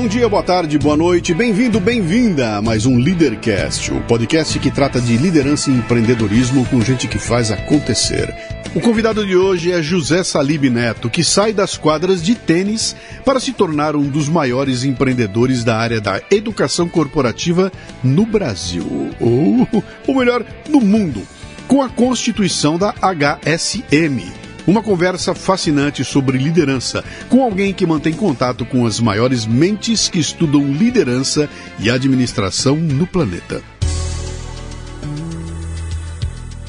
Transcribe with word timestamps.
Bom 0.00 0.06
dia, 0.06 0.28
boa 0.28 0.44
tarde, 0.44 0.78
boa 0.78 0.96
noite, 0.96 1.34
bem-vindo, 1.34 1.80
bem-vinda 1.80 2.54
a 2.54 2.62
mais 2.62 2.86
um 2.86 2.98
Leadercast, 2.98 3.92
o 3.92 4.00
podcast 4.02 4.56
que 4.60 4.70
trata 4.70 5.00
de 5.00 5.16
liderança 5.16 5.72
e 5.72 5.74
empreendedorismo 5.74 6.64
com 6.66 6.80
gente 6.80 7.08
que 7.08 7.18
faz 7.18 7.50
acontecer. 7.50 8.32
O 8.76 8.80
convidado 8.80 9.26
de 9.26 9.34
hoje 9.34 9.72
é 9.72 9.82
José 9.82 10.22
Salib 10.22 10.70
Neto, 10.70 11.10
que 11.10 11.24
sai 11.24 11.52
das 11.52 11.76
quadras 11.76 12.22
de 12.22 12.36
tênis 12.36 12.94
para 13.24 13.40
se 13.40 13.52
tornar 13.52 13.96
um 13.96 14.08
dos 14.08 14.28
maiores 14.28 14.84
empreendedores 14.84 15.64
da 15.64 15.76
área 15.76 16.00
da 16.00 16.22
educação 16.30 16.88
corporativa 16.88 17.72
no 18.00 18.24
Brasil, 18.24 18.86
ou, 19.18 19.68
ou 20.06 20.14
melhor, 20.14 20.44
no 20.68 20.80
mundo, 20.80 21.26
com 21.66 21.82
a 21.82 21.88
constituição 21.88 22.78
da 22.78 22.94
HSM 23.02 24.47
uma 24.68 24.82
conversa 24.82 25.34
fascinante 25.34 26.04
sobre 26.04 26.36
liderança, 26.36 27.02
com 27.30 27.42
alguém 27.42 27.72
que 27.72 27.86
mantém 27.86 28.12
contato 28.12 28.66
com 28.66 28.84
as 28.84 29.00
maiores 29.00 29.46
mentes 29.46 30.10
que 30.10 30.18
estudam 30.18 30.70
liderança 30.70 31.48
e 31.80 31.90
administração 31.90 32.76
no 32.76 33.06
planeta. 33.06 33.62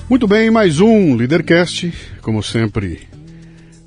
Muito 0.10 0.26
bem, 0.30 0.50
mais 0.50 0.80
um 0.80 1.14
Leadercast, 1.14 1.94
como 2.22 2.42
sempre, 2.42 3.02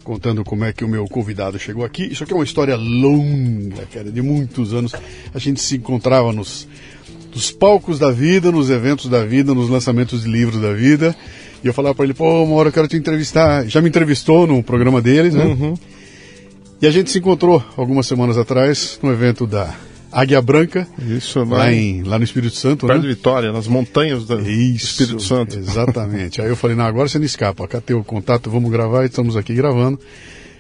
contando 0.05 0.45
como 0.45 0.67
é 0.67 0.75
que 0.75 0.85
o 0.85 0.89
meu 0.89 1.07
convidado 1.07 1.59
chegou 1.59 1.83
aqui. 1.83 2.05
Isso 2.05 2.23
aqui 2.23 2.35
é 2.35 2.37
uma 2.37 2.45
história 2.45 2.77
longa, 2.77 3.87
cara, 3.91 4.13
de 4.13 4.21
muitos 4.21 4.75
anos. 4.75 4.93
A 5.33 5.39
gente 5.39 5.63
se 5.63 5.77
encontrava 5.77 6.35
nos, 6.35 6.69
nos 7.35 7.51
palcos 7.51 7.99
da 7.99 8.11
vida, 8.11 8.53
nos 8.53 8.69
eventos 8.69 9.09
da 9.09 9.25
vida, 9.25 9.55
nos 9.55 9.71
lançamentos 9.71 10.25
de 10.25 10.29
livros 10.29 10.61
da 10.61 10.75
vida. 10.75 11.17
E 11.63 11.67
eu 11.67 11.73
falava 11.73 11.95
para 11.95 12.05
ele, 12.05 12.15
pô, 12.15 12.45
uma 12.45 12.57
hora 12.57 12.69
eu 12.69 12.73
quero 12.73 12.89
te 12.89 12.97
entrevistar. 12.97 13.67
Já 13.67 13.81
me 13.81 13.89
entrevistou 13.89 14.47
no 14.47 14.63
programa 14.63 15.01
deles, 15.01 15.35
né? 15.35 15.45
Uhum. 15.45 15.75
E 16.81 16.87
a 16.87 16.91
gente 16.91 17.11
se 17.11 17.19
encontrou 17.19 17.65
algumas 17.77 18.07
semanas 18.07 18.37
atrás 18.37 18.99
no 19.01 19.13
evento 19.13 19.47
da 19.47 19.73
Águia 20.11 20.43
Branca. 20.43 20.87
Isso, 20.99 21.39
lá, 21.39 21.59
lá, 21.59 21.73
em, 21.73 22.03
lá 22.03 22.19
no 22.19 22.25
Espírito 22.25 22.57
Santo, 22.57 22.87
Perto 22.87 23.01
né? 23.01 23.09
de 23.09 23.15
Vitória, 23.15 23.53
nas 23.53 23.69
montanhas 23.69 24.25
do 24.25 24.41
Isso, 24.41 24.87
Espírito 24.87 25.23
Santo. 25.23 25.57
Exatamente. 25.57 26.41
Aí 26.43 26.49
eu 26.49 26.57
falei, 26.57 26.77
não, 26.77 26.85
agora 26.85 27.09
você 27.09 27.19
não 27.19 27.25
escapa. 27.25 27.69
Cá 27.69 27.81
tem 27.81 27.95
o 27.95 28.03
contato, 28.03 28.51
vamos 28.51 28.71
gravar, 28.71 29.05
estamos 29.05 29.37
aqui 29.37 29.55
gravando. 29.55 30.01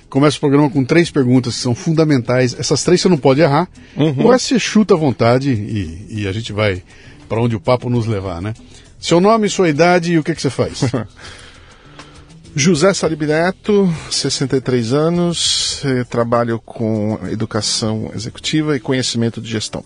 Começa 0.08 0.36
o 0.36 0.40
programa 0.40 0.70
com 0.70 0.84
três 0.84 1.10
perguntas 1.10 1.56
que 1.56 1.60
são 1.60 1.74
fundamentais. 1.74 2.54
Essas 2.58 2.84
três 2.84 3.00
você 3.00 3.08
não 3.08 3.18
pode 3.18 3.40
errar. 3.40 3.68
Uhum. 3.96 4.26
O 4.26 4.30
resto 4.30 4.48
você 4.48 4.58
chuta 4.58 4.94
à 4.94 4.96
vontade 4.96 5.50
e, 5.50 6.20
e 6.22 6.28
a 6.28 6.32
gente 6.32 6.52
vai 6.52 6.82
para 7.28 7.40
onde 7.40 7.56
o 7.56 7.60
papo 7.60 7.88
nos 7.88 8.06
levar, 8.06 8.40
né? 8.40 8.54
Seu 9.02 9.20
nome, 9.20 9.48
sua 9.48 9.68
idade 9.68 10.12
e 10.12 10.18
o 10.18 10.22
que, 10.22 10.32
que 10.32 10.40
você 10.40 10.48
faz? 10.48 10.82
José 12.54 12.94
Salib 12.94 13.22
Neto, 13.22 13.92
63 14.08 14.92
anos, 14.92 15.82
eh, 15.84 16.04
trabalho 16.04 16.60
com 16.60 17.18
educação 17.28 18.12
executiva 18.14 18.76
e 18.76 18.80
conhecimento 18.80 19.40
de 19.40 19.50
gestão. 19.50 19.82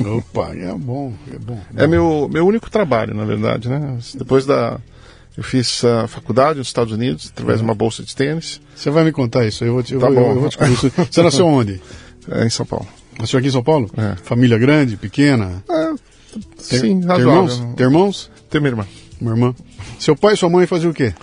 Opa, 0.00 0.54
é 0.54 0.72
bom, 0.74 1.12
é 1.34 1.38
bom. 1.38 1.60
É, 1.74 1.88
meu, 1.88 2.28
meu 2.32 2.46
único 2.46 2.70
trabalho, 2.70 3.14
na 3.14 3.24
verdade, 3.24 3.68
né? 3.68 3.98
Depois 4.14 4.46
da. 4.46 4.78
Eu 5.36 5.42
fiz 5.42 5.82
a 5.84 6.06
faculdade 6.06 6.58
nos 6.58 6.68
Estados 6.68 6.92
Unidos, 6.92 7.30
através 7.32 7.58
de 7.58 7.64
uma 7.64 7.74
bolsa 7.74 8.04
de 8.04 8.14
tênis. 8.14 8.60
Você 8.76 8.90
vai 8.90 9.02
me 9.02 9.10
contar 9.10 9.44
isso, 9.44 9.64
eu 9.64 9.72
vou 9.72 9.82
te, 9.82 9.96
tá 9.96 10.08
bom. 10.08 10.20
Eu, 10.20 10.34
eu 10.34 10.40
vou 10.40 10.48
te 10.50 10.58
Você 11.10 11.22
nasceu 11.22 11.46
onde? 11.48 11.80
É, 12.30 12.44
em 12.44 12.50
São 12.50 12.64
Paulo. 12.64 12.86
Nasceu 13.18 13.38
aqui 13.40 13.48
em 13.48 13.52
São 13.52 13.62
Paulo? 13.64 13.90
É. 13.96 14.14
Família 14.22 14.58
grande, 14.58 14.96
pequena? 14.96 15.64
É, 15.68 15.94
sim, 16.58 16.80
tem 16.80 17.00
razoável. 17.00 17.28
irmãos? 17.28 17.58
Tem 17.74 17.86
irmãos? 17.86 18.30
Tem 18.52 18.60
minha 18.60 18.70
irmã. 18.72 18.86
Uma 19.18 19.30
irmã. 19.30 19.54
Seu 19.98 20.14
pai 20.14 20.34
e 20.34 20.36
sua 20.36 20.50
mãe 20.50 20.66
faziam 20.66 20.90
o 20.90 20.94
quê? 20.94 21.14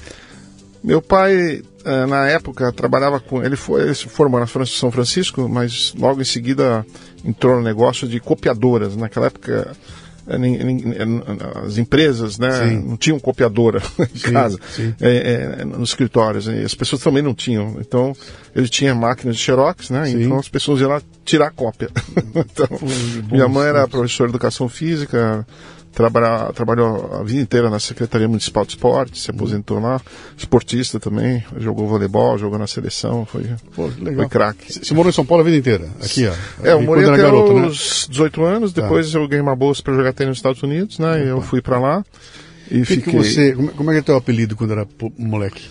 Meu 0.84 1.00
pai, 1.00 1.62
eh, 1.85 2.06
na 2.07 2.28
época, 2.28 2.72
trabalhava 2.72 3.19
com. 3.19 3.44
Ele, 3.44 3.56
foi, 3.56 3.84
ele 3.84 3.94
se 3.94 4.09
formou 4.09 4.40
na 4.40 4.47
São 4.66 4.91
Francisco, 4.91 5.47
mas 5.47 5.94
logo 5.95 6.19
em 6.22 6.25
seguida 6.25 6.84
entrou 7.23 7.57
no 7.57 7.62
negócio 7.62 8.07
de 8.07 8.19
copiadoras. 8.19 8.95
Naquela 8.95 9.28
época, 9.28 9.75
eh, 10.28 11.66
as 11.66 11.78
empresas 11.78 12.40
né, 12.40 12.52
Sim. 12.52 12.79
não 12.79 12.97
tinham 12.97 13.20
copiadora 13.20 13.79
em 13.99 14.17
Sim, 14.17 14.31
casa, 14.31 14.59
sim. 14.72 14.96
eh, 14.99 15.58
eh, 15.59 15.66
nos 15.66 15.90
escritórios. 15.90 16.47
E 16.47 16.64
as 16.64 16.73
pessoas 16.73 17.03
também 17.03 17.22
não 17.22 17.35
tinham. 17.35 17.78
Então, 17.79 18.11
ele 18.55 18.67
tinha 18.67 18.96
máquinas 18.96 19.35
de 19.35 19.43
xerox, 19.43 19.91
né? 19.91 20.09
Então 20.09 20.40
as 20.40 20.49
pessoas 20.49 20.81
iam 20.81 20.90
lá 20.90 20.99
tirar 21.23 21.52
cópia. 21.52 21.90
então, 22.34 22.67
minha 23.31 23.47
mãe 23.47 23.67
era 23.67 23.87
professora 23.87 24.29
de 24.29 24.35
educação 24.35 24.67
física, 24.67 25.46
trabalha, 25.94 26.52
trabalhou 26.53 27.14
a 27.20 27.24
vida 27.24 27.41
inteira 27.41 27.70
na 27.70 27.80
Secretaria 27.80 28.28
Municipal 28.28 28.64
de 28.66 28.72
Esporte, 28.72 29.20
se 29.20 29.32
aposentou 29.32 29.80
lá, 29.80 30.00
esportista 30.38 31.00
também, 31.00 31.44
jogou 31.58 31.88
voleibol, 31.88 32.38
jogou 32.38 32.58
na 32.59 32.68
seleção, 32.68 33.26
foi, 33.26 33.46
Pô, 33.76 33.90
foi 33.90 34.30
craque. 34.30 34.72
Você 34.74 34.94
morou 34.94 35.09
em 35.09 35.14
São 35.14 35.26
Paulo 35.26 35.41
a 35.41 35.46
vida 35.46 35.58
inteira? 35.58 35.90
Aqui, 36.03 36.28
ó. 36.28 36.34
É, 36.66 36.74
eu 36.74 36.82
morei 36.82 37.06
até 37.06 37.18
garoto, 37.22 37.53
né? 37.53 37.68
os 37.68 38.08
18 38.09 38.44
anos, 38.44 38.74
depois 38.74 39.14
eu 39.14 39.28
ganhei 39.28 39.41
uma 39.41 39.56
bolsa 39.56 39.82
para 39.84 39.94
jogar 39.94 40.14
tênis 40.14 40.30
nos 40.30 40.38
Estados 40.38 40.62
Unidos, 40.64 41.00
né? 41.00 41.26
E 41.26 41.28
eu 41.28 41.41
fui 41.41 41.62
para 41.62 41.80
lá 41.80 42.03
e 42.70 42.80
que, 42.80 42.86
fiquei... 42.86 43.12
que 43.14 43.18
você. 43.18 43.53
Como, 43.53 43.72
como 43.72 43.91
é 43.91 43.94
que 43.96 44.00
é 44.00 44.03
teu 44.03 44.16
apelido 44.16 44.56
quando 44.56 44.72
era 44.72 44.88
moleque? 45.18 45.64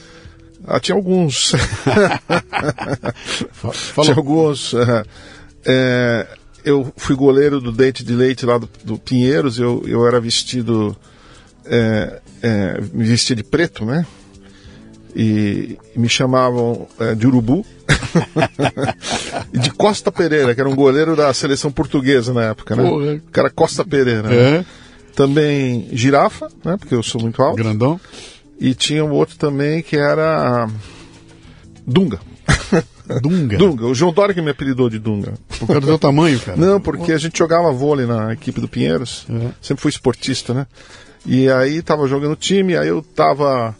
Ah, 0.66 0.80
tinha 0.80 0.96
alguns. 0.96 1.52
Fa- 3.52 4.02
tinha 4.02 4.16
alguns. 4.16 4.74
eh, 5.64 6.26
eu 6.64 6.92
fui 6.96 7.14
goleiro 7.16 7.60
do 7.60 7.72
Dente 7.72 8.04
de 8.04 8.12
Leite 8.14 8.44
lá 8.46 8.58
do, 8.58 8.68
do 8.84 8.98
Pinheiros, 8.98 9.58
eu, 9.58 9.82
eu 9.86 10.06
era 10.06 10.20
vestido. 10.20 10.96
eh, 11.64 12.20
eh, 12.42 12.80
me 12.92 13.04
vestia 13.04 13.34
de 13.36 13.42
preto, 13.44 13.84
né? 13.84 14.06
E, 15.16 15.78
e 15.94 15.98
me 15.98 16.08
chamavam 16.08 16.86
é, 17.00 17.14
de 17.14 17.26
urubu. 17.26 17.64
e 19.52 19.58
de 19.58 19.70
Costa 19.72 20.12
Pereira, 20.12 20.54
que 20.54 20.60
era 20.60 20.68
um 20.68 20.76
goleiro 20.76 21.16
da 21.16 21.32
seleção 21.34 21.72
portuguesa 21.72 22.32
na 22.32 22.44
época, 22.44 22.76
né? 22.76 22.82
Porra. 22.88 23.14
O 23.14 23.20
cara 23.32 23.50
Costa 23.50 23.84
Pereira. 23.84 24.22
né? 24.28 24.36
É, 24.58 24.64
Também 25.16 25.88
girafa, 25.92 26.48
né? 26.64 26.76
Porque 26.78 26.94
eu 26.94 27.02
sou 27.02 27.20
muito 27.20 27.42
alto. 27.42 27.56
grandão. 27.56 28.00
E 28.60 28.74
tinha 28.74 29.04
um 29.04 29.10
outro 29.12 29.36
também 29.36 29.82
que 29.82 29.96
era 29.96 30.68
Dunga. 31.86 32.20
Dunga. 33.20 33.56
Dunga. 33.56 33.86
O 33.86 33.94
João 33.94 34.12
Dória 34.12 34.34
que 34.34 34.40
me 34.40 34.50
apelidou 34.50 34.88
de 34.90 34.98
Dunga. 34.98 35.34
Por 35.58 35.66
causa 35.66 35.80
do 35.80 35.86
teu 35.86 35.98
tamanho, 35.98 36.38
cara. 36.40 36.56
Não, 36.56 36.80
porque 36.80 37.12
a 37.12 37.18
gente 37.18 37.38
jogava 37.38 37.72
vôlei 37.72 38.06
na 38.06 38.32
equipe 38.32 38.60
do 38.60 38.68
Pinheiros. 38.68 39.26
É. 39.30 39.48
Sempre 39.60 39.82
fui 39.82 39.90
esportista, 39.90 40.52
né? 40.54 40.66
E 41.26 41.48
aí 41.50 41.82
tava 41.82 42.06
jogando 42.06 42.36
time, 42.36 42.76
aí 42.76 42.88
eu 42.88 43.02
tava. 43.02 43.74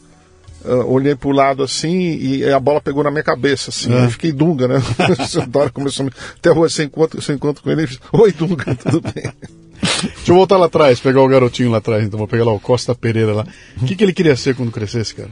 ah, 0.65 0.85
olhei 0.87 1.15
pro 1.15 1.31
lado 1.31 1.63
assim 1.63 2.19
e 2.21 2.45
a 2.45 2.59
bola 2.59 2.81
pegou 2.81 3.05
na 3.05 3.11
minha 3.11 3.23
cabeça, 3.23 3.71
assim. 3.71 3.93
É. 3.93 4.03
Aí 4.03 4.11
fiquei 4.11 4.33
Dunga, 4.33 4.69
né? 4.69 4.77
o 5.19 5.27
seu 5.27 5.47
Dória 5.47 5.71
começou 5.71 6.05
a 6.05 6.07
me. 6.07 6.13
Até 6.37 6.51
hoje 6.51 6.75
você 6.75 6.85
encontra, 6.85 7.21
você 7.21 7.33
encontra 7.33 7.63
com 7.63 7.71
ele 7.71 7.83
e 7.83 7.87
diz, 7.87 8.01
Oi, 8.13 8.33
Dunga, 8.33 8.75
tudo 8.83 9.01
bem? 9.01 9.33
Deixa 9.81 10.33
eu 10.33 10.35
voltar 10.35 10.57
lá 10.57 10.67
atrás, 10.67 10.99
pegar 11.01 11.23
o 11.23 11.29
garotinho 11.29 11.71
lá 11.71 11.79
atrás, 11.79 12.05
então 12.05 12.19
vou 12.19 12.27
pegar 12.27 12.45
lá 12.45 12.53
o 12.53 12.59
Costa 12.61 12.95
Pereira 12.95 13.33
lá. 13.33 13.47
O 13.81 13.87
que, 13.87 13.95
que 13.95 14.03
ele 14.05 14.13
queria 14.13 14.35
ser 14.35 14.55
quando 14.57 14.73
crescesse, 14.73 15.15
cara? 15.15 15.31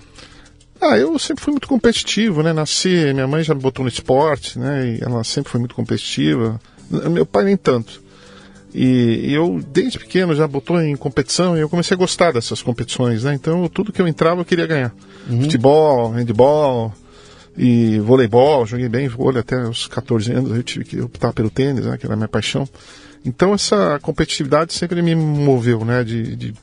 Ah, 0.81 0.99
eu 0.99 1.19
sempre 1.19 1.43
fui 1.43 1.53
muito 1.53 1.69
competitivo, 1.69 2.43
né? 2.43 2.53
Nasci, 2.53 3.13
minha 3.15 3.27
mãe 3.27 3.43
já 3.43 3.55
me 3.55 3.61
botou 3.61 3.83
no 3.83 3.89
esporte, 3.89 4.59
né? 4.59 4.87
E 4.87 5.03
ela 5.03 5.25
sempre 5.25 5.51
foi 5.51 5.59
muito 5.59 5.75
competitiva. 5.75 6.61
Meu 7.11 7.25
pai 7.25 7.45
nem 7.45 7.57
tanto. 7.57 8.03
E, 8.75 9.31
e 9.31 9.35
eu, 9.35 9.65
desde 9.73 9.99
pequeno, 9.99 10.35
já 10.35 10.47
botou 10.47 10.81
em 10.81 10.95
competição 10.97 11.57
e 11.57 11.61
eu 11.61 11.69
comecei 11.69 11.95
a 11.95 11.99
gostar 11.99 12.33
dessas 12.33 12.61
competições, 12.61 13.25
né? 13.25 13.35
Então, 13.35 13.67
tudo 13.69 13.91
que 13.91 14.03
eu 14.03 14.07
entrava 14.07 14.43
eu 14.43 14.45
queria 14.45 14.67
ganhar. 14.67 14.95
Futebol, 15.43 16.11
handball 16.11 16.93
e 17.57 17.99
voleibol. 18.01 18.67
Joguei 18.67 18.89
bem 18.89 19.09
vôlei 19.09 19.41
até 19.41 19.59
os 19.67 19.87
14 19.87 20.31
anos. 20.31 20.55
Eu 20.55 20.63
tive 20.63 20.85
que 20.85 21.01
optar 21.01 21.33
pelo 21.33 21.49
tênis, 21.49 21.87
né? 21.87 21.97
Que 21.97 22.05
era 22.05 22.13
a 22.13 22.17
minha 22.17 22.29
paixão. 22.29 22.69
Então, 23.25 23.55
essa 23.55 23.99
competitividade 24.03 24.75
sempre 24.75 25.01
me 25.01 25.15
moveu, 25.15 25.85
né? 25.85 26.05
De, 26.05 26.37
de 26.37 26.55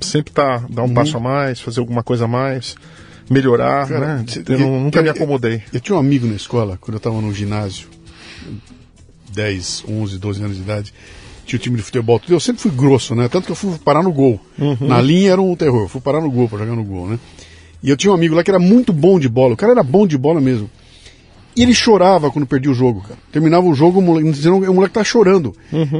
sempre 0.00 0.32
tá, 0.32 0.64
dar 0.70 0.84
um 0.84 0.94
passo 0.94 1.16
a 1.16 1.20
mais, 1.20 1.60
fazer 1.60 1.80
alguma 1.80 2.04
coisa 2.04 2.26
a 2.26 2.28
mais, 2.28 2.76
melhorar, 3.30 3.86
Cara, 3.88 4.16
né? 4.18 4.24
Eu, 4.48 4.58
eu- 4.58 4.80
nunca 4.80 5.00
me 5.02 5.08
eu- 5.08 5.12
acomodei. 5.12 5.62
Eu 5.72 5.80
tinha 5.80 5.96
um 5.96 5.98
amigo 5.98 6.26
na 6.26 6.34
escola, 6.34 6.78
quando 6.80 6.94
eu 6.94 6.98
estava 6.98 7.20
no 7.20 7.32
ginásio, 7.32 7.88
10, 9.32 9.84
11, 9.88 10.18
12 10.18 10.42
anos 10.42 10.56
de 10.56 10.62
idade, 10.62 10.92
tinha 11.44 11.58
o 11.58 11.62
time 11.62 11.76
de 11.76 11.82
futebol, 11.82 12.20
eu 12.28 12.40
sempre 12.40 12.60
fui 12.62 12.70
grosso, 12.70 13.14
né? 13.14 13.28
Tanto 13.28 13.46
que 13.46 13.52
eu 13.52 13.56
fui 13.56 13.76
parar 13.78 14.02
no 14.02 14.12
gol. 14.12 14.40
Na 14.80 15.00
linha 15.00 15.32
era 15.32 15.40
um 15.40 15.54
terror, 15.54 15.82
eu 15.82 15.88
fui 15.88 16.00
parar 16.00 16.20
no 16.20 16.30
gol 16.30 16.48
para 16.48 16.58
jogar 16.58 16.74
no 16.76 16.84
gol, 16.84 17.08
né? 17.08 17.18
E 17.82 17.88
eu 17.90 17.96
tinha 17.96 18.10
um 18.10 18.14
amigo 18.14 18.34
lá 18.34 18.42
que 18.42 18.50
era 18.50 18.58
muito 18.58 18.92
bom 18.92 19.18
de 19.20 19.28
bola, 19.28 19.54
o 19.54 19.56
cara 19.56 19.72
era 19.72 19.82
bom 19.82 20.06
de 20.06 20.18
bola 20.18 20.40
mesmo. 20.40 20.68
E 21.58 21.62
ele 21.64 21.74
chorava 21.74 22.30
quando 22.30 22.46
perdia 22.46 22.70
o 22.70 22.74
jogo, 22.74 23.00
cara. 23.02 23.18
Terminava 23.32 23.66
o 23.66 23.74
jogo, 23.74 23.98
o 23.98 24.02
moleque, 24.02 24.48
o 24.48 24.72
moleque 24.74 24.94
tá 24.94 25.02
chorando. 25.02 25.52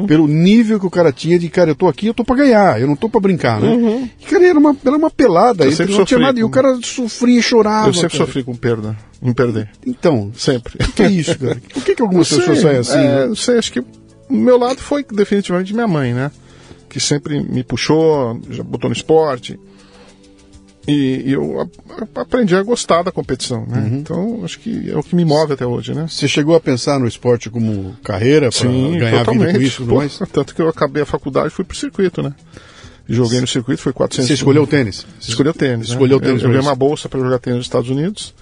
Pelo 0.07 0.29
nível 0.29 0.79
que 0.79 0.87
o 0.87 0.91
cara 0.91 1.11
tinha 1.13 1.37
de, 1.39 1.49
cara, 1.49 1.71
eu 1.71 1.75
tô 1.75 1.89
aqui, 1.89 2.07
eu 2.07 2.15
tô 2.15 2.23
pra 2.25 2.37
ganhar, 2.37 2.81
eu 2.81 2.87
não 2.87 2.95
tô 2.95 3.09
pra 3.09 3.21
brincar, 3.21 3.61
né? 3.61 4.09
E, 4.21 4.25
cara, 4.25 4.47
era 4.47 4.59
uma, 4.59 4.77
era 4.87 4.97
uma 4.97 5.11
pelada, 5.11 5.65
Eu 5.65 5.69
ele 5.69 5.77
sempre 5.77 5.93
não 5.97 6.05
tinha 6.05 6.17
sofri 6.19 6.23
nada, 6.25 6.39
e 6.39 6.45
o 6.45 6.47
com- 6.47 6.53
cara 6.53 6.79
sofria 6.83 7.39
e 7.39 7.43
chorava. 7.43 7.89
eu 7.89 7.93
sempre 7.95 8.17
cara. 8.17 8.25
sofri 8.27 8.45
com 8.45 8.55
perda, 8.55 8.97
em 9.21 9.33
perder. 9.33 9.69
Então, 9.85 10.31
Sempre. 10.37 10.75
o 10.81 10.93
que 10.93 11.03
é 11.03 11.11
isso, 11.11 11.37
cara? 11.39 11.61
Por 11.75 11.83
que, 11.83 11.95
que 11.97 12.03
algumas 12.03 12.31
Não 12.31 12.39
pessoas 12.39 12.59
sei, 12.61 12.67
saem 12.69 12.79
assim? 12.79 12.99
é, 12.99 13.21
né? 13.23 13.27
não 13.27 13.35
sei, 13.37 13.59
acho 13.59 13.73
que 13.73 13.81
o 13.81 13.85
meu 14.31 14.57
lado 14.59 14.81
foi 14.81 15.05
definitivamente 15.13 15.75
minha 15.75 15.89
mãe, 15.89 16.15
né? 16.15 16.31
Que 16.89 17.01
sempre 17.01 17.43
me 17.43 17.65
puxou, 17.65 18.41
já 18.49 18.63
botou 18.63 18.89
no 18.89 18.95
esporte. 18.97 19.59
E, 20.89 21.23
e 21.27 21.33
eu 21.35 21.61
a- 21.61 21.67
a- 22.17 22.21
aprendi 22.23 22.57
a 22.57 22.63
gostar 22.63 23.03
da 23.03 23.13
competição, 23.13 23.67
né? 23.67 23.79
Uhum. 23.79 23.99
Então, 23.99 24.41
acho 24.43 24.59
que 24.59 24.91
é 24.91 24.97
o 24.97 25.03
que 25.03 25.15
me 25.15 25.25
move 25.25 25.53
até 25.53 25.67
hoje, 25.67 25.93
né? 25.95 26.07
Você 26.09 26.27
chegou 26.27 26.57
a 26.57 26.61
pensar 26.61 26.99
no 26.99 27.07
esporte 27.07 27.51
como 27.51 27.95
carreira 28.03 28.49
para 28.51 28.69
ganhar 28.69 29.25
vida 29.31 29.53
com 29.53 29.61
isso 29.61 29.85
Pô, 29.85 29.97
mais? 29.97 30.19
Tanto 30.33 30.55
que 30.55 30.63
eu 30.63 30.69
acabei 30.69 31.03
a 31.03 31.07
faculdade 31.07 31.49
e 31.49 31.51
fui 31.51 31.65
pro 31.65 31.77
circuito, 31.77 32.23
né? 32.23 32.33
Joguei 33.07 33.41
no 33.41 33.47
circuito, 33.47 33.81
foi 33.83 33.93
400... 33.93 34.27
Você 34.29 34.35
escolheu 34.35 34.63
o 34.63 34.67
tênis? 34.67 35.07
Você 35.21 35.31
escolheu 35.31 35.55
tênis, 35.55 35.89
né? 35.89 35.95
Escolheu 35.95 36.17
o 36.19 36.21
tênis 36.21 36.43
Eu, 36.43 36.49
ganhei 36.49 36.61
uma 36.63 36.75
bolsa 36.75 37.09
para 37.09 37.21
jogar 37.21 37.39
tênis 37.39 37.59
nos 37.59 37.67
Estados 37.67 37.89
Unidos. 37.91 38.35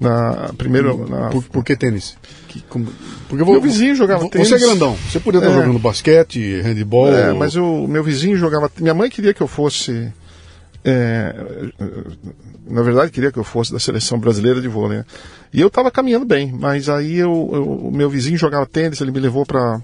Na, 0.00 0.50
primeiro, 0.58 1.08
na, 1.08 1.28
Por, 1.30 1.42
por 1.44 1.64
que 1.64 1.76
tênis? 1.76 2.16
Que- 2.48 2.60
como- 2.68 2.86
porque 3.28 3.40
eu 3.42 3.46
vou, 3.46 3.54
Meu 3.54 3.62
vizinho 3.62 3.94
jogava 3.94 4.28
tênis. 4.28 4.48
Você 4.48 4.56
é 4.56 4.58
grandão. 4.58 4.96
Você 5.10 5.20
podia 5.20 5.38
estar 5.38 5.50
É. 5.50 5.54
jogando 5.54 5.78
basquete, 5.78 6.60
handball. 6.62 7.14
É, 7.14 7.32
mas 7.32 7.54
o 7.56 7.86
meu 7.86 8.02
vizinho 8.02 8.36
jogava. 8.36 8.70
Minha 8.80 8.92
mãe 8.94 9.08
queria 9.08 9.32
que 9.32 9.40
eu 9.42 9.46
fosse. 9.46 10.12
É, 10.84 11.34
na 12.66 12.82
verdade, 12.82 13.10
queria 13.12 13.30
que 13.32 13.38
eu 13.38 13.44
fosse 13.44 13.72
da 13.72 13.78
seleção 13.78 14.18
brasileira 14.18 14.60
de 14.60 14.68
vôlei. 14.68 14.98
né? 14.98 15.04
E 15.52 15.60
eu 15.60 15.68
estava 15.68 15.90
caminhando 15.90 16.24
bem, 16.24 16.52
mas 16.52 16.88
aí 16.88 17.16
eu, 17.18 17.50
eu- 17.52 17.64
o 17.88 17.92
meu 17.92 18.08
vizinho 18.10 18.36
jogava 18.38 18.66
tênis, 18.66 19.00
ele 19.00 19.10
me 19.10 19.20
levou 19.20 19.44
para 19.46 19.80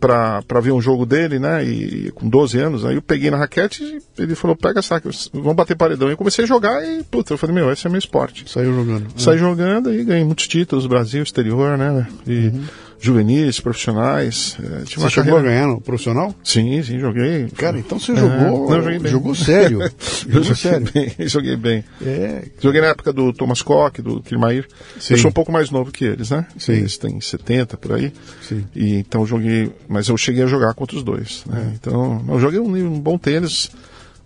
para 0.00 0.60
ver 0.60 0.70
um 0.70 0.80
jogo 0.80 1.04
dele, 1.04 1.40
né? 1.40 1.64
E 1.64 2.12
com 2.12 2.28
12 2.28 2.56
anos, 2.56 2.84
aí 2.84 2.94
eu 2.94 3.02
peguei 3.02 3.32
na 3.32 3.36
raquete 3.36 3.82
e 3.82 4.22
ele 4.22 4.36
falou: 4.36 4.54
pega 4.56 4.78
essa, 4.78 5.02
vamos 5.32 5.56
bater 5.56 5.76
paredão. 5.76 6.06
E 6.08 6.12
eu 6.12 6.16
comecei 6.16 6.44
a 6.44 6.46
jogar 6.46 6.86
e, 6.86 7.02
puta, 7.02 7.32
eu 7.34 7.38
falei: 7.38 7.52
meu, 7.56 7.72
esse 7.72 7.84
é 7.84 7.90
meu 7.90 7.98
esporte. 7.98 8.48
Saiu 8.48 8.72
jogando. 8.72 9.06
Saí 9.16 9.38
jogando 9.38 9.92
e 9.92 10.04
ganhei 10.04 10.22
muitos 10.24 10.46
títulos, 10.46 10.86
Brasil, 10.86 11.20
exterior, 11.24 11.76
né? 11.76 12.06
E 12.28 12.52
juvenis, 13.00 13.60
profissionais. 13.60 14.56
é, 14.60 14.62
Uhum. 14.78 14.84
Você 14.86 15.10
chegou 15.10 15.38
a 15.38 15.42
ganhar 15.42 15.66
no 15.66 15.80
profissional? 15.80 16.34
Sim, 16.42 16.82
sim, 16.82 16.98
joguei. 16.98 17.48
Cara, 17.56 17.78
então 17.78 17.98
você 17.98 18.12
É, 18.12 18.16
jogou. 18.16 18.68
não, 18.68 18.74
eu 18.76 18.82
joguei 18.82 18.98
bem. 18.98 19.12
Jogou 19.12 19.34
sério. 19.34 19.78
Jogou 20.26 20.42
joguei 20.42 20.54
sério. 20.56 20.88
bem, 20.92 21.14
joguei 21.28 21.56
bem. 21.56 21.84
É. 22.04 22.44
Joguei 22.60 22.80
na 22.80 22.88
época 22.88 23.12
do 23.12 23.32
Thomas 23.32 23.62
Koch, 23.62 24.02
do 24.02 24.20
Kirmair. 24.22 24.66
Sim. 24.98 25.14
Eu 25.14 25.18
sou 25.18 25.30
um 25.30 25.32
pouco 25.32 25.52
mais 25.52 25.70
novo 25.70 25.92
que 25.92 26.04
eles, 26.04 26.30
né? 26.30 26.46
Sim. 26.58 26.72
Eles 26.72 26.96
têm 26.98 27.20
70 27.20 27.76
por 27.76 27.92
aí. 27.92 28.12
Sim. 28.42 28.64
E 28.74 28.94
então 28.96 29.24
joguei, 29.26 29.72
mas 29.88 30.08
eu 30.08 30.16
cheguei 30.16 30.42
a 30.42 30.46
jogar 30.46 30.74
contra 30.74 30.96
os 30.96 31.02
dois. 31.04 31.44
É. 31.50 31.54
Né? 31.54 31.72
Então 31.80 32.24
eu 32.28 32.40
joguei 32.40 32.58
um, 32.58 32.74
um 32.74 32.98
bom 33.00 33.16
tênis, 33.16 33.70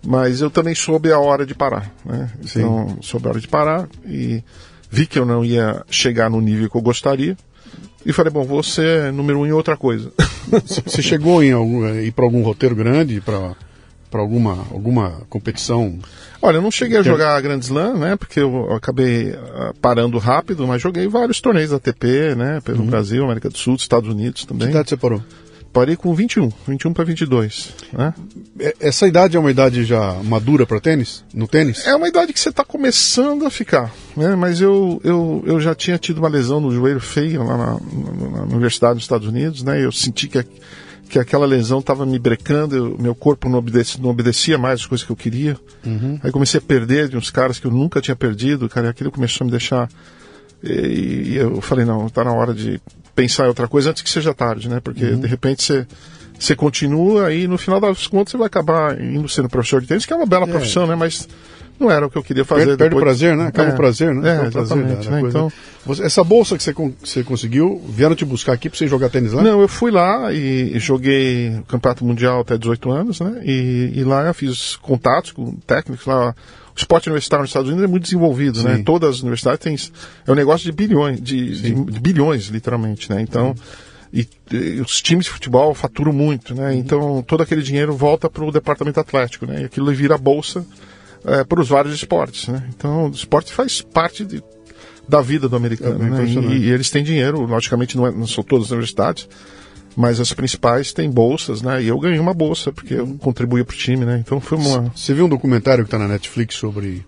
mas 0.05 0.41
eu 0.41 0.51
também 0.51 0.75
soube 0.75 1.13
a 1.13 1.19
hora 1.19 1.45
de 1.45 1.55
parar. 1.55 1.93
Né? 2.05 2.31
Então 2.43 2.97
soube 3.03 3.27
a 3.27 3.31
hora 3.31 3.41
de 3.41 3.49
parar 3.49 3.87
e 4.07 4.43
vi 4.91 5.07
que 5.07 5.19
eu 5.19 5.25
não 5.27 5.45
ia 5.45 5.85
chegar 5.91 6.31
no 6.31 6.41
nível 6.41 6.71
que 6.71 6.77
eu 6.77 6.83
gostaria. 6.83 7.37
E 8.05 8.13
falei, 8.13 8.33
bom, 8.33 8.45
vou 8.45 8.63
ser 8.63 9.13
número 9.13 9.41
um 9.41 9.47
em 9.47 9.53
outra 9.53 9.77
coisa. 9.77 10.13
Você 10.87 11.03
chegou 11.03 11.43
em 11.43 11.53
algum, 11.53 11.85
a 11.85 12.03
ir 12.03 12.13
para 12.13 12.25
algum 12.25 12.43
roteiro 12.43 12.75
grande, 12.75 13.21
para 13.21 13.55
para 14.11 14.21
alguma 14.21 14.67
alguma 14.71 15.23
competição? 15.31 15.99
Olha, 16.43 16.57
eu 16.59 16.63
não 16.63 16.71
cheguei 16.71 16.99
a 16.99 17.03
jogar 17.03 17.35
a 17.35 17.41
Grand 17.41 17.61
Slam, 17.61 17.95
né? 17.95 18.15
Porque 18.15 18.41
eu 18.41 18.71
acabei 18.75 19.33
ah, 19.33 19.73
parando 19.81 20.19
rápido, 20.19 20.67
mas 20.67 20.83
joguei 20.83 21.09
vários 21.09 21.41
torneios 21.41 21.71
da 21.71 21.77
ATP, 21.77 22.35
né? 22.37 22.61
Pelo 22.63 22.85
Brasil, 22.85 23.25
América 23.25 23.49
do 23.49 23.57
Sul, 23.57 23.77
Estados 23.77 24.11
Unidos 24.11 24.43
Que 24.43 24.49
também. 24.49 24.69
idade 24.69 24.91
você 24.91 24.97
parou? 24.99 25.23
Parei 25.73 25.97
com 25.97 26.15
21, 26.15 26.51
21 26.69 26.93
para 26.93 27.05
22, 27.05 27.75
né? 27.95 28.13
É- 28.59 28.77
Essa 28.81 29.07
idade 29.09 29.37
é 29.37 29.41
uma 29.41 29.51
idade 29.51 29.85
já 29.85 30.15
madura 30.23 30.67
para 30.67 30.79
tênis? 30.81 31.25
No 31.33 31.49
tênis? 31.49 31.87
É 31.87 31.97
uma 31.97 32.07
idade 32.09 32.33
que 32.33 32.39
você 32.41 32.51
está 32.51 32.63
começando 32.63 33.47
a 33.47 33.51
ficar, 33.51 33.91
né? 34.17 34.35
Mas 34.37 34.61
eu, 34.61 35.01
eu, 35.03 35.43
eu 35.47 35.59
já 35.61 35.75
tinha 35.75 35.97
tido 35.97 36.19
uma 36.19 36.29
lesão 36.29 36.61
no 36.61 36.71
joelho 36.71 37.01
feia 37.01 37.43
lá 37.43 37.57
na, 37.57 37.67
na- 37.67 38.37
na 38.39 38.43
universidade 38.55 38.95
dos 38.97 39.05
Estados 39.05 39.27
Unidos, 39.27 39.63
né? 39.63 39.83
Eu 39.83 39.91
senti 39.91 40.29
que, 40.29 40.45
que 41.09 41.19
aquela 41.19 41.47
lesão 41.47 41.79
estava 41.79 42.05
me 42.05 42.19
brecando, 42.19 42.77
eu- 42.77 42.97
meu 43.01 43.15
corpo 43.15 43.49
não 43.49 43.59
obedecia, 43.59 43.99
não 44.03 44.11
obedecia 44.11 44.59
mais 44.59 44.81
as 44.81 44.87
coisas 44.87 45.07
que 45.07 45.13
eu 45.13 45.17
queria. 45.17 45.57
Aí 46.23 46.31
comecei 46.31 46.59
a 46.59 46.63
perder 46.63 47.09
de 47.09 47.17
uns 47.17 47.31
caras 47.31 47.59
que 47.59 47.67
eu 47.67 47.71
nunca 47.71 47.99
tinha 48.03 48.15
perdido, 48.15 48.69
cara, 48.69 48.89
e 48.89 48.91
aquilo 48.91 49.11
começou 49.11 49.43
a 49.43 49.47
me 49.47 49.51
deixar. 49.51 49.89
E, 50.63 51.31
e 51.33 51.37
eu 51.37 51.61
falei, 51.63 51.85
não, 51.87 52.07
está 52.07 52.23
na 52.23 52.33
hora 52.33 52.53
de 52.55 52.79
pensar 53.15 53.45
em 53.45 53.49
outra 53.49 53.69
coisa 53.69 53.91
antes 53.91 54.03
que 54.03 54.11
seja 54.11 54.33
tarde, 54.35 54.69
né? 54.69 54.81
Porque 54.81 55.05
de 55.17 55.27
repente 55.27 55.63
você. 55.63 55.87
Você 56.39 56.57
continua 56.57 57.33
e 57.33 57.47
no 57.47 57.57
final 57.57 57.79
das 57.79 58.09
contas 58.09 58.33
você 58.33 58.37
vai 58.37 58.49
acabar 58.49 59.01
indo 59.01 59.29
sendo 59.29 59.49
professor 59.49 59.81
de 59.81 59.87
tênis, 59.87 60.05
que 60.05 60.13
é 60.13 60.17
uma 60.17 60.27
bela 60.27 60.45
profissão, 60.45 60.89
né? 60.89 60.97
Mas 60.97 61.29
não 61.79 61.89
era 61.89 62.05
o 62.05 62.11
que 62.11 62.19
eu 62.19 62.23
queria 62.23 62.45
fazer. 62.45 62.65
Perde, 62.65 62.79
perde 62.79 62.97
o 62.97 62.99
prazer, 62.99 63.37
né? 63.37 63.47
Acaba 63.47 63.71
É, 63.71 63.73
o 63.73 63.77
prazer, 63.77 64.13
né? 64.13 64.29
É, 64.29 64.37
prazer 64.39 64.53
da- 64.53 64.61
exatamente. 64.63 65.05
da 65.09 65.11
né? 65.15 65.21
coisa. 65.21 65.39
Então, 65.39 65.53
Você- 65.87 66.03
essa 66.03 66.25
bolsa 66.25 66.57
que 66.57 66.65
você, 66.65 66.73
você 67.01 67.23
conseguiu, 67.23 67.81
vieram 67.89 68.17
te 68.17 68.25
buscar 68.25 68.55
aqui 68.55 68.69
para 68.69 68.77
você 68.77 68.89
jogar 68.89 69.09
tênis 69.09 69.33
lá? 69.33 69.41
não, 69.41 69.61
eu 69.61 69.69
fui 69.69 69.93
lá 69.93 70.33
e 70.33 70.77
joguei 70.81 71.51
o 71.59 71.63
Campeonato 71.63 72.05
Mundial 72.05 72.41
até 72.41 72.59
18 72.59 72.91
anos, 72.91 73.21
né? 73.21 73.41
E, 73.45 73.93
e 73.95 74.03
lá 74.03 74.27
eu 74.27 74.35
fiz 74.35 74.75
contatos 74.75 75.31
com 75.31 75.55
técnicos 75.65 76.05
lá. 76.07 76.35
O 76.75 76.79
esporte 76.79 77.09
universitário 77.09 77.43
nos 77.43 77.51
Estados 77.51 77.69
Unidos 77.69 77.85
é 77.85 77.89
muito 77.91 78.05
desenvolvido, 78.05 78.59
Sim. 78.59 78.65
né? 78.65 78.83
Todas 78.85 79.17
as 79.17 79.21
universidades 79.21 79.61
têm. 79.61 79.77
É 80.27 80.33
um 80.33 80.35
negócio 80.35 80.65
de 80.65 80.73
bilhões, 80.73 81.21
de, 81.21 81.61
de- 81.61 81.85
de 81.85 82.01
bilhões, 82.01 82.47
literalmente, 82.47 83.11
né? 83.11 83.21
Então. 83.21 83.55
E, 84.15 84.29
e 84.51 84.81
os 84.81 85.01
times 85.01 85.25
de 85.25 85.31
futebol 85.31 85.73
faturam 85.75 86.13
muito, 86.13 86.55
né? 86.55 86.75
Então 86.75 87.23
todo 87.27 87.43
aquele 87.43 87.63
dinheiro 87.63 87.95
volta 87.97 88.29
para 88.29 88.45
o 88.45 88.53
departamento 88.53 89.01
atlético, 89.01 89.47
né? 89.47 89.63
E 89.63 89.65
aquilo 89.65 89.91
vira 89.95 90.19
bolsa 90.19 90.67
para 91.49 91.61
os 91.61 91.69
vários 91.69 91.95
esportes, 91.95 92.49
né? 92.49 92.63
Então 92.77 93.07
o 93.07 93.11
esporte 93.11 93.53
faz 93.53 93.81
parte 93.81 94.23
de- 94.25 94.43
da 95.09 95.21
vida 95.23 95.49
do 95.49 95.57
americano, 95.57 96.05
É 96.05 96.11
né? 96.11 96.25
E, 96.27 96.59
e 96.65 96.71
eles 96.71 96.91
têm 96.91 97.03
dinheiro, 97.03 97.41
logicamente 97.47 97.97
não, 97.97 98.07
é- 98.07 98.11
não 98.11 98.27
são 98.27 98.45
todas 98.45 98.67
as 98.67 98.73
universidades, 98.73 99.27
mas 99.97 100.21
as 100.21 100.33
principais 100.33 100.93
têm 100.93 101.11
bolsas, 101.11 101.63
né? 101.63 101.83
E 101.83 101.89
eu 101.89 101.99
ganhei 101.99 102.19
uma 102.19 102.35
bolsa 102.35 102.73
porque 102.73 102.95
eu 102.95 103.07
contribuía 103.19 103.65
para 103.65 103.75
o 103.75 103.77
time, 103.77 104.05
né? 104.05 104.23
Então 104.25 104.41
foi 104.41 104.59
uma 104.59 104.93
Você 104.95 105.15
viu 105.15 105.27
um 105.27 105.29
documentário 105.29 105.85
que 105.85 105.89
está 105.89 105.99
na 105.99 106.09
Netflix 106.09 106.57
sobre 106.57 107.05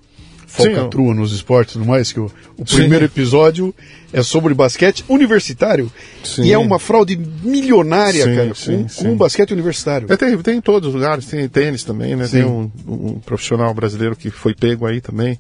falcatrua 0.47 1.13
nos 1.15 1.33
esportes 1.33 1.75
e 1.75 1.79
tudo 1.79 1.89
mais, 1.89 2.13
que 2.13 2.21
o, 2.21 2.31
o 2.57 2.65
primeiro 2.65 3.05
episódio 3.05 3.75
é 4.13 4.23
sobre 4.23 4.55
basquete 4.55 5.05
universitário. 5.09 5.91
Sim. 6.23 6.45
E 6.45 6.53
é 6.53 6.59
uma 6.59 6.79
fraude 6.79 7.17
milionária, 7.43 8.25
Sim, 8.25 8.37
cara, 8.37 8.55
sim, 8.55 8.87
com, 8.97 9.05
com 9.11 9.17
basquete 9.17 9.53
universitário. 9.53 10.13
É, 10.13 10.17
tem, 10.17 10.37
tem 10.39 10.59
em 10.59 10.61
todos 10.61 10.89
os 10.89 10.95
lugares, 10.95 11.27
tem 11.27 11.49
tênis 11.49 11.83
também, 11.83 12.15
né? 12.15 12.29
Tem 12.29 12.45
um, 12.45 12.71
um 12.87 13.19
profissional 13.19 13.75
brasileiro 13.75 14.15
que 14.15 14.31
foi 14.31 14.55
pego 14.55 14.87
aí 14.87 15.01
também 15.01 15.39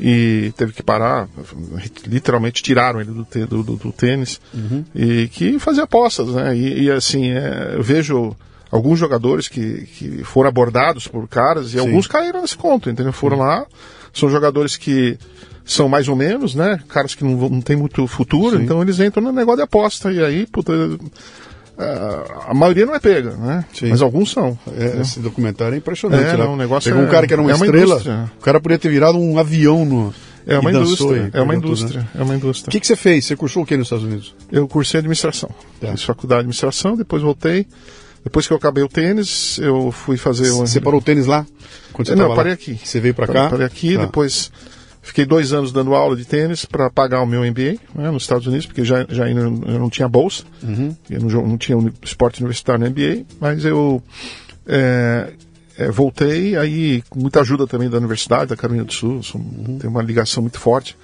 e 0.00 0.52
teve 0.56 0.72
que 0.72 0.82
parar, 0.82 1.28
literalmente 2.06 2.62
tiraram 2.62 3.00
ele 3.00 3.10
do, 3.10 3.26
do, 3.46 3.62
do- 3.62 3.76
do 3.76 3.92
tênis 3.92 4.40
e 4.94 5.28
que 5.28 5.58
fazia 5.58 5.84
apostas, 5.84 6.28
né? 6.28 6.56
E, 6.56 6.84
e, 6.84 6.90
assim, 6.90 7.30
é, 7.30 7.74
eu 7.74 7.82
vejo 7.82 8.34
alguns 8.70 8.98
jogadores 8.98 9.48
que, 9.48 9.86
que 9.86 10.24
foram 10.24 10.48
abordados 10.48 11.06
por 11.06 11.28
caras 11.28 11.74
e 11.74 11.78
alguns 11.78 12.06
caíram 12.06 12.40
nesse 12.40 12.56
conto, 12.56 12.88
entendeu? 12.88 13.12
Foram 13.12 13.38
lá, 13.38 13.66
são 14.12 14.28
jogadores 14.30 14.76
que 14.76 15.18
são 15.64 15.88
mais 15.88 16.08
ou 16.08 16.16
menos, 16.16 16.54
né? 16.54 16.80
Caras 16.88 17.14
que 17.14 17.22
não, 17.22 17.48
não 17.48 17.60
tem 17.60 17.76
muito 17.76 18.06
futuro, 18.06 18.56
então 18.62 18.80
eles 18.82 18.98
entram 19.00 19.22
no 19.22 19.32
negócio 19.32 19.58
de 19.58 19.62
aposta 19.64 20.10
e 20.12 20.24
aí, 20.24 20.46
puta, 20.46 20.72
a- 21.84 22.50
a 22.50 22.54
maioria 22.54 22.86
não 22.86 22.94
é 22.94 22.98
pega, 23.00 23.30
né? 23.36 23.64
Sim. 23.72 23.88
Mas 23.90 24.02
alguns 24.02 24.30
são. 24.32 24.58
É, 24.76 25.00
esse 25.00 25.20
documentário 25.20 25.74
é 25.74 25.78
impressionante. 25.78 26.24
É, 26.24 26.32
né? 26.36 26.44
não, 26.44 26.54
o 26.54 26.56
negócio 26.56 26.90
Pegou 26.90 27.04
é- 27.04 27.06
um 27.06 27.10
cara 27.10 27.26
que 27.26 27.32
era 27.32 27.40
uma 27.42 27.50
é 27.50 27.54
uma 27.54 27.64
estrela, 27.66 27.90
indústria. 27.92 28.32
o 28.38 28.42
cara 28.42 28.60
podia 28.60 28.78
ter 28.78 28.88
virado 28.88 29.18
um 29.18 29.38
avião 29.38 29.84
no. 29.84 30.14
É 30.46 30.58
uma 30.58 30.70
indústria, 30.70 31.30
é 31.34 31.40
uma 31.42 31.54
tudo, 31.54 31.66
indústria, 31.66 32.00
né? 32.00 32.08
é 32.18 32.22
uma 32.22 32.32
O 32.32 32.36
indústria. 32.36 32.70
que, 32.72 32.80
que 32.80 32.86
você 32.86 32.96
fez? 32.96 33.26
Você 33.26 33.36
cursou 33.36 33.62
o 33.62 33.66
que 33.66 33.76
nos 33.76 33.86
Estados 33.86 34.04
Unidos? 34.04 34.34
Eu 34.50 34.66
cursei 34.66 34.98
administração, 34.98 35.50
Tá. 35.80 35.88
fiz 35.92 36.02
faculdade 36.02 36.38
de 36.38 36.40
administração, 36.44 36.96
depois 36.96 37.22
voltei. 37.22 37.66
Depois 38.24 38.46
que 38.46 38.52
eu 38.52 38.56
acabei 38.56 38.82
o 38.84 38.88
tênis, 38.88 39.58
eu 39.58 39.90
fui 39.92 40.16
fazer. 40.16 40.50
Você 40.50 40.80
parou 40.80 41.00
o 41.00 41.02
tênis 41.02 41.26
lá? 41.26 41.46
Quando 41.92 42.08
você 42.08 42.14
Não, 42.14 42.30
eu 42.30 42.34
parei 42.36 42.50
lá? 42.52 42.54
aqui. 42.54 42.78
Você 42.82 43.00
veio 43.00 43.14
Parei- 43.14 43.34
cá? 43.34 43.48
Parei 43.48 43.64
aqui, 43.66 43.94
Tá. 43.96 44.04
depois 44.06 44.50
fiquei 45.02 45.24
dois 45.24 45.52
anos 45.52 45.72
dando 45.72 45.94
aula 45.94 46.14
de 46.16 46.24
tênis 46.24 46.64
para 46.64 46.90
pagar 46.90 47.22
o 47.22 47.26
meu 47.26 47.42
MBA 47.44 47.78
né, 47.94 48.10
nos 48.10 48.22
Estados 48.22 48.46
Unidos, 48.46 48.66
porque 48.66 48.84
já, 48.84 49.04
já 49.08 49.24
ainda 49.24 49.42
não- 49.48 49.62
eu 49.66 49.78
não 49.78 49.90
tinha 49.90 50.08
bolsa, 50.08 50.44
Uhum. 50.62 50.94
eu 51.08 51.20
não, 51.20 51.46
não 51.48 51.58
tinha 51.58 51.76
uni- 51.78 51.92
esporte 52.02 52.40
universitário 52.40 52.80
no 52.84 52.86
MBA, 52.90 53.24
mas 53.40 53.64
eu 53.64 54.02
é, 54.66 55.30
é, 55.78 55.90
voltei 55.90 56.56
aí 56.56 57.02
com 57.08 57.18
muita 57.20 57.40
ajuda 57.40 57.66
também 57.66 57.88
da 57.88 57.96
Universidade 57.98 58.50
da 58.50 58.56
Carolina 58.56 58.84
do 58.84 58.92
Sul, 58.92 59.22
sou- 59.22 59.40
Uhum. 59.40 59.78
tem 59.78 59.88
uma 59.88 60.02
ligação 60.02 60.42
muito 60.42 60.58
forte. 60.58 60.96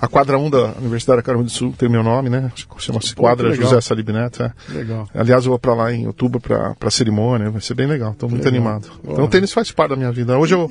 A 0.00 0.06
quadra 0.06 0.38
1 0.38 0.48
da 0.48 0.74
Universidade 0.78 1.16
da 1.16 1.22
Carolina 1.24 1.48
do 1.48 1.52
Sul 1.52 1.74
tem 1.76 1.88
meu 1.88 2.04
nome, 2.04 2.30
né? 2.30 2.52
Chama-se 2.78 3.16
Quadra. 3.16 3.52
José 3.52 3.80
Salib 3.80 4.10
Neto. 4.10 4.44
é. 4.44 4.52
Legal. 4.72 5.08
Aliás, 5.12 5.44
eu 5.44 5.50
vou 5.50 5.58
para 5.58 5.74
lá 5.74 5.92
em 5.92 6.06
outubro 6.06 6.38
para 6.40 6.76
a 6.80 6.90
cerimônia, 6.90 7.50
vai 7.50 7.60
ser 7.60 7.74
bem 7.74 7.88
legal, 7.88 8.12
estou 8.12 8.28
muito 8.28 8.44
Legal. 8.44 8.60
animado. 8.60 8.88
Boa. 9.02 9.14
Então 9.14 9.24
o 9.24 9.28
tênis 9.28 9.52
faz 9.52 9.72
parte 9.72 9.90
da 9.90 9.96
minha 9.96 10.12
vida. 10.12 10.38
Hoje 10.38 10.54
eu, 10.54 10.70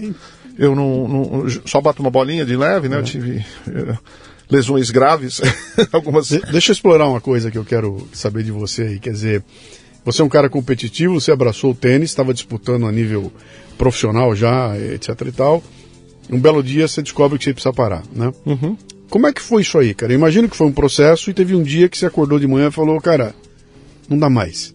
eu 0.57 0.75
não, 0.75 1.07
não- 1.07 1.49
só 1.65 1.79
bato 1.81 2.01
uma 2.01 2.09
bolinha 2.11 2.45
de 2.45 2.55
leve, 2.55 2.89
né? 2.89 2.97
Eu 2.97 3.03
tive 3.03 3.45
eh, 3.67 3.97
lesões 4.49 4.89
graves, 4.91 5.41
algumas. 5.91 6.29
De- 6.29 6.39
deixa 6.51 6.71
eu 6.71 6.73
explorar 6.73 7.07
uma 7.07 7.21
coisa 7.21 7.49
que 7.51 7.57
eu 7.57 7.65
quero 7.65 8.07
saber 8.13 8.43
de 8.43 8.51
você 8.51 8.83
aí. 8.83 8.99
Quer 8.99 9.11
dizer, 9.11 9.43
você 10.05 10.21
é 10.21 10.25
um 10.25 10.29
cara 10.29 10.49
competitivo, 10.49 11.19
você 11.19 11.31
abraçou 11.31 11.71
o 11.71 11.75
tênis, 11.75 12.09
estava 12.09 12.33
disputando 12.33 12.85
a 12.87 12.91
nível 12.91 13.31
profissional 13.77 14.35
já, 14.35 14.75
etc 14.77 15.09
e 15.27 15.31
tal. 15.31 15.63
Um 16.29 16.39
belo 16.39 16.61
dia 16.63 16.87
você 16.87 17.01
descobre 17.01 17.37
que 17.37 17.43
você 17.45 17.53
precisa 17.53 17.73
parar, 17.73 18.03
né? 18.13 18.31
Uhum. 18.45 18.77
Como 19.09 19.25
é 19.27 19.31
que 19.31 19.41
foi 19.41 19.61
isso 19.61 19.77
aí, 19.77 19.93
cara? 19.93 20.11
Eu 20.11 20.17
imagino 20.17 20.49
que 20.49 20.57
foi 20.57 20.67
um 20.67 20.71
processo 20.73 21.29
e 21.29 21.33
teve 21.33 21.55
um 21.55 21.63
dia 21.63 21.87
que 21.87 21.97
você 21.97 22.05
acordou 22.05 22.37
de 22.37 22.45
manhã 22.47 22.67
e 22.67 22.71
falou, 22.71 22.99
cara, 22.99 23.33
não 24.09 24.17
dá 24.19 24.29
mais. 24.29 24.73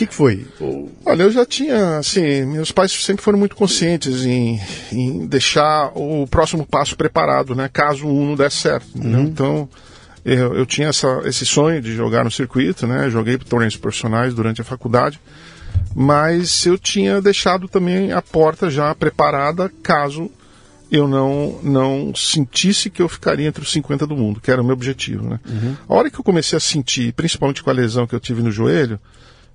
Que, 0.00 0.06
que 0.06 0.14
foi? 0.14 0.46
Olha, 1.04 1.24
eu 1.24 1.30
já 1.30 1.44
tinha, 1.44 1.98
assim, 1.98 2.46
meus 2.46 2.72
pais 2.72 2.90
sempre 2.90 3.22
foram 3.22 3.38
muito 3.38 3.54
conscientes 3.54 4.24
em, 4.24 4.58
em 4.90 5.26
deixar 5.26 5.92
o 5.94 6.26
próximo 6.26 6.64
passo 6.64 6.96
preparado, 6.96 7.54
né? 7.54 7.68
Caso 7.70 8.06
um 8.06 8.28
não 8.28 8.34
desse 8.34 8.56
certo, 8.56 8.86
entendeu? 8.96 9.20
Então, 9.20 9.68
eu, 10.24 10.54
eu 10.54 10.64
tinha 10.64 10.88
essa, 10.88 11.20
esse 11.26 11.44
sonho 11.44 11.82
de 11.82 11.94
jogar 11.94 12.24
no 12.24 12.30
circuito, 12.30 12.86
né? 12.86 13.10
Joguei 13.10 13.36
torneios 13.36 13.76
profissionais 13.76 14.32
durante 14.32 14.62
a 14.62 14.64
faculdade, 14.64 15.20
mas 15.94 16.64
eu 16.64 16.78
tinha 16.78 17.20
deixado 17.20 17.68
também 17.68 18.10
a 18.10 18.22
porta 18.22 18.70
já 18.70 18.94
preparada 18.94 19.70
caso 19.82 20.30
eu 20.90 21.06
não 21.06 21.60
não 21.62 22.14
sentisse 22.14 22.88
que 22.88 23.02
eu 23.02 23.08
ficaria 23.08 23.46
entre 23.46 23.62
os 23.62 23.70
50 23.70 24.06
do 24.06 24.16
mundo, 24.16 24.40
que 24.40 24.50
era 24.50 24.62
o 24.62 24.64
meu 24.64 24.72
objetivo, 24.72 25.28
né? 25.28 25.38
A 25.86 25.94
hora 25.94 26.10
que 26.10 26.18
eu 26.18 26.24
comecei 26.24 26.56
a 26.56 26.60
sentir, 26.60 27.12
principalmente 27.12 27.62
com 27.62 27.68
a 27.68 27.74
lesão 27.74 28.06
que 28.06 28.14
eu 28.14 28.20
tive 28.20 28.42
no 28.42 28.50
joelho, 28.50 28.98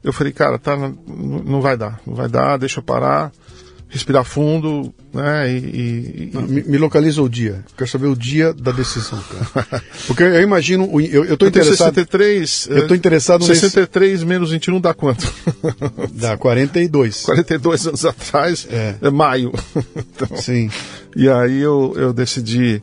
eu 0.03 0.13
falei, 0.13 0.31
cara, 0.33 0.57
tá, 0.59 0.75
não, 0.77 1.61
vai 1.61 1.75
dar, 1.77 1.99
não 2.05 2.13
vai 2.15 2.27
dar, 2.29 2.57
deixa 2.57 2.79
eu 2.79 2.83
parar, 2.83 3.31
respirar 3.89 4.23
fundo, 4.25 4.93
né? 5.13 5.49
E, 5.51 5.57
e- 5.57 6.31
e- 6.33 6.37
Me, 6.37 6.63
me 6.63 6.77
localiza 6.77 7.21
o 7.21 7.29
dia. 7.29 7.63
Quero 7.77 7.89
saber 7.89 8.07
o 8.07 8.15
dia 8.15 8.53
da 8.53 8.71
decisão, 8.71 9.19
cara. 9.53 9.81
Porque 10.07 10.23
eu 10.23 10.41
imagino, 10.41 10.89
eu, 11.01 11.23
eu 11.25 11.37
tô 11.37 11.45
eu 11.45 11.49
interessado. 11.49 11.77
63. 11.95 12.67
Eu 12.69 12.87
tô 12.87 12.93
eh, 12.93 12.97
interessado 12.97 13.47
nesse- 13.47 13.61
63 13.61 14.23
menos 14.23 14.51
21 14.51 14.81
dá 14.81 14.93
quanto? 14.93 15.31
Dá 16.13 16.35
42. 16.37 17.21
42 17.23 17.87
anos 17.87 18.05
atrás, 18.05 18.67
É. 18.69 18.95
é, 19.01 19.09
maio. 19.09 19.53
Então, 19.95 20.37
Sim. 20.37 20.69
E 21.17 21.29
aí 21.29 21.61
eu, 21.61 21.93
eu 21.95 22.11
decidi, 22.11 22.81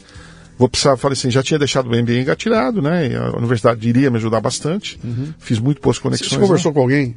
vou 0.58 0.68
precisar, 0.68 0.96
falei 0.96 1.14
assim, 1.14 1.30
já 1.30 1.42
tinha 1.42 1.58
deixado 1.58 1.86
o 1.90 1.96
MBA 1.96 2.20
engatilhado, 2.20 2.80
né? 2.82 3.08
E 3.08 3.14
a 3.16 3.30
universidade 3.36 3.88
iria 3.88 4.10
me 4.10 4.16
ajudar 4.18 4.40
bastante. 4.40 4.98
Fiz 5.38 5.58
muito 5.58 5.80
boas 5.82 5.98
conexões. 5.98 6.28
você 6.30 6.36
né? 6.36 6.42
conversou 6.42 6.72
com 6.72 6.80
alguém? 6.80 7.16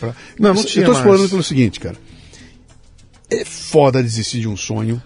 Pra- 0.00 0.14
Não, 0.38 0.52
não 0.54 0.60
Eu 0.60 0.66
tinha 0.66 0.84
tô 0.84 0.92
mais. 0.92 1.02
explorando 1.04 1.28
pelo 1.28 1.42
seguinte, 1.42 1.80
cara. 1.80 1.96
É 3.30 3.44
foda 3.44 4.02
desistir 4.02 4.40
de 4.40 4.48
um 4.48 4.56
sonho. 4.56 5.02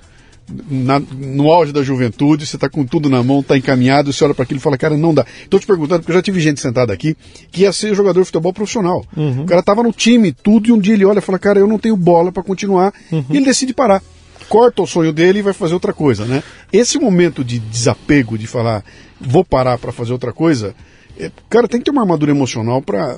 Na- 0.68 0.98
no 0.98 1.50
auge 1.52 1.72
da 1.72 1.80
juventude, 1.80 2.44
você 2.44 2.58
tá 2.58 2.68
com 2.68 2.84
tudo 2.84 3.08
na 3.08 3.22
mão, 3.22 3.40
tá 3.40 3.56
encaminhado, 3.56 4.12
você 4.12 4.24
olha 4.24 4.34
para 4.34 4.42
aquilo 4.42 4.58
e 4.58 4.62
fala, 4.62 4.76
cara, 4.76 4.96
não 4.96 5.14
dá. 5.14 5.24
Tô 5.48 5.60
te 5.60 5.66
perguntando, 5.66 6.00
porque 6.00 6.10
eu 6.10 6.16
já 6.16 6.22
tive 6.22 6.40
gente 6.40 6.60
sentada 6.60 6.92
aqui 6.92 7.16
que 7.52 7.62
ia 7.62 7.72
ser 7.72 7.94
jogador 7.94 8.18
de 8.20 8.26
futebol 8.26 8.52
profissional. 8.52 9.04
Uhum. 9.16 9.42
O 9.42 9.46
cara 9.46 9.62
tava 9.62 9.80
no 9.84 9.92
time, 9.92 10.32
tudo, 10.32 10.68
e 10.68 10.72
um 10.72 10.78
dia 10.80 10.94
ele 10.94 11.04
olha 11.04 11.20
e 11.20 11.22
fala, 11.22 11.38
cara, 11.38 11.60
eu 11.60 11.68
não 11.68 11.78
tenho 11.78 11.96
bola 11.96 12.32
para 12.32 12.42
continuar, 12.42 12.92
Uhum. 13.12 13.24
e 13.30 13.36
ele 13.36 13.46
decide 13.46 13.72
parar. 13.72 14.02
Corta 14.50 14.82
o 14.82 14.86
sonho 14.86 15.12
dele 15.12 15.38
e 15.38 15.42
vai 15.42 15.52
fazer 15.52 15.74
outra 15.74 15.92
coisa, 15.92 16.24
né? 16.26 16.42
Esse 16.72 16.98
momento 16.98 17.44
de 17.44 17.58
desapego, 17.60 18.36
de 18.36 18.46
falar, 18.48 18.84
vou 19.20 19.44
parar 19.44 19.78
para 19.78 19.92
fazer 19.92 20.12
outra 20.12 20.32
coisa, 20.32 20.74
é, 21.18 21.30
cara, 21.48 21.68
tem 21.68 21.78
que 21.80 21.84
ter 21.84 21.90
uma 21.92 22.02
armadura 22.02 22.32
emocional 22.32 22.82
para 22.82 23.16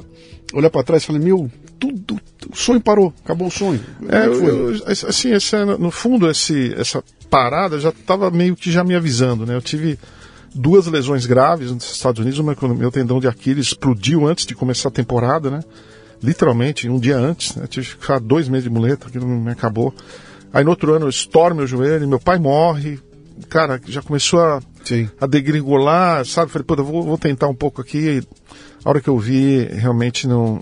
olhar 0.52 0.68
para 0.68 0.82
trás 0.82 1.02
e 1.02 1.06
falar, 1.06 1.18
meu, 1.18 1.50
tudo, 1.80 2.20
o 2.52 2.54
sonho 2.54 2.80
parou, 2.80 3.14
acabou 3.24 3.48
o 3.48 3.50
sonho. 3.50 3.80
É, 4.08 4.16
é 4.18 4.26
eu- 4.26 4.74
eu- 4.74 4.82
assim, 4.86 5.32
esse, 5.32 5.56
no 5.64 5.90
fundo, 5.90 6.30
esse, 6.30 6.74
essa 6.76 7.02
parada 7.30 7.80
já 7.80 7.88
estava 7.88 8.30
meio 8.30 8.54
que 8.54 8.70
já 8.70 8.84
me 8.84 8.94
avisando, 8.94 9.46
né? 9.46 9.54
Eu 9.56 9.62
tive 9.62 9.98
duas 10.54 10.86
lesões 10.86 11.24
graves 11.24 11.72
nos 11.72 11.90
Estados 11.90 12.20
Unidos, 12.20 12.38
uma 12.38 12.54
que 12.54 12.62
o 12.62 12.74
meu 12.74 12.90
tendão 12.92 13.18
de 13.18 13.26
Aquiles 13.26 13.68
explodiu 13.68 14.26
antes 14.28 14.44
de 14.44 14.54
começar 14.54 14.90
a 14.90 14.92
temporada, 14.92 15.50
né? 15.50 15.60
Literalmente, 16.22 16.88
um 16.90 17.00
dia 17.00 17.16
antes, 17.16 17.56
né? 17.56 17.66
Tive 17.66 17.86
que 17.86 17.92
ficar 17.92 18.20
dois 18.20 18.48
meses 18.50 18.64
de 18.64 18.70
muleta, 18.70 19.08
aquilo 19.08 19.26
me 19.26 19.50
acabou. 19.50 19.94
Aí 20.52 20.64
no 20.64 20.70
outro 20.70 20.94
ano 20.94 21.06
eu 21.06 21.10
estouro 21.10 21.54
meu 21.54 21.66
joelho, 21.66 22.06
meu 22.06 22.20
pai 22.20 22.38
morre, 22.38 22.98
cara, 23.48 23.80
já 23.86 24.02
começou 24.02 24.40
a, 24.40 24.60
Sim. 24.84 25.08
a 25.20 25.26
degringolar, 25.26 26.24
sabe? 26.26 26.50
Falei, 26.50 26.64
pô, 26.66 26.74
eu 26.74 26.84
vou, 26.84 27.02
vou 27.02 27.18
tentar 27.18 27.48
um 27.48 27.54
pouco 27.54 27.80
aqui. 27.80 28.22
A 28.84 28.88
hora 28.88 29.00
que 29.00 29.08
eu 29.08 29.18
vi, 29.18 29.64
realmente 29.64 30.26
não. 30.26 30.60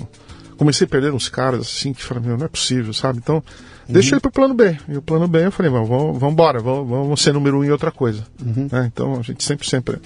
Comecei 0.56 0.86
a 0.86 0.88
perder 0.88 1.12
uns 1.12 1.28
caras 1.28 1.60
assim 1.60 1.92
que 1.92 2.02
falei, 2.02 2.22
meu, 2.22 2.36
não 2.36 2.44
é 2.44 2.48
possível, 2.48 2.92
sabe? 2.92 3.18
Então, 3.18 3.42
deixa 3.88 4.14
eu 4.14 4.18
ir 4.18 4.20
pro 4.20 4.30
plano 4.30 4.52
B. 4.52 4.76
E 4.88 4.96
o 4.96 5.02
plano 5.02 5.26
B 5.26 5.46
eu 5.46 5.52
falei, 5.52 5.72
vamos, 5.72 5.88
vamos, 5.88 6.22
embora, 6.22 6.60
vamos, 6.60 6.88
vamos 6.88 7.22
ser 7.22 7.32
número 7.32 7.58
um 7.58 7.64
em 7.64 7.70
outra 7.70 7.90
coisa. 7.90 8.24
né? 8.70 8.90
Então 8.92 9.18
a 9.18 9.22
gente 9.22 9.42
sempre, 9.42 9.66
sempre, 9.66 9.98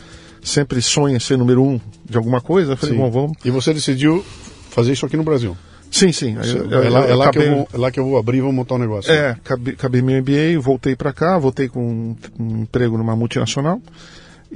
sempre 0.43 0.81
sonha 0.81 1.19
ser 1.19 1.37
número 1.37 1.63
um 1.63 1.81
de 2.09 2.17
alguma 2.17 2.41
coisa. 2.41 2.73
Eu 2.73 2.77
falei, 2.77 2.95
Sim. 2.95 3.01
bom, 3.01 3.11
vamos. 3.11 3.37
E 3.45 3.51
você 3.51 3.75
decidiu 3.75 4.25
fazer 4.71 4.93
isso 4.93 5.05
aqui 5.05 5.17
no 5.17 5.25
Brasil. 5.25 5.57
Sim, 5.95 6.11
sim. 6.13 6.37
Eu- 6.71 6.83
é, 6.83 6.89
lá, 6.89 7.07
é 7.07 7.15
lá 7.15 7.31
que 7.31 7.39
eu 7.39 7.43
acabei- 7.43 7.51
vou, 7.51 7.69
é 7.73 7.77
lá 7.79 7.91
que 7.91 8.01
eu 8.01 8.05
vou 8.05 8.19
abrir 8.19 8.39
e 8.39 8.41
vou 8.41 8.53
montar 8.53 8.75
um 8.75 8.79
negócio. 8.79 9.13
É, 9.13 9.31
acabei, 9.31 9.75
acabei 9.75 10.03
meu 10.03 10.17
MBA, 10.17 10.59
voltei 10.61 10.97
para 10.97 11.13
cá, 11.13 11.39
voltei 11.39 11.69
com 11.69 11.81
um, 11.81 12.17
um 12.39 12.63
emprego 12.63 12.99
numa 12.99 13.15
multinacional. 13.15 13.81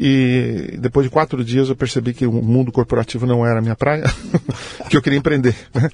E 0.01 0.77
depois 0.79 1.05
de 1.07 1.11
quatro 1.11 1.45
dias 1.45 1.69
eu 1.69 1.77
percebi 1.77 2.13
que 2.15 2.25
o 2.27 2.33
mundo 2.33 2.71
corporativo 2.71 3.27
não 3.27 3.45
era 3.45 3.59
a 3.59 3.63
minha 3.63 3.75
praia, 3.77 4.05
que 4.89 4.97
eu 4.97 5.03
queria 5.03 5.19
empreender. 5.19 5.55
né? 5.75 5.89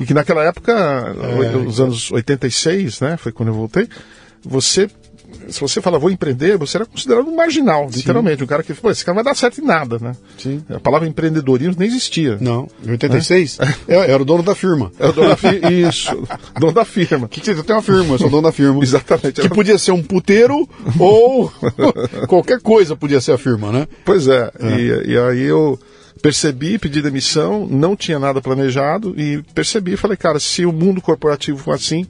E 0.00 0.04
que 0.06 0.14
naquela 0.14 0.44
época, 0.44 0.72
É, 0.72 1.56
os 1.56 1.80
anos 1.80 2.10
86, 2.12 3.00
né, 3.00 3.16
foi 3.16 3.32
quando 3.32 3.48
eu 3.48 3.54
voltei, 3.54 3.88
você, 4.44 4.88
se 5.48 5.60
você 5.60 5.80
fala 5.80 5.98
vou 5.98 6.10
empreender, 6.10 6.56
você 6.56 6.76
era 6.76 6.86
considerado 6.86 7.26
um 7.28 7.36
marginal, 7.36 7.88
literalmente. 7.92 8.42
Um 8.42 8.46
cara 8.46 8.62
que, 8.62 8.74
pô, 8.74 8.90
esse 8.90 9.04
cara 9.04 9.16
não 9.16 9.24
vai 9.24 9.32
dar 9.32 9.36
certo 9.36 9.60
em 9.60 9.64
nada, 9.64 9.98
né? 10.00 10.12
Sim. 10.38 10.62
A 10.68 10.80
palavra 10.80 11.08
empreendedorismo 11.08 11.76
nem 11.78 11.88
existia. 11.88 12.38
Não, 12.40 12.68
em 12.84 12.90
86, 12.90 13.58
eu 13.86 14.02
era 14.02 14.22
o 14.22 14.24
dono 14.24 14.42
da 14.42 14.54
firma. 14.54 14.92
É 14.98 15.08
o 15.08 15.12
dono 15.12 15.28
da 15.28 15.36
firma. 15.36 15.70
Isso, 15.70 16.28
dono 16.58 16.72
da 16.72 16.84
firma. 16.84 17.28
Que, 17.28 17.40
que 17.40 17.54
você 17.54 17.62
tem 17.62 17.74
uma 17.74 17.82
firma? 17.82 18.14
Eu 18.14 18.18
sou 18.18 18.30
dono 18.30 18.42
da 18.42 18.52
firma. 18.52 18.82
Exatamente. 18.82 19.40
Que 19.40 19.48
podia 19.48 19.78
ser 19.78 19.92
um 19.92 20.02
puteiro 20.02 20.68
ou 20.98 21.52
qualquer 22.28 22.60
coisa 22.60 22.96
podia 22.96 23.20
ser 23.20 23.32
a 23.32 23.38
firma, 23.38 23.72
né? 23.72 23.86
Pois 24.04 24.28
é, 24.28 24.50
E, 24.60 25.12
e 25.12 25.18
aí 25.18 25.42
eu 25.42 25.78
percebi, 26.18 26.78
pedi 26.78 27.00
demissão, 27.00 27.66
não 27.70 27.96
tinha 27.96 28.18
nada 28.18 28.40
planejado 28.40 29.14
e 29.16 29.42
percebi 29.54 29.92
e 29.92 29.96
falei, 29.96 30.16
cara, 30.16 30.40
se 30.40 30.66
o 30.66 30.72
mundo 30.72 31.00
corporativo 31.00 31.58
for 31.58 31.74
assim, 31.74 32.06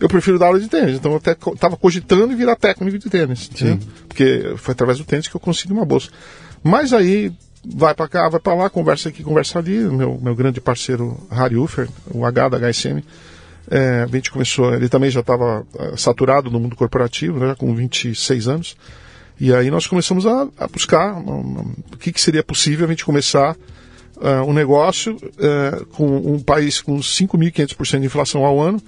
eu 0.00 0.08
prefiro 0.08 0.38
dar 0.38 0.46
aula 0.46 0.60
de 0.60 0.68
tênis. 0.68 0.96
Então 0.96 1.12
eu 1.12 1.18
até 1.18 1.32
estava 1.32 1.76
cogitando 1.76 2.32
em 2.32 2.36
virar 2.36 2.56
técnico 2.56 2.98
de 2.98 3.10
tênis. 3.10 3.50
Né? 3.60 3.78
Porque 4.08 4.54
foi 4.56 4.72
através 4.72 4.98
do 4.98 5.04
tênis 5.04 5.28
que 5.28 5.36
eu 5.36 5.40
consegui 5.40 5.72
uma 5.72 5.84
bolsa. 5.84 6.10
Mas 6.62 6.92
aí 6.92 7.32
vai 7.64 7.94
para 7.94 8.08
cá, 8.08 8.28
vai 8.28 8.40
para 8.40 8.54
lá, 8.54 8.70
conversa 8.70 9.08
aqui, 9.08 9.22
conversa 9.22 9.58
ali. 9.58 9.78
Meu, 9.78 10.18
meu 10.20 10.34
grande 10.34 10.60
parceiro 10.60 11.18
Harry 11.30 11.56
Ufer, 11.56 11.88
o 12.12 12.24
H 12.24 12.48
da 12.50 12.58
HSM, 12.58 13.02
é, 13.70 14.02
a 14.02 14.06
gente 14.06 14.30
começou, 14.30 14.72
ele 14.74 14.88
também 14.88 15.10
já 15.10 15.20
estava 15.20 15.66
é, 15.78 15.96
saturado 15.96 16.50
no 16.50 16.60
mundo 16.60 16.76
corporativo, 16.76 17.38
né, 17.38 17.54
com 17.58 17.74
26 17.74 18.48
anos. 18.48 18.76
E 19.38 19.52
aí 19.52 19.70
nós 19.70 19.86
começamos 19.86 20.26
a, 20.26 20.48
a 20.56 20.66
buscar 20.66 21.14
um, 21.14 21.30
um, 21.30 21.74
o 21.92 21.96
que, 21.98 22.12
que, 22.12 22.20
seria 22.20 22.42
possível 22.42 22.86
a 22.86 22.88
gente 22.88 23.04
começar 23.04 23.54
uh, 24.16 24.48
um 24.48 24.52
negócio 24.52 25.16
uh, 25.16 25.84
com 25.86 26.06
um 26.06 26.40
país 26.40 26.80
com 26.80 26.96
5.500% 26.98 28.00
de 28.00 28.06
inflação 28.06 28.46
ao 28.46 28.58
ano 28.58 28.80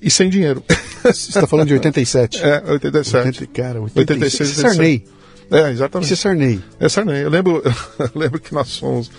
e 0.00 0.10
sem 0.10 0.28
dinheiro. 0.28 0.62
Você 1.02 1.28
está 1.28 1.46
falando 1.46 1.68
de 1.68 1.74
87? 1.74 2.40
É, 2.44 2.62
87. 2.70 3.26
80, 3.26 3.46
cara, 3.52 3.80
86. 3.80 4.40
86 4.40 4.48
Sarney. 4.50 5.04
É, 5.50 5.70
exatamente. 5.70 6.12
Isso 6.12 6.14
é 6.14 6.30
Sarney. 6.30 6.60
É 6.80 6.88
Sarney. 6.88 7.22
Eu 7.22 7.30
lembro, 7.30 7.62
eu 7.98 8.10
lembro 8.14 8.40
que 8.40 8.52
nós 8.54 8.78
fomos, 8.78 9.10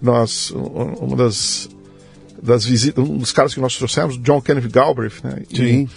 nós, 0.00 0.50
uma 0.50 1.16
das, 1.16 1.68
das 2.42 2.64
visitas, 2.64 3.04
um 3.04 3.18
dos 3.18 3.32
caras 3.32 3.54
que 3.54 3.60
nós 3.60 3.76
trouxemos, 3.76 4.20
John 4.22 4.40
Kenneth 4.40 4.68
Galbraith, 4.68 5.22
né? 5.22 5.42
Sim. 5.54 5.88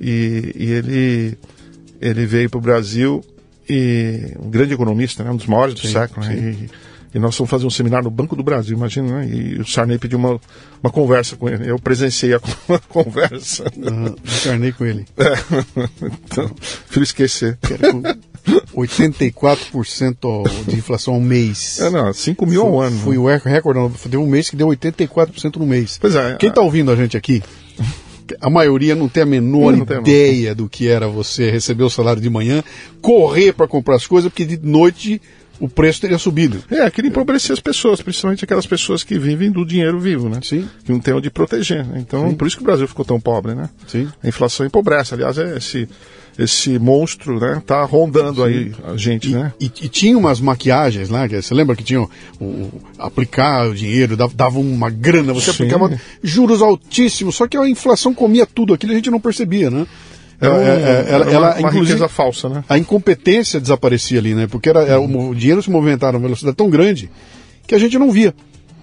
E, 0.00 0.52
e 0.54 0.72
ele, 0.72 1.38
ele 2.00 2.26
veio 2.26 2.50
para 2.50 2.58
o 2.58 2.60
Brasil 2.60 3.24
e 3.68 4.32
um 4.38 4.50
grande 4.50 4.74
economista, 4.74 5.24
né? 5.24 5.30
um 5.30 5.36
dos 5.36 5.46
maiores 5.46 5.74
do 5.74 5.80
sim, 5.80 5.92
século, 5.92 6.24
né? 6.24 6.34
E, 6.34 6.70
e, 7.14 7.18
nós 7.18 7.36
fomos 7.36 7.50
fazer 7.50 7.66
um 7.66 7.70
seminário 7.70 8.04
no 8.04 8.10
Banco 8.10 8.36
do 8.36 8.42
Brasil, 8.42 8.76
imagina, 8.76 9.20
né? 9.20 9.28
E 9.28 9.60
o 9.60 9.66
Sarney 9.66 9.98
pediu 9.98 10.18
uma, 10.18 10.40
uma 10.82 10.90
conversa 10.90 11.36
com 11.36 11.48
ele. 11.48 11.70
Eu 11.70 11.78
presenciei 11.78 12.34
a, 12.34 12.36
a 12.74 12.78
conversa. 12.78 13.64
Uhum, 13.76 14.14
Sarney 14.24 14.72
com 14.72 14.84
ele. 14.84 15.06
É. 15.16 15.32
então, 16.24 16.48
prefiro 16.48 17.04
esquecer. 17.04 17.58
84% 18.74 20.68
de 20.68 20.76
inflação 20.76 21.14
ao 21.14 21.20
mês. 21.20 21.80
É, 21.80 21.90
não, 21.90 22.12
5 22.12 22.46
mil 22.46 22.62
ao 22.62 22.80
ano. 22.80 22.98
Foi 22.98 23.18
o 23.18 23.26
recorde, 23.26 24.08
deu 24.08 24.22
um 24.22 24.26
mês 24.26 24.50
que 24.50 24.56
deu 24.56 24.68
84% 24.68 25.56
no 25.56 25.66
mês. 25.66 25.98
Pois 26.00 26.14
é. 26.14 26.36
Quem 26.36 26.48
está 26.48 26.60
ouvindo 26.60 26.92
a 26.92 26.96
gente 26.96 27.16
aqui, 27.16 27.42
a 28.40 28.50
maioria 28.50 28.94
não 28.94 29.08
tem 29.08 29.22
a 29.22 29.26
menor 29.26 29.74
ideia 29.74 30.54
do 30.54 30.68
que 30.68 30.88
era 30.88 31.08
você 31.08 31.50
receber 31.50 31.84
o 31.84 31.90
salário 31.90 32.20
de 32.20 32.30
manhã, 32.30 32.62
correr 33.00 33.52
para 33.52 33.68
comprar 33.68 33.96
as 33.96 34.06
coisas, 34.06 34.30
porque 34.30 34.44
de 34.44 34.58
noite 34.58 35.20
o 35.58 35.68
preço 35.68 36.00
teria 36.00 36.18
subido. 36.18 36.62
É, 36.70 36.90
queria 36.90 37.08
empobrecer 37.08 37.52
as 37.52 37.60
pessoas, 37.60 38.00
principalmente 38.00 38.44
aquelas 38.44 38.66
pessoas 38.66 39.02
que 39.02 39.18
vivem 39.18 39.50
do 39.50 39.64
dinheiro 39.64 39.98
vivo, 39.98 40.28
né? 40.28 40.40
Sim. 40.42 40.68
Que 40.84 40.92
não 40.92 41.00
tem 41.00 41.14
onde 41.14 41.30
proteger. 41.30 41.84
Né? 41.84 41.98
Então, 42.00 42.30
Sim. 42.30 42.34
por 42.34 42.46
isso 42.46 42.56
que 42.56 42.62
o 42.62 42.66
Brasil 42.66 42.86
ficou 42.86 43.04
tão 43.04 43.20
pobre, 43.20 43.54
né? 43.54 43.68
Sim. 43.86 44.08
A 44.22 44.28
inflação 44.28 44.66
empobrece. 44.66 45.14
Aliás, 45.14 45.38
é 45.38 45.56
esse 45.56 45.88
esse 46.38 46.78
monstro, 46.78 47.40
né? 47.40 47.62
Tá 47.66 47.82
rondando 47.84 48.42
Sim. 48.42 48.48
aí 48.48 48.72
a 48.84 48.96
gente, 48.96 49.30
e, 49.30 49.32
né? 49.32 49.52
E, 49.58 49.64
e, 49.64 49.88
tinha 49.88 50.16
umas 50.18 50.40
maquiagens 50.40 51.08
lá, 51.08 51.26
você 51.26 51.54
lembra 51.54 51.74
que 51.74 51.82
tinha 51.82 52.02
o, 52.02 52.08
o 52.44 52.82
aplicar 52.98 53.68
o 53.68 53.74
dinheiro, 53.74 54.16
dava, 54.16 54.34
dava 54.34 54.58
uma 54.58 54.90
grana, 54.90 55.32
você 55.32 55.46
Sim. 55.46 55.64
aplicava 55.64 55.98
juros 56.22 56.60
altíssimos, 56.60 57.36
só 57.36 57.46
que 57.46 57.56
a 57.56 57.68
inflação 57.68 58.12
comia 58.12 58.46
tudo 58.46 58.74
aquilo 58.74 58.92
a 58.92 58.96
gente 58.96 59.10
não 59.10 59.20
percebia, 59.20 59.70
né? 59.70 59.86
É, 60.40 60.46
é, 60.46 60.50
é, 60.50 61.06
ela, 61.08 61.30
ela, 61.30 61.48
uma, 61.54 61.58
uma 61.58 61.70
riqueza 61.70 62.08
falsa, 62.08 62.48
né? 62.48 62.64
A 62.68 62.76
incompetência 62.76 63.60
desaparecia 63.60 64.18
ali, 64.18 64.34
né? 64.34 64.46
Porque 64.46 64.68
era, 64.68 64.82
era 64.82 65.00
o 65.00 65.34
dinheiro 65.34 65.62
se 65.62 65.70
movimentava 65.70 66.12
numa 66.12 66.22
velocidade 66.22 66.56
tão 66.56 66.68
grande 66.68 67.10
que 67.66 67.74
a 67.74 67.78
gente 67.78 67.98
não 67.98 68.10
via. 68.10 68.34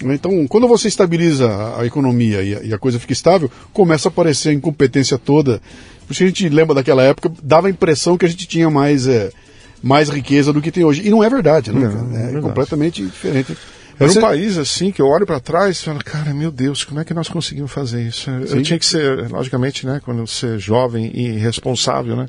Então, 0.02 0.46
quando 0.48 0.68
você 0.68 0.88
estabiliza 0.88 1.78
a, 1.78 1.86
economia 1.86 2.42
e 2.42 2.56
a, 2.56 2.64
e 2.64 2.74
a, 2.74 2.78
coisa 2.78 3.00
fica 3.00 3.14
estável, 3.14 3.50
começa 3.72 4.08
a 4.08 4.12
aparecer 4.12 4.50
a 4.50 4.54
incompetência 4.54 5.18
toda. 5.18 5.62
Por 6.06 6.14
isso 6.14 6.24
a 6.24 6.28
gente 6.28 6.50
lembra 6.50 6.76
daquela 6.76 7.04
época, 7.04 7.32
dava 7.42 7.68
a 7.68 7.70
impressão 7.70 8.18
que 8.18 8.26
a 8.26 8.30
gente 8.30 8.48
tinha 8.48 8.70
mais, 8.70 9.08
é, 9.08 9.32
mais 9.82 10.10
riqueza 10.10 10.52
do 10.52 10.62
que 10.62 10.72
tem 10.72 10.84
hoje. 10.84 11.04
E 11.06 11.10
não 11.10 11.24
é 11.24 11.30
verdade, 11.30 11.72
né? 11.72 11.88
Não, 11.88 12.18
é, 12.18 12.38
é 12.38 12.42
completamente 12.42 13.04
diferente. 13.04 13.56
Era 14.00 14.10
Você... 14.10 14.20
um 14.20 14.22
país 14.22 14.58
assim 14.58 14.92
que 14.92 15.02
eu 15.02 15.08
olho 15.08 15.26
para 15.26 15.40
trás 15.40 15.78
e 15.78 15.84
falo, 15.84 16.04
cara, 16.04 16.34
meu 16.34 16.52
Deus, 16.52 16.84
como 16.84 17.00
é 17.00 17.06
que 17.06 17.14
nós 17.14 17.30
conseguimos 17.30 17.72
fazer 17.72 18.02
isso? 18.02 18.32
Sim. 18.48 18.58
Eu 18.58 18.64
tinha 18.64 18.80
que 18.80 18.86
ser, 18.86 19.30
logicamente, 19.30 19.86
né, 19.86 20.02
quando 20.04 20.26
você 20.26 20.56
é 20.56 20.58
jovem 20.58 21.12
e 21.14 21.32
responsável, 21.38 22.16
né? 22.16 22.28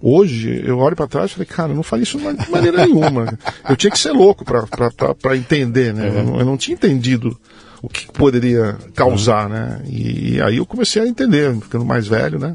Hoje, 0.00 0.62
eu 0.64 0.78
olho 0.78 0.94
para 0.94 1.06
trás 1.06 1.30
e 1.30 1.34
falei, 1.34 1.46
cara, 1.46 1.72
eu 1.72 1.76
não 1.76 1.82
falei 1.82 2.02
isso 2.02 2.18
de 2.18 2.50
maneira 2.50 2.84
nenhuma. 2.84 3.38
Eu 3.68 3.76
tinha 3.76 3.90
que 3.90 3.98
ser 3.98 4.12
louco 4.12 4.44
para 4.44 5.36
entender, 5.36 5.94
né? 5.94 6.06
É. 6.06 6.08
Eu, 6.08 6.24
não, 6.24 6.38
eu, 6.40 6.44
não, 6.44 6.56
tinha 6.56 6.74
entendido 6.74 7.36
o 7.82 7.88
que 7.88 8.06
poderia 8.12 8.76
causar, 8.94 9.48
né? 9.48 9.80
E, 9.86 10.34
e, 10.34 10.42
aí 10.42 10.58
eu 10.58 10.66
comecei 10.66 11.02
a 11.02 11.06
entender, 11.06 11.54
ficando 11.60 11.84
mais 11.84 12.06
velho, 12.06 12.38
né? 12.38 12.54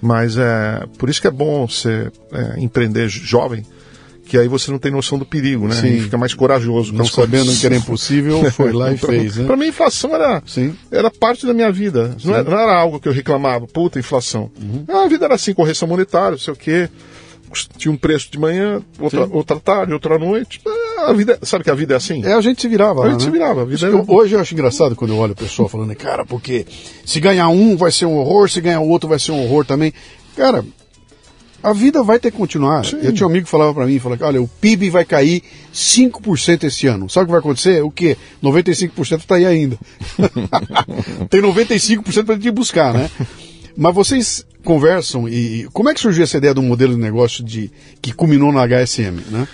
Mas 0.00 0.38
é 0.38 0.86
por 0.96 1.08
isso 1.08 1.20
que 1.20 1.26
é 1.26 1.30
bom 1.30 1.66
você 1.66 2.10
é, 2.32 2.60
empreender 2.60 3.08
jovem, 3.08 3.64
que 4.30 4.38
aí 4.38 4.46
você 4.46 4.70
não 4.70 4.78
tem 4.78 4.92
noção 4.92 5.18
do 5.18 5.26
perigo, 5.26 5.66
né? 5.66 5.74
Sim. 5.74 5.88
E 5.88 6.00
fica 6.02 6.16
mais 6.16 6.32
corajoso. 6.32 6.94
Não 6.94 7.04
sabendo 7.04 7.52
que 7.52 7.66
era 7.66 7.74
impossível, 7.74 8.48
foi 8.52 8.72
lá 8.72 8.92
e 8.92 8.96
fez, 8.96 9.36
né? 9.36 9.44
Para 9.44 9.56
mim, 9.56 9.66
inflação 9.66 10.14
era, 10.14 10.40
Sim. 10.46 10.72
era 10.88 11.10
parte 11.10 11.44
da 11.44 11.52
minha 11.52 11.72
vida. 11.72 12.16
Não 12.24 12.34
era, 12.36 12.44
não 12.48 12.56
era, 12.56 12.72
algo 12.80 13.00
que 13.00 13.08
eu 13.08 13.12
reclamava, 13.12 13.66
puta, 13.66 13.98
inflação. 13.98 14.48
Uhum. 14.62 14.84
A 15.02 15.08
vida 15.08 15.24
era 15.24 15.34
assim, 15.34 15.52
correção 15.52 15.88
monetária, 15.88 16.30
não 16.30 16.38
sei 16.38 16.54
o 16.54 16.56
quê. 16.56 16.88
Tinha 17.76 17.90
um 17.90 17.96
preço 17.96 18.30
de 18.30 18.38
manhã, 18.38 18.80
outra, 19.00 19.26
outra 19.26 19.58
tarde, 19.58 19.92
outra 19.92 20.16
noite. 20.16 20.60
A 20.98 21.12
vida, 21.12 21.36
sabe 21.42 21.64
que 21.64 21.70
a 21.70 21.74
vida 21.74 21.94
é 21.94 21.96
assim? 21.96 22.24
É, 22.24 22.34
a 22.34 22.40
gente 22.40 22.62
se 22.62 22.68
virava. 22.68 23.06
A 23.06 23.10
gente 23.10 23.18
né? 23.18 23.24
se 23.24 23.30
virava. 23.32 23.62
Era... 23.62 23.86
eu, 23.88 24.04
hoje 24.06 24.36
eu 24.36 24.40
acho 24.40 24.54
engraçado 24.54 24.94
quando 24.94 25.12
eu 25.12 25.18
olho 25.18 25.32
o 25.32 25.36
pessoal 25.36 25.68
falando, 25.68 25.92
cara, 25.96 26.24
porque 26.24 26.64
se 27.04 27.18
ganhar 27.18 27.48
um 27.48 27.76
vai 27.76 27.90
ser 27.90 28.06
um 28.06 28.16
horror, 28.16 28.48
se 28.48 28.60
ganhar 28.60 28.78
o 28.78 28.88
outro 28.88 29.08
vai 29.08 29.18
ser 29.18 29.32
um 29.32 29.42
horror 29.42 29.64
também. 29.66 29.92
Cara, 30.36 30.64
a 31.62 31.72
vida 31.72 32.02
vai 32.02 32.18
ter 32.18 32.30
que 32.30 32.36
continuar. 32.36 32.84
Sim. 32.84 32.98
Eu 33.02 33.12
tinha 33.12 33.26
um 33.26 33.30
amigo 33.30 33.44
que 33.44 33.50
falava 33.50 33.74
para 33.74 33.86
mim, 33.86 33.98
falava, 33.98 34.26
olha, 34.26 34.42
o 34.42 34.48
PIB 34.48 34.90
vai 34.90 35.04
cair 35.04 35.42
5% 35.72 36.64
esse 36.64 36.86
ano. 36.86 37.08
Sabe 37.08 37.24
o 37.24 37.26
que 37.26 37.32
vai 37.32 37.40
acontecer? 37.40 37.82
O 37.82 37.90
quê? 37.90 38.16
95% 38.42 39.18
está 39.18 39.36
aí 39.36 39.46
ainda. 39.46 39.78
Tem 41.28 41.40
95% 41.40 42.24
para 42.24 42.34
a 42.34 42.38
gente 42.38 42.50
buscar, 42.50 42.94
né? 42.94 43.10
Mas 43.76 43.94
vocês 43.94 44.46
conversam 44.64 45.28
e 45.28 45.68
como 45.72 45.88
é 45.88 45.94
que 45.94 46.00
surgiu 46.00 46.24
essa 46.24 46.36
ideia 46.36 46.52
do 46.52 46.62
modelo 46.62 46.94
de 46.94 47.00
negócio 47.00 47.42
de 47.42 47.70
que 48.02 48.12
culminou 48.12 48.52
na 48.52 48.66
HSM, 48.66 49.22
né? 49.30 49.48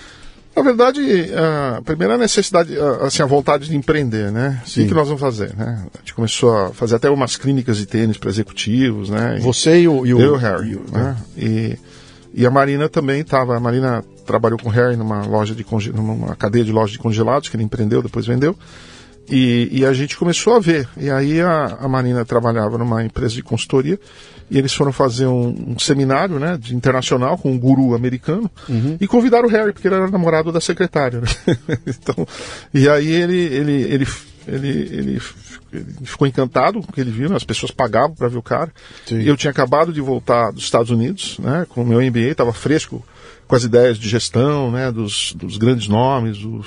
Na 0.55 0.63
verdade, 0.63 0.99
a 1.35 1.83
primeira 1.83 2.17
necessidade, 2.17 2.75
assim, 3.01 3.21
a 3.21 3.27
vontade 3.27 3.69
de 3.69 3.77
empreender, 3.77 4.31
né? 4.31 4.59
Sim. 4.65 4.85
O 4.85 4.87
que 4.87 4.93
nós 4.95 5.07
vamos 5.07 5.21
fazer, 5.21 5.55
né? 5.55 5.85
A 5.93 5.99
gente 5.99 6.15
começou 6.15 6.51
a 6.51 6.73
fazer 6.73 6.95
até 6.95 7.07
umas 7.11 7.37
clínicas 7.37 7.77
de 7.77 7.85
tênis 7.85 8.17
para 8.17 8.31
executivos, 8.31 9.07
né? 9.07 9.37
Você 9.39 9.81
e 9.81 9.87
o, 9.87 10.03
e 10.03 10.15
o, 10.15 10.19
eu, 10.19 10.35
Harry, 10.35 10.71
e 10.71 10.75
o, 10.75 10.83
né? 10.91 11.15
E, 11.37 11.77
e 12.37 12.45
a 12.45 12.51
Marina 12.51 12.87
também 12.87 13.21
estava. 13.21 13.57
A 13.57 13.59
Marina 13.59 14.05
trabalhou 14.23 14.59
com 14.59 14.69
o 14.69 14.71
Harry 14.71 14.95
numa 14.95 15.25
loja 15.25 15.55
de 15.55 15.65
numa 15.91 16.35
cadeia 16.35 16.63
de 16.63 16.71
lojas 16.71 16.91
de 16.91 16.99
congelados 16.99 17.49
que 17.49 17.55
ele 17.55 17.63
empreendeu, 17.63 18.03
depois 18.03 18.27
vendeu. 18.27 18.55
E, 19.27 19.67
e 19.71 19.83
a 19.83 19.91
gente 19.91 20.15
começou 20.15 20.53
a 20.53 20.59
ver. 20.59 20.87
E 20.95 21.09
aí 21.09 21.41
a, 21.41 21.79
a 21.81 21.87
Marina 21.87 22.23
trabalhava 22.23 22.77
numa 22.77 23.03
empresa 23.03 23.33
de 23.33 23.41
consultoria 23.41 23.99
e 24.51 24.57
eles 24.57 24.71
foram 24.71 24.93
fazer 24.93 25.25
um, 25.25 25.71
um 25.71 25.79
seminário 25.79 26.37
né, 26.37 26.59
de 26.61 26.75
internacional 26.75 27.39
com 27.39 27.51
um 27.51 27.59
guru 27.59 27.95
americano 27.95 28.49
uhum. 28.69 28.97
e 29.01 29.07
convidaram 29.07 29.47
o 29.47 29.51
Harry, 29.51 29.73
porque 29.73 29.87
ele 29.87 29.95
era 29.95 30.07
namorado 30.07 30.51
da 30.51 30.61
secretária. 30.61 31.19
Né? 31.19 31.27
então, 31.87 32.27
e 32.71 32.87
aí 32.87 33.07
ele, 33.07 33.35
ele, 33.35 33.81
ele, 33.81 34.07
ele, 34.47 34.67
ele, 34.69 34.95
ele 34.95 35.21
ficou 36.03 36.27
encantado 36.27 36.81
com 36.81 36.89
o 36.89 36.93
que 36.93 37.01
ele 37.01 37.11
viu, 37.11 37.29
né? 37.29 37.35
as 37.35 37.43
pessoas 37.43 37.71
pagavam 37.71 38.15
para 38.15 38.27
ver 38.27 38.37
o 38.37 38.41
cara. 38.41 38.71
Sim. 39.05 39.21
Eu 39.21 39.35
tinha 39.37 39.51
acabado 39.51 39.91
de 39.91 40.01
voltar 40.01 40.51
dos 40.51 40.63
Estados 40.63 40.89
Unidos, 40.89 41.37
né, 41.39 41.65
com 41.69 41.81
o 41.81 41.85
meu 41.85 42.01
MBA, 42.01 42.31
estava 42.31 42.53
fresco 42.53 43.05
com 43.47 43.55
as 43.55 43.63
ideias 43.63 43.97
de 43.97 44.09
gestão, 44.09 44.71
né, 44.71 44.91
dos, 44.91 45.33
dos 45.33 45.57
grandes 45.57 45.87
nomes, 45.87 46.43
o 46.43 46.63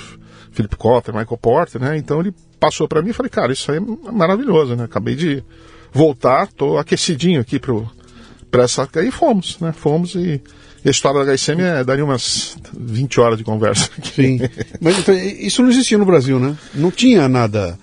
Philip 0.51 0.75
Kotler, 0.75 1.15
Michael 1.15 1.37
Porter, 1.37 1.81
né, 1.81 1.97
então 1.97 2.19
ele 2.19 2.33
passou 2.59 2.87
para 2.87 3.01
mim 3.01 3.09
e 3.09 3.13
falei, 3.13 3.29
cara, 3.29 3.53
isso 3.53 3.71
aí 3.71 3.77
é 3.77 4.11
maravilhoso, 4.11 4.75
né, 4.75 4.85
acabei 4.85 5.15
de 5.15 5.43
voltar, 5.91 6.47
tô 6.47 6.77
aquecidinho 6.77 7.41
aqui 7.41 7.59
para 7.59 8.63
essa. 8.63 8.87
Aí 8.95 9.11
fomos, 9.11 9.59
né? 9.59 9.71
Fomos 9.71 10.15
e. 10.15 10.41
E 10.83 10.87
a 10.87 10.91
história 10.91 11.23
da 11.23 11.31
HSM 11.31 11.61
é, 11.61 11.83
daria 11.83 12.03
umas 12.03 12.57
20 12.75 13.19
horas 13.19 13.37
de 13.37 13.43
conversa. 13.43 13.87
Sim. 14.15 14.39
Mas 14.81 14.97
então, 14.97 15.13
isso 15.13 15.61
não 15.61 15.69
existia 15.69 15.95
no 15.95 16.07
Brasil, 16.07 16.39
né? 16.39 16.57
Não 16.73 16.89
tinha 16.89 17.29
nada. 17.29 17.77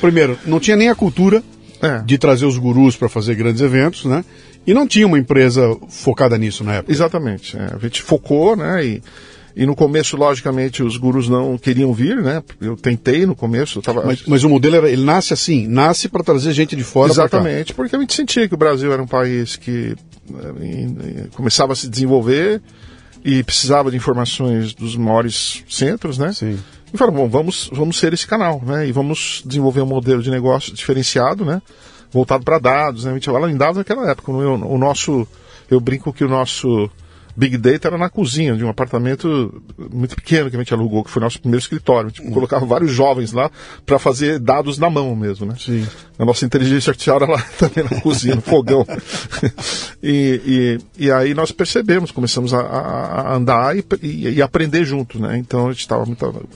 Primeiro, 0.00 0.38
não 0.44 0.60
tinha 0.60 0.76
nem 0.76 0.88
a 0.88 0.94
cultura 0.94 1.42
é. 1.82 1.98
de 2.04 2.18
trazer 2.18 2.46
os 2.46 2.58
gurus 2.58 2.96
para 2.96 3.08
fazer 3.08 3.34
grandes 3.34 3.60
eventos, 3.60 4.04
né? 4.04 4.24
E 4.66 4.74
não 4.74 4.86
tinha 4.86 5.06
uma 5.06 5.18
empresa 5.18 5.76
focada 5.88 6.36
nisso 6.36 6.64
na 6.64 6.74
época. 6.74 6.92
Exatamente. 6.92 7.56
É. 7.56 7.74
A 7.74 7.78
gente 7.78 8.02
focou, 8.02 8.56
né? 8.56 8.84
E 8.84 9.02
e 9.56 9.64
no 9.64 9.74
começo, 9.74 10.18
logicamente, 10.18 10.82
os 10.82 10.98
gurus 10.98 11.30
não 11.30 11.56
queriam 11.56 11.90
vir, 11.90 12.16
né? 12.16 12.42
Eu 12.60 12.76
tentei 12.76 13.24
no 13.24 13.34
começo. 13.34 13.80
Tava... 13.80 14.04
Mas, 14.04 14.22
mas, 14.26 14.44
o 14.44 14.50
modelo 14.50 14.76
era, 14.76 14.90
ele 14.90 15.02
nasce 15.02 15.32
assim, 15.32 15.66
nasce 15.66 16.10
para 16.10 16.22
trazer 16.22 16.52
gente 16.52 16.76
de 16.76 16.84
fora 16.84 17.10
Exatamente, 17.10 17.72
porque 17.72 17.96
a 17.96 17.98
gente 17.98 18.12
sentia 18.12 18.46
que 18.46 18.52
o 18.52 18.58
Brasil 18.58 18.92
era 18.92 19.02
um 19.02 19.06
país 19.06 19.56
que 19.56 19.96
eh, 20.30 21.28
começava 21.34 21.72
a 21.72 21.76
se 21.76 21.88
desenvolver 21.88 22.60
e 23.24 23.42
precisava 23.42 23.90
de 23.90 23.96
informações 23.96 24.74
dos 24.74 24.94
maiores 24.94 25.64
centros, 25.70 26.18
né? 26.18 26.34
Sim. 26.34 26.58
E 26.92 26.96
falaram, 26.96 27.16
bom, 27.16 27.28
vamos, 27.28 27.68
vamos 27.72 27.98
ser 27.98 28.12
esse 28.12 28.26
canal, 28.26 28.60
né? 28.64 28.86
E 28.86 28.92
vamos 28.92 29.42
desenvolver 29.44 29.82
um 29.82 29.86
modelo 29.86 30.22
de 30.22 30.30
negócio 30.30 30.72
diferenciado, 30.72 31.44
né? 31.44 31.60
voltado 32.10 32.44
para 32.44 32.58
dados, 32.58 33.04
né? 33.04 33.10
A 33.10 33.14
gente 33.14 33.28
em 33.30 33.56
dados 33.56 33.76
naquela 33.76 34.10
época. 34.10 34.32
O, 34.32 34.74
o 34.74 34.78
nosso, 34.78 35.26
eu 35.70 35.80
brinco 35.80 36.12
que 36.12 36.24
o 36.24 36.28
nosso 36.28 36.90
Big 37.36 37.58
Data 37.58 37.88
era 37.88 37.98
na 37.98 38.08
cozinha 38.08 38.56
de 38.56 38.64
um 38.64 38.68
apartamento 38.68 39.62
muito 39.92 40.16
pequeno 40.16 40.48
que 40.48 40.56
a 40.56 40.58
gente 40.58 40.72
alugou, 40.72 41.04
que 41.04 41.10
foi 41.10 41.20
nosso 41.20 41.38
primeiro 41.38 41.60
escritório. 41.60 42.06
A 42.06 42.08
gente 42.08 42.32
colocava 42.32 42.64
vários 42.64 42.90
jovens 42.90 43.32
lá 43.32 43.50
para 43.84 43.98
fazer 43.98 44.38
dados 44.38 44.78
na 44.78 44.88
mão 44.88 45.14
mesmo, 45.14 45.44
né? 45.44 45.54
Sim. 45.58 45.86
A 46.18 46.24
nossa 46.24 46.46
inteligência 46.46 46.90
artificial 46.90 47.18
era 47.18 47.32
lá 47.32 47.42
também 47.58 47.84
na 47.84 48.00
cozinha, 48.00 48.36
no 48.36 48.40
fogão. 48.40 48.86
e, 50.02 50.78
e, 50.98 51.04
e, 51.06 51.10
aí 51.10 51.34
nós 51.34 51.52
percebemos, 51.52 52.10
começamos 52.10 52.54
a, 52.54 52.60
a 52.60 53.36
andar 53.36 53.76
e, 53.76 53.84
e, 54.02 54.28
e, 54.30 54.42
aprender 54.42 54.84
junto, 54.84 55.20
né? 55.20 55.36
Então 55.36 55.68
a 55.68 55.72
gente 55.72 55.80
estava 55.80 56.06
muito... 56.06 56.48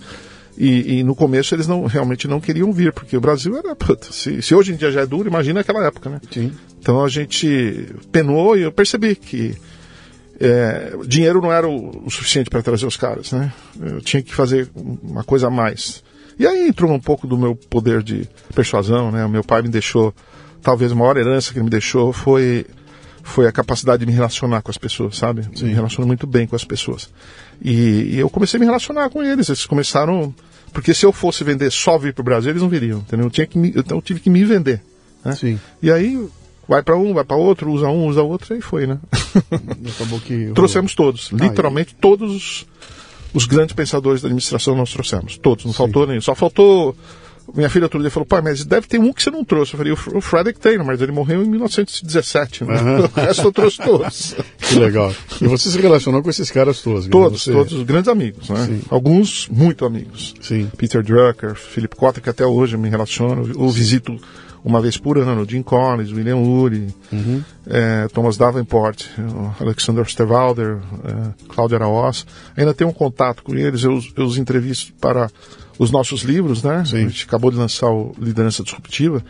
E, 0.56 0.98
e, 0.98 1.04
no 1.04 1.14
começo 1.14 1.54
eles 1.54 1.66
não 1.66 1.86
realmente 1.86 2.28
não 2.28 2.40
queriam 2.40 2.72
vir, 2.72 2.92
porque 2.92 3.16
o 3.16 3.20
Brasil 3.20 3.56
era. 3.56 3.74
Puta, 3.74 4.12
se, 4.12 4.42
se, 4.42 4.54
hoje 4.54 4.72
em 4.72 4.76
dia 4.76 4.90
já 4.90 5.02
é 5.02 5.06
duro, 5.06 5.28
imagina 5.28 5.60
aquela 5.60 5.86
época, 5.86 6.10
né? 6.10 6.20
Sim. 6.30 6.52
Então 6.78 7.02
a 7.02 7.08
gente 7.08 7.88
penou 8.12 8.56
e 8.56 8.62
eu 8.62 8.72
percebi 8.72 9.14
que 9.14 9.56
é, 10.40 10.92
dinheiro 11.06 11.42
não 11.42 11.52
era 11.52 11.68
o, 11.68 12.06
o 12.06 12.10
suficiente 12.10 12.48
para 12.48 12.62
trazer 12.62 12.86
os 12.86 12.96
caras, 12.96 13.30
né? 13.32 13.52
Eu 13.78 14.00
tinha 14.00 14.22
que 14.22 14.34
fazer 14.34 14.70
uma 14.74 15.22
coisa 15.22 15.48
a 15.48 15.50
mais. 15.50 16.02
E 16.38 16.46
aí 16.46 16.68
entrou 16.68 16.90
um 16.90 16.98
pouco 16.98 17.26
do 17.26 17.36
meu 17.36 17.54
poder 17.54 18.02
de 18.02 18.26
persuasão, 18.54 19.12
né? 19.12 19.22
O 19.24 19.28
meu 19.28 19.44
pai 19.44 19.60
me 19.60 19.68
deixou, 19.68 20.14
talvez 20.62 20.90
a 20.90 20.94
maior 20.94 21.18
herança 21.18 21.52
que 21.52 21.58
ele 21.58 21.64
me 21.64 21.70
deixou 21.70 22.12
foi 22.12 22.64
foi 23.22 23.46
a 23.46 23.52
capacidade 23.52 24.00
de 24.00 24.06
me 24.06 24.12
relacionar 24.12 24.62
com 24.62 24.70
as 24.70 24.78
pessoas, 24.78 25.18
sabe? 25.18 25.46
Sim. 25.54 25.66
Me 25.66 25.74
relaciono 25.74 26.06
muito 26.06 26.26
bem 26.26 26.46
com 26.46 26.56
as 26.56 26.64
pessoas. 26.64 27.10
E, 27.62 28.14
e, 28.14 28.18
eu 28.18 28.30
comecei 28.30 28.56
a 28.56 28.60
me 28.60 28.64
relacionar 28.64 29.10
com 29.10 29.22
eles. 29.22 29.48
Eles 29.48 29.66
começaram. 29.66 30.34
Porque 30.72 30.94
se 30.94 31.04
eu 31.04 31.12
fosse 31.12 31.44
vender 31.44 31.70
só 31.70 31.98
vir 31.98 32.14
para 32.14 32.22
o 32.22 32.24
Brasil, 32.24 32.50
eles 32.50 32.62
não 32.62 32.68
viriam, 32.68 33.00
entendeu? 33.00 33.26
Eu, 33.26 33.30
tinha 33.30 33.46
que 33.46 33.58
me, 33.58 33.68
então 33.76 33.98
eu 33.98 34.02
tive 34.02 34.20
que 34.20 34.30
me 34.30 34.42
vender. 34.44 34.80
Né? 35.24 35.32
Sim. 35.32 35.60
E 35.82 35.92
aí 35.92 36.16
vai 36.70 36.84
para 36.84 36.96
um, 36.96 37.12
vai 37.12 37.24
para 37.24 37.36
outro, 37.36 37.72
usa 37.72 37.88
um, 37.88 38.06
usa 38.06 38.22
outro, 38.22 38.56
e 38.56 38.60
foi, 38.60 38.86
né? 38.86 38.98
Acabou 39.96 40.20
que. 40.20 40.52
Trouxemos 40.54 40.94
todos, 40.94 41.28
ah, 41.32 41.36
literalmente 41.36 41.92
e... 41.92 42.00
todos 42.00 42.32
os, 42.32 42.66
os, 43.34 43.44
grandes 43.44 43.74
pensadores 43.74 44.22
da 44.22 44.28
administração 44.28 44.76
nós 44.76 44.92
trouxemos. 44.92 45.36
Todos, 45.36 45.64
não 45.64 45.72
Sim. 45.72 45.78
faltou 45.78 46.06
nenhum. 46.06 46.20
Só 46.20 46.32
faltou. 46.34 46.94
Minha 47.52 47.68
filha 47.68 47.86
outro 47.86 47.98
dia 47.98 48.12
falou, 48.12 48.24
pai, 48.24 48.40
mas 48.40 48.64
deve 48.64 48.86
ter 48.86 49.00
um 49.00 49.12
que 49.12 49.20
você 49.20 49.30
não 49.32 49.44
trouxe. 49.44 49.74
Eu 49.74 49.78
falei, 49.78 49.92
o 49.92 50.20
Frederick 50.20 50.60
Taylor, 50.60 50.86
mas 50.86 51.00
ele 51.00 51.10
morreu 51.10 51.42
em 51.42 51.48
1917, 51.48 52.62
né? 52.64 52.80
Uhum. 52.80 52.98
O 53.10 53.20
resto 53.20 53.48
eu 53.48 53.52
trouxe 53.52 53.78
todos. 53.78 54.36
que 54.60 54.78
legal. 54.78 55.12
E 55.42 55.48
você 55.48 55.68
se 55.68 55.80
relacionou 55.80 56.22
com 56.22 56.30
esses 56.30 56.48
caras 56.48 56.80
todos? 56.80 57.08
Todos, 57.08 57.42
você... 57.42 57.50
todos 57.50 57.82
grandes 57.82 58.06
amigos, 58.06 58.48
né? 58.48 58.66
Sim. 58.66 58.82
Alguns 58.88 59.48
muito 59.48 59.84
amigos. 59.84 60.32
Sim. 60.40 60.70
Peter 60.76 61.02
Drucker, 61.02 61.56
Philip 61.56 61.96
Cotter, 61.96 62.22
que 62.22 62.30
até 62.30 62.46
hoje 62.46 62.76
me 62.76 62.88
relaciono, 62.88 63.50
ou 63.56 63.68
visito 63.68 64.16
uma 64.64 64.80
vez 64.80 64.96
por 64.96 65.18
ano, 65.18 65.48
Jim 65.48 65.62
Collins, 65.62 66.12
William 66.12 66.36
Ury, 66.36 66.88
uhum. 67.12 67.42
é, 67.66 68.08
Thomas 68.08 68.36
Davenport, 68.36 69.06
Alexander 69.58 70.02
Osterwalder, 70.02 70.78
é, 71.04 71.48
Cláudio 71.48 71.76
Araoz. 71.76 72.26
Ainda 72.56 72.74
tenho 72.74 72.90
um 72.90 72.92
contato 72.92 73.42
com 73.42 73.54
eles, 73.54 73.82
eu, 73.84 73.98
eu 74.16 74.24
os 74.24 74.36
entrevisto 74.36 74.92
para 75.00 75.30
os 75.78 75.90
nossos 75.90 76.22
livros, 76.22 76.62
né? 76.62 76.84
Sim. 76.84 76.96
A 76.96 77.08
gente 77.08 77.24
acabou 77.24 77.50
de 77.50 77.56
lançar 77.56 77.90
o 77.90 78.14
Liderança 78.18 78.62
Disruptiva. 78.62 79.24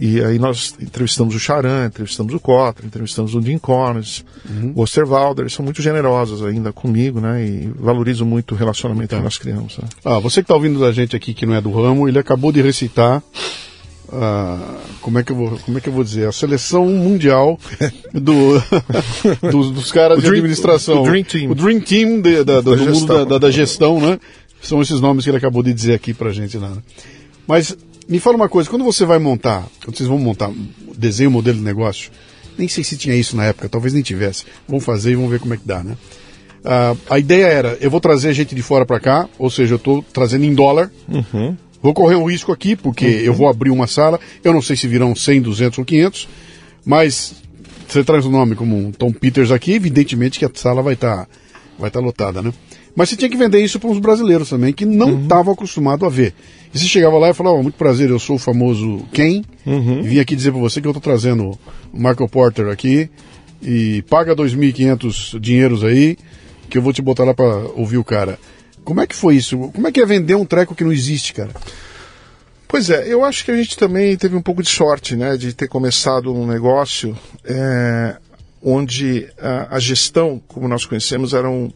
E 0.00 0.22
aí 0.22 0.38
nós 0.38 0.76
entrevistamos 0.80 1.34
o 1.34 1.40
Charan, 1.40 1.86
entrevistamos 1.86 2.32
o 2.32 2.38
Cotter, 2.38 2.86
entrevistamos 2.86 3.34
o 3.34 3.42
Jim 3.42 3.58
Collins, 3.58 4.24
uhum. 4.48 4.72
o 4.76 4.82
Osterwalder, 4.82 5.42
eles 5.42 5.52
são 5.52 5.64
muito 5.64 5.82
generosos 5.82 6.44
ainda 6.44 6.72
comigo, 6.72 7.20
né? 7.20 7.44
E 7.44 7.72
valorizo 7.74 8.24
muito 8.24 8.54
o 8.54 8.56
relacionamento 8.56 9.06
então. 9.06 9.18
que 9.18 9.24
nós 9.24 9.38
criamos. 9.38 9.76
Né? 9.76 9.88
Ah, 10.04 10.20
você 10.20 10.40
que 10.40 10.44
está 10.44 10.54
ouvindo 10.54 10.78
da 10.78 10.92
gente 10.92 11.16
aqui 11.16 11.34
que 11.34 11.44
não 11.44 11.54
é 11.54 11.60
do 11.60 11.72
ramo, 11.72 12.08
ele 12.08 12.18
acabou 12.18 12.52
de 12.52 12.62
recitar 12.62 13.20
como 15.02 15.18
é 15.18 15.22
que 15.22 15.32
eu 15.32 15.36
vou 15.36 15.58
como 15.58 15.76
é 15.76 15.80
que 15.80 15.88
eu 15.88 15.92
vou 15.92 16.02
dizer? 16.02 16.26
A 16.26 16.32
seleção 16.32 16.86
mundial 16.86 17.58
do, 18.12 18.54
dos, 19.50 19.70
dos 19.70 19.92
caras 19.92 20.18
o 20.18 20.20
de 20.20 20.28
dream, 20.28 20.40
administração. 20.40 21.02
o, 21.02 21.04
Dream 21.04 21.24
Team. 21.24 21.50
O 21.50 21.54
Dream 21.54 21.80
Team 21.80 22.20
de, 22.20 22.42
da, 22.42 22.60
do, 22.60 22.76
mundo 22.76 23.06
da, 23.06 23.24
da, 23.24 23.38
da, 23.38 23.50
gestão 23.50 24.00
né? 24.00 24.18
São 24.62 24.80
esses 24.80 25.00
nomes 25.00 25.24
que 25.24 25.30
ele 25.30 25.36
acabou 25.36 25.62
de 25.62 25.72
dizer 25.74 25.94
aqui 25.94 26.14
pra 26.14 26.32
gente 26.32 26.56
lá 26.56 26.70
né? 26.70 26.78
mas 27.46 27.76
me 28.08 28.18
fala 28.18 28.36
uma 28.36 28.48
coisa 28.48 28.68
quando 28.68 28.84
você 28.84 29.04
vai 29.04 29.18
montar 29.18 29.66
quando 29.84 29.96
vocês 29.96 30.08
vão 30.08 30.18
montar 30.18 30.50
desenho 30.96 31.30
modelo 31.30 31.58
de 31.58 31.64
negócio 31.64 32.10
nem 32.56 32.66
sei 32.66 32.82
se 32.82 32.96
tinha 32.96 33.14
isso 33.14 33.36
na 33.36 33.44
época 33.44 33.68
talvez 33.68 33.92
nem 33.92 34.02
tivesse. 34.02 34.44
Vamos 34.66 34.84
fazer 34.84 35.12
e 35.12 35.14
vamos 35.16 35.30
ver 35.30 35.38
como 35.38 35.52
é 35.52 35.56
que 35.58 35.66
dá 35.66 35.84
né? 35.84 35.96
Uh, 36.58 36.98
a 37.08 37.18
ideia 37.18 37.46
era 37.46 37.78
eu 37.80 37.90
vou 37.90 38.00
trazer 38.00 38.32
gente 38.32 38.54
de 38.54 38.62
fora 38.62 38.84
para 38.86 38.98
cá 38.98 39.28
ou 39.38 39.50
seja 39.50 39.74
eu 39.74 39.76
estou 39.76 40.02
trazendo 40.12 40.44
em 40.44 40.54
dólar. 40.54 40.90
Uhum 41.08 41.56
Vou 41.82 41.94
correr 41.94 42.16
um 42.16 42.28
risco 42.28 42.52
aqui, 42.52 42.74
porque 42.74 43.06
uhum. 43.06 43.20
eu 43.20 43.34
vou 43.34 43.48
abrir 43.48 43.70
uma 43.70 43.86
sala, 43.86 44.18
eu 44.42 44.52
não 44.52 44.60
sei 44.62 44.76
se 44.76 44.88
virão 44.88 45.14
100, 45.14 45.42
200 45.42 45.78
ou 45.78 45.84
500, 45.84 46.28
mas 46.84 47.34
você 47.86 48.02
traz 48.04 48.24
o 48.24 48.28
um 48.28 48.32
nome 48.32 48.54
como 48.54 48.76
um 48.76 48.92
Tom 48.92 49.12
Peters 49.12 49.50
aqui, 49.50 49.72
evidentemente 49.72 50.38
que 50.38 50.44
a 50.44 50.50
sala 50.52 50.82
vai 50.82 50.94
estar 50.94 51.24
tá, 51.24 51.28
vai 51.78 51.90
tá 51.90 52.00
lotada, 52.00 52.42
né? 52.42 52.52
Mas 52.94 53.10
você 53.10 53.16
tinha 53.16 53.30
que 53.30 53.36
vender 53.36 53.60
isso 53.60 53.78
para 53.78 53.90
os 53.90 53.98
brasileiros 54.00 54.50
também, 54.50 54.72
que 54.72 54.84
não 54.84 55.22
estavam 55.22 55.46
uhum. 55.46 55.52
acostumados 55.52 56.04
a 56.04 56.10
ver. 56.10 56.34
E 56.74 56.78
você 56.78 56.84
chegava 56.84 57.16
lá 57.16 57.30
e 57.30 57.34
falava, 57.34 57.56
oh, 57.56 57.62
muito 57.62 57.76
prazer, 57.76 58.10
eu 58.10 58.18
sou 58.18 58.36
o 58.36 58.38
famoso 58.40 59.06
Ken, 59.12 59.42
uhum. 59.64 60.02
vim 60.02 60.18
aqui 60.18 60.34
dizer 60.34 60.50
para 60.50 60.60
você 60.60 60.80
que 60.80 60.86
eu 60.88 60.90
estou 60.90 61.00
trazendo 61.00 61.56
o 61.92 61.96
Michael 61.96 62.28
Porter 62.28 62.68
aqui, 62.68 63.08
e 63.62 64.02
paga 64.10 64.34
2.500 64.34 65.38
dinheiros 65.38 65.84
aí, 65.84 66.16
que 66.68 66.76
eu 66.76 66.82
vou 66.82 66.92
te 66.92 67.00
botar 67.00 67.24
lá 67.24 67.32
para 67.32 67.46
ouvir 67.76 67.98
o 67.98 68.04
cara. 68.04 68.38
Como 68.88 69.02
é 69.02 69.06
que 69.06 69.14
foi 69.14 69.36
isso? 69.36 69.58
Como 69.74 69.86
é 69.86 69.92
que 69.92 70.00
é 70.00 70.06
vender 70.06 70.34
um 70.34 70.46
treco 70.46 70.74
que 70.74 70.82
não 70.82 70.90
existe, 70.90 71.34
cara? 71.34 71.50
Pois 72.66 72.88
é, 72.88 73.06
eu 73.06 73.22
acho 73.22 73.44
que 73.44 73.50
a 73.50 73.54
gente 73.54 73.76
também 73.76 74.16
teve 74.16 74.34
um 74.34 74.40
pouco 74.40 74.62
de 74.62 74.70
sorte, 74.70 75.14
né, 75.14 75.36
de 75.36 75.52
ter 75.52 75.68
começado 75.68 76.32
um 76.32 76.46
negócio 76.46 77.14
é, 77.44 78.16
onde 78.62 79.28
a, 79.38 79.76
a, 79.76 79.78
gestão, 79.78 80.40
como 80.48 80.66
nós 80.66 80.86
conhecemos, 80.86 81.34
era 81.34 81.50
um 81.50 81.70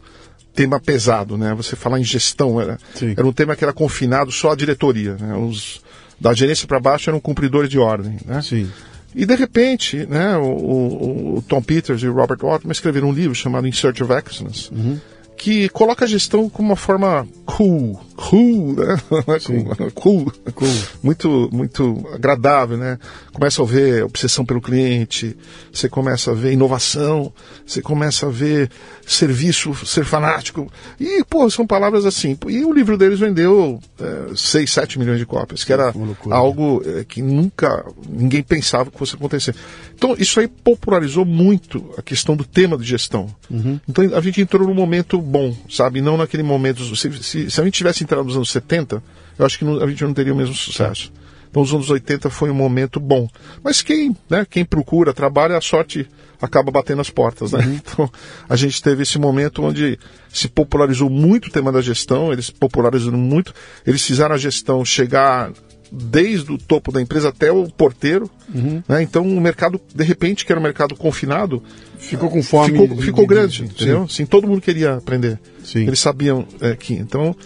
tema 0.55 0.81
pesado, 0.81 1.37
né? 1.37 1.53
Você 1.53 1.77
falar 1.77 2.01
em 2.01 2.05
gestão 2.05 2.59
era, 2.59 2.79
era 3.15 3.27
um 3.27 3.33
tema 3.33 3.55
que 3.55 3.63
era 3.63 3.75
confinado 3.75 4.33
só 4.33 4.53
à 4.53 4.57
diretoria, 4.57 5.15
né? 5.21 5.37
Os 5.37 5.83
da 6.19 6.33
gerência 6.33 6.67
para 6.67 6.81
baixo 6.81 7.11
eram 7.11 7.21
cumpridores 7.21 7.69
de 7.69 7.79
ordem, 7.79 8.17
né? 8.25 8.41
Sim. 8.41 8.71
E 9.15 9.27
de 9.27 9.35
repente, 9.35 10.07
né, 10.07 10.35
o, 10.39 10.47
o, 10.47 11.37
o 11.37 11.43
Tom 11.43 11.61
Peters 11.61 12.03
e 12.03 12.09
o 12.09 12.15
Robert 12.15 12.39
Altman 12.43 12.73
escreveram 12.73 13.11
um 13.11 13.13
livro 13.13 13.35
chamado 13.35 13.69
In 13.69 13.73
Search 13.73 14.03
of 14.03 14.11
Excellence. 14.15 14.73
Uhum 14.73 14.99
que 15.43 15.69
coloca 15.71 16.05
a 16.05 16.09
gestão 16.09 16.49
como 16.49 16.69
uma 16.69 16.77
forma 16.77 17.27
cool, 17.45 18.01
cool, 18.17 18.75
né? 18.75 18.97
cool, 19.95 20.33
cool, 20.55 20.69
muito, 21.03 21.49
muito 21.53 22.09
agradável, 22.13 22.77
né? 22.77 22.99
Começa 23.33 23.63
a 23.63 23.65
ver 23.65 24.05
obsessão 24.05 24.45
pelo 24.45 24.61
cliente, 24.61 25.37
você 25.73 25.89
começa 25.89 26.31
a 26.31 26.35
ver 26.35 26.53
inovação, 26.53 27.33
você 27.67 27.81
começa 27.81 28.27
a 28.27 28.31
ver 28.31 28.71
serviço, 29.07 29.75
ser 29.87 30.05
fanático. 30.05 30.71
E, 31.01 31.25
pô, 31.25 31.49
são 31.51 31.67
palavras 31.67 32.07
assim. 32.07 32.37
E 32.49 32.65
o 32.65 32.73
livro 32.73 32.97
deles 32.97 33.19
vendeu 33.19 33.81
é, 34.01 34.35
6, 34.35 34.71
7 34.71 34.99
milhões 34.99 35.19
de 35.19 35.27
cópias, 35.27 35.65
que 35.65 35.73
era 35.73 35.93
algo 36.31 36.83
é, 36.85 37.05
que 37.05 37.23
nunca 37.23 37.85
ninguém 38.09 38.43
pensava 38.43 38.91
que 38.91 38.99
fosse 38.99 39.15
acontecer. 39.15 39.55
Então, 39.95 40.15
isso 40.19 40.41
aí 40.41 40.49
popularizou 40.49 41.25
muito 41.25 41.93
a 41.97 42.03
questão 42.03 42.37
do 42.37 42.45
tema 42.45 42.77
de 42.77 42.85
gestão. 42.85 43.27
Uhum. 43.51 43.79
Então, 43.89 44.05
a 44.17 44.21
gente 44.21 44.41
entrou 44.41 44.67
num 44.67 44.75
momento 44.75 45.21
bom, 45.21 45.55
sabe? 45.71 46.01
Não 46.01 46.17
naquele 46.17 46.43
momento. 46.43 46.85
Se, 46.97 47.13
se, 47.23 47.51
se 47.51 47.61
a 47.61 47.65
gente 47.65 47.75
tivesse 47.75 48.02
entrado 48.03 48.25
nos 48.25 48.37
anos 48.37 48.51
70, 48.51 49.03
eu 49.39 49.47
acho 49.47 49.59
que 49.59 49.65
não, 49.65 49.83
a 49.83 49.89
gente 49.89 50.05
não 50.05 50.15
teria 50.15 50.33
o 50.33 50.37
mesmo 50.37 50.55
sucesso. 50.55 51.13
Então, 51.53 51.63
os 51.63 51.73
anos 51.73 51.91
80 51.91 52.31
foi 52.31 52.51
um 52.51 52.55
momento 52.55 52.99
bom. 52.99 53.29
Mas 53.63 53.83
quem, 53.83 54.17
né, 54.29 54.47
quem 54.49 54.65
procura, 54.65 55.13
trabalha, 55.13 55.57
a 55.57 55.61
sorte 55.61 56.09
acaba 56.41 56.73
batendo 56.73 57.03
as 57.03 57.11
portas, 57.11 57.53
né? 57.53 57.59
Uhum. 57.65 57.81
Então, 57.93 58.11
a 58.49 58.57
gente 58.57 58.83
teve 58.83 59.03
esse 59.03 59.19
momento 59.19 59.63
onde 59.63 59.99
se 60.33 60.49
popularizou 60.49 61.11
muito 61.11 61.49
o 61.49 61.51
tema 61.51 61.71
da 61.71 61.83
gestão, 61.83 62.33
eles 62.33 62.49
popularizaram 62.49 63.19
muito, 63.19 63.53
eles 63.87 64.03
fizeram 64.03 64.35
a 64.35 64.39
gestão 64.39 64.83
chegar 64.83 65.53
desde 65.93 66.51
o 66.51 66.57
topo 66.57 66.91
da 66.91 67.03
empresa 67.03 67.29
até 67.29 67.53
o 67.53 67.69
porteiro, 67.69 68.31
uhum. 68.55 68.83
né? 68.89 69.03
Então, 69.03 69.23
o 69.23 69.41
mercado, 69.41 69.79
de 69.95 70.05
repente, 70.05 70.47
que 70.47 70.53
era 70.53 70.59
um 70.59 70.63
mercado 70.63 70.97
confinado, 70.97 71.63
ficou 71.99 72.31
com 72.31 72.43
fome, 72.43 72.73
ficou, 72.73 72.97
ficou 72.97 73.27
grande, 73.27 73.65
entendeu? 73.65 74.09
Sim. 74.09 74.25
Todo 74.25 74.49
mundo 74.49 74.63
queria 74.63 74.95
aprender. 74.95 75.39
Sim. 75.63 75.87
Eles 75.87 76.01
sabiam 76.01 76.47
é, 76.63 76.75
que, 76.75 76.95
então 76.95 77.37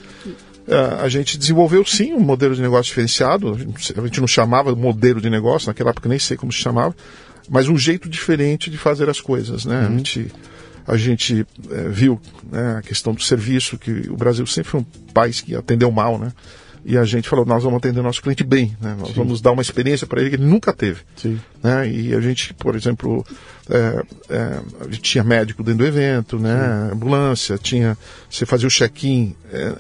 a 1.01 1.09
gente 1.09 1.39
desenvolveu 1.39 1.85
sim 1.85 2.13
um 2.13 2.21
modelo 2.21 2.55
de 2.55 2.61
negócio 2.61 2.85
diferenciado. 2.85 3.53
A 3.97 4.07
gente 4.07 4.21
não 4.21 4.27
chamava 4.27 4.75
modelo 4.75 5.21
de 5.21 5.31
negócio, 5.31 5.69
naquela 5.69 5.91
época 5.91 6.09
nem 6.09 6.19
sei 6.19 6.37
como 6.37 6.53
se 6.53 6.59
chamava, 6.59 6.95
mas 7.49 7.69
um 7.69 7.79
jeito 7.79 8.09
diferente 8.09 8.69
de 8.71 8.77
fazer 8.77 9.09
as 9.09 9.21
coisas, 9.21 9.65
né? 9.65 9.83
Uhum. 9.83 9.87
A 9.87 9.97
gente, 9.97 10.33
a 10.87 10.97
gente 10.97 11.47
é, 11.71 11.89
viu 11.89 12.21
né, 12.51 12.77
a 12.79 12.83
questão 12.83 13.15
do 13.15 13.23
serviço, 13.23 13.79
que 13.79 14.09
o 14.11 14.17
Brasil 14.17 14.47
sempre 14.47 14.71
foi 14.71 14.81
um 14.81 14.87
país 15.13 15.41
que 15.41 15.55
atendeu 15.55 15.91
mal, 15.91 16.19
né? 16.19 16.33
E 16.89 16.97
a 16.97 17.05
gente 17.05 17.29
falou, 17.29 17.45
nós 17.45 17.65
vamos 17.65 17.79
atender 17.79 17.99
o 17.99 18.03
nosso 18.05 18.23
cliente 18.23 18.45
bem, 18.45 18.77
né? 18.81 18.95
Nós 18.97 19.09
Sim. 19.09 19.15
vamos 19.15 19.41
dar 19.41 19.51
uma 19.51 19.61
experiência 19.61 20.07
para 20.07 20.21
ele 20.21 20.31
que 20.31 20.37
ele 20.37 20.47
nunca 20.47 20.73
teve. 20.73 21.01
Sim. 21.17 21.41
Né? 21.61 21.91
E 21.91 22.15
a 22.15 22.21
gente, 22.21 22.55
por 22.55 22.77
exemplo, 22.77 23.27
é, 23.69 24.03
é, 24.31 24.61
tinha 25.01 25.25
médico 25.25 25.65
dentro 25.65 25.79
do 25.81 25.87
evento, 25.87 26.39
né? 26.39 26.91
Ambulância, 26.93 27.59
tinha. 27.59 27.99
Você 28.31 28.47
fazia 28.47 28.69
o 28.69 28.71
check-in 28.71 29.35
é, 29.53 29.73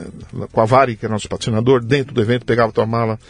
com 0.50 0.60
a 0.60 0.64
Vari, 0.64 0.96
que 0.96 1.06
é 1.06 1.08
nosso 1.08 1.28
patrocinador, 1.28 1.80
dentro 1.80 2.12
do 2.12 2.20
evento, 2.20 2.44
pegava 2.44 2.72
tua 2.72 2.86
mala 2.86 3.20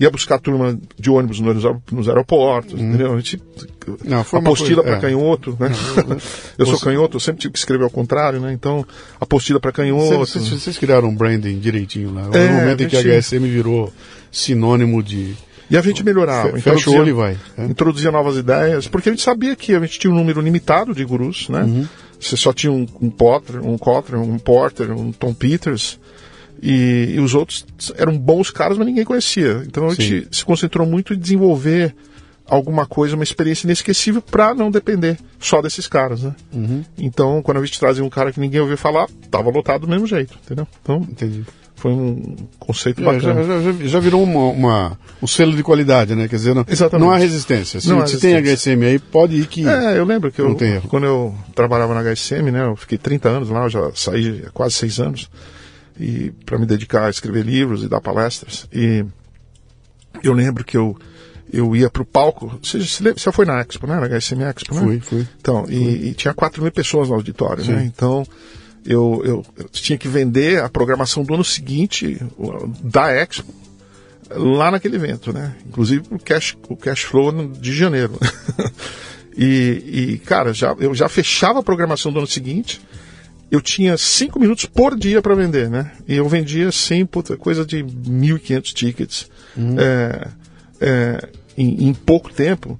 ia 0.00 0.10
buscar 0.10 0.38
turma 0.38 0.78
de 0.98 1.10
ônibus 1.10 1.38
nos, 1.40 2.08
aeroportos, 2.08 2.72
Uhum. 2.74 2.88
entendeu? 2.88 3.12
A 3.12 3.16
gente, 3.16 3.40
Não, 4.04 4.20
apostila 4.20 4.82
para 4.82 4.96
é. 4.96 5.00
canhoto, 5.00 5.56
né? 5.60 5.70
eu 6.58 6.66
sou 6.66 6.76
Você- 6.76 6.84
canhoto, 6.84 7.16
eu 7.16 7.20
sempre 7.20 7.40
tive 7.42 7.52
que 7.52 7.58
escrever 7.58 7.84
ao 7.84 7.90
contrário, 7.90 8.40
né? 8.40 8.52
Então, 8.52 8.84
apostila 9.20 9.60
para 9.60 9.70
canhoto. 9.72 10.18
Vocês, 10.18 10.48
vocês- 10.48 10.78
criaram 10.78 11.08
um 11.08 11.14
branding 11.14 11.58
direitinho 11.58 12.12
lá. 12.12 12.22
É, 12.32 12.48
no 12.48 12.54
momento 12.60 12.82
em 12.82 12.88
que 12.88 12.96
a 12.96 13.00
HSM 13.00 13.46
virou 13.48 13.92
sinônimo 14.32 15.02
de. 15.02 15.34
E 15.70 15.76
a 15.76 15.80
gente 15.80 16.04
melhorava. 16.04 16.52
Fe- 16.52 16.60
fecha 16.60 16.70
o 16.70 16.78
introduzia- 16.92 17.00
olho 17.00 17.08
e 17.08 17.12
vai, 17.12 17.36
é. 17.56 17.64
Introduzia 17.64 18.10
novas 18.10 18.36
ideias, 18.36 18.86
porque 18.86 19.08
a 19.08 19.12
gente 19.12 19.22
sabia 19.22 19.56
que 19.56 19.74
a 19.74 19.80
gente 19.80 19.98
tinha 19.98 20.12
um 20.12 20.16
número 20.16 20.40
limitado 20.40 20.94
de 20.94 21.04
gurus, 21.04 21.48
né? 21.48 21.62
Uhum. 21.62 21.86
Você 22.20 22.36
só 22.36 22.52
tinha 22.52 22.72
um, 22.72 22.86
um 23.00 23.10
Potter, 23.10 23.64
um 23.64 23.76
Cotter, 23.78 24.18
um 24.20 24.38
Porter, 24.38 24.90
um 24.92 25.10
Tom 25.12 25.32
Peters, 25.34 25.98
e, 26.62 27.12
e 27.16 27.20
os 27.20 27.34
outros 27.34 27.64
eram 27.96 28.16
bons 28.18 28.50
caras, 28.50 28.76
mas 28.78 28.86
ninguém 28.86 29.04
conhecia. 29.04 29.62
Então 29.66 29.86
a 29.88 29.94
gente 29.94 30.28
se 30.30 30.44
concentrou 30.44 30.86
muito 30.86 31.14
em 31.14 31.18
desenvolver 31.18 31.94
alguma 32.46 32.84
coisa, 32.86 33.14
uma 33.14 33.24
experiência 33.24 33.66
inesquecível 33.66 34.20
para 34.20 34.54
não 34.54 34.70
depender 34.70 35.18
só 35.40 35.62
desses 35.62 35.88
caras, 35.88 36.22
né? 36.22 36.34
Uhum. 36.52 36.84
Então, 36.98 37.40
quando 37.42 37.58
a 37.58 37.64
gente 37.64 37.80
trazia 37.80 38.04
um 38.04 38.10
cara 38.10 38.32
que 38.32 38.38
ninguém 38.40 38.60
ouvia 38.60 38.76
falar, 38.76 39.08
tava 39.30 39.48
lotado 39.50 39.82
do 39.82 39.88
mesmo 39.88 40.06
jeito, 40.06 40.38
entendeu? 40.44 40.68
Então, 40.82 40.96
Entendi. 41.10 41.42
foi 41.74 41.90
um 41.92 42.36
conceito 42.58 43.00
É, 43.00 43.04
bacana. 43.04 43.42
já- 43.44 43.60
já- 43.72 43.86
já 43.86 43.98
virou 43.98 44.22
uma, 44.22 44.40
uma- 44.50 44.98
um 45.22 45.26
selo 45.26 45.56
de 45.56 45.62
qualidade, 45.62 46.14
né? 46.14 46.28
Quer 46.28 46.36
dizer, 46.36 46.54
não, 46.54 46.66
Exatamente. 46.68 47.06
não 47.06 47.10
há 47.14 47.16
resistência. 47.16 47.80
Se, 47.80 47.88
Não 47.88 48.00
há 48.02 48.06
se 48.06 48.18
tem 48.20 48.34
resistência. 48.34 48.72
HSM 48.74 48.84
aí, 48.84 48.98
pode 48.98 49.36
ir 49.36 49.46
que. 49.46 49.66
É, 49.66 49.98
eu 49.98 50.04
lembro 50.04 50.30
que 50.30 50.38
eu, 50.42 50.54
tem 50.54 50.80
quando 50.82 51.06
eu 51.06 51.34
trabalhava 51.54 51.94
na 51.94 52.00
HSM, 52.02 52.50
né, 52.50 52.66
eu 52.66 52.76
fiquei 52.76 52.98
30 52.98 53.30
anos 53.30 53.48
lá, 53.48 53.64
eu 53.64 53.70
já 53.70 53.90
saí 53.94 54.44
há 54.46 54.50
quase 54.50 54.74
seis 54.74 55.00
anos, 55.00 55.30
e 55.98 56.30
para 56.44 56.58
me 56.58 56.66
dedicar 56.66 57.06
a 57.06 57.10
escrever 57.10 57.44
livros 57.44 57.82
e 57.82 57.88
dar 57.88 58.00
palestras. 58.00 58.68
E 58.72 59.04
eu 60.22 60.32
lembro 60.32 60.64
que 60.64 60.76
eu, 60.76 60.96
eu 61.52 61.74
ia 61.74 61.90
para 61.90 62.02
o 62.02 62.06
palco, 62.06 62.58
você, 62.62 62.78
você 62.78 63.32
foi 63.32 63.44
na 63.44 63.60
Expo, 63.60 63.86
né, 63.86 64.00
na 64.00 64.06
HSM 64.06 64.42
Expo, 64.42 64.74
né? 64.74 64.80
Fui, 64.80 65.00
fui. 65.00 65.28
Então, 65.40 65.66
e, 65.68 66.08
e 66.08 66.14
tinha 66.14 66.34
4 66.34 66.62
mil 66.62 66.72
pessoas 66.72 67.08
no 67.08 67.14
auditório, 67.14 67.64
Sim. 67.64 67.72
né? 67.72 67.84
Então, 67.84 68.26
eu, 68.84 69.22
eu, 69.24 69.46
eu 69.56 69.68
tinha 69.70 69.98
que 69.98 70.08
vender 70.08 70.62
a 70.62 70.68
programação 70.68 71.22
do 71.22 71.34
ano 71.34 71.44
seguinte 71.44 72.20
da 72.82 73.10
Expo 73.12 73.52
lá 74.30 74.70
naquele 74.70 74.96
evento, 74.96 75.32
né? 75.32 75.54
Inclusive 75.66 76.04
o 76.10 76.18
cash, 76.18 76.56
o 76.68 76.76
cash 76.76 77.02
flow 77.02 77.48
de 77.48 77.72
janeiro. 77.72 78.18
e, 79.36 79.84
e, 79.86 80.18
cara, 80.18 80.52
já, 80.52 80.74
eu 80.78 80.94
já 80.94 81.08
fechava 81.08 81.60
a 81.60 81.62
programação 81.62 82.12
do 82.12 82.18
ano 82.18 82.26
seguinte. 82.26 82.80
Eu 83.50 83.60
tinha 83.60 83.96
cinco 83.96 84.38
minutos 84.40 84.64
por 84.64 84.96
dia 84.96 85.22
para 85.22 85.34
vender, 85.34 85.70
né? 85.70 85.92
E 86.08 86.16
eu 86.16 86.28
vendia, 86.28 86.68
assim, 86.68 87.04
puta, 87.06 87.36
coisa 87.36 87.64
de 87.64 87.84
1.500 87.84 88.62
tickets. 88.72 89.30
É, 89.78 90.28
é, 90.80 91.28
em, 91.56 91.88
em 91.88 91.94
pouco 91.94 92.32
tempo, 92.32 92.78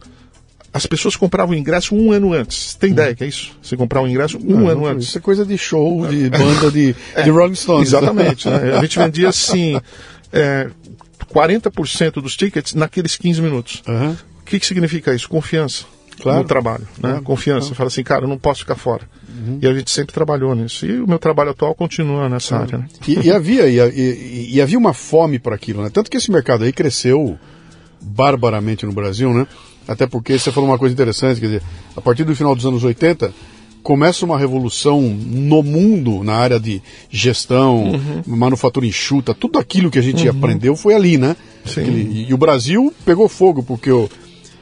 as 0.73 0.87
pessoas 0.87 1.15
compravam 1.15 1.55
o 1.55 1.59
ingresso 1.59 1.95
um 1.95 2.11
ano 2.11 2.33
antes. 2.33 2.75
Tem 2.75 2.91
ideia 2.91 3.15
que 3.15 3.23
é 3.23 3.27
isso? 3.29 3.53
Você 3.63 3.77
comprar 3.77 4.01
um 4.03 4.09
ingresso 4.09 4.39
um 4.39 4.61
Não, 4.61 4.69
ano 4.69 4.81
não, 4.81 4.87
antes. 4.87 5.09
Isso 5.09 5.19
é 5.19 5.21
coisa 5.21 5.47
de 5.47 5.57
show, 5.57 6.07
de 6.09 6.29
banda 6.31 6.71
de, 6.71 6.95
de 7.23 7.31
Rolling 7.31 7.55
Stones. 7.55 7.89
Exatamente. 7.89 8.49
né? 8.49 8.75
A 8.79 8.81
gente 8.81 8.99
vendia 8.99 9.29
assim 9.29 9.81
é, 10.33 10.69
40% 11.33 12.15
dos 12.15 12.37
tickets 12.37 12.75
naqueles 12.75 13.17
15 13.17 13.41
minutos. 13.41 13.83
O 14.41 14.45
que, 14.45 14.59
que 14.59 14.67
significa 14.67 15.15
isso? 15.15 15.29
Confiança 15.29 15.85
Claro. 16.21 16.39
no 16.41 16.45
trabalho. 16.45 16.85
Né? 16.99 17.11
Claro, 17.11 17.23
Confiança. 17.23 17.69
Você 17.69 17.75
fala 17.75 17.89
assim, 17.89 18.03
cara, 18.03 18.25
eu 18.25 18.29
não 18.29 18.39
posso 18.39 18.61
ficar 18.61 18.77
fora. 18.77 19.03
E 19.61 19.67
a 19.67 19.75
gente 19.75 19.91
sempre 19.91 20.15
trabalhou 20.15 20.55
nisso. 20.55 20.87
E 20.87 21.01
o 21.01 21.07
meu 21.07 21.19
trabalho 21.19 21.51
atual 21.51 21.75
continua 21.75 22.29
nessa 22.29 22.57
área. 22.57 22.79
Né? 22.79 22.87
E, 23.07 23.27
e 23.27 23.31
havia, 23.33 23.67
e, 23.69 23.79
e- 23.79 24.55
e 24.55 24.61
havia 24.63 24.79
uma 24.79 24.95
fome 24.95 25.39
para 25.39 25.55
aquilo, 25.55 25.83
né? 25.83 25.91
Tanto 25.93 26.11
que 26.11 26.17
esse 26.17 26.31
mercado 26.31 26.65
aí 26.65 26.73
cresceu 26.73 27.37
barbaramente 28.01 28.87
no 28.87 28.93
Brasil, 28.93 29.33
né? 29.33 29.47
Até 29.87 30.07
porque 30.07 30.39
você 30.39 30.51
falou 30.51 30.69
uma 30.71 30.79
coisa 30.79 30.93
interessante, 30.93 31.41
quer 31.41 31.47
dizer, 31.47 31.63
a 31.97 32.01
partir 32.01 32.25
do 32.25 32.35
final 32.35 32.55
dos 32.55 32.65
anos 32.65 32.83
80 32.85 33.33
começa 33.83 34.25
uma 34.25 34.39
revolução 34.39 35.03
no 35.03 35.63
mundo 35.63 36.25
na 36.25 36.35
área 36.37 36.59
de 36.59 36.81
gestão, 37.11 38.01
manufatura 38.27 38.87
enxuta, 38.87 39.35
tudo 39.35 39.59
aquilo 39.59 39.91
que 39.91 39.99
a 39.99 40.03
gente 40.03 40.27
aprendeu 40.27 40.75
foi 40.75 40.95
ali, 40.95 41.19
né? 41.19 41.37
Aquele- 41.67 42.27
e, 42.31 42.33
o 42.33 42.39
Brasil 42.39 42.95
pegou 43.05 43.29
fogo, 43.29 43.63
porque 43.63 43.91
o, 43.91 44.09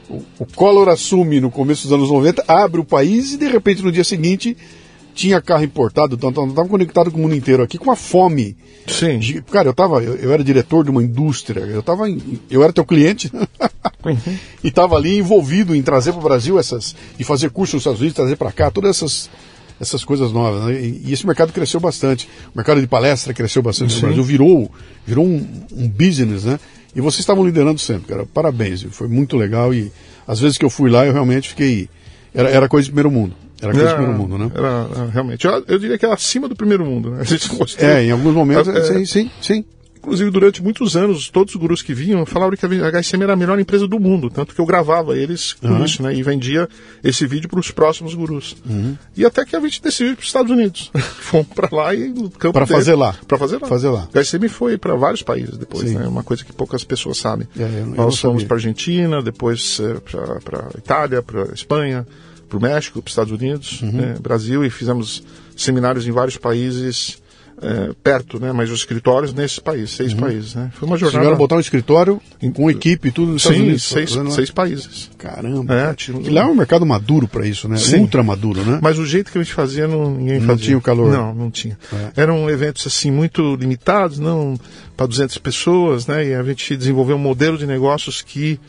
o, 0.09 0.21
o 0.39 0.45
Collor 0.55 0.89
assume 0.89 1.39
no 1.39 1.49
começo 1.51 1.83
dos 1.83 1.93
anos 1.93 2.09
90, 2.09 2.43
abre 2.47 2.79
o 2.81 2.85
país 2.85 3.33
e 3.33 3.37
de 3.37 3.47
repente 3.47 3.81
no 3.81 3.91
dia 3.91 4.03
seguinte 4.03 4.55
tinha 5.15 5.39
carro 5.39 5.63
importado, 5.63 6.15
então 6.15 6.29
estava 6.29 6.67
conectado 6.67 7.11
com 7.11 7.19
o 7.19 7.21
mundo 7.21 7.35
inteiro 7.35 7.61
aqui 7.61 7.77
com 7.77 7.91
a 7.91 7.95
fome. 7.95 8.57
Sim. 8.87 9.21
Gi- 9.21 9.43
Cara, 9.43 9.67
eu 9.69 9.73
tava, 9.73 10.01
eu, 10.03 10.15
eu 10.15 10.33
era 10.33 10.43
diretor 10.43 10.83
de 10.83 10.89
uma 10.89 11.03
indústria, 11.03 11.61
eu 11.61 11.83
tava 11.83 12.09
em- 12.09 12.39
eu 12.49 12.63
era 12.63 12.73
teu 12.73 12.83
cliente 12.83 13.31
e 14.63 14.67
estava 14.67 14.95
ali 14.95 15.17
envolvido 15.19 15.75
em 15.75 15.81
trazer 15.81 16.11
para 16.11 16.19
o 16.19 16.23
Brasil 16.23 16.59
essas 16.59 16.95
e 17.19 17.23
fazer 17.23 17.49
curso 17.51 17.75
nos 17.75 17.81
Estados 17.81 17.99
Unidos, 17.99 18.15
trazer 18.15 18.35
para 18.35 18.51
cá 18.51 18.71
todas 18.71 18.89
essas 18.97 19.29
essas 19.79 20.03
coisas 20.05 20.31
novas. 20.31 20.65
né? 20.65 20.81
E, 20.81 21.01
e 21.07 21.13
esse 21.13 21.25
mercado 21.25 21.51
cresceu 21.51 21.79
bastante. 21.79 22.29
O 22.53 22.57
mercado 22.57 22.79
de 22.79 22.87
palestra 22.87 23.33
cresceu 23.33 23.61
bastante 23.61 23.91
Sim. 23.93 23.97
no 24.01 24.05
Brasil, 24.07 24.23
virou 24.23 24.71
virou 25.05 25.25
um, 25.25 25.45
um 25.75 25.87
business, 25.89 26.45
né? 26.45 26.59
E 26.95 27.01
vocês 27.01 27.19
estavam 27.19 27.45
liderando 27.45 27.79
sempre, 27.79 28.07
cara. 28.07 28.25
Parabéns, 28.25 28.83
foi 28.91 29.07
muito 29.07 29.35
legal 29.35 29.73
e 29.73 29.91
às 30.27 30.39
vezes 30.39 30.57
que 30.57 30.65
eu 30.65 30.69
fui 30.69 30.89
lá 30.89 31.05
eu 31.05 31.13
realmente 31.13 31.49
fiquei 31.49 31.89
era, 32.33 32.49
era 32.49 32.67
coisa 32.67 32.85
de 32.85 32.91
primeiro 32.91 33.11
mundo. 33.11 33.35
Era 33.61 33.71
coisa 33.71 33.87
de 33.87 33.95
primeiro 33.95 34.17
mundo, 34.17 34.37
né? 34.37 34.51
Era, 34.53 34.87
era, 34.93 35.09
realmente. 35.09 35.45
Eu, 35.45 35.63
eu 35.67 35.79
diria 35.79 35.97
que 35.97 36.05
era 36.05 36.13
acima 36.13 36.49
do 36.49 36.55
primeiro 36.55 36.85
mundo. 36.85 37.11
Né? 37.11 37.21
A 37.21 37.23
gente 37.23 37.53
mostrou. 37.55 37.89
É, 37.89 38.03
em 38.03 38.11
alguns 38.11 38.33
momentos, 38.33 38.67
É, 38.67 38.83
sim, 38.83 39.05
sim, 39.05 39.31
sim. 39.41 39.65
Inclusive, 40.03 40.29
durante 40.31 40.61
muitos 40.61 40.97
anos, 40.97 41.29
todos 41.29 41.55
os 41.55 41.59
gurus 41.61 41.81
que 41.81 41.93
vinham 41.93 42.25
falavam 42.25 42.57
que 42.57 42.65
a 42.65 42.69
HSM 42.91 43.23
era 43.23 43.31
a 43.31 43.35
melhor 43.37 43.57
empresa 43.57 43.87
do 43.87 43.97
mundo. 43.97 44.29
Tanto 44.29 44.53
que 44.53 44.59
eu 44.59 44.65
gravava 44.65 45.17
eles 45.17 45.53
com 45.53 45.67
Uhum. 45.69 45.85
isso, 45.85 46.03
né? 46.03 46.13
E 46.13 46.21
vendia 46.21 46.67
esse 47.01 47.25
vídeo 47.25 47.47
para 47.49 47.59
os 47.61 47.71
próximos 47.71 48.13
gurus. 48.13 48.55
E 49.15 49.25
até 49.25 49.45
que 49.45 49.55
a 49.55 49.59
gente 49.61 49.81
decidiu 49.81 50.13
para 50.15 50.21
os 50.21 50.27
Estados 50.27 50.51
Unidos. 50.51 50.91
Fomos 51.21 51.47
para 51.47 51.69
lá 51.73 51.95
e 51.95 52.09
no 52.09 52.29
campo 52.29 52.59
dele- 52.59 52.71
fazer 52.71 52.95
lá. 52.95 53.15
Pra 53.25 53.37
fazer 53.37 53.61
lá. 53.61 53.67
Fazer 53.69 53.87
lá. 53.89 54.07
A 54.13 54.19
HSM 54.19 54.49
foi 54.49 54.77
para 54.77 54.93
vários 54.95 55.21
países 55.23 55.57
depois, 55.57 55.87
Sim. 55.87 55.95
né? 55.97 56.05
Uma 56.05 56.21
coisa 56.23 56.43
que 56.43 56.51
poucas 56.51 56.83
pessoas 56.83 57.17
sabem. 57.17 57.47
É, 57.57 57.61
eu 57.63 57.69
não- 57.85 57.95
eu 57.95 58.03
Nós 58.03 58.19
fomos 58.19 58.43
para 58.43 58.57
Argentina, 58.57 59.21
depois 59.21 59.79
para 60.43 60.67
Itália, 60.77 61.21
para 61.21 61.43
Espanha, 61.53 62.05
para 62.49 62.57
o 62.57 62.61
México, 62.61 63.01
para 63.01 63.07
os 63.07 63.11
Estados 63.13 63.31
Unidos, 63.31 63.81
Uhum. 63.81 63.91
né, 63.93 64.15
Brasil 64.21 64.65
e 64.65 64.69
fizemos 64.69 65.23
seminários 65.55 66.05
em 66.05 66.11
vários 66.11 66.35
países 66.37 67.22
eh, 67.61 67.91
perto, 68.03 68.39
né? 68.39 68.51
Mas 68.51 68.69
os 68.71 68.79
escritórios 68.79 69.33
nesses 69.33 69.59
países, 69.59 69.91
seis 69.91 70.13
países, 70.13 70.55
né? 70.55 70.71
Foi 70.73 70.85
uma 70.87 70.93
Uhum. 70.95 70.99
Jornada. 70.99 71.17
chegaram 71.19 71.35
a 71.35 71.37
botar 71.37 71.55
um 71.55 71.59
escritório 71.59 72.21
com 72.55 72.69
equipe 72.69 73.07
e 73.07 73.11
tudo 73.11 73.33
nos 73.33 73.43
Sim, 73.43 73.61
Unidos. 73.61 73.83
seis, 73.83 74.09
fazendo 74.11 74.29
lá. 74.29 74.35
seis 74.35 74.51
países. 74.51 75.09
Caramba. 75.17 75.73
É, 75.73 75.93
tinha- 75.93 76.19
E 76.21 76.29
lá 76.29 76.41
é 76.41 76.45
um 76.45 76.55
mercado 76.55 76.85
maduro 76.85 77.27
para 77.27 77.45
isso, 77.47 77.67
né? 77.69 77.77
Sim. 77.77 77.99
Ultra 77.99 78.21
maduro, 78.23 78.63
né? 78.65 78.79
Mas 78.81 78.97
o 78.99 79.05
jeito 79.05 79.31
que 79.31 79.37
a 79.37 79.43
gente 79.43 79.53
fazia, 79.53 79.87
não, 79.87 80.11
ninguém 80.15 80.39
Não 80.39 80.47
fazia. 80.47 80.65
tinha 80.65 80.77
o 80.77 80.81
calor. 80.81 81.11
Não, 81.11 81.33
não 81.33 81.51
tinha. 81.51 81.77
É. 82.15 82.21
Eram 82.21 82.49
eventos 82.49 82.85
assim 82.87 83.11
muito 83.11 83.55
limitados, 83.55 84.19
não 84.19 84.59
para 84.97 85.05
200 85.05 85.37
pessoas, 85.37 86.05
né? 86.07 86.27
E 86.27 86.33
a 86.33 86.43
gente 86.43 86.75
desenvolveu 86.75 87.15
um 87.15 87.19
modelo 87.19 87.57
de 87.57 87.65
negócios 87.65 88.21
que 88.21 88.59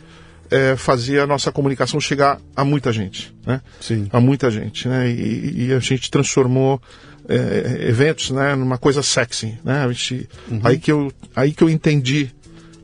eh, 0.51 0.77
fazia 0.77 1.23
a 1.25 1.27
nossa 1.27 1.51
comunicação 1.51 1.99
chegar 1.99 2.39
a 2.55 2.65
muita 2.65 2.93
gente, 2.93 3.35
né? 3.47 3.61
Sim. 3.81 4.07
A 4.13 4.21
muita 4.21 4.51
gente, 4.51 4.87
né? 4.87 5.11
E, 5.11 5.67
e 5.69 5.73
a 5.73 5.79
gente 5.79 6.11
transformou 6.11 6.81
eh, 7.29 7.87
eventos, 7.89 8.31
né, 8.31 8.55
numa 8.55 8.79
coisa 8.79 9.03
sexy, 9.03 9.59
né? 9.65 9.87
Gente, 9.89 10.29
Uhum. 10.51 10.61
aí 10.65 10.79
que 10.79 10.91
eu, 10.93 11.13
aí 11.35 11.53
que 11.53 11.63
eu 11.65 11.71
entendi, 11.71 12.31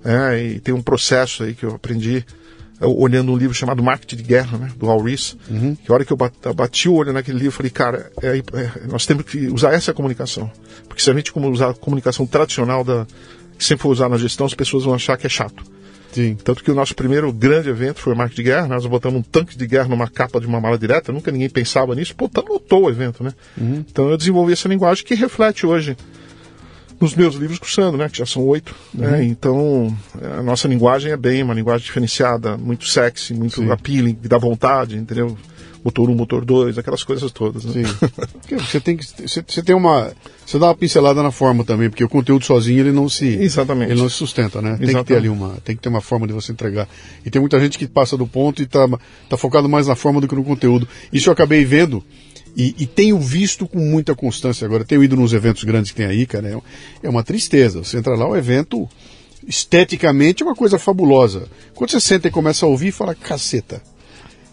né? 0.05 0.42
E 0.42 0.61
tem 0.61 0.74
um 0.74 0.83
processo 0.83 1.42
aí 1.44 1.55
que 1.55 1.64
eu 1.64 1.74
aprendi 1.74 2.24
eu, 2.81 2.96
olhando 2.98 3.31
um 3.33 3.37
livro 3.37 3.53
chamado 3.55 3.83
Marketing 3.83 4.16
de 4.16 4.22
Guerra, 4.22 4.57
né, 4.57 4.70
do 4.76 4.88
Al 4.88 5.03
Ries, 5.03 5.37
que 5.85 5.90
a 5.90 5.94
hora 5.94 6.05
que 6.05 6.12
eu 6.12 6.16
bat- 6.16 6.53
bati 6.55 6.88
o 6.88 6.94
olho 6.94 7.12
naquele 7.12 7.37
livro, 7.37 7.48
eu 7.48 7.53
falei, 7.57 7.70
cara, 7.70 8.11
é, 8.22 8.38
é, 8.38 8.87
nós 8.88 9.05
temos 9.05 9.24
que 9.24 9.48
usar 9.48 9.74
essa 9.74 9.92
comunicação. 9.92 10.50
Porque 10.88 11.03
se 11.03 11.11
a 11.11 11.14
gente 11.14 11.31
como 11.33 11.50
usar 11.50 11.70
a 11.70 11.74
comunicação 11.74 12.26
tradicional 12.26 12.83
da, 12.83 13.07
que 13.59 13.64
sempre 13.64 13.83
for 13.83 13.90
usar 13.90 14.09
na 14.09 14.16
gestão, 14.16 14.46
as 14.46 14.55
pessoas 14.55 14.85
vão 14.85 14.94
achar 14.94 15.18
que 15.18 15.26
é 15.26 15.31
chato. 15.31 15.62
Sim. 16.12 16.37
Tanto 16.42 16.64
que 16.64 16.70
o 16.70 16.75
nosso 16.75 16.94
primeiro 16.94 17.33
grande 17.33 17.68
evento 17.68 18.01
foi 18.01 18.12
o 18.12 18.16
Marketing 18.16 18.42
de 18.42 18.49
Guerra, 18.49 18.66
nós 18.68 18.87
botamos 18.87 19.20
um 19.20 19.23
tanque 19.23 19.57
de 19.57 19.66
guerra 19.66 19.88
numa 19.88 20.09
capa 20.09 20.40
de 20.40 20.46
uma 20.46 20.61
mala 20.61 20.77
direta, 20.77 21.12
nunca 21.12 21.31
ninguém 21.31 21.49
pensava 21.49 21.94
nisso, 21.94 22.14
pô, 22.14 22.29
tá, 22.29 22.42
lotou 22.46 22.85
o 22.85 22.90
evento, 22.90 23.23
né? 23.23 23.33
Então 23.88 24.11
eu 24.11 24.16
desenvolvi 24.16 24.53
essa 24.53 24.68
linguagem 24.68 25.05
que 25.05 25.14
reflete 25.14 25.66
hoje 25.66 25.96
nos 27.01 27.14
meus 27.14 27.35
livros 27.35 27.59
cursando, 27.59 27.96
né? 27.96 28.09
Que 28.09 28.18
já 28.18 28.27
são 28.27 28.44
oito. 28.46 28.75
Né? 28.92 29.25
Então, 29.25 29.96
a 30.38 30.42
nossa 30.42 30.68
linguagem 30.68 31.11
é 31.11 31.16
bem 31.16 31.42
uma 31.42 31.55
linguagem 31.55 31.87
diferenciada, 31.87 32.59
muito 32.59 32.87
sexy, 32.87 33.33
muito 33.33 33.62
Sim. 33.62 33.70
appealing, 33.70 34.14
que 34.14 34.29
dá 34.29 34.37
vontade, 34.37 34.96
entendeu? 34.96 35.37
Motor 35.82 36.10
1, 36.10 36.14
motor 36.14 36.44
2, 36.44 36.78
aquelas 36.78 37.02
coisas 37.02 37.32
todas. 37.32 37.64
Né? 37.64 37.84
Sim. 37.84 38.56
Você 38.58 38.80
tem 38.80 38.96
que 38.96 39.04
você, 39.04 39.42
você 39.46 39.62
tem 39.62 39.74
uma 39.74 40.12
você 40.44 40.58
dá 40.58 40.66
uma 40.66 40.74
pincelada 40.74 41.22
na 41.22 41.30
forma 41.30 41.64
também, 41.64 41.88
porque 41.88 42.04
o 42.04 42.08
conteúdo 42.08 42.44
sozinho 42.44 42.80
ele 42.80 42.92
não 42.92 43.08
se 43.08 43.26
Exatamente. 43.26 43.92
ele 43.92 44.00
não 44.00 44.08
se 44.08 44.16
sustenta, 44.16 44.60
né? 44.60 44.76
Tem 44.76 44.94
que 44.94 45.04
ter 45.04 45.16
ali 45.16 45.28
uma 45.28 45.56
tem 45.64 45.76
que 45.76 45.80
ter 45.80 45.88
uma 45.88 46.00
forma 46.00 46.26
de 46.26 46.32
você 46.32 46.52
entregar. 46.52 46.88
E 47.24 47.30
tem 47.30 47.40
muita 47.40 47.58
gente 47.60 47.78
que 47.78 47.86
passa 47.86 48.16
do 48.16 48.26
ponto 48.26 48.60
e 48.60 48.66
tá 48.66 48.86
tá 49.28 49.36
focado 49.36 49.68
mais 49.68 49.86
na 49.86 49.94
forma 49.94 50.20
do 50.20 50.28
que 50.28 50.34
no 50.34 50.44
conteúdo. 50.44 50.86
Isso 51.12 51.28
eu 51.28 51.32
acabei 51.32 51.64
vendo 51.64 52.04
e, 52.56 52.74
e 52.78 52.86
tenho 52.86 53.18
visto 53.18 53.66
com 53.66 53.78
muita 53.78 54.14
constância 54.14 54.64
agora. 54.64 54.84
Tenho 54.84 55.02
ido 55.04 55.16
nos 55.16 55.32
eventos 55.32 55.64
grandes 55.64 55.90
que 55.90 55.96
tem 55.96 56.06
aí, 56.06 56.26
cara. 56.26 56.48
É, 56.48 57.06
é 57.06 57.08
uma 57.08 57.22
tristeza. 57.22 57.82
Você 57.82 57.98
entra 57.98 58.14
lá, 58.14 58.28
o 58.28 58.36
evento 58.36 58.88
esteticamente 59.46 60.42
é 60.42 60.46
uma 60.46 60.54
coisa 60.54 60.78
fabulosa. 60.78 61.48
Quando 61.74 61.90
você 61.90 62.00
senta 62.00 62.28
e 62.28 62.30
começa 62.30 62.66
a 62.66 62.68
ouvir, 62.68 62.92
fala, 62.92 63.14
caceta. 63.14 63.82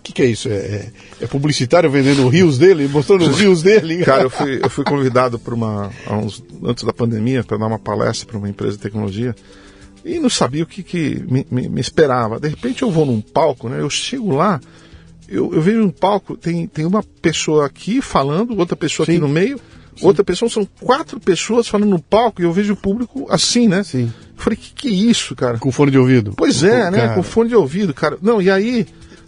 O 0.07 0.09
que, 0.09 0.13
que 0.13 0.21
é 0.21 0.25
isso? 0.25 0.47
É, 0.47 0.53
é, 0.53 0.91
é 1.21 1.27
publicitário 1.27 1.91
vendendo 1.91 2.25
rios 2.29 2.57
dele, 2.57 2.87
mostrando 2.87 3.29
os 3.29 3.37
rios 3.37 3.61
dele? 3.61 3.97
Cara, 4.05 4.23
eu 4.23 4.29
fui, 4.29 4.59
eu 4.63 4.69
fui 4.69 4.85
convidado 4.85 5.37
por 5.37 5.53
uma, 5.53 5.91
uns, 6.09 6.41
antes 6.63 6.85
da 6.85 6.93
pandemia 6.93 7.43
para 7.43 7.57
dar 7.57 7.67
uma 7.67 7.77
palestra 7.77 8.25
para 8.25 8.37
uma 8.37 8.47
empresa 8.47 8.77
de 8.77 8.83
tecnologia 8.83 9.35
e 10.05 10.17
não 10.17 10.29
sabia 10.29 10.63
o 10.63 10.65
que, 10.65 10.81
que 10.81 11.21
me, 11.29 11.45
me, 11.51 11.67
me, 11.67 11.81
esperava. 11.81 12.39
De 12.39 12.47
repente 12.47 12.83
eu 12.83 12.89
vou 12.89 13.05
num 13.05 13.19
palco, 13.19 13.67
né? 13.67 13.81
Eu 13.81 13.89
chego 13.89 14.33
lá, 14.33 14.61
eu, 15.27 15.53
eu 15.53 15.61
vejo 15.61 15.83
um 15.83 15.89
palco, 15.89 16.37
tem, 16.37 16.65
tem 16.67 16.85
uma 16.85 17.03
pessoa 17.21 17.65
aqui 17.65 18.01
falando, 18.01 18.57
outra 18.57 18.77
pessoa 18.77 19.05
Sim. 19.05 19.13
aqui 19.13 19.21
no 19.21 19.27
meio, 19.27 19.59
Sim. 19.97 20.05
outra 20.05 20.23
pessoa, 20.23 20.49
são 20.49 20.65
quatro 20.79 21.19
pessoas 21.19 21.67
falando 21.67 21.89
no 21.89 21.99
palco 21.99 22.41
e 22.41 22.45
eu 22.45 22.53
vejo 22.53 22.71
o 22.71 22.77
público 22.77 23.27
assim, 23.29 23.67
né? 23.67 23.83
Sim. 23.83 24.05
Eu 24.37 24.41
falei, 24.41 24.57
que 24.57 24.71
que 24.73 24.87
é 24.87 24.91
isso, 24.91 25.35
cara? 25.35 25.57
Com 25.57 25.69
fone 25.69 25.91
de 25.91 25.97
ouvido. 25.97 26.33
Pois 26.37 26.63
é, 26.63 26.89
né? 26.89 27.09
Com 27.09 27.23
fone 27.23 27.49
de 27.49 27.55
ouvido, 27.55 27.93
cara. 27.93 28.17
Não, 28.21 28.41
e 28.41 28.49
aí 28.49 28.87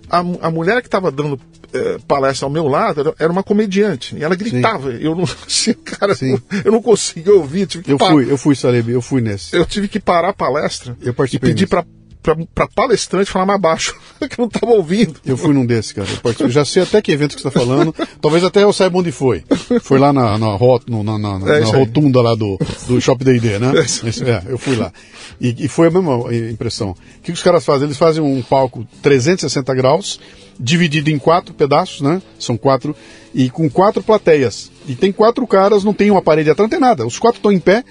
a, 0.09 0.47
a 0.47 0.51
mulher 0.51 0.81
que 0.81 0.87
estava 0.87 1.11
dando 1.11 1.39
é, 1.73 1.97
palestra 2.07 2.45
ao 2.45 2.49
meu 2.49 2.67
lado 2.67 3.15
era 3.19 3.31
uma 3.31 3.43
comediante. 3.43 4.15
E 4.15 4.23
ela 4.23 4.35
gritava. 4.35 4.91
Sim. 4.91 4.97
Eu 5.01 5.15
não 5.15 5.23
assim, 5.45 5.73
cara, 5.73 6.15
Sim. 6.15 6.39
eu 6.63 6.71
não 6.71 6.81
conseguia 6.81 7.33
ouvir. 7.33 7.67
eu 7.87 7.97
fui, 7.97 8.31
eu 8.31 8.37
fui, 8.37 8.55
Saleb, 8.55 8.89
eu 8.89 9.01
fui 9.01 9.21
nesse. 9.21 9.55
Eu 9.55 9.65
tive 9.65 9.87
que 9.87 9.99
parar 9.99 10.29
a 10.29 10.33
palestra 10.33 10.97
eu 11.01 11.15
e 11.31 11.39
pedir 11.39 11.67
para 11.67 11.85
para 12.21 12.67
palestrante 12.67 13.31
falar 13.31 13.45
mais 13.45 13.61
baixo, 13.61 13.95
que 14.29 14.37
não 14.37 14.47
estava 14.47 14.73
ouvindo. 14.73 15.15
Eu 15.25 15.37
fui 15.37 15.53
num 15.53 15.65
desses, 15.65 15.93
cara. 15.93 16.07
Eu, 16.39 16.49
já 16.49 16.65
sei 16.65 16.83
até 16.83 17.01
que 17.01 17.11
evento 17.11 17.35
que 17.35 17.41
você 17.41 17.47
está 17.47 17.59
falando. 17.59 17.95
Talvez 18.21 18.43
até 18.43 18.63
eu 18.63 18.73
saiba 18.73 18.99
onde 18.99 19.11
foi. 19.11 19.43
Foi 19.81 19.97
lá 19.97 20.11
na, 20.11 20.37
na, 20.37 20.55
rot, 20.55 20.83
no, 20.87 21.03
na, 21.03 21.17
na, 21.17 21.55
é 21.55 21.61
na 21.61 21.67
rotunda 21.67 22.21
lá 22.21 22.35
do, 22.35 22.59
do 22.87 22.99
Shop 22.99 23.23
D&D, 23.23 23.59
né? 23.59 23.71
É, 23.77 24.29
é, 24.29 24.43
eu 24.51 24.57
fui 24.57 24.75
lá. 24.75 24.91
E, 25.39 25.65
e, 25.65 25.67
foi 25.69 25.87
a 25.87 25.91
mesma 25.91 26.33
impressão. 26.51 26.91
O 26.91 26.95
que 27.23 27.31
os 27.31 27.41
caras 27.41 27.63
fazem? 27.63 27.85
Eles 27.85 27.97
fazem 27.97 28.21
um 28.21 28.41
palco 28.41 28.85
360 29.01 29.73
graus, 29.73 30.19
dividido 30.59 31.09
em 31.09 31.17
quatro 31.17 31.53
pedaços, 31.53 32.01
né? 32.01 32.21
São 32.37 32.57
quatro, 32.57 32.93
e 33.33 33.49
com 33.49 33.69
quatro 33.69 34.03
plateias. 34.03 34.69
E 34.85 34.95
tem 34.95 35.11
quatro 35.11 35.45
caras, 35.47 35.83
não 35.85 35.93
tem 35.93 36.11
uma 36.11 36.21
parede 36.21 36.49
atrás, 36.49 36.69
não 36.69 36.77
tem 36.77 36.85
nada. 36.85 37.05
Os 37.05 37.17
quatro 37.17 37.37
estão 37.37 37.51
em 37.51 37.59
pé, 37.59 37.85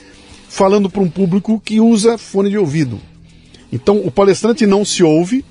falando 0.49 0.91
para 0.91 1.01
um 1.01 1.09
público 1.09 1.61
que 1.65 1.81
usa 1.81 2.19
fone 2.19 2.51
de 2.51 2.59
ouvido. 2.59 3.01
Então 3.73 3.99
o 3.99 4.11
palestrante 4.11 4.67
não 4.67 4.85
se 4.85 5.03
ouve, 5.03 5.45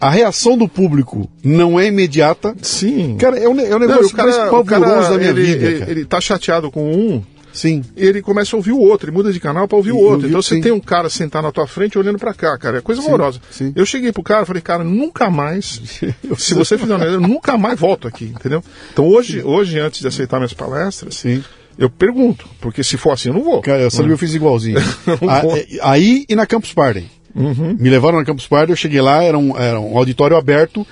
a 0.00 0.10
reação 0.10 0.58
do 0.58 0.68
público 0.68 1.30
não 1.44 1.78
é 1.78 1.86
imediata. 1.86 2.54
Sim. 2.60 3.16
Cara, 3.18 3.38
é 3.38 3.48
um, 3.48 3.60
é 3.60 3.76
um 3.76 3.78
negócio 3.78 4.02
não, 4.02 4.08
o 4.08 4.12
cara, 4.12 4.30
mais 4.30 4.50
pavoroso 4.50 5.10
da 5.10 5.18
minha 5.18 5.30
ele, 5.30 5.42
vida. 5.44 5.66
Ele, 5.66 5.90
ele 5.90 6.04
tá 6.04 6.20
chateado 6.20 6.70
com 6.70 6.92
um, 6.92 7.22
Sim. 7.52 7.84
ele 7.96 8.22
começa 8.22 8.56
a 8.56 8.58
ouvir 8.58 8.72
o 8.72 8.80
outro, 8.80 9.08
ele 9.08 9.16
muda 9.16 9.32
de 9.32 9.38
canal 9.38 9.68
para 9.68 9.76
ouvir 9.76 9.92
o 9.92 9.98
outro. 9.98 10.26
então 10.26 10.40
você 10.40 10.56
sim. 10.56 10.60
tem 10.60 10.72
um 10.72 10.80
cara 10.80 11.08
sentado 11.10 11.44
na 11.44 11.52
tua 11.52 11.66
frente 11.66 11.98
olhando 11.98 12.18
para 12.18 12.32
cá, 12.32 12.56
cara. 12.56 12.78
É 12.78 12.80
coisa 12.80 13.02
horrorosa. 13.02 13.40
Sim. 13.50 13.72
Eu 13.76 13.84
cheguei 13.84 14.10
pro 14.10 14.22
cara 14.22 14.42
e 14.42 14.46
falei, 14.46 14.62
cara, 14.62 14.82
nunca 14.82 15.30
mais, 15.30 15.80
se 16.38 16.54
você 16.54 16.78
fizer 16.78 16.94
uma 16.94 17.04
eu 17.04 17.20
nunca 17.20 17.58
mais 17.58 17.78
volto 17.78 18.08
aqui, 18.08 18.24
entendeu? 18.24 18.64
Então 18.92 19.06
hoje, 19.06 19.42
hoje 19.42 19.78
antes 19.78 20.00
de 20.00 20.08
aceitar 20.08 20.38
minhas 20.38 20.54
palestras, 20.54 21.14
sim. 21.16 21.44
Eu 21.82 21.90
pergunto, 21.90 22.48
porque 22.60 22.82
se 22.84 22.96
for 22.96 23.12
assim 23.12 23.28
eu 23.28 23.34
não 23.34 23.42
vou. 23.42 23.60
Cara, 23.60 23.80
eu 23.80 23.90
sabia 23.90 24.12
eu 24.12 24.18
fiz 24.18 24.34
igualzinho. 24.34 24.78
aí 25.82 26.24
e 26.28 26.36
na 26.36 26.46
Campus 26.46 26.72
Party. 26.72 27.10
Uhum. 27.34 27.76
Me 27.78 27.90
levaram 27.90 28.18
na 28.18 28.24
Campus 28.24 28.46
Party, 28.46 28.70
eu 28.70 28.76
cheguei 28.76 29.00
lá, 29.00 29.22
era 29.22 29.38
um, 29.38 29.56
era 29.56 29.80
um 29.80 29.96
auditório 29.96 30.36
aberto, 30.36 30.86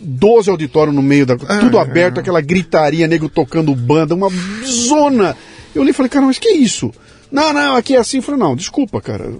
12 0.00 0.50
auditórios 0.50 0.94
no 0.94 1.02
meio 1.02 1.26
da. 1.26 1.34
Ah, 1.46 1.58
tudo 1.58 1.78
aberto, 1.78 2.16
é. 2.16 2.20
aquela 2.20 2.40
gritaria, 2.40 3.06
nego 3.06 3.28
tocando 3.28 3.74
banda, 3.74 4.14
uma 4.14 4.30
zona 4.64 5.36
eu 5.74 5.82
olhei 5.82 5.90
e 5.90 5.94
falei, 5.94 6.10
cara, 6.10 6.26
mas 6.26 6.38
que 6.38 6.48
é 6.48 6.56
isso? 6.56 6.92
Não, 7.30 7.52
não, 7.52 7.76
aqui 7.76 7.94
é 7.94 7.98
assim. 7.98 8.16
Eu 8.16 8.22
falei, 8.22 8.40
não, 8.40 8.56
desculpa, 8.56 9.00
cara. 9.00 9.32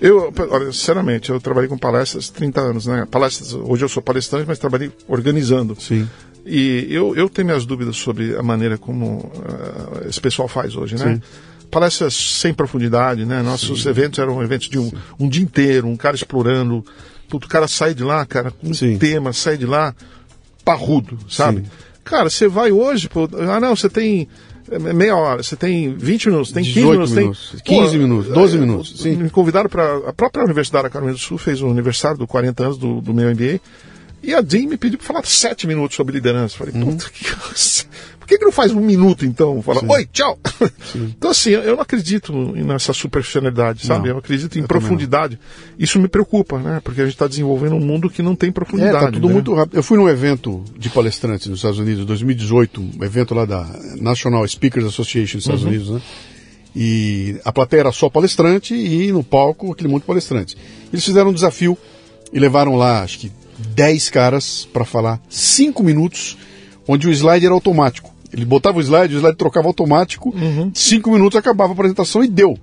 Eu, 0.00 0.32
olha, 0.50 0.72
sinceramente, 0.72 1.30
eu 1.30 1.40
trabalhei 1.40 1.68
com 1.68 1.76
palestras 1.76 2.28
30 2.28 2.60
anos, 2.60 2.86
né? 2.86 3.06
Palestras, 3.10 3.52
hoje 3.52 3.84
eu 3.84 3.88
sou 3.88 4.02
palestrante, 4.02 4.46
mas 4.46 4.58
trabalhei 4.58 4.92
organizando. 5.08 5.76
Sim. 5.80 6.08
E 6.44 6.86
eu, 6.90 7.14
eu 7.14 7.28
tenho 7.28 7.46
minhas 7.46 7.64
dúvidas 7.64 7.96
sobre 7.96 8.36
a 8.36 8.42
maneira 8.42 8.76
como 8.76 9.18
uh, 9.18 10.08
esse 10.08 10.20
pessoal 10.20 10.48
faz 10.48 10.74
hoje, 10.74 10.96
né? 10.96 11.14
Sim. 11.14 11.22
Palestras 11.70 12.14
sem 12.14 12.52
profundidade, 12.52 13.24
né? 13.24 13.42
Nossos 13.42 13.84
Sim. 13.84 13.88
eventos 13.88 14.18
eram 14.18 14.42
eventos 14.42 14.68
de 14.68 14.78
um, 14.78 14.90
um, 15.18 15.28
dia 15.28 15.42
inteiro, 15.42 15.86
um 15.86 15.96
cara 15.96 16.16
explorando. 16.16 16.84
o 17.32 17.40
cara 17.40 17.66
sai 17.68 17.94
de 17.94 18.02
lá, 18.02 18.26
cara, 18.26 18.50
com 18.50 18.68
um 18.68 18.98
tema, 18.98 19.32
sai 19.32 19.56
de 19.56 19.66
lá 19.66 19.94
parrudo, 20.64 21.18
sabe? 21.28 21.64
Cara, 22.04 22.28
você 22.28 22.48
vai 22.48 22.72
hoje, 22.72 23.08
pô, 23.08 23.28
ah 23.48 23.60
não, 23.60 23.74
você 23.76 23.88
tem 23.88 24.28
é, 24.70 24.78
meia 24.78 25.16
hora, 25.16 25.42
você 25.42 25.56
tem 25.56 25.94
20 25.94 26.30
minutos, 26.30 26.52
tem 26.52 26.64
15 26.64 26.80
minutos, 26.80 27.10
minutos, 27.12 27.50
tem 27.50 27.80
15 27.80 27.92
Pô, 27.92 27.98
minutos, 27.98 28.32
12 28.32 28.56
é, 28.56 28.60
minutos. 28.60 29.00
Sim. 29.00 29.16
Me 29.16 29.30
convidaram 29.30 29.68
para 29.68 29.98
a 30.08 30.12
própria 30.12 30.44
Universidade 30.44 30.84
da 30.84 30.90
Carolina 30.90 31.14
do 31.14 31.20
Sul 31.20 31.38
fez 31.38 31.60
o 31.60 31.66
um 31.66 31.70
aniversário 31.70 32.18
do 32.18 32.26
40 32.26 32.62
anos 32.62 32.78
do, 32.78 33.00
do 33.00 33.12
meu 33.12 33.30
MBA. 33.30 33.60
E 34.22 34.34
a 34.34 34.40
Dean 34.40 34.68
me 34.68 34.76
pediu 34.76 34.98
para 34.98 35.06
falar 35.06 35.24
7 35.24 35.66
minutos 35.66 35.96
sobre 35.96 36.14
liderança. 36.14 36.56
Falei, 36.56 36.74
uhum. 36.74 36.96
puta 36.96 37.10
que 37.10 37.24
por 38.22 38.28
que, 38.28 38.38
que 38.38 38.44
não 38.44 38.52
faz 38.52 38.70
um 38.70 38.80
minuto 38.80 39.26
então? 39.26 39.60
Fala, 39.62 39.80
Sim. 39.80 39.86
oi, 39.88 40.08
tchau. 40.12 40.38
Sim. 40.92 41.12
Então, 41.18 41.32
assim, 41.32 41.50
eu 41.50 41.74
não 41.74 41.82
acredito 41.82 42.32
nessa 42.32 42.92
superficialidade, 42.92 43.84
sabe? 43.84 44.06
Não, 44.06 44.14
eu 44.14 44.18
acredito 44.18 44.56
em 44.56 44.62
eu 44.62 44.68
profundidade. 44.68 45.40
Isso 45.76 45.98
me 45.98 46.06
preocupa, 46.06 46.56
né? 46.60 46.80
Porque 46.84 47.00
a 47.00 47.04
gente 47.04 47.14
está 47.14 47.26
desenvolvendo 47.26 47.74
um 47.74 47.80
mundo 47.80 48.08
que 48.08 48.22
não 48.22 48.36
tem 48.36 48.52
profundidade. 48.52 48.96
É, 48.96 49.00
tá 49.06 49.10
tudo 49.10 49.26
né? 49.26 49.34
muito 49.34 49.52
rápido. 49.52 49.76
Eu 49.76 49.82
fui 49.82 49.98
num 49.98 50.08
evento 50.08 50.64
de 50.78 50.88
palestrantes 50.88 51.48
nos 51.48 51.58
Estados 51.58 51.80
Unidos, 51.80 52.06
2018, 52.06 52.80
um 52.80 53.04
evento 53.04 53.34
lá 53.34 53.44
da 53.44 53.68
National 54.00 54.46
Speakers 54.46 54.86
Association 54.86 55.38
dos 55.38 55.44
Estados 55.44 55.64
uhum. 55.64 55.70
Unidos, 55.70 55.90
né? 55.90 56.00
E 56.76 57.40
a 57.44 57.52
plateia 57.52 57.80
era 57.80 57.92
só 57.92 58.08
palestrante 58.08 58.72
e 58.72 59.10
no 59.10 59.24
palco 59.24 59.72
aquele 59.72 59.88
monte 59.88 60.02
de 60.02 60.06
palestrante. 60.06 60.56
Eles 60.92 61.04
fizeram 61.04 61.30
um 61.30 61.34
desafio 61.34 61.76
e 62.32 62.38
levaram 62.38 62.76
lá, 62.76 63.02
acho 63.02 63.18
que 63.18 63.32
10 63.58 64.10
caras 64.10 64.68
para 64.72 64.84
falar 64.84 65.20
5 65.28 65.82
minutos, 65.82 66.36
onde 66.86 67.08
o 67.08 67.10
slide 67.12 67.44
era 67.44 67.54
automático. 67.54 68.12
Ele 68.32 68.44
botava 68.44 68.78
o 68.78 68.80
slide, 68.80 69.14
o 69.14 69.18
slide 69.18 69.36
trocava 69.36 69.68
automático, 69.68 70.34
uhum. 70.34 70.70
cinco 70.72 71.10
minutos 71.10 71.36
acabava 71.36 71.72
a 71.72 71.74
apresentação 71.74 72.24
e 72.24 72.28
deu. 72.28 72.58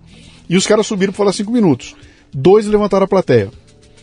E 0.50 0.58
os 0.58 0.66
caras 0.66 0.88
subiram 0.88 1.14
para 1.14 1.18
falar 1.18 1.34
cinco 1.34 1.52
minutos. 1.52 1.96
Dois 2.34 2.66
levantaram 2.66 3.06
a 3.06 3.08
plateia. 3.08 3.52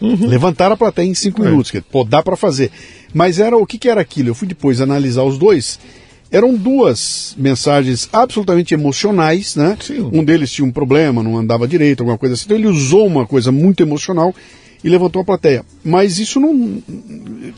Uhum. 0.01 0.29
Levantaram 0.29 0.75
a 0.75 0.77
plateia 0.77 1.07
em 1.07 1.15
cinco 1.15 1.43
é. 1.43 1.47
minutos, 1.47 1.71
que 1.71 1.81
pô, 1.81 2.05
dá 2.05 2.23
para 2.23 2.37
fazer. 2.37 2.71
Mas 3.13 3.41
era 3.41 3.57
o 3.57 3.67
que, 3.67 3.79
que 3.79 3.89
era 3.89 4.01
aquilo? 4.01 4.29
Eu 4.29 4.35
fui 4.35 4.47
depois 4.47 4.81
analisar 4.81 5.25
os 5.25 5.39
dois. 5.39 5.81
Eram 6.31 6.55
duas 6.55 7.35
mensagens 7.37 8.09
absolutamente 8.13 8.75
emocionais, 8.75 9.57
né? 9.57 9.77
Sim. 9.81 10.09
Um 10.13 10.23
deles 10.23 10.53
tinha 10.53 10.67
um 10.67 10.73
problema, 10.73 11.23
não 11.23 11.37
andava 11.37 11.67
direito, 11.67 12.01
alguma 12.01 12.19
coisa 12.19 12.35
assim. 12.35 12.45
Então 12.47 12.57
ele 12.57 12.69
usou 12.69 13.07
uma 13.07 13.27
coisa 13.27 13.51
muito 13.51 13.83
emocional 13.83 14.35
e 14.87 14.89
levantou 14.89 15.21
a 15.21 15.25
plateia. 15.25 15.65
Mas 15.85 16.21
isso 16.21 16.39
não. 16.39 16.81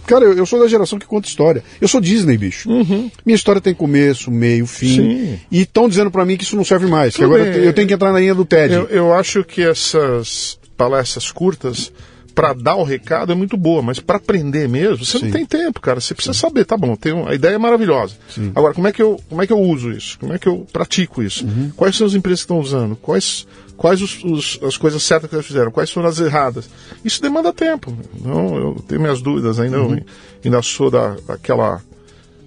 Cara, 0.07 0.25
eu, 0.25 0.33
eu 0.33 0.47
sou 0.47 0.59
da 0.59 0.67
geração 0.67 0.99
que 0.99 1.05
conta 1.05 1.29
história. 1.29 1.62
Eu 1.79 1.87
sou 1.87 2.01
Disney, 2.01 2.38
bicho. 2.38 2.71
Uhum. 2.71 3.11
Minha 3.25 3.37
história 3.37 3.61
tem 3.61 3.75
começo, 3.75 4.31
meio, 4.31 4.67
fim. 4.67 4.97
Sim. 4.97 5.41
E 5.53 5.61
estão 5.61 5.91
dizendo 5.91 6.11
para 6.11 6.25
mim 6.25 6.38
que 6.38 6.45
isso 6.45 6.57
não 6.57 6.64
serve 6.64 6.87
mais, 6.87 7.12
Tudo 7.12 7.29
que 7.29 7.35
agora 7.35 7.53
bem. 7.53 7.64
eu 7.64 7.73
tenho 7.75 7.87
que 7.87 7.93
entrar 7.93 8.12
na 8.12 8.19
linha 8.19 8.35
do 8.35 8.47
TED. 8.47 8.73
Eu, 8.73 8.85
eu 8.87 9.12
acho 9.12 9.45
que 9.45 9.62
essas 9.62 10.59
palestras 10.75 11.31
curtas 11.31 11.93
para 12.38 12.53
dar 12.53 12.77
o 12.77 12.85
recado 12.85 13.33
é 13.33 13.35
muito 13.35 13.57
boa, 13.57 13.83
mas 13.83 13.98
para 13.98 14.16
aprender 14.16 14.68
mesmo, 14.68 15.05
você 15.05 15.18
Sim. 15.18 15.24
não 15.24 15.33
tem 15.33 15.44
tempo, 15.44 15.81
cara. 15.81 16.01
Você 16.01 16.14
precisa 16.14 16.33
Sim. 16.33 16.38
saber, 16.38 16.64
tá 16.64 16.77
bom, 16.77 16.94
tem 16.94 17.12
um, 17.12 17.27
a 17.27 17.35
ideia 17.35 17.57
é 17.57 17.59
maravilhosa. 17.59 18.14
Sim. 18.33 18.53
Agora, 18.55 18.72
como 18.72 18.87
é, 18.87 18.92
que 18.92 19.03
eu, 19.03 19.20
como 19.29 19.42
é 19.42 19.46
que 19.46 19.53
eu 19.53 19.59
uso 19.59 19.90
isso? 19.90 20.16
Como 20.20 20.33
é 20.33 20.38
que 20.38 20.48
eu 20.48 20.64
pratico 20.72 21.20
isso? 21.20 21.44
Uhum. 21.44 21.72
Quais 21.74 21.96
são 21.96 22.07
as 22.07 22.14
empresas 22.14 22.42
que 22.42 22.44
estão 22.44 22.61
usando? 22.61 22.94
Quais 22.94 23.44
quais 23.77 24.01
os, 24.03 24.22
os, 24.22 24.61
as 24.62 24.77
coisas 24.77 25.03
certas 25.03 25.29
que 25.29 25.35
eles 25.35 25.46
fizeram, 25.46 25.72
quais 25.72 25.90
foram 25.90 26.09
as 26.09 26.18
erradas. 26.20 26.68
Isso 27.05 27.22
demanda 27.22 27.53
tempo. 27.53 27.96
Então, 28.14 28.57
eu 28.57 28.85
tenho 28.87 29.01
minhas 29.01 29.20
dúvidas 29.20 29.59
ainda, 29.59 29.81
uhum. 29.81 29.94
eu 29.94 30.05
ainda 30.44 30.62
sou 30.62 30.92
da, 30.92 31.16
daquela. 31.27 31.83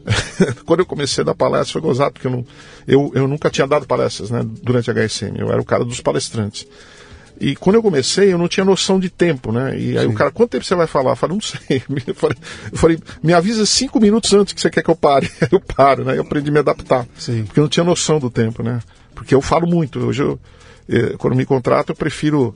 Quando 0.65 0.79
eu 0.79 0.85
comecei 0.85 1.21
a 1.21 1.25
dar 1.25 1.35
palestra 1.35 1.73
foi 1.73 1.81
gozado, 1.81 2.13
porque 2.13 2.27
eu, 2.27 2.31
não, 2.31 2.45
eu, 2.87 3.11
eu 3.13 3.27
nunca 3.27 3.49
tinha 3.49 3.67
dado 3.67 3.85
palestras 3.85 4.31
né, 4.31 4.41
durante 4.61 4.89
a 4.89 4.93
HSM, 4.93 5.37
eu 5.37 5.51
era 5.51 5.61
o 5.61 5.65
cara 5.65 5.83
dos 5.83 5.99
palestrantes. 5.99 6.65
E 7.41 7.55
quando 7.55 7.75
eu 7.75 7.81
comecei, 7.81 8.31
eu 8.31 8.37
não 8.37 8.47
tinha 8.47 8.63
noção 8.63 8.99
de 8.99 9.09
tempo, 9.09 9.51
né? 9.51 9.75
E 9.75 9.97
aí 9.97 10.05
Sim. 10.05 10.11
o 10.11 10.13
cara, 10.13 10.29
quanto 10.29 10.51
tempo 10.51 10.63
você 10.63 10.75
vai 10.75 10.85
falar? 10.85 11.13
Eu 11.13 11.15
falei, 11.15 11.35
não 11.35 11.41
sei. 11.41 11.81
Eu 12.05 12.13
falei, 12.13 12.37
eu 12.71 12.77
falei, 12.77 12.99
me 13.23 13.33
avisa 13.33 13.65
cinco 13.65 13.99
minutos 13.99 14.31
antes 14.33 14.53
que 14.53 14.61
você 14.61 14.69
quer 14.69 14.83
que 14.83 14.89
eu 14.89 14.95
pare. 14.95 15.29
eu 15.51 15.59
paro, 15.59 16.03
né? 16.05 16.17
Eu 16.17 16.21
aprendi 16.21 16.49
a 16.49 16.53
me 16.53 16.59
adaptar. 16.59 17.07
Sim. 17.17 17.43
Porque 17.45 17.59
eu 17.59 17.63
não 17.63 17.69
tinha 17.69 17.83
noção 17.83 18.19
do 18.19 18.29
tempo, 18.29 18.61
né? 18.61 18.79
Porque 19.15 19.33
eu 19.33 19.41
falo 19.41 19.65
muito. 19.65 19.99
Hoje 19.99 20.21
eu, 20.21 20.39
é, 20.87 21.15
quando 21.17 21.35
me 21.35 21.45
contrata, 21.45 21.91
eu 21.91 21.95
prefiro 21.95 22.53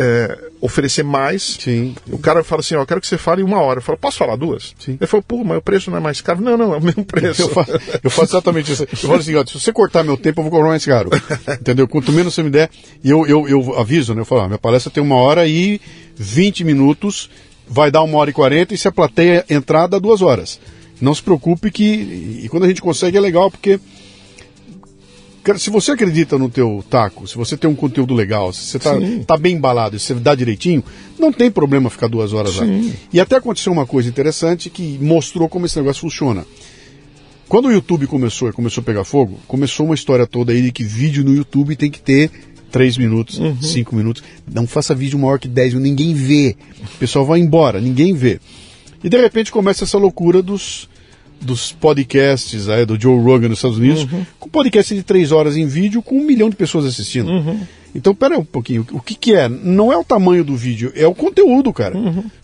é, 0.00 0.38
oferecer 0.60 1.02
mais. 1.02 1.58
Sim. 1.60 1.94
O 2.10 2.18
cara 2.18 2.42
fala 2.42 2.60
assim, 2.60 2.74
ó, 2.74 2.84
quero 2.86 3.00
que 3.00 3.06
você 3.06 3.18
fale 3.18 3.42
uma 3.42 3.60
hora. 3.60 3.78
Eu 3.78 3.82
falo, 3.82 3.98
posso 3.98 4.16
falar 4.16 4.36
duas? 4.36 4.74
Sim. 4.78 4.96
Ele 5.00 5.06
falou, 5.06 5.22
pô, 5.22 5.44
mas 5.44 5.58
o 5.58 5.62
preço 5.62 5.90
não 5.90 5.98
é 5.98 6.00
mais 6.00 6.20
caro. 6.22 6.40
Não, 6.40 6.56
não, 6.56 6.72
é 6.72 6.78
o 6.78 6.82
mesmo 6.82 7.04
preço. 7.04 7.42
Eu 7.42 7.48
faço, 7.50 7.72
eu 8.02 8.10
faço 8.10 8.32
exatamente 8.32 8.72
isso. 8.72 8.84
Eu 8.84 8.96
falo 8.96 9.16
assim, 9.16 9.34
ó, 9.34 9.44
se 9.44 9.60
você 9.60 9.72
cortar 9.72 10.02
meu 10.02 10.16
tempo, 10.16 10.40
eu 10.40 10.44
vou 10.44 10.50
cobrar 10.50 10.70
mais 10.70 10.84
caro. 10.84 11.10
Entendeu? 11.60 11.86
Quanto 11.86 12.12
menos 12.12 12.34
você 12.34 12.42
me 12.42 12.50
der, 12.50 12.70
e 13.04 13.10
eu, 13.10 13.26
eu, 13.26 13.46
eu 13.48 13.78
aviso, 13.78 14.14
né? 14.14 14.22
Eu 14.22 14.24
falo, 14.24 14.42
ó, 14.42 14.46
minha 14.46 14.58
palestra 14.58 14.90
tem 14.90 15.02
uma 15.02 15.16
hora 15.16 15.46
e 15.46 15.80
20 16.16 16.64
minutos, 16.64 17.28
vai 17.68 17.90
dar 17.90 18.02
uma 18.02 18.18
hora 18.18 18.30
e 18.30 18.32
quarenta, 18.32 18.74
e 18.74 18.78
se 18.78 18.88
a 18.88 18.92
plateia 18.92 19.44
entrar, 19.50 19.86
dá 19.86 19.98
duas 19.98 20.22
horas. 20.22 20.58
Não 21.00 21.14
se 21.14 21.22
preocupe 21.22 21.70
que. 21.70 22.40
E 22.44 22.48
quando 22.50 22.64
a 22.64 22.68
gente 22.68 22.82
consegue 22.82 23.16
é 23.16 23.20
legal, 23.20 23.50
porque 23.50 23.80
se 25.58 25.70
você 25.70 25.92
acredita 25.92 26.38
no 26.38 26.48
teu 26.48 26.84
taco, 26.88 27.26
se 27.26 27.36
você 27.36 27.56
tem 27.56 27.68
um 27.68 27.74
conteúdo 27.74 28.14
legal, 28.14 28.52
se 28.52 28.64
você 28.66 28.78
tá, 28.78 28.92
tá 29.26 29.36
bem 29.36 29.56
embalado, 29.56 29.98
se 29.98 30.06
você 30.06 30.14
dá 30.14 30.34
direitinho, 30.34 30.84
não 31.18 31.32
tem 31.32 31.50
problema 31.50 31.88
ficar 31.88 32.08
duas 32.08 32.32
horas 32.32 32.54
Sim. 32.54 32.88
lá. 32.88 32.94
E 33.12 33.20
até 33.20 33.36
aconteceu 33.36 33.72
uma 33.72 33.86
coisa 33.86 34.08
interessante 34.08 34.68
que 34.68 34.98
mostrou 35.00 35.48
como 35.48 35.66
esse 35.66 35.76
negócio 35.76 36.02
funciona. 36.02 36.44
Quando 37.48 37.66
o 37.66 37.72
YouTube 37.72 38.06
começou 38.06 38.48
e 38.48 38.52
começou 38.52 38.82
a 38.82 38.84
pegar 38.84 39.04
fogo, 39.04 39.38
começou 39.48 39.86
uma 39.86 39.94
história 39.94 40.26
toda 40.26 40.52
aí 40.52 40.62
de 40.62 40.70
que 40.70 40.84
vídeo 40.84 41.24
no 41.24 41.34
YouTube 41.34 41.74
tem 41.74 41.90
que 41.90 42.00
ter 42.00 42.30
3 42.70 42.98
minutos, 42.98 43.40
5 43.60 43.96
minutos. 43.96 44.22
Não 44.50 44.66
faça 44.66 44.94
vídeo 44.94 45.18
maior 45.18 45.38
que 45.38 45.48
10 45.48 45.74
minutos, 45.74 45.90
ninguém 45.90 46.14
vê. 46.14 46.56
O 46.94 46.98
pessoal 46.98 47.24
vai 47.24 47.40
embora, 47.40 47.80
ninguém 47.80 48.14
vê. 48.14 48.38
E 49.02 49.08
de 49.08 49.20
repente 49.20 49.50
começa 49.50 49.82
essa 49.82 49.98
loucura 49.98 50.42
dos, 50.42 50.88
dos 51.40 51.72
podcasts 51.72 52.68
aí, 52.68 52.84
do 52.84 53.00
Joe 53.00 53.18
Rogan 53.18 53.48
nos 53.48 53.58
Estados 53.58 53.78
Unidos, 53.78 54.06
com 54.38 54.48
podcast 54.48 54.94
de 54.94 55.02
3 55.02 55.32
horas 55.32 55.56
em 55.56 55.66
vídeo 55.66 56.02
com 56.02 56.16
um 56.16 56.24
milhão 56.24 56.50
de 56.50 56.56
pessoas 56.56 56.84
assistindo. 56.84 57.30
Então, 57.94 58.14
pera 58.14 58.38
um 58.38 58.44
pouquinho, 58.44 58.86
o 58.92 59.00
que, 59.00 59.14
que 59.16 59.34
é? 59.34 59.48
Não 59.48 59.92
é 59.92 59.96
o 59.96 60.04
tamanho 60.04 60.44
do 60.44 60.54
vídeo, 60.54 60.92
é 60.94 61.06
o 61.06 61.14
conteúdo, 61.14 61.72
cara. 61.72 61.94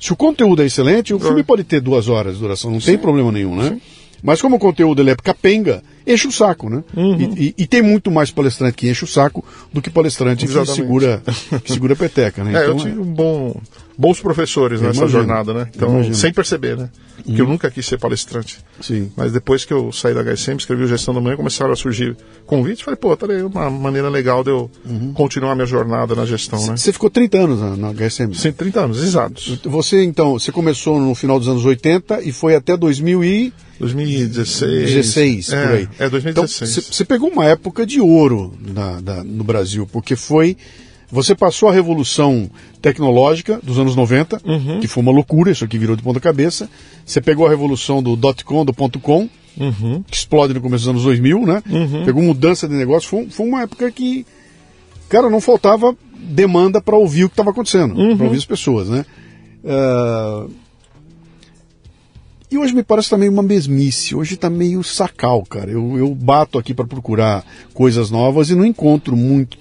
Se 0.01 0.13
o 0.13 0.17
conteúdo 0.17 0.63
é 0.63 0.67
excelente, 0.67 1.15
o 1.15 1.19
filme 1.21 1.43
pode 1.45 1.63
ter 1.63 1.81
duas 1.81 2.09
horas 2.09 2.35
de 2.35 2.41
duração, 2.41 2.71
não 2.71 2.81
tem 2.81 2.99
problema 2.99 3.31
nenhum, 3.31 3.55
né? 3.55 3.79
Mas 4.23 4.41
como 4.43 4.57
o 4.57 4.59
conteúdo 4.59 5.01
ele 5.03 5.11
é 5.11 5.15
capenga, 5.15 5.83
enche 6.07 6.29
o 6.29 6.33
saco, 6.33 6.71
né? 6.71 6.85
E, 6.97 7.47
e- 7.49 7.55
e 7.59 7.67
tem 7.67 7.83
muito 7.83 8.11
mais 8.11 8.31
palestrante 8.31 8.77
que 8.77 8.89
enche 8.89 9.05
o 9.05 9.09
saco 9.09 9.45
do 9.73 9.83
que 9.83 9.91
palestrante 9.91 10.45
que 10.47 10.51
Exatamente. 10.53 10.77
segura, 10.77 11.23
que 11.65 11.73
segura 11.73 11.95
a 11.95 11.97
peteca, 11.97 12.45
né? 12.45 12.53
É, 12.63 12.67
eu 12.67 12.75
Então, 12.75 12.77
tive 12.87 12.99
um 13.01 13.05
bom, 13.05 13.61
bons 13.99 14.21
professores 14.21 14.81
nessa 14.81 14.99
imagino. 15.01 15.19
jornada, 15.21 15.53
né? 15.53 15.69
Então, 15.75 15.91
Imagino. 15.91 16.15
sem 16.15 16.33
perceber, 16.33 16.77
né? 16.77 16.89
Porque 17.25 17.41
eu 17.41 17.47
nunca 17.47 17.71
quis 17.71 17.85
ser 17.87 17.99
palestrante. 17.99 18.59
Sim. 18.81 19.11
Mas 19.17 19.33
depois 19.33 19.65
que 19.65 19.73
eu 19.73 19.91
saí 19.91 20.15
da 20.15 20.21
HSM, 20.23 20.59
escrevi 20.59 20.85
o 20.85 20.87
Gestão 20.87 21.13
da 21.15 21.21
Manhã, 21.21 21.35
começaram 21.35 21.73
a 21.73 21.77
surgir 21.77 22.15
convites. 22.45 22.83
Falei, 22.83 22.97
pô, 22.99 23.17
tá 23.17 23.27
aí 23.33 23.43
uma 23.43 23.69
maneira 23.71 24.09
legal 24.11 24.45
de 24.45 24.51
eu 24.51 24.71
continuar 25.15 25.55
minha 25.57 25.67
jornada 25.67 26.15
na 26.15 26.25
gestão, 26.27 26.65
né? 26.67 26.77
Você 26.77 26.93
ficou 26.93 27.09
30 27.11 27.39
anos 27.39 27.61
na, 27.61 27.75
na 27.77 27.89
HSM. 27.95 28.33
Sim, 28.35 28.53
30 28.53 28.81
anos, 28.81 29.03
exatos. 29.03 29.59
Você, 29.65 30.05
então, 30.05 30.35
você 30.35 30.53
começou 30.53 31.01
no 31.01 31.15
final 31.15 31.39
dos 31.39 31.49
anos 31.49 31.65
80 31.65 32.21
e 32.23 32.31
foi 32.33 32.55
até 32.55 32.77
2016, 32.77 33.53
2016. 33.81 35.47
por 35.49 35.57
aí. 35.57 35.89
É, 35.99 36.09
2016. 36.09 36.71
Então, 36.79 36.93
você 36.93 37.05
pegou 37.05 37.31
uma 37.31 37.45
época 37.47 37.87
de 37.87 38.01
ouro 38.01 38.53
na- 38.61 39.01
da- 39.01 39.25
no 39.25 39.43
Brasil, 39.45 39.89
porque 39.91 40.15
foi... 40.17 40.57
Você 41.11 41.37
passou 41.37 41.69
a 41.69 41.73
revolução 41.73 42.51
tecnológica 42.83 43.61
dos 43.63 43.79
anos 43.79 43.95
90, 43.95 44.41
Uhum. 44.45 44.81
que 44.81 44.89
foi 44.89 45.03
uma 45.03 45.13
loucura, 45.13 45.53
isso 45.53 45.65
aqui 45.65 45.79
virou 45.79 45.95
de 45.95 46.03
ponta 46.03 46.19
cabeça. 46.19 46.69
Você 47.05 47.21
pegou 47.21 47.47
a 47.47 47.49
revolução 47.51 48.03
do 48.03 48.17
.com, 48.45 48.65
do 48.65 48.75
ponto 48.75 48.99
.com, 48.99 49.29
Uhum. 49.57 50.03
que 50.03 50.17
explode 50.17 50.53
no 50.53 50.61
começo 50.61 50.83
dos 50.85 50.89
anos 50.91 51.05
2000, 51.05 51.47
né? 51.47 51.63
Pegou 52.05 52.23
mudança 52.23 52.67
de 52.69 52.75
negócio. 52.75 53.09
Foi, 53.09 53.27
foi 53.31 53.47
uma 53.47 53.63
época 53.63 53.89
que, 53.93 54.27
cara, 55.09 55.31
não 55.31 55.41
faltava 55.41 55.97
demanda 56.19 56.81
para 56.81 56.97
ouvir 56.97 57.25
o 57.25 57.29
que 57.29 57.35
estava 57.35 57.51
acontecendo, 57.51 57.97
Uhum. 57.97 58.17
para 58.17 58.27
ouvir 58.27 58.39
as 58.39 58.45
pessoas, 58.45 58.89
né? 58.89 59.07
Ah, 59.65 60.47
E 62.57 62.59
hoje 62.59 62.75
me 62.75 62.83
parece 62.83 63.11
também 63.11 63.29
uma 63.29 63.43
mesmice. 63.43 64.15
Hoje 64.15 64.35
tá 64.35 64.49
meio 64.49 64.83
sacal, 64.83 65.45
cara. 65.45 65.71
Eu, 65.71 65.99
eu 65.99 66.15
bato 66.15 66.59
aqui 66.59 66.73
para 66.73 66.87
procurar 66.87 67.45
coisas 67.75 68.11
novas 68.11 68.49
e 68.49 68.55
não 68.55 68.65
encontro 68.65 69.15
muito. 69.15 69.59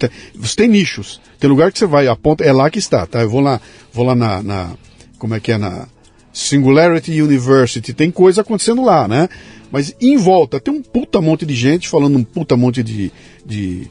tem 0.56 0.68
nichos. 0.70 1.20
Tem 1.38 1.50
lugar 1.50 1.74
que 1.74 1.78
você 1.78 1.86
vai, 1.86 2.08
aponta, 2.08 2.46
é 2.46 2.54
lá 2.54 2.70
que 2.70 2.80
está, 2.80 3.06
tá? 3.06 3.22
Eu 3.22 3.30
vou 3.30 3.42
lá, 3.42 3.60
vou 3.92 4.06
lá 4.06 4.16
na, 4.16 4.42
na 4.42 4.78
como 5.20 5.36
é 5.36 5.42
que 5.42 5.52
é 5.52 5.58
na 5.58 5.90
Singularity 6.32 7.22
University, 7.22 7.94
tem 7.94 8.10
coisa 8.10 8.40
acontecendo 8.40 8.82
lá, 8.82 9.10
né? 9.10 9.28
Mas 9.70 9.94
em 10.00 10.16
volta 10.16 10.58
tem 10.58 10.74
um 10.74 10.82
puta 10.82 11.20
monte 11.20 11.46
de 11.46 11.54
gente 11.54 11.90
falando 11.90 12.18
um 12.18 12.24
puta 12.24 12.56
monte 12.56 12.82
de, 12.82 13.12
de 13.46 13.90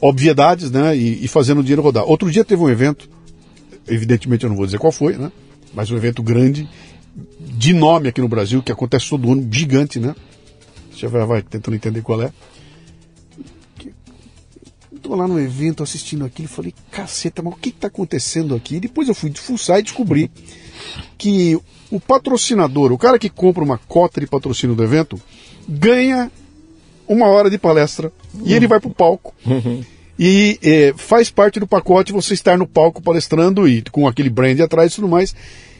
obviedades, 0.00 0.72
né? 0.72 0.96
E, 0.96 1.24
e 1.24 1.28
fazendo 1.28 1.58
o 1.58 1.62
dinheiro 1.62 1.82
rodar. 1.82 2.02
Outro 2.02 2.28
dia 2.32 2.44
teve 2.44 2.60
um 2.60 2.68
evento, 2.68 3.08
evidentemente 3.86 4.42
eu 4.42 4.50
não 4.50 4.56
vou 4.56 4.66
dizer 4.66 4.78
qual 4.78 4.90
foi, 4.90 5.16
né? 5.16 5.30
Mas 5.72 5.88
um 5.92 5.96
evento 5.96 6.20
grande, 6.20 6.68
de 7.58 7.72
nome 7.72 8.08
aqui 8.08 8.20
no 8.20 8.28
Brasil, 8.28 8.62
que 8.62 8.70
acontece 8.70 9.10
todo 9.10 9.32
ano, 9.32 9.48
gigante, 9.50 9.98
né? 9.98 10.14
Você 10.92 11.08
vai, 11.08 11.26
vai 11.26 11.42
tentando 11.42 11.74
entender 11.74 12.02
qual 12.02 12.22
é. 12.22 12.30
Estou 14.94 15.16
lá 15.16 15.26
no 15.26 15.40
evento 15.40 15.82
assistindo 15.82 16.24
aquilo 16.24 16.46
e 16.46 16.50
falei, 16.50 16.72
caceta, 16.92 17.42
mas 17.42 17.52
o 17.52 17.56
que 17.56 17.70
está 17.70 17.88
acontecendo 17.88 18.54
aqui? 18.54 18.76
E 18.76 18.80
depois 18.80 19.08
eu 19.08 19.14
fui 19.14 19.32
fuçar 19.34 19.80
e 19.80 19.82
descobri 19.82 20.30
que 21.16 21.58
o 21.90 21.98
patrocinador, 21.98 22.92
o 22.92 22.98
cara 22.98 23.18
que 23.18 23.28
compra 23.28 23.64
uma 23.64 23.78
cota 23.78 24.20
de 24.20 24.28
patrocínio 24.28 24.76
do 24.76 24.84
evento, 24.84 25.20
ganha 25.68 26.30
uma 27.08 27.26
hora 27.26 27.50
de 27.50 27.58
palestra 27.58 28.12
e 28.44 28.54
ele 28.54 28.68
vai 28.68 28.78
pro 28.78 28.90
palco. 28.90 29.34
E 30.16 30.58
eh, 30.62 30.94
faz 30.96 31.30
parte 31.30 31.58
do 31.58 31.66
pacote 31.66 32.12
você 32.12 32.34
estar 32.34 32.58
no 32.58 32.66
palco 32.66 33.00
palestrando 33.02 33.68
e 33.68 33.82
com 33.82 34.06
aquele 34.06 34.30
brand 34.30 34.60
atrás 34.60 34.92
e 34.92 34.96
tudo 34.96 35.08
mais. 35.08 35.34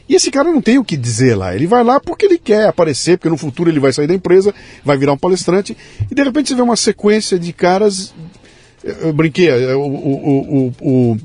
E 0.08 0.14
esse 0.14 0.30
cara 0.30 0.50
não 0.50 0.62
tem 0.62 0.78
o 0.78 0.84
que 0.84 0.96
dizer 0.96 1.36
lá. 1.36 1.54
Ele 1.54 1.66
vai 1.66 1.84
lá 1.84 2.00
porque 2.00 2.26
ele 2.26 2.38
quer 2.38 2.66
aparecer, 2.66 3.18
porque 3.18 3.28
no 3.28 3.36
futuro 3.36 3.70
ele 3.70 3.78
vai 3.78 3.92
sair 3.92 4.06
da 4.06 4.14
empresa, 4.14 4.54
vai 4.84 4.96
virar 4.96 5.12
um 5.12 5.18
palestrante. 5.18 5.76
E 6.10 6.14
de 6.14 6.22
repente 6.22 6.48
você 6.48 6.54
vê 6.54 6.62
uma 6.62 6.76
sequência 6.76 7.38
de 7.38 7.52
caras. 7.52 8.14
Eu 8.82 9.12
brinquei, 9.12 9.48
eh, 9.48 9.74
o, 9.74 9.80
o, 9.80 10.74
o, 10.80 11.18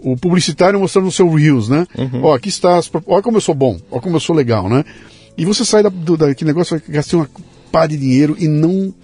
o, 0.00 0.16
publicitário 0.16 0.80
mostrando 0.80 1.08
o 1.08 1.12
seu 1.12 1.28
Reels, 1.28 1.68
né? 1.68 1.86
Ó, 2.22 2.34
aqui 2.34 2.48
está, 2.48 2.78
as 2.78 2.90
olha 3.06 3.22
como 3.22 3.36
eu 3.36 3.40
sou 3.40 3.54
bom, 3.54 3.78
olha 3.90 4.00
como 4.00 4.16
eu 4.16 4.20
sou 4.20 4.34
legal, 4.34 4.68
né? 4.68 4.84
E 5.36 5.44
você 5.44 5.64
sai 5.64 5.82
da, 5.82 5.88
do, 5.88 6.16
daquele 6.16 6.48
negócio, 6.48 6.80
gastar 6.88 7.18
uma 7.18 7.28
pá 7.70 7.86
de 7.86 7.96
dinheiro 7.96 8.36
e 8.38 8.46
não, 8.46 8.94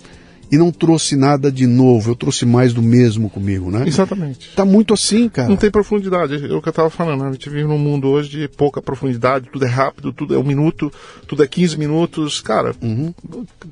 e 0.51 0.57
não 0.57 0.71
trouxe 0.73 1.15
nada 1.17 1.51
de 1.53 1.67
novo. 1.67 2.11
Eu 2.11 2.17
trouxe 2.17 2.47
mais 2.47 2.73
do 2.73 2.83
mesmo 2.83 3.29
comigo, 3.29 3.71
né? 3.71 3.85
Exatamente. 3.87 4.51
Tá 4.57 4.65
muito 4.65 4.95
assim, 4.95 5.29
cara. 5.29 5.49
Não 5.49 5.57
tem 5.57 5.71
profundidade, 5.71 6.35
é 6.35 6.55
o 6.55 6.61
que 6.63 6.69
eu 6.69 6.71
estava 6.71 6.91
falando. 6.91 7.23
né? 7.23 7.29
A 7.29 7.33
gente 7.33 7.49
vive 7.51 7.65
num 7.65 7.79
mundo 7.79 8.09
hoje 8.09 8.29
de 8.31 8.49
pouca 8.49 8.81
profundidade, 8.81 9.49
tudo 9.53 9.65
é 9.65 9.69
rápido, 9.69 10.13
tudo 10.13 10.35
é 10.35 10.39
um 10.39 10.45
minuto, 10.45 10.91
tudo 11.27 11.43
é 11.43 11.47
15 11.47 11.79
minutos. 11.79 12.41
Cara, 12.41 12.75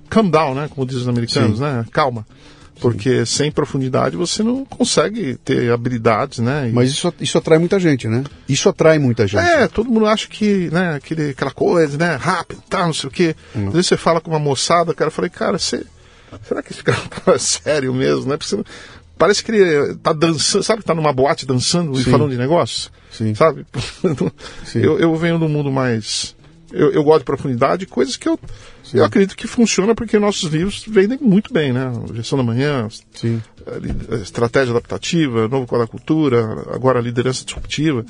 calm 0.09 0.29
down, 0.31 0.55
né? 0.55 0.68
Como 0.68 0.87
dizem 0.87 1.03
os 1.03 1.09
americanos, 1.09 1.59
Sim. 1.59 1.64
né? 1.64 1.85
Calma. 1.91 2.27
Porque 2.79 3.24
sem 3.24 3.51
profundidade 3.51 4.16
você 4.18 4.43
não 4.43 4.62
consegue 4.66 5.37
ter 5.37 5.72
habilidades, 5.72 6.41
né? 6.41 6.68
E- 6.68 6.72
Mas 6.72 6.91
isso, 6.91 7.11
isso 7.18 7.39
atrai 7.39 7.59
muita 7.59 7.81
gente, 7.81 8.07
né? 8.07 8.22
Isso 8.47 8.68
atrai 8.68 8.99
muita 8.99 9.27
gente. 9.27 9.41
É, 9.43 9.66
todo 9.66 9.89
mundo 9.91 10.05
acha 10.05 10.29
que, 10.29 10.68
né, 10.70 10.97
aquele, 10.97 11.31
aquela 11.31 11.51
coisa, 11.53 11.97
né, 11.97 12.16
rápido, 12.16 12.62
tá, 12.68 12.85
não 12.85 12.93
sei 12.93 13.09
o 13.09 13.11
quê. 13.11 13.35
Às 13.55 13.72
vezes 13.72 13.87
você 13.87 13.97
fala 13.97 14.20
com 14.20 14.31
uma 14.31 14.39
moçada, 14.39 14.93
cara, 14.93 15.09
eu 15.09 15.12
falei, 15.12 15.31
cara, 15.31 15.59
você, 15.59 15.87
será 16.43 16.62
que 16.62 16.72
esse 16.72 16.82
cara 16.82 16.99
tá 17.24 17.39
sério 17.39 17.93
mesmo, 17.93 18.26
né? 18.26 18.37
Porque 18.37 18.64
parece 19.18 19.43
que 19.43 19.53
ele 19.53 19.95
tá 19.97 20.12
dançando, 20.12 20.62
sabe, 20.62 20.82
tá 20.82 20.95
numa 20.95 21.12
boate 21.12 21.47
dançando 21.47 21.99
e 21.99 22.05
Sim. 22.05 22.11
falando 22.11 22.30
de 22.30 22.39
negócio? 22.39 22.91
Sim. 23.11 23.34
Sabe? 23.34 23.66
Sim. 24.64 24.80
Eu, 24.80 24.99
eu 24.99 25.14
venho 25.16 25.39
do 25.39 25.49
mundo 25.49 25.70
mais... 25.70 26.34
Eu, 26.72 26.91
eu 26.93 27.05
gosto 27.05 27.20
de 27.20 27.24
profundidade, 27.24 27.87
coisas 27.87 28.16
que 28.16 28.28
eu, 28.28 28.39
eu 28.93 29.05
acredito 29.05 29.37
que 29.37 29.47
funciona 29.47 29.95
porque 29.95 30.18
nossos 30.18 30.51
livros 30.53 30.84
vendem 30.87 31.18
muito 31.20 31.53
bem, 31.53 31.72
né? 31.72 31.93
Gestão 32.12 32.37
da 32.37 32.45
Manhã, 32.45 32.89
Sim. 33.14 33.41
estratégia 34.22 34.72
adaptativa, 34.72 35.49
novo 35.49 35.66
quadro 35.66 35.87
da 35.87 35.91
cultura, 35.91 36.64
agora 36.72 36.99
a 36.99 37.03
liderança 37.03 37.45
disruptiva. 37.45 38.05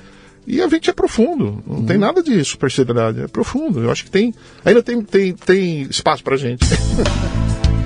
E 0.47 0.63
a 0.63 0.69
gente 0.69 0.89
é 0.89 0.93
profundo, 0.93 1.63
não 1.67 1.85
tem 1.85 1.99
nada 1.99 2.23
de 2.23 2.43
superficialidade, 2.45 3.21
é 3.21 3.27
profundo. 3.27 3.83
Eu 3.83 3.91
acho 3.91 4.05
que 4.05 4.11
tem, 4.11 4.33
ainda 4.65 4.83
tem, 4.83 5.03
tem, 5.03 5.35
tem 5.35 5.83
espaço 5.83 6.23
pra 6.23 6.37
gente. 6.37 6.65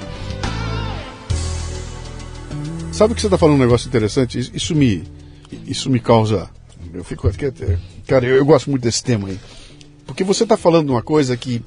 Sabe 3.01 3.15
que 3.15 3.21
você 3.21 3.25
está 3.25 3.37
falando 3.39 3.55
um 3.55 3.63
negócio 3.63 3.87
interessante? 3.87 4.37
Isso- 4.53 4.75
me, 4.75 5.01
isso 5.65 5.89
me 5.89 5.99
causa. 5.99 6.47
Eu 6.93 7.03
fico 7.03 7.27
até. 7.27 7.49
Cara, 8.05 8.27
eu, 8.27 8.35
eu 8.35 8.45
gosto 8.45 8.69
muito 8.69 8.83
desse 8.83 9.03
tema 9.03 9.27
aí. 9.27 9.39
Porque 10.05 10.23
você 10.23 10.43
está 10.43 10.55
falando 10.55 10.91
uma 10.91 11.01
coisa 11.01 11.35
que, 11.35 11.63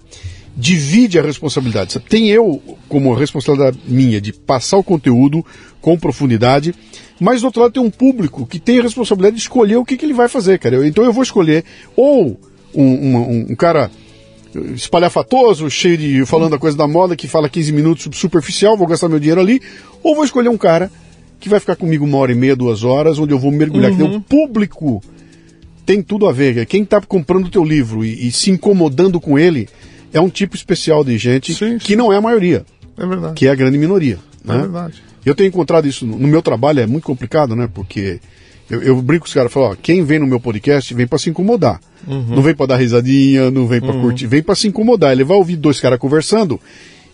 divide 0.56 1.18
a 1.18 1.22
responsabilidade. 1.22 1.98
Tem 1.98 2.30
eu, 2.30 2.62
como 2.88 3.12
responsabilidade 3.14 3.80
minha, 3.84 4.20
de 4.20 4.32
passar 4.32 4.76
o 4.76 4.84
conteúdo 4.84 5.44
com 5.80 5.98
profundidade, 5.98 6.72
mas 7.18 7.40
do 7.40 7.46
outro 7.46 7.62
lado 7.62 7.72
tem 7.72 7.82
um 7.82 7.90
público 7.90 8.46
que 8.46 8.60
tem 8.60 8.78
a 8.78 8.82
responsabilidade 8.84 9.34
de 9.34 9.42
escolher 9.42 9.74
o 9.74 9.84
que, 9.84 9.96
que 9.96 10.06
ele 10.06 10.14
vai 10.14 10.28
fazer, 10.28 10.60
cara. 10.60 10.86
Então 10.86 11.02
eu 11.02 11.12
vou 11.12 11.24
escolher 11.24 11.64
ou 11.96 12.38
um, 12.72 12.84
um, 12.84 13.46
um 13.50 13.56
cara 13.56 13.90
espalhafatoso, 14.72 15.68
cheio 15.68 15.98
de 15.98 16.24
falando 16.26 16.54
a 16.54 16.60
coisa 16.60 16.76
da 16.76 16.86
moda, 16.86 17.16
que 17.16 17.26
fala 17.26 17.48
15 17.48 17.72
minutos 17.72 18.08
superficial, 18.16 18.76
vou 18.76 18.86
gastar 18.86 19.08
meu 19.08 19.18
dinheiro 19.18 19.40
ali, 19.40 19.60
ou 20.00 20.14
vou 20.14 20.24
escolher 20.24 20.48
um 20.48 20.56
cara 20.56 20.92
que 21.38 21.48
vai 21.48 21.60
ficar 21.60 21.76
comigo 21.76 22.04
uma 22.04 22.18
hora 22.18 22.32
e 22.32 22.34
meia, 22.34 22.56
duas 22.56 22.84
horas, 22.84 23.18
onde 23.18 23.32
eu 23.32 23.38
vou 23.38 23.50
mergulhar. 23.50 23.92
Uhum. 23.92 24.16
O 24.16 24.20
público 24.20 25.02
tem 25.84 26.02
tudo 26.02 26.26
a 26.26 26.32
ver. 26.32 26.64
Quem 26.66 26.82
está 26.82 27.00
comprando 27.00 27.46
o 27.46 27.50
teu 27.50 27.64
livro 27.64 28.04
e, 28.04 28.28
e, 28.28 28.32
se 28.32 28.50
incomodando 28.50 29.20
com 29.20 29.38
ele 29.38 29.68
é 30.12 30.20
um 30.20 30.28
tipo 30.28 30.56
especial 30.56 31.04
de 31.04 31.18
gente 31.18 31.54
sim, 31.54 31.78
que 31.78 31.88
sim. 31.88 31.96
não 31.96 32.12
é 32.12 32.16
a 32.16 32.20
maioria. 32.20 32.64
É 32.96 33.06
verdade. 33.06 33.34
Que 33.34 33.46
é 33.46 33.50
a 33.50 33.54
grande 33.54 33.76
minoria. 33.76 34.18
É 34.46 34.52
né? 34.52 34.58
verdade. 34.60 35.02
Eu 35.24 35.34
tenho 35.34 35.48
encontrado 35.48 35.86
isso 35.86 36.06
no, 36.06 36.18
no 36.18 36.28
meu 36.28 36.42
trabalho, 36.42 36.80
é 36.80 36.86
muito 36.86 37.04
complicado, 37.04 37.56
né? 37.56 37.68
Porque 37.72 38.20
eu, 38.70 38.82
eu 38.82 39.02
brinco 39.02 39.24
com 39.24 39.28
os 39.28 39.34
caras, 39.34 39.52
falo, 39.52 39.66
ó, 39.66 39.76
quem 39.80 40.04
vem 40.04 40.18
no 40.18 40.26
meu 40.26 40.40
podcast 40.40 40.92
vem 40.94 41.06
para 41.06 41.18
se 41.18 41.30
incomodar. 41.30 41.80
Uhum. 42.06 42.36
Não 42.36 42.42
vem 42.42 42.54
para 42.54 42.66
dar 42.66 42.76
risadinha, 42.76 43.50
não 43.50 43.66
vem 43.66 43.80
para 43.80 43.92
uhum. 43.92 44.02
curtir, 44.02 44.26
vem 44.26 44.42
para 44.42 44.54
se 44.54 44.68
incomodar. 44.68 45.12
Ele 45.12 45.24
vai 45.24 45.36
ouvir 45.36 45.56
dois 45.56 45.80
caras 45.80 45.98
conversando. 45.98 46.60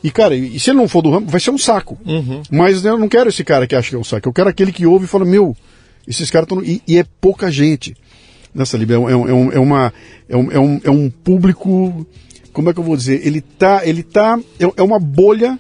E, 0.03 0.11
cara, 0.11 0.35
e 0.35 0.59
se 0.59 0.71
ele 0.71 0.79
não 0.79 0.89
for 0.89 1.03
do 1.03 1.11
ramo, 1.11 1.27
vai 1.27 1.41
ser 1.41 1.51
um 1.51 1.59
saco. 1.59 1.99
Uhum. 2.07 2.43
Mas 2.51 2.85
eu 2.85 2.99
não 2.99 3.09
quero 3.09 3.29
esse 3.29 3.45
cara 3.45 3.67
que 3.67 3.75
acha 3.75 3.91
que 3.91 3.97
é 3.97 3.99
um 3.99 4.05
saco. 4.05 4.29
Eu 4.29 4.33
quero 4.33 4.49
aquele 4.49 4.73
que 4.73 4.87
ouve 4.87 5.05
e 5.05 5.09
fala, 5.09 5.25
meu, 5.25 5.55
esses 6.09 6.31
caras 6.31 6.47
estão. 6.47 6.65
E, 6.65 6.83
e, 6.87 6.99
é 6.99 7.05
pouca 7.21 7.51
gente 7.51 7.95
nessa 8.55 8.77
Libra. 8.77 8.97
É, 8.97 8.99
um, 8.99 9.09
é, 9.09 9.15
um, 9.15 9.53
é, 9.53 9.59
uma, 9.59 9.93
é, 10.29 10.37
um, 10.37 10.53
é, 10.53 10.59
um, 10.59 10.81
é 10.85 10.91
um 10.91 11.11
público. 11.11 12.07
Como 12.53 12.71
é 12.71 12.75
que 12.75 12.81
eu 12.81 12.85
vou 12.85 12.97
dizer? 12.97 13.27
Ele 13.27 13.41
tá. 13.41 13.83
Ele 13.85 14.03
tá. 14.03 14.39
É, 14.59 14.65
é 14.77 14.83
uma 14.83 14.99
bolha 14.99 15.59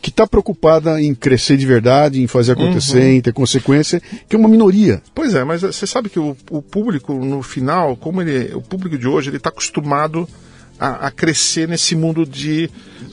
que 0.00 0.10
está 0.10 0.26
preocupada 0.26 1.00
em 1.00 1.14
crescer 1.14 1.56
de 1.56 1.64
verdade, 1.64 2.22
em 2.22 2.26
fazer 2.26 2.52
acontecer, 2.52 3.00
uhum. 3.00 3.12
em 3.14 3.20
ter 3.22 3.32
consequência, 3.32 4.02
que 4.28 4.36
é 4.36 4.38
uma 4.38 4.50
minoria. 4.50 5.02
Pois 5.14 5.34
é, 5.34 5.42
mas 5.44 5.62
você 5.62 5.86
sabe 5.86 6.10
que 6.10 6.18
o, 6.18 6.36
o 6.50 6.60
público, 6.60 7.14
no 7.14 7.42
final, 7.42 7.96
como 7.96 8.20
ele, 8.20 8.54
o 8.54 8.60
público 8.60 8.98
de 8.98 9.08
hoje, 9.08 9.30
ele 9.30 9.38
está 9.38 9.48
acostumado 9.48 10.28
a, 10.78 11.06
a, 11.06 11.10
crescer 11.10 11.68
nesse 11.68 11.94
mundo 11.94 12.26
de 12.26 12.68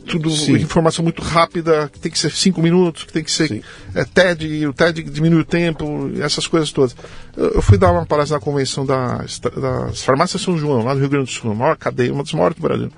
tudo 0.07 0.30
Sim. 0.32 0.53
informação 0.55 1.03
muito 1.03 1.22
rápida, 1.22 1.89
que 1.91 1.99
tem 1.99 2.12
que 2.12 2.18
ser 2.18 2.32
cinco 2.32 2.62
minutos, 2.62 3.03
que 3.03 3.14
tem 3.14 3.24
que 3.24 3.32
ser 3.32 3.64
é, 3.93 4.03
TED, 4.03 4.68
o 4.68 4.74
TED 4.74 5.03
diminui 5.03 5.41
o 5.41 5.45
tempo, 5.45 6.09
essas 6.22 6.47
coisas 6.47 6.72
todas. 6.72 6.95
Eu, 7.36 7.51
eu 7.51 7.62
fui 7.62 7.78
dar 7.78 7.91
uma 7.91 8.05
palestra 8.05 8.38
na 8.38 8.43
convenção 8.43 8.86
das, 8.86 9.39
das 9.39 10.03
farmácias 10.03 10.41
São 10.41 10.57
João, 10.57 10.84
lá 10.84 10.93
no 10.93 10.99
Rio 10.99 11.09
Grande 11.09 11.26
do 11.26 11.32
Sul, 11.32 11.51
a 11.51 11.55
maior 11.55 11.78
cadeia, 11.78 12.14
uma 12.14 12.24
das 12.24 12.34
maiores 12.34 12.57
do 12.57 12.62
Brasil. 12.62 12.91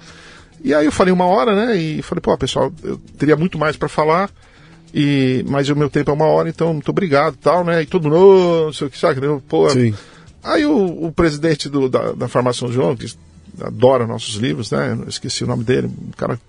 E 0.64 0.74
aí 0.74 0.86
eu 0.86 0.91
falei 0.91 1.14
uma 1.14 1.26
hora, 1.26 1.53
né? 1.53 1.76
E 1.76 2.01
falei, 2.01 2.22
pô, 2.22 2.38
pessoal, 2.38 2.72
eu 2.84 2.97
teria 3.18 3.36
muito 3.36 3.57
mais 3.57 3.76
para 3.76 3.89
falar, 3.89 4.30
e 4.93 5.43
mas 5.47 5.68
o 5.70 5.76
meu 5.76 5.89
tempo 5.89 6.09
é 6.09 6.14
uma 6.14 6.26
hora, 6.26 6.47
então 6.47 6.74
muito 6.74 6.89
obrigado 6.89 7.36
tal, 7.36 7.66
né? 7.66 7.82
E 7.82 7.86
todo 7.86 8.03
mundo, 8.03 8.16
oh, 8.16 8.66
não 8.68 8.74
sei 8.74 8.88
o 8.88 8.89
que, 8.89 8.97
sabe? 8.97 9.20
Pô, 9.47 9.70
Sim. 9.70 9.93
Aí 10.41 10.66
o, 10.66 11.05
o 11.05 11.11
presidente 11.11 11.70
do, 11.70 11.89
da, 11.89 12.11
da 12.11 12.28
Farmácia 12.28 12.61
São 12.61 12.72
João, 12.72 12.95
que 12.95 13.05
adora 13.62 14.08
nossos 14.08 14.36
livros, 14.36 14.72
né? 14.72 14.97
Eu 15.01 15.10
esqueci 15.10 15.43
o 15.43 15.47
nome 15.47 15.64
dele, 15.64 15.88
um 15.88 16.12
cara, 16.12 16.39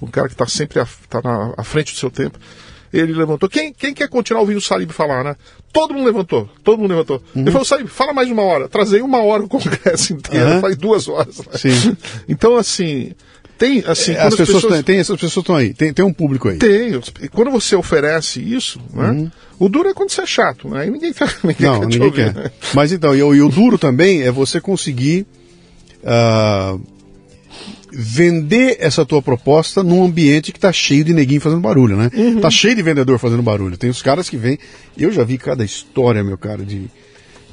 um 0.00 0.06
cara 0.06 0.28
que 0.28 0.34
está 0.34 0.46
sempre 0.46 0.80
à, 0.80 0.86
tá 1.08 1.20
na, 1.22 1.54
à 1.56 1.64
frente 1.64 1.92
do 1.92 1.98
seu 1.98 2.10
tempo. 2.10 2.38
Ele 2.92 3.12
levantou. 3.12 3.48
Quem, 3.48 3.72
quem 3.72 3.92
quer 3.92 4.08
continuar 4.08 4.40
ouvindo 4.40 4.58
o 4.58 4.62
Salib 4.62 4.90
falar, 4.92 5.22
né? 5.22 5.36
Todo 5.72 5.92
mundo 5.92 6.06
levantou. 6.06 6.48
Todo 6.64 6.78
mundo 6.78 6.90
levantou. 6.90 7.22
Uhum. 7.34 7.42
Ele 7.42 7.50
falou, 7.50 7.64
Salib, 7.64 7.88
fala 7.88 8.14
mais 8.14 8.30
uma 8.30 8.42
hora. 8.42 8.68
Trazei 8.68 9.02
uma 9.02 9.22
hora 9.22 9.42
o 9.42 9.48
congresso 9.48 10.14
inteiro, 10.14 10.54
uhum. 10.54 10.60
faz 10.60 10.76
duas 10.76 11.06
horas. 11.06 11.40
Sim. 11.54 11.96
então, 12.26 12.56
assim, 12.56 13.12
tem, 13.58 13.82
assim, 13.86 14.12
é, 14.12 14.20
as 14.20 14.34
pessoas, 14.36 14.62
pessoas... 14.62 14.84
Tem, 14.84 14.98
essas 14.98 15.20
pessoas 15.20 15.42
estão 15.42 15.56
aí, 15.56 15.74
tem, 15.74 15.92
tem 15.92 16.04
um 16.04 16.12
público 16.12 16.48
aí. 16.48 16.58
Tem, 16.58 16.92
e 17.20 17.28
quando 17.28 17.50
você 17.50 17.74
oferece 17.74 18.40
isso, 18.40 18.80
né? 18.94 19.10
Uhum. 19.10 19.30
O 19.58 19.68
duro 19.68 19.88
é 19.88 19.94
quando 19.94 20.10
você 20.10 20.22
é 20.22 20.26
chato, 20.26 20.68
né? 20.68 20.86
E 20.86 20.90
ninguém, 20.90 21.12
ninguém 21.42 21.66
Não, 21.66 21.80
quer 21.80 21.86
ninguém 21.86 22.02
ouvir, 22.02 22.32
quer. 22.32 22.34
Né? 22.34 22.50
Mas 22.72 22.92
então, 22.92 23.14
e, 23.14 23.18
e, 23.18 23.42
o 23.42 23.48
duro 23.48 23.76
também 23.76 24.22
é 24.22 24.30
você 24.30 24.60
conseguir 24.60 25.26
uh, 26.02 26.80
vender 27.92 28.76
essa 28.80 29.04
tua 29.04 29.22
proposta 29.22 29.82
num 29.82 30.04
ambiente 30.04 30.52
que 30.52 30.60
tá 30.60 30.72
cheio 30.72 31.04
de 31.04 31.12
neguinho 31.12 31.40
fazendo 31.40 31.60
barulho, 31.60 31.96
né? 31.96 32.10
Uhum. 32.14 32.40
Tá 32.40 32.50
cheio 32.50 32.74
de 32.74 32.82
vendedor 32.82 33.18
fazendo 33.18 33.42
barulho. 33.42 33.76
Tem 33.76 33.90
os 33.90 34.02
caras 34.02 34.28
que 34.28 34.36
vêm. 34.36 34.58
Eu 34.96 35.10
já 35.10 35.24
vi 35.24 35.38
cada 35.38 35.64
história, 35.64 36.22
meu 36.22 36.36
cara, 36.36 36.64
de, 36.64 36.90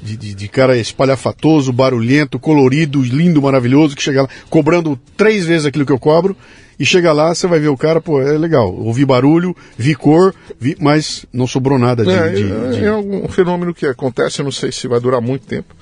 de, 0.02 0.16
de, 0.16 0.34
de, 0.34 0.48
cara 0.48 0.76
espalhafatoso, 0.76 1.72
barulhento, 1.72 2.38
colorido, 2.38 3.02
lindo, 3.02 3.40
maravilhoso, 3.40 3.96
que 3.96 4.02
chega 4.02 4.22
lá 4.22 4.28
cobrando 4.50 4.98
três 5.16 5.46
vezes 5.46 5.66
aquilo 5.66 5.86
que 5.86 5.92
eu 5.92 5.98
cobro. 5.98 6.36
E 6.78 6.84
chega 6.84 7.10
lá, 7.10 7.34
você 7.34 7.46
vai 7.46 7.58
ver 7.58 7.68
o 7.68 7.76
cara, 7.76 8.02
pô, 8.02 8.20
é 8.20 8.36
legal. 8.36 8.70
Ouvi 8.70 9.04
barulho, 9.06 9.56
vi 9.78 9.94
cor, 9.94 10.34
vi, 10.60 10.76
mas 10.78 11.24
não 11.32 11.46
sobrou 11.46 11.78
nada 11.78 12.04
de. 12.04 12.10
É, 12.10 12.28
de, 12.28 12.42
é, 12.42 12.70
de... 12.70 12.84
é 12.84 12.92
um 12.92 13.26
fenômeno 13.28 13.72
que 13.72 13.86
acontece, 13.86 14.40
eu 14.40 14.44
não 14.44 14.52
sei 14.52 14.70
se 14.70 14.86
vai 14.86 15.00
durar 15.00 15.22
muito 15.22 15.46
tempo. 15.46 15.74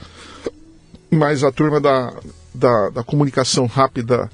Mas 1.10 1.42
a 1.42 1.50
turma 1.50 1.80
da, 1.80 2.12
da, 2.54 2.90
da 2.90 3.02
comunicação 3.02 3.66
rápida 3.66 4.30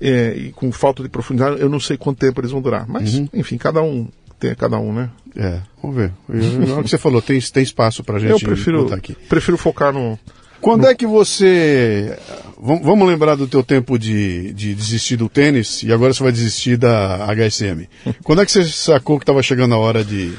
é, 0.00 0.34
e 0.36 0.52
com 0.52 0.72
falta 0.72 1.02
de 1.02 1.08
profundidade, 1.08 1.60
eu 1.60 1.68
não 1.68 1.78
sei 1.78 1.96
quanto 1.96 2.18
tempo 2.18 2.40
eles 2.40 2.50
vão 2.50 2.60
durar. 2.60 2.86
Mas, 2.88 3.14
uhum. 3.14 3.28
enfim, 3.34 3.56
cada 3.56 3.82
um 3.82 4.08
tem 4.40 4.54
cada 4.54 4.78
um, 4.78 4.92
né? 4.92 5.10
É, 5.36 5.60
vamos 5.82 5.96
ver. 5.96 6.12
o 6.28 6.82
que 6.82 6.88
você 6.88 6.98
falou, 6.98 7.20
tem, 7.20 7.38
tem 7.38 7.62
espaço 7.62 8.02
pra 8.02 8.18
gente 8.18 8.32
eu 8.32 8.40
prefiro, 8.40 8.84
botar 8.84 8.96
aqui. 8.96 9.14
prefiro 9.28 9.58
focar 9.58 9.92
no. 9.92 10.18
Quando 10.60 10.82
no... 10.82 10.88
é 10.88 10.94
que 10.94 11.06
você. 11.06 12.18
Vamos 12.58 13.06
lembrar 13.06 13.36
do 13.36 13.46
teu 13.46 13.62
tempo 13.62 13.98
de, 13.98 14.52
de 14.52 14.74
desistir 14.74 15.16
do 15.16 15.28
tênis 15.28 15.82
e 15.82 15.92
agora 15.92 16.12
você 16.12 16.22
vai 16.22 16.32
desistir 16.32 16.76
da 16.76 17.26
HSM. 17.26 17.86
Quando 18.24 18.42
é 18.42 18.46
que 18.46 18.52
você 18.52 18.64
sacou 18.64 19.18
que 19.18 19.22
estava 19.22 19.42
chegando 19.42 19.74
a 19.74 19.78
hora 19.78 20.02
de. 20.02 20.32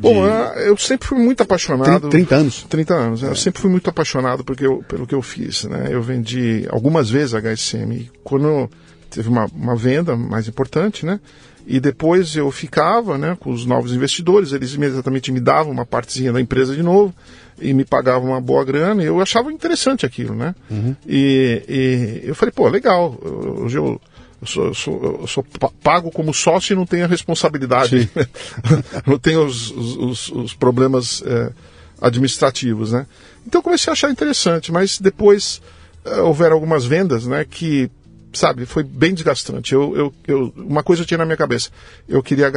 Bom, 0.00 0.26
eu 0.26 0.76
sempre 0.76 1.06
fui 1.06 1.18
muito 1.18 1.42
apaixonado. 1.42 2.08
30, 2.08 2.08
30 2.08 2.34
anos. 2.34 2.66
30 2.68 2.94
anos. 2.94 3.22
É. 3.22 3.26
Eu 3.26 3.36
sempre 3.36 3.60
fui 3.60 3.70
muito 3.70 3.88
apaixonado 3.90 4.42
porque 4.42 4.66
eu, 4.66 4.82
pelo 4.88 5.06
que 5.06 5.14
eu 5.14 5.20
fiz. 5.20 5.64
Né? 5.64 5.88
Eu 5.90 6.02
vendi 6.02 6.66
algumas 6.70 7.10
vezes 7.10 7.34
a 7.34 7.40
HSM. 7.40 8.10
Quando 8.24 8.68
teve 9.10 9.28
uma, 9.28 9.46
uma 9.54 9.76
venda 9.76 10.16
mais 10.16 10.48
importante, 10.48 11.04
né? 11.04 11.20
E 11.66 11.78
depois 11.78 12.34
eu 12.34 12.50
ficava 12.50 13.18
né, 13.18 13.36
com 13.38 13.50
os 13.50 13.66
novos 13.66 13.92
investidores, 13.92 14.52
eles 14.52 14.74
imediatamente 14.74 15.30
me 15.30 15.40
davam 15.40 15.70
uma 15.70 15.84
partezinha 15.84 16.32
da 16.32 16.40
empresa 16.40 16.74
de 16.74 16.82
novo 16.82 17.14
e 17.60 17.74
me 17.74 17.84
pagavam 17.84 18.30
uma 18.30 18.40
boa 18.40 18.64
grana 18.64 19.02
e 19.02 19.06
eu 19.06 19.20
achava 19.20 19.52
interessante 19.52 20.06
aquilo, 20.06 20.34
né? 20.34 20.54
Uhum. 20.70 20.96
E, 21.06 21.62
e, 21.68 22.28
eu 22.28 22.34
falei, 22.34 22.52
pô, 22.52 22.66
legal, 22.68 23.16
hoje 23.58 23.78
eu, 23.78 24.00
eu 24.40 24.46
sou, 24.46 24.66
eu 24.66 24.74
sou, 24.74 25.18
eu 25.20 25.26
sou, 25.26 25.46
pago 25.82 26.10
como 26.10 26.32
sócio 26.32 26.72
e 26.72 26.76
não 26.76 26.86
tenho 26.86 27.04
a 27.04 27.08
responsabilidade, 27.08 28.10
não 29.06 29.18
tenho 29.18 29.44
os, 29.44 29.70
os, 29.70 30.28
os 30.30 30.54
problemas 30.54 31.22
é, 31.26 31.52
administrativos, 32.00 32.92
né? 32.92 33.06
Então 33.46 33.60
comecei 33.60 33.90
a 33.90 33.92
achar 33.92 34.10
interessante, 34.10 34.72
mas 34.72 34.98
depois 34.98 35.60
é, 36.04 36.20
houveram 36.20 36.54
algumas 36.54 36.84
vendas, 36.84 37.26
né, 37.26 37.44
que 37.44 37.90
sabe, 38.32 38.64
foi 38.64 38.82
bem 38.82 39.12
desgastante. 39.12 39.74
Eu, 39.74 39.96
eu, 39.96 40.14
eu, 40.26 40.54
uma 40.56 40.82
coisa 40.82 41.02
eu 41.02 41.06
tinha 41.06 41.18
na 41.18 41.26
minha 41.26 41.36
cabeça, 41.36 41.70
eu 42.08 42.22
queria 42.22 42.50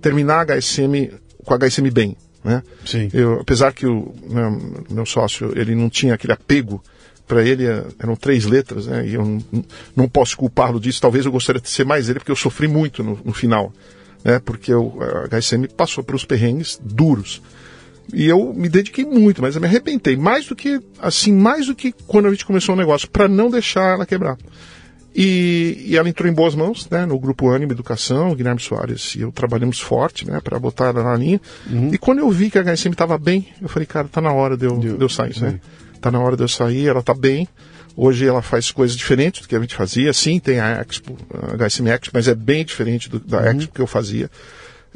terminar 0.00 0.50
a 0.50 0.58
HSM 0.58 1.12
com 1.44 1.54
a 1.54 1.58
HSM 1.58 1.90
bem, 1.90 2.16
né? 2.42 2.62
Sim. 2.84 3.10
Eu, 3.12 3.40
apesar 3.40 3.72
que 3.72 3.86
o 3.86 4.14
meu, 4.28 4.84
meu 4.88 5.06
sócio, 5.06 5.52
ele 5.54 5.74
não 5.74 5.90
tinha 5.90 6.14
aquele 6.14 6.32
apego 6.32 6.82
para 7.26 7.44
ele 7.44 7.66
é, 7.66 7.84
eram 7.98 8.14
três 8.14 8.44
letras, 8.44 8.86
né? 8.86 9.06
E 9.06 9.14
eu 9.14 9.24
não, 9.24 9.64
não 9.94 10.08
posso 10.08 10.36
culpá-lo 10.36 10.80
disso. 10.80 11.00
Talvez 11.00 11.26
eu 11.26 11.32
gostaria 11.32 11.60
de 11.60 11.68
ser 11.68 11.84
mais 11.84 12.08
ele, 12.08 12.20
porque 12.20 12.30
eu 12.30 12.36
sofri 12.36 12.68
muito 12.68 13.02
no, 13.02 13.18
no 13.24 13.32
final, 13.32 13.72
né? 14.24 14.38
Porque 14.38 14.72
o 14.72 14.98
a 15.00 15.38
HSM 15.38 15.66
passou 15.76 16.04
uns 16.12 16.24
perrengues 16.24 16.80
duros. 16.82 17.42
E 18.12 18.26
eu 18.26 18.52
me 18.54 18.68
dediquei 18.68 19.04
muito, 19.04 19.42
mas 19.42 19.56
eu 19.56 19.60
me 19.60 19.66
arrepentei 19.66 20.16
mais 20.16 20.46
do 20.46 20.54
que 20.54 20.80
assim, 21.00 21.32
mais 21.32 21.66
do 21.66 21.74
que 21.74 21.92
quando 22.06 22.26
a 22.26 22.30
gente 22.30 22.46
começou 22.46 22.74
o 22.74 22.78
negócio, 22.78 23.10
para 23.10 23.26
não 23.26 23.50
deixar 23.50 23.94
ela 23.94 24.06
quebrar. 24.06 24.36
E, 25.18 25.84
e, 25.86 25.96
ela 25.96 26.06
entrou 26.10 26.30
em 26.30 26.34
boas 26.34 26.54
mãos, 26.54 26.86
né, 26.90 27.06
no 27.06 27.18
grupo 27.18 27.48
Ânimo 27.48 27.72
Educação, 27.72 28.34
Guilherme 28.34 28.60
Soares 28.60 29.14
e 29.14 29.22
eu 29.22 29.32
trabalhamos 29.32 29.80
forte, 29.80 30.26
né, 30.26 30.40
para 30.44 30.58
botar 30.58 30.88
ela 30.88 31.02
na 31.02 31.16
linha. 31.16 31.40
Uhum. 31.70 31.88
E 31.90 31.96
quando 31.96 32.18
eu 32.18 32.30
vi 32.30 32.50
que 32.50 32.58
a 32.58 32.62
HSM 32.62 32.90
estava 32.90 33.16
bem, 33.16 33.48
eu 33.62 33.66
falei, 33.66 33.86
cara, 33.86 34.06
tá 34.08 34.20
na 34.20 34.30
hora 34.30 34.58
de 34.58 34.66
eu, 34.66 34.78
de 34.78 35.00
eu 35.00 35.08
sair, 35.08 35.40
né? 35.40 35.58
Tá 36.00 36.10
na 36.10 36.20
hora 36.20 36.36
de 36.36 36.42
eu 36.42 36.48
sair, 36.48 36.88
ela 36.88 37.02
tá 37.02 37.14
bem. 37.14 37.48
Hoje 37.96 38.26
ela 38.26 38.42
faz 38.42 38.70
coisas 38.70 38.96
diferentes 38.96 39.40
do 39.40 39.48
que 39.48 39.56
a 39.56 39.60
gente 39.60 39.74
fazia. 39.74 40.12
Sim, 40.12 40.38
tem 40.38 40.60
a 40.60 40.84
Expo, 40.86 41.16
a 41.32 41.56
HSM 41.56 41.88
Expo, 41.88 42.10
mas 42.12 42.28
é 42.28 42.34
bem 42.34 42.64
diferente 42.64 43.08
do, 43.08 43.18
da 43.18 43.40
uhum. 43.40 43.58
Expo 43.58 43.74
que 43.74 43.80
eu 43.80 43.86
fazia 43.86 44.30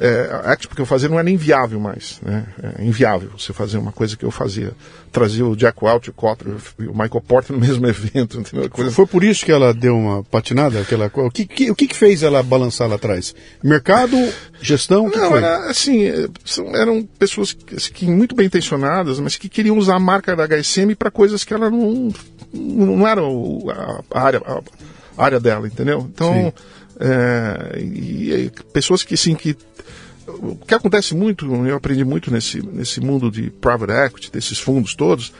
é, 0.01 0.30
a 0.44 0.55
Expo 0.55 0.74
que 0.74 0.80
eu 0.80 0.86
fazia 0.86 1.11
não 1.11 1.18
era 1.18 1.28
inviável 1.28 1.78
mais, 1.78 2.18
né? 2.22 2.46
É 2.78 2.82
inviável 2.82 3.28
você 3.36 3.53
fazer 3.53 3.76
uma 3.76 3.92
coisa 3.92 4.16
que 4.16 4.24
eu 4.24 4.30
fazia. 4.30 4.72
Trazer 5.12 5.42
o 5.42 5.55
Jack 5.55 5.84
Welch, 5.84 6.09
o 6.09 6.12
Kotler 6.14 6.57
e 6.78 6.86
o 6.86 6.92
Michael 6.92 7.20
Porter 7.20 7.55
no 7.55 7.61
mesmo 7.66 7.86
evento. 7.86 8.42
Coisa... 8.70 8.90
Foi 8.90 9.07
por 9.07 9.22
isso 9.22 9.44
que 9.44 9.53
ela 9.53 9.74
deu 9.74 9.94
uma 9.94 10.24
patinada? 10.24 10.80
Aquela... 10.80 11.11
O, 11.14 11.30
que, 11.30 11.44
que, 11.44 11.70
o 11.70 11.74
que, 11.74 11.94
fez 11.94 12.22
ela 12.22 12.42
balançar 12.42 12.88
lá 12.88 12.94
atrás? 12.94 13.34
Mercado, 13.62 14.16
gestão? 14.62 15.07
O 15.07 15.11
que 15.11 15.18
não, 15.18 15.28
foi? 15.28 15.38
Era, 15.38 15.70
assim, 15.70 16.11
são, 16.46 16.74
eram 16.74 17.03
pessoas 17.18 17.53
que, 17.53 17.76
que, 17.76 18.07
muito 18.07 18.34
bem 18.34 18.46
intencionadas, 18.46 19.20
mas 19.20 19.36
que 19.36 19.51
queriam 19.51 19.76
usar 19.76 19.96
a 19.96 20.01
marca 20.01 20.34
da 20.34 20.46
HSM 20.48 20.94
para 20.98 21.11
coisas 21.11 21.44
que 21.44 21.53
ela 21.53 21.68
não, 21.68 22.11
não 22.55 23.07
era 23.07 23.20
a, 24.14 24.20
área... 24.20 24.40
A, 24.46 24.62
área 25.18 25.38
dela, 25.38 25.66
entendeu? 25.66 26.09
Então, 26.11 26.51
é, 27.01 27.78
e, 27.80 28.32
e, 28.32 28.53
pessoas 28.72 29.03
que 29.03 29.16
sim 29.16 29.34
que 29.34 29.57
o 30.28 30.55
que 30.55 30.74
acontece 30.74 31.14
muito, 31.14 31.53
eu 31.66 31.76
aprendi 31.76 32.05
muito 32.05 32.30
nesse, 32.30 32.64
nesse 32.64 33.01
mundo 33.01 33.30
de 33.30 33.51
private 33.51 33.92
equity, 33.92 34.30
desses 34.30 34.59
fundos 34.59 34.94
todos, 34.94 35.32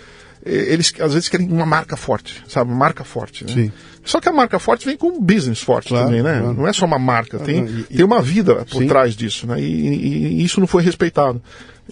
eles 0.45 0.93
às 1.01 1.13
vezes 1.13 1.29
querem 1.29 1.49
uma 1.51 1.67
marca 1.67 1.97
forte, 1.97 2.43
sabe? 2.49 2.71
Uma 2.71 2.79
marca 2.79 3.05
forte. 3.05 3.45
Né? 3.45 3.53
Sim. 3.53 3.73
Só 4.05 4.21
que 4.21 4.29
a 4.29 4.33
marca 4.33 4.59
forte 4.59 4.87
vem 4.87 4.97
com 4.97 5.09
um 5.09 5.21
business 5.21 5.61
forte 5.61 5.89
claro, 5.89 6.07
também, 6.07 6.23
né? 6.23 6.41
Claro. 6.41 6.55
Não 6.55 6.67
é 6.67 6.73
só 6.73 6.87
uma 6.87 6.99
marca, 6.99 7.39
tem, 7.39 7.65
e, 7.67 7.83
tem 7.85 8.05
uma 8.05 8.23
vida 8.23 8.65
por 8.65 8.81
sim. 8.81 8.89
trás 8.89 9.15
disso, 9.15 9.47
né? 9.47 9.61
E, 9.61 9.65
e, 9.65 10.41
e, 10.41 10.45
isso 10.45 10.59
não 10.59 10.67
foi 10.67 10.83
respeitado. 10.83 11.43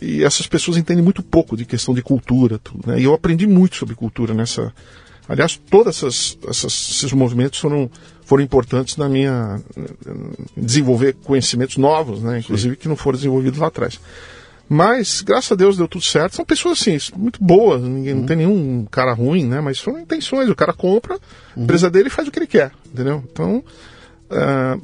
E 0.01 0.25
essas 0.25 0.47
pessoas 0.47 0.77
entendem 0.77 1.05
muito 1.05 1.23
pouco 1.23 1.57
de 1.57 1.64
questão 1.64 1.95
de 1.95 2.03
cultura, 2.03 2.59
tudo, 2.59 2.91
né? 2.91 2.99
E 2.99 3.05
eu 3.05 3.12
aprendi 3.12 3.47
muito 3.47 3.77
sobre 3.77 3.95
cultura 3.95 4.33
nessa. 4.33 4.73
Aliás, 5.29 5.61
todos 5.71 5.97
essas, 5.97 6.39
essas, 6.49 6.91
esses 6.91 7.12
movimentos 7.12 7.59
foram, 7.59 7.91
foram 8.29 8.45
importantes 8.45 8.99
na 8.99 9.09
minha 9.09 9.59
desenvolver 10.55 11.14
conhecimentos 11.24 11.79
novos, 11.79 12.22
né? 12.22 12.41
Inclusive 12.41 12.74
sim. 12.74 12.81
que 12.83 12.87
não 12.87 12.95
foram 12.95 13.16
desenvolvidos 13.16 13.59
lá 13.59 13.68
atrás. 13.68 13.99
Mas, 14.68 15.22
graças 15.22 15.51
a 15.51 15.55
Deus, 15.55 15.79
deu 15.79 15.89
tudo 15.89 16.05
certo. 16.05 16.37
São 16.37 16.45
pessoas, 16.45 16.79
assim, 16.79 16.99
muito 17.16 17.43
boas. 17.43 17.81
Ninguém, 17.81 18.12
uhum. 18.12 18.20
Não 18.20 18.26
tem 18.26 18.37
nenhum 18.37 18.87
cara 18.91 19.14
ruim, 19.14 19.47
né? 19.47 19.62
Mas 19.62 19.79
são 19.79 19.99
intenções. 19.99 20.51
O 20.51 20.55
cara 20.55 20.74
compra, 20.74 21.14
uhum. 21.14 21.20
a 21.57 21.61
empresa 21.62 21.89
dele 21.89 22.11
faz 22.11 22.29
o 22.29 22.31
que 22.31 22.39
ele 22.39 22.47
quer, 22.47 22.70
entendeu? 22.93 23.24
Então, 23.33 23.64
uh, 24.31 24.83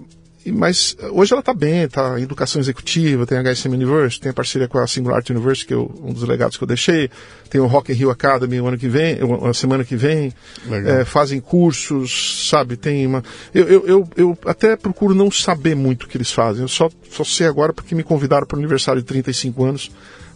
mas 0.52 0.96
hoje 1.12 1.32
ela 1.32 1.40
está 1.40 1.54
bem, 1.54 1.82
está 1.82 2.18
em 2.18 2.22
educação 2.22 2.60
executiva, 2.60 3.26
tem 3.26 3.38
a 3.38 3.42
HSM 3.42 3.74
University, 3.74 4.20
tem 4.20 4.30
a 4.30 4.34
parceria 4.34 4.68
com 4.68 4.78
a 4.78 4.86
Singularity 4.86 5.32
University, 5.32 5.66
que 5.66 5.74
é 5.74 5.76
um 5.76 6.12
dos 6.12 6.22
legados 6.24 6.56
que 6.56 6.64
eu 6.64 6.68
deixei, 6.68 7.10
tem 7.48 7.60
o 7.60 7.66
Rock 7.66 7.92
in 7.92 7.94
Rio 7.94 8.10
Academy 8.10 8.60
o 8.60 8.66
ano 8.66 8.76
que 8.76 8.88
vem, 8.88 9.18
a 9.48 9.54
semana 9.54 9.84
que 9.84 9.96
vem, 9.96 10.32
é, 10.70 11.04
fazem 11.04 11.40
cursos, 11.40 12.48
sabe, 12.48 12.76
tem 12.76 13.06
uma... 13.06 13.22
Eu, 13.54 13.68
eu, 13.68 13.86
eu, 13.86 14.08
eu, 14.16 14.38
até 14.46 14.76
procuro 14.76 15.14
não 15.14 15.30
saber 15.30 15.74
muito 15.74 16.04
o 16.04 16.08
que 16.08 16.16
eles 16.16 16.32
fazem, 16.32 16.62
eu 16.62 16.68
só, 16.68 16.90
só 17.10 17.24
sei 17.24 17.46
agora 17.46 17.72
porque 17.72 17.94
me 17.94 18.02
convidaram 18.02 18.46
para 18.46 18.56
o 18.56 18.58
aniversário 18.58 19.00
de 19.00 19.06
35 19.06 19.64
anos 19.64 19.90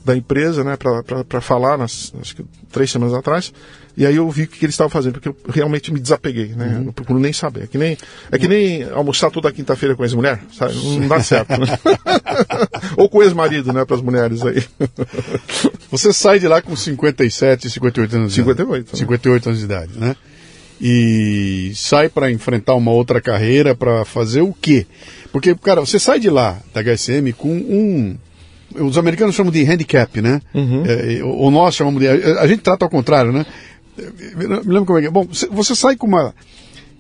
da 0.05 0.17
empresa, 0.17 0.65
né, 0.65 0.77
para 0.77 1.41
falar, 1.41 1.77
nas, 1.77 2.13
acho 2.21 2.37
que 2.37 2.45
três 2.73 2.91
semanas 2.91 3.15
atrás, 3.15 3.53
e 3.99 4.07
aí 4.07 4.15
eu 4.15 4.31
vi 4.31 4.45
o 4.45 4.47
que 4.47 4.65
eles 4.65 4.75
estavam 4.75 4.89
fazendo, 4.89 5.15
porque 5.15 5.29
eu 5.29 5.37
realmente 5.49 5.93
me 5.93 5.99
desapeguei, 5.99 6.55
né? 6.55 6.77
Uhum. 6.77 6.85
Não 6.85 6.93
procuro 6.93 7.19
nem 7.19 7.33
saber. 7.33 7.65
É 7.65 7.67
que 7.67 7.77
nem, 7.77 7.99
é 8.31 8.39
que 8.39 8.47
nem 8.47 8.85
almoçar 8.91 9.29
toda 9.29 9.51
quinta-feira 9.51 9.97
com 9.97 10.05
ex-mulher, 10.05 10.41
sabe? 10.57 10.75
Não 10.75 11.09
dá 11.09 11.19
certo, 11.21 11.51
né? 11.59 11.67
Ou 12.97 13.09
com 13.09 13.25
ex-marido, 13.25 13.73
né, 13.73 13.85
para 13.85 13.97
as 13.97 14.03
mulheres 14.03 14.47
aí. 14.47 14.63
Você 15.91 16.13
sai 16.13 16.39
de 16.39 16.47
lá 16.47 16.63
com 16.63 16.77
57, 16.77 17.69
58 17.69 18.17
anos 18.17 18.29
de 18.31 18.37
58, 18.37 18.83
idade. 18.83 18.99
58 18.99 19.45
né? 19.45 19.51
anos 19.51 19.59
de 19.59 19.65
idade, 19.65 19.99
né? 19.99 20.17
E 20.81 21.73
sai 21.75 22.09
para 22.09 22.31
enfrentar 22.31 22.75
uma 22.75 22.93
outra 22.93 23.21
carreira, 23.21 23.75
para 23.75 24.05
fazer 24.05 24.43
o 24.43 24.53
quê? 24.53 24.87
Porque, 25.33 25.57
cara, 25.57 25.81
você 25.81 25.99
sai 25.99 26.21
de 26.21 26.31
lá, 26.31 26.57
da 26.73 26.81
HSM, 26.83 27.33
com 27.37 27.49
um 27.49 28.17
os 28.81 28.99
americanos 28.99 29.35
chamam 29.35 29.53
de 29.53 29.63
handicap, 29.65 30.21
né? 30.21 30.41
Uhum. 30.55 30.85
É, 30.87 31.23
ou 31.25 31.51
nós 31.51 31.75
chamamos 31.75 32.01
de. 32.01 32.09
A 32.09 32.47
gente 32.47 32.61
trata 32.61 32.85
ao 32.85 32.91
contrário, 32.91 33.33
né? 33.33 33.45
Me 34.37 34.47
lembro 34.47 34.87
como 34.87 34.99
é 34.99 35.03
que 35.03 35.09
é. 35.09 35.11
Bom, 35.11 35.27
você 35.51 35.75
sai 35.75 35.97
com, 35.97 36.07
uma, 36.07 36.35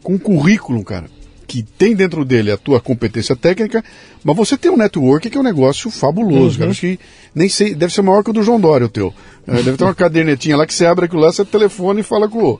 com 0.02 0.14
um 0.14 0.18
currículo, 0.18 0.82
cara, 0.84 1.06
que 1.46 1.62
tem 1.62 1.94
dentro 1.94 2.24
dele 2.24 2.50
a 2.50 2.56
tua 2.56 2.80
competência 2.80 3.36
técnica, 3.36 3.84
mas 4.24 4.36
você 4.36 4.56
tem 4.56 4.70
um 4.70 4.76
network 4.76 5.30
que 5.30 5.36
é 5.36 5.40
um 5.40 5.44
negócio 5.44 5.90
fabuloso, 5.90 6.54
uhum. 6.54 6.58
cara. 6.58 6.70
Acho 6.70 6.80
que 6.80 6.98
nem 7.34 7.48
sei, 7.48 7.74
deve 7.74 7.92
ser 7.92 8.02
maior 8.02 8.22
que 8.22 8.30
o 8.30 8.32
do 8.32 8.42
João 8.42 8.60
Dória, 8.60 8.86
o 8.86 8.90
teu. 8.90 9.14
É, 9.46 9.62
deve 9.62 9.76
ter 9.76 9.84
uma 9.84 9.94
cadernetinha 9.96 10.56
lá 10.56 10.66
que 10.66 10.74
você 10.74 10.84
abre 10.84 11.06
aquilo 11.06 11.22
lá, 11.22 11.32
você 11.32 11.44
telefona 11.44 12.00
e 12.00 12.02
fala 12.02 12.28
com. 12.28 12.58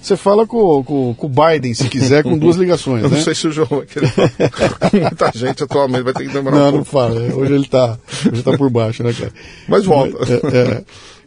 Você 0.00 0.16
fala 0.16 0.46
com, 0.46 0.82
com, 0.82 1.14
com 1.14 1.26
o 1.26 1.30
Biden, 1.30 1.74
se 1.74 1.88
quiser, 1.88 2.22
com 2.22 2.38
duas 2.38 2.56
ligações. 2.56 3.02
Eu 3.04 3.10
não 3.10 3.16
né? 3.16 3.22
sei 3.22 3.34
se 3.34 3.46
o 3.48 3.52
João 3.52 3.68
vai 3.68 3.86
querer 3.86 4.12
com 4.12 4.96
muita 4.96 5.32
gente 5.34 5.62
atualmente, 5.62 6.02
vai 6.02 6.12
ter 6.14 6.26
que 6.26 6.32
demorar 6.32 6.56
não, 6.56 6.68
um 6.68 6.72
pouco. 6.72 6.78
Não, 6.78 6.84
fala. 6.84 7.34
Hoje 7.34 7.52
ele 7.52 7.64
está 7.64 7.98
tá 8.44 8.56
por 8.56 8.70
baixo, 8.70 9.02
né, 9.02 9.12
cara? 9.12 9.32
Mas 9.68 9.84
volta. 9.84 10.16
É, 10.32 10.58
é. 10.58 10.84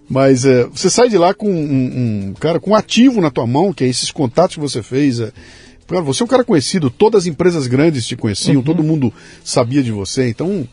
Mas 0.10 0.46
é, 0.46 0.66
você 0.66 0.90
sai 0.90 1.10
de 1.10 1.18
lá 1.18 1.34
com 1.34 1.50
um, 1.50 2.30
um, 2.30 2.34
cara 2.40 2.60
com 2.60 2.72
um 2.72 2.76
ativo 2.76 3.22
na 3.22 3.32
tua 3.32 3.48
mão, 3.48 3.74
que 3.74 3.84
é 3.84 3.88
esses 3.88 4.12
contatos 4.12 4.56
que 4.56 4.62
você 4.62 4.84
fez. 4.84 5.20
É, 5.20 5.32
cara, 5.88 6.02
você 6.02 6.24
é 6.24 6.26
um 6.26 6.30
cara 6.30 6.44
conhecido, 6.44 6.90
todas 6.90 7.24
as 7.24 7.28
empresas 7.28 7.68
grandes 7.68 8.06
te 8.06 8.16
conheciam, 8.16 8.58
uhum. 8.58 8.64
todo 8.64 8.84
mundo 8.84 9.14
sabia 9.44 9.82
de 9.82 9.92
você. 9.92 10.28
Então, 10.28 10.68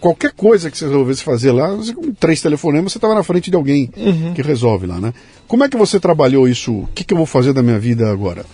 qualquer 0.00 0.32
coisa 0.32 0.70
que 0.70 0.76
você 0.76 0.86
resolvesse 0.86 1.22
fazer 1.22 1.52
lá, 1.52 1.68
com 1.94 2.12
três 2.12 2.40
telefonemas, 2.42 2.92
você 2.92 2.98
estava 2.98 3.14
na 3.14 3.22
frente 3.22 3.50
de 3.50 3.56
alguém 3.56 3.90
uhum. 3.96 4.34
que 4.34 4.42
resolve 4.42 4.86
lá, 4.86 5.00
né? 5.00 5.14
Como 5.46 5.64
é 5.64 5.68
que 5.68 5.76
você 5.76 5.98
trabalhou 5.98 6.48
isso? 6.48 6.72
O 6.72 6.88
que, 6.94 7.04
que 7.04 7.14
eu 7.14 7.18
vou 7.18 7.26
fazer 7.26 7.52
da 7.52 7.62
minha 7.62 7.78
vida 7.78 8.10
agora? 8.10 8.44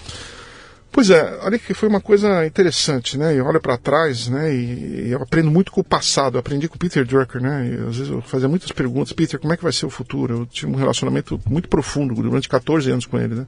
Pois 0.96 1.10
é, 1.10 1.38
olha 1.42 1.58
que 1.58 1.74
foi 1.74 1.90
uma 1.90 2.00
coisa 2.00 2.46
interessante, 2.46 3.18
né? 3.18 3.38
Eu 3.38 3.44
olho 3.44 3.60
para 3.60 3.76
trás, 3.76 4.28
né? 4.28 4.54
E, 4.54 5.08
e, 5.08 5.10
eu 5.10 5.20
aprendo 5.20 5.50
muito 5.50 5.70
com 5.70 5.82
o 5.82 5.84
passado. 5.84 6.36
Eu 6.36 6.40
aprendi 6.40 6.68
com 6.68 6.76
o 6.76 6.78
Peter 6.78 7.04
Drucker, 7.04 7.42
né? 7.42 7.68
E, 7.68 7.86
às 7.86 7.96
vezes 7.98 8.08
eu 8.10 8.22
fazia 8.22 8.48
muitas 8.48 8.72
perguntas. 8.72 9.12
Peter, 9.12 9.38
como 9.38 9.52
é 9.52 9.58
que 9.58 9.62
vai 9.62 9.74
ser 9.74 9.84
o 9.84 9.90
futuro? 9.90 10.34
Eu 10.34 10.46
tive 10.46 10.72
um 10.72 10.74
relacionamento 10.74 11.38
muito 11.46 11.68
profundo 11.68 12.14
durante 12.14 12.48
14 12.48 12.90
anos 12.90 13.04
com 13.04 13.18
ele, 13.18 13.34
né? 13.34 13.46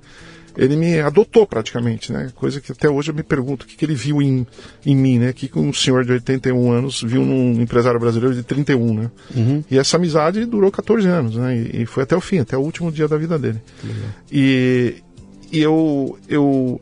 Ele 0.57 0.77
me 0.77 1.01
adotou 1.01 1.47
praticamente, 1.47 2.13
né? 2.13 2.31
Coisa 2.35 2.61
que 2.61 2.73
até 2.73 2.89
hoje 2.89 3.11
eu 3.11 3.15
me 3.15 3.23
pergunto 3.23 3.65
o 3.65 3.69
que, 3.69 3.77
que 3.77 3.85
ele 3.85 3.95
viu 3.95 4.21
em, 4.21 4.47
em 4.85 4.97
mim, 4.97 5.19
né? 5.19 5.31
O 5.31 5.35
que 5.35 5.51
um 5.59 5.73
senhor 5.73 6.05
de 6.05 6.13
81 6.13 6.71
anos 6.73 7.03
viu 7.03 7.25
num 7.25 7.61
empresário 7.61 8.01
brasileiro 8.01 8.35
de 8.35 8.43
31, 8.43 8.95
né? 8.95 9.11
Uhum. 9.35 9.65
E 9.71 9.79
essa 9.79 9.97
amizade 9.97 10.45
durou 10.45 10.71
14 10.71 11.07
anos, 11.07 11.37
né? 11.37 11.57
E, 11.57 11.83
e, 11.83 11.87
foi 11.87 12.03
até 12.03 12.17
o 12.17 12.21
fim, 12.21 12.39
até 12.39 12.57
o 12.57 12.61
último 12.61 12.91
dia 12.91 13.07
da 13.07 13.17
vida 13.17 13.39
dele. 13.39 13.61
Uhum. 13.85 13.91
E, 14.33 14.97
e 15.53 15.61
eu, 15.61 16.19
eu 16.29 16.81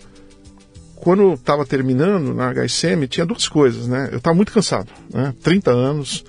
quando 0.97 1.35
estava 1.35 1.65
terminando 1.65 2.35
na 2.35 2.53
HSM, 2.53 3.07
tinha 3.07 3.27
duas 3.27 3.47
coisas, 3.49 3.87
né? 3.87 4.09
Eu 4.11 4.19
estava 4.19 4.35
muito 4.35 4.53
cansado, 4.53 4.89
né? 5.13 5.35
30 5.43 5.71
anos, 5.71 6.25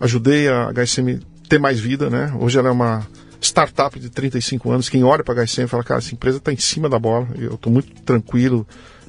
ajudei 0.00 0.48
a 0.48 0.72
HSM 0.72 1.20
ter 1.48 1.58
mais 1.58 1.78
vida, 1.78 2.08
né? 2.08 2.32
Hoje 2.40 2.58
ela 2.58 2.68
é 2.68 2.72
uma 2.72 3.06
startup 3.42 3.98
de 3.98 4.08
35 4.08 4.70
anos. 4.70 4.88
Quem 4.88 5.04
olha 5.04 5.22
para 5.22 5.40
a 5.40 5.44
HSM 5.44 5.66
fala, 5.66 5.84
cara, 5.84 5.98
essa 5.98 6.14
empresa 6.14 6.38
está 6.38 6.52
em 6.52 6.56
cima 6.56 6.88
da 6.88 6.98
bola. 6.98 7.28
Eu 7.38 7.54
estou 7.54 7.72
muito 7.72 7.92
tranquilo, 8.02 8.66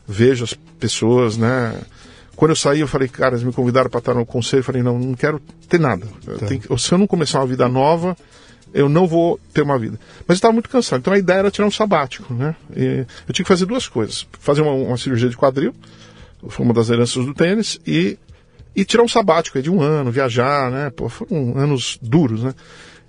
vejo 0.07 0.43
as 0.43 0.53
pessoas, 0.79 1.37
né? 1.37 1.79
Quando 2.35 2.51
eu 2.51 2.55
saí, 2.55 2.79
eu 2.79 2.87
falei, 2.87 3.07
cara, 3.07 3.35
eles 3.35 3.43
me 3.43 3.53
convidaram 3.53 3.89
para 3.89 3.99
estar 3.99 4.13
no 4.13 4.25
conselho. 4.25 4.61
Eu 4.61 4.63
falei, 4.63 4.81
não, 4.81 4.97
não 4.97 5.13
quero 5.13 5.39
ter 5.69 5.79
nada. 5.79 6.05
Tá. 6.25 6.47
Tenho, 6.47 6.77
se 6.77 6.91
eu 6.91 6.97
não 6.97 7.05
começar 7.05 7.39
uma 7.39 7.47
vida 7.47 7.67
nova, 7.69 8.17
eu 8.73 8.89
não 8.89 9.05
vou 9.05 9.39
ter 9.53 9.61
uma 9.61 9.77
vida. 9.77 9.99
Mas 10.27 10.29
eu 10.29 10.33
estava 10.35 10.53
muito 10.53 10.69
cansado, 10.69 10.99
então 10.99 11.13
a 11.13 11.17
ideia 11.17 11.39
era 11.39 11.51
tirar 11.51 11.67
um 11.67 11.71
sabático, 11.71 12.33
né? 12.33 12.55
E 12.75 13.05
eu 13.27 13.33
tinha 13.33 13.43
que 13.43 13.49
fazer 13.49 13.65
duas 13.65 13.87
coisas: 13.87 14.27
fazer 14.39 14.61
uma, 14.61 14.73
uma, 14.73 14.97
cirurgia 14.97 15.29
de 15.29 15.37
quadril, 15.37 15.73
foi 16.49 16.65
uma 16.65 16.73
das 16.73 16.89
heranças 16.89 17.23
do 17.23 17.33
tênis, 17.33 17.79
e, 17.85 18.17
e 18.75 18.83
tirar 18.83 19.03
um 19.03 19.07
sabático 19.07 19.61
de 19.61 19.69
um 19.69 19.79
ano, 19.79 20.11
viajar, 20.11 20.71
né? 20.71 20.89
Pô, 20.89 21.07
foram 21.07 21.55
anos 21.55 21.99
duros, 22.01 22.43
né? 22.43 22.53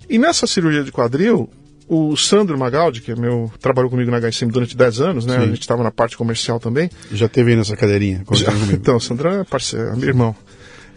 E 0.09 0.17
nessa 0.17 0.47
cirurgia 0.47 0.83
de 0.83 0.91
quadril, 0.91 1.49
o 1.87 2.15
Sandro 2.15 2.57
Magaldi, 2.57 3.01
que 3.01 3.11
é 3.11 3.15
meu, 3.15 3.51
trabalhou 3.59 3.89
comigo 3.89 4.09
na 4.09 4.19
HSM 4.19 4.47
durante 4.47 4.75
10 4.75 5.01
anos, 5.01 5.25
né? 5.25 5.37
Sim. 5.37 5.43
A 5.43 5.47
gente 5.47 5.61
estava 5.61 5.83
na 5.83 5.91
parte 5.91 6.17
comercial 6.17 6.59
também. 6.59 6.89
Já 7.11 7.27
teve 7.27 7.51
aí 7.51 7.57
nessa 7.57 7.75
cadeirinha? 7.75 8.23
Já, 8.33 8.51
então, 8.73 8.97
o 8.97 9.01
Sandro 9.01 9.29
é 9.29 9.43
parceiro, 9.43 9.89
é 9.89 9.95
meu 9.95 10.09
irmão. 10.09 10.35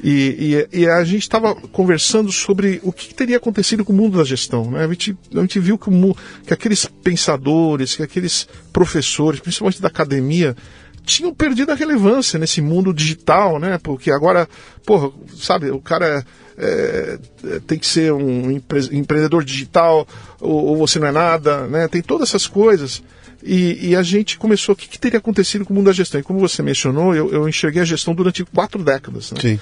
E, 0.03 0.67
e, 0.73 0.81
e 0.81 0.89
a 0.89 1.03
gente 1.03 1.23
estava 1.23 1.55
conversando 1.55 2.31
sobre 2.31 2.81
o 2.85 2.93
que 2.93 3.13
teria 3.13 3.37
acontecido 3.37 3.85
com 3.85 3.93
o 3.93 3.97
mundo 3.97 4.19
da 4.19 4.25
gestão. 4.25 4.71
Né? 4.71 4.85
A, 4.85 4.89
gente, 4.89 5.17
a 5.35 5.41
gente 5.41 5.59
viu 5.59 5.77
que, 5.77 5.91
o, 5.91 6.17
que 6.47 6.55
aqueles 6.55 6.87
pensadores, 6.87 7.97
que 7.97 8.03
aqueles 8.03 8.49
professores, 8.73 9.41
principalmente 9.41 9.83
da 9.83 9.89
academia, 9.89 10.57
tinham 11.05 11.35
perdido 11.35 11.73
a 11.73 11.75
relevância 11.75 12.39
nesse 12.39 12.61
mundo 12.61 12.93
digital, 12.93 13.59
né? 13.59 13.79
Porque 13.83 14.11
agora, 14.11 14.49
porra, 14.85 15.11
sabe, 15.37 15.71
o 15.71 15.81
cara 15.81 16.25
é, 16.59 17.19
é, 17.45 17.61
tem 17.61 17.79
que 17.79 17.87
ser 17.87 18.13
um 18.13 18.51
empre 18.51 18.81
empreendedor 18.93 19.45
digital 19.45 20.07
ou, 20.41 20.65
ou, 20.67 20.77
você 20.77 20.99
não 20.99 21.07
é 21.07 21.13
nada, 21.13 21.67
né? 21.69 21.87
Tem 21.87 22.03
todas 22.03 22.29
essas 22.29 22.47
coisas. 22.47 23.03
E, 23.43 23.91
e 23.91 23.97
a 23.97 24.03
gente 24.03 24.37
começou, 24.37 24.73
o 24.73 24.77
que, 24.77 24.89
que, 24.89 24.99
teria 24.99 25.19
acontecido 25.19 25.65
com 25.65 25.73
o 25.73 25.77
mundo 25.77 25.87
da 25.87 25.93
gestão? 25.93 26.21
E 26.21 26.25
como 26.25 26.41
você 26.41 26.61
mencionou, 26.61 27.15
eu, 27.15 27.33
eu 27.33 27.49
enxerguei 27.49 27.81
a 27.81 27.85
gestão 27.85 28.13
durante 28.13 28.45
quatro 28.45 28.83
décadas. 28.83 29.31
Né? 29.31 29.41
Sim. 29.41 29.61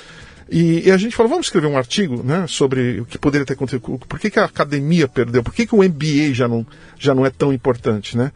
E, 0.51 0.89
e, 0.89 0.91
a 0.91 0.97
gente 0.97 1.15
falou, 1.15 1.29
vamos 1.29 1.47
escrever 1.47 1.67
um 1.67 1.77
artigo 1.77 2.23
né, 2.23 2.47
sobre 2.49 3.01
o 3.01 3.05
que 3.05 3.19
poderia 3.19 3.45
ter 3.45 3.55
acontecido, 3.55 3.81
por 3.81 4.19
que, 4.19 4.31
que 4.31 4.39
a 4.39 4.45
academia 4.45 5.09
perdeu, 5.09 5.43
por 5.43 5.53
que, 5.53 5.67
que 5.67 5.75
o 5.75 5.83
MBA 5.83 6.33
já 6.33 6.47
não, 6.47 6.65
já 6.99 7.15
não 7.15 7.27
é 7.27 7.31
tão 7.31 7.53
importante, 7.53 8.17
né? 8.17 8.33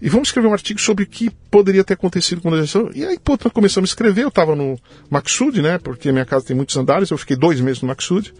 E 0.00 0.08
vamos 0.08 0.28
escrever 0.28 0.48
um 0.48 0.52
artigo 0.52 0.80
sobre 0.80 1.04
o 1.04 1.06
que 1.06 1.30
poderia 1.50 1.82
ter 1.82 1.94
acontecido 1.94 2.40
com 2.40 2.52
a 2.52 2.60
gestão. 2.60 2.90
E 2.94 3.04
aí, 3.04 3.18
pô, 3.18 3.36
nós 3.42 3.52
começamos 3.52 3.90
a 3.90 3.92
escrever, 3.92 4.22
eu 4.22 4.28
estava 4.28 4.54
no 4.54 4.78
Maxud, 5.10 5.60
né, 5.60 5.78
porque 5.78 6.12
minha 6.12 6.24
casa 6.24 6.46
tem 6.46 6.56
muitos 6.56 6.76
andares, 6.76 7.10
eu 7.10 7.18
fiquei 7.18 7.36
dois 7.36 7.60
meses 7.60 7.82
no 7.82 7.88
Maxud. 7.88 8.32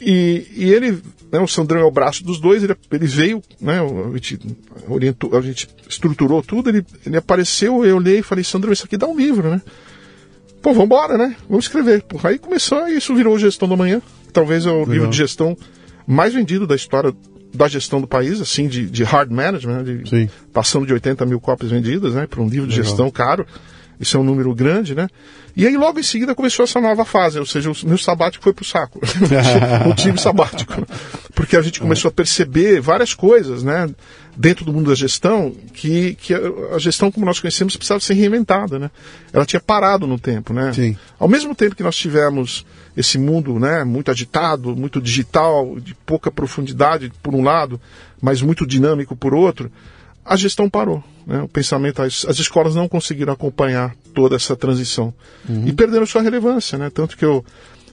E, 0.00 0.46
e 0.54 0.72
ele, 0.72 1.02
né, 1.32 1.40
o 1.40 1.48
Sandrão 1.48 1.80
é 1.80 1.84
o 1.84 1.90
braço 1.90 2.22
dos 2.22 2.38
dois, 2.38 2.62
ele, 2.62 2.76
ele 2.92 3.06
veio, 3.06 3.42
né, 3.60 3.80
a 3.80 4.12
gente 4.12 4.38
orientou, 4.88 5.36
a 5.36 5.40
gente 5.40 5.68
estruturou 5.88 6.42
tudo, 6.42 6.68
ele, 6.70 6.84
ele 7.04 7.16
apareceu, 7.16 7.84
eu 7.84 7.96
olhei 7.96 8.18
e 8.18 8.22
falei, 8.22 8.44
Sandrão, 8.44 8.72
isso 8.72 8.84
aqui 8.84 8.96
dá 8.96 9.06
um 9.06 9.16
livro, 9.16 9.50
né? 9.50 9.60
Pô, 10.62 10.70
vamos 10.72 10.86
embora, 10.86 11.16
né? 11.16 11.36
Vamos 11.48 11.66
escrever. 11.66 12.02
Pô, 12.02 12.18
aí 12.24 12.38
começou, 12.38 12.88
e 12.88 12.96
isso 12.96 13.14
virou 13.14 13.38
Gestão 13.38 13.68
da 13.68 13.76
Manhã. 13.76 14.02
Talvez 14.32 14.66
é 14.66 14.70
o 14.70 14.80
Legal. 14.80 14.92
livro 14.92 15.10
de 15.10 15.16
gestão 15.16 15.56
mais 16.06 16.34
vendido 16.34 16.66
da 16.66 16.76
história 16.76 17.14
da 17.56 17.68
gestão 17.68 18.00
do 18.00 18.06
país, 18.06 18.40
assim, 18.40 18.68
de, 18.68 18.86
de 18.86 19.02
hard 19.02 19.30
management, 19.30 19.82
né, 19.82 20.02
de, 20.02 20.30
passando 20.52 20.86
de 20.86 20.92
80 20.92 21.24
mil 21.26 21.40
cópias 21.40 21.70
vendidas, 21.70 22.14
né, 22.14 22.26
para 22.26 22.40
um 22.40 22.48
livro 22.48 22.68
de 22.68 22.76
Legal. 22.76 22.84
gestão 22.84 23.10
caro. 23.10 23.46
Isso 23.98 24.16
é 24.16 24.20
um 24.20 24.24
número 24.24 24.54
grande, 24.54 24.94
né? 24.94 25.08
E 25.56 25.66
aí 25.66 25.74
logo 25.74 25.98
em 25.98 26.02
seguida 26.02 26.34
começou 26.34 26.64
essa 26.64 26.78
nova 26.82 27.02
fase, 27.02 27.38
ou 27.38 27.46
seja, 27.46 27.70
o 27.70 27.74
meu 27.84 27.96
sabático 27.96 28.44
foi 28.44 28.52
pro 28.52 28.62
saco. 28.62 29.00
não 29.86 29.94
tive 29.94 30.20
sabático. 30.20 30.86
Porque 31.34 31.56
a 31.56 31.62
gente 31.62 31.80
começou 31.80 32.10
a 32.10 32.12
perceber 32.12 32.78
várias 32.78 33.14
coisas, 33.14 33.62
né? 33.62 33.88
Dentro 34.36 34.66
do 34.66 34.72
mundo 34.72 34.90
da 34.90 34.94
gestão, 34.94 35.54
que, 35.72 36.14
que 36.14 36.34
a 36.34 36.78
gestão 36.78 37.10
como 37.10 37.24
nós 37.24 37.40
conhecemos 37.40 37.74
precisava 37.74 38.00
ser 38.00 38.14
reinventada, 38.14 38.78
né? 38.78 38.90
Ela 39.32 39.46
tinha 39.46 39.60
parado 39.60 40.06
no 40.06 40.18
tempo, 40.18 40.52
né? 40.52 40.72
Sim. 40.74 40.96
Ao 41.18 41.26
mesmo 41.26 41.54
tempo 41.54 41.74
que 41.74 41.82
nós 41.82 41.96
tivemos 41.96 42.66
esse 42.94 43.16
mundo, 43.18 43.58
né? 43.58 43.82
Muito 43.82 44.10
agitado, 44.10 44.76
muito 44.76 45.00
digital, 45.00 45.80
de 45.80 45.94
pouca 45.94 46.30
profundidade 46.30 47.10
por 47.22 47.34
um 47.34 47.42
lado, 47.42 47.80
mas 48.20 48.42
muito 48.42 48.66
dinâmico 48.66 49.16
por 49.16 49.34
outro, 49.34 49.70
a 50.24 50.36
gestão 50.36 50.68
parou. 50.68 51.02
Né? 51.26 51.40
O 51.42 51.48
pensamento, 51.48 52.02
as, 52.02 52.24
as, 52.28 52.38
escolas 52.38 52.74
não 52.74 52.88
conseguiram 52.88 53.32
acompanhar 53.32 53.94
toda 54.14 54.36
essa 54.36 54.56
transição 54.56 55.14
uhum. 55.48 55.66
e 55.66 55.72
perderam 55.72 56.06
sua 56.06 56.22
relevância, 56.22 56.76
né? 56.76 56.90
Tanto 56.90 57.16
que 57.16 57.24
eu, 57.24 57.44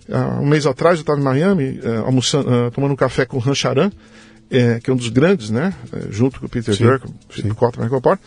uh, 0.10 0.42
um 0.42 0.46
mês 0.46 0.66
atrás, 0.66 0.98
eu 0.98 1.02
estava 1.02 1.20
em 1.20 1.24
Miami, 1.24 1.80
uh, 1.80 2.06
almoçando, 2.06 2.50
uh, 2.50 2.72
tomando 2.72 2.92
um 2.92 2.96
café 2.96 3.26
com 3.26 3.38
o 3.38 3.44
Han 3.46 3.56
Charan, 3.56 3.92
é, 4.54 4.80
que 4.80 4.90
é 4.90 4.94
um 4.94 4.96
dos 4.96 5.10
grandes, 5.10 5.50
né? 5.50 5.74
É, 5.92 6.12
junto 6.12 6.40
com 6.40 6.46
o 6.46 6.50
Peter 6.50 6.76
Philip 6.76 7.56
Kotler, 7.56 7.84
Michael 7.84 8.02
Porter. 8.02 8.26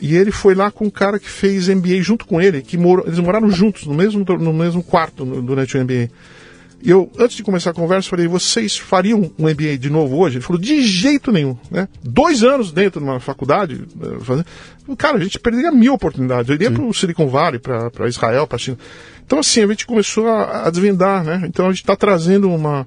E 0.00 0.14
ele 0.14 0.30
foi 0.30 0.54
lá 0.54 0.70
com 0.70 0.86
um 0.86 0.90
cara 0.90 1.18
que 1.18 1.28
fez 1.28 1.68
MBA 1.68 2.02
junto 2.02 2.26
com 2.26 2.40
ele, 2.40 2.62
que 2.62 2.76
mor 2.76 3.02
eles 3.06 3.18
moraram 3.18 3.50
juntos, 3.50 3.86
no 3.86 3.94
mesmo, 3.94 4.24
no 4.24 4.52
mesmo 4.52 4.82
quarto 4.82 5.24
durante 5.24 5.76
o 5.76 5.80
MBA. 5.82 6.10
E 6.82 6.90
eu, 6.90 7.10
antes 7.18 7.36
de 7.36 7.42
começar 7.42 7.70
a 7.70 7.74
conversa, 7.74 8.08
falei, 8.08 8.28
vocês 8.28 8.76
fariam 8.76 9.30
um 9.38 9.44
MBA 9.44 9.78
de 9.78 9.88
novo 9.88 10.18
hoje? 10.18 10.36
Ele 10.36 10.44
falou, 10.44 10.60
de 10.60 10.82
jeito 10.82 11.32
nenhum. 11.32 11.56
Né? 11.70 11.88
Dois 12.02 12.42
anos 12.42 12.70
dentro 12.70 13.00
de 13.00 13.06
uma 13.06 13.18
faculdade, 13.18 13.82
eh, 14.02 14.18
fazendo... 14.20 14.46
cara, 14.96 15.16
a 15.16 15.20
gente 15.20 15.38
perderia 15.38 15.72
mil 15.72 15.94
oportunidades. 15.94 16.50
Eu 16.50 16.54
iria 16.54 16.70
para 16.70 16.82
o 16.82 16.92
Silicon 16.92 17.28
Valley, 17.28 17.58
para 17.58 18.08
Israel, 18.08 18.46
para 18.46 18.58
China. 18.58 18.76
Então, 19.24 19.38
assim, 19.38 19.64
a 19.64 19.66
gente 19.66 19.86
começou 19.86 20.28
a, 20.28 20.66
a 20.66 20.70
desvendar, 20.70 21.24
né? 21.24 21.42
Então, 21.44 21.64
a 21.64 21.70
gente 21.70 21.80
está 21.80 21.96
trazendo 21.96 22.50
uma 22.50 22.86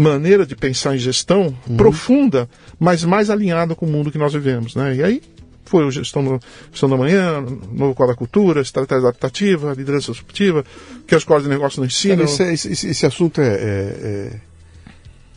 maneira 0.00 0.46
de 0.46 0.56
pensar 0.56 0.94
em 0.94 0.98
gestão 0.98 1.54
uhum. 1.68 1.76
profunda, 1.76 2.48
mas 2.78 3.04
mais 3.04 3.28
alinhada 3.30 3.74
com 3.74 3.86
o 3.86 3.88
mundo 3.88 4.10
que 4.10 4.18
nós 4.18 4.32
vivemos, 4.32 4.74
né? 4.74 4.96
E 4.96 5.02
aí 5.02 5.22
foi 5.64 5.84
o 5.84 5.90
gestão, 5.90 6.22
no, 6.22 6.40
gestão 6.70 6.88
da 6.88 6.96
manhã, 6.96 7.40
novo 7.72 7.94
quadro 7.94 8.14
da 8.14 8.18
cultura, 8.18 8.60
estratégia 8.60 9.08
adaptativa, 9.08 9.72
liderança 9.72 10.10
disruptiva, 10.10 10.64
que 11.06 11.14
as 11.14 11.22
escolas 11.22 11.44
de 11.44 11.48
negócio 11.48 11.78
não 11.80 11.86
ensinam. 11.86 12.24
Esse, 12.24 12.42
esse, 12.42 12.88
esse 12.88 13.06
assunto 13.06 13.40
é, 13.40 13.46
é, 13.46 13.60
é, 13.62 14.40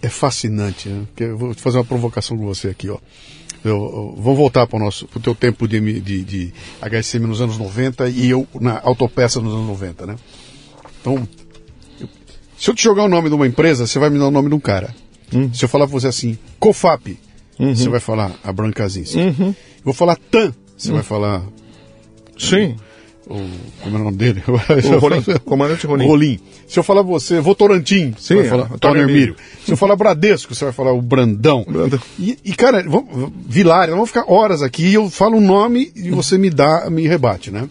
é 0.07 0.09
fascinante, 0.09 0.89
né? 0.89 1.03
Porque 1.07 1.23
eu 1.25 1.37
vou 1.37 1.53
fazer 1.53 1.77
uma 1.77 1.85
provocação 1.85 2.35
com 2.35 2.45
você 2.45 2.69
aqui, 2.69 2.89
ó. 2.89 2.97
Eu, 3.63 3.71
eu, 3.71 4.15
vamos 4.17 4.37
voltar 4.37 4.65
para 4.67 4.75
o 4.75 4.79
nosso 4.79 5.07
pro 5.07 5.19
teu 5.19 5.35
tempo 5.35 5.67
de, 5.67 6.01
de, 6.01 6.23
de 6.23 6.53
HSM 6.81 7.19
nos 7.19 7.39
anos 7.39 7.57
90 7.57 8.09
e 8.09 8.29
eu 8.29 8.45
na 8.59 8.81
autopeça 8.83 9.39
nos 9.39 9.53
anos 9.53 9.67
90, 9.67 10.05
né? 10.05 10.15
Então, 10.99 11.27
se 12.63 12.69
eu 12.69 12.73
te 12.73 12.81
jogar 12.81 13.03
o 13.03 13.09
nome 13.09 13.27
de 13.27 13.35
uma 13.35 13.45
empresa, 13.45 13.85
você 13.85 13.99
vai 13.99 14.09
me 14.09 14.17
dar 14.17 14.27
o 14.27 14.31
nome 14.31 14.47
de 14.47 14.55
um 14.55 14.59
cara. 14.59 14.95
Hum. 15.35 15.53
Se 15.53 15.65
eu 15.65 15.67
falar 15.67 15.85
para 15.85 15.99
você 15.99 16.07
assim, 16.07 16.37
COFAP, 16.61 17.19
uhum. 17.59 17.75
você 17.75 17.89
vai 17.89 17.99
falar 17.99 18.31
Abraham 18.41 18.71
Kaczynski. 18.71 19.17
Uhum. 19.17 19.53
Vou 19.83 19.93
falar 19.93 20.15
TAM, 20.15 20.53
você 20.77 20.89
hum. 20.89 20.93
vai 20.93 21.03
falar. 21.03 21.43
Sim. 22.39 22.77
O, 23.27 23.35
como 23.81 23.97
é 23.97 23.99
o 23.99 24.03
nome 24.05 24.15
dele? 24.15 24.41
O 24.47 24.97
Rolim, 24.97 25.21
comandante 25.43 25.85
Rolim. 25.85 26.07
Rolim. 26.07 26.39
Se 26.65 26.79
eu 26.79 26.83
falar 26.83 27.01
você, 27.01 27.41
Votorantim, 27.41 28.13
você 28.17 28.33
vai 28.33 28.47
falar 28.47 28.69
Tony 28.79 28.99
Hermílio. 29.01 29.35
Se 29.65 29.73
eu 29.73 29.75
falar 29.75 29.97
Bradesco, 29.97 30.55
você 30.55 30.63
vai 30.63 30.73
falar 30.73 30.93
o 30.93 31.01
Brandão. 31.01 31.65
Brandão. 31.67 31.99
E, 32.17 32.37
e, 32.45 32.55
cara, 32.55 32.81
vamos, 32.87 33.29
Vilar, 33.45 33.89
vamos 33.89 34.07
ficar 34.07 34.23
horas 34.31 34.61
aqui 34.61 34.85
e 34.85 34.93
eu 34.93 35.09
falo 35.09 35.35
um 35.35 35.41
nome 35.41 35.91
e 35.97 36.11
você 36.11 36.37
me 36.37 36.49
dá, 36.49 36.89
me 36.89 37.05
rebate, 37.09 37.51
né? 37.51 37.67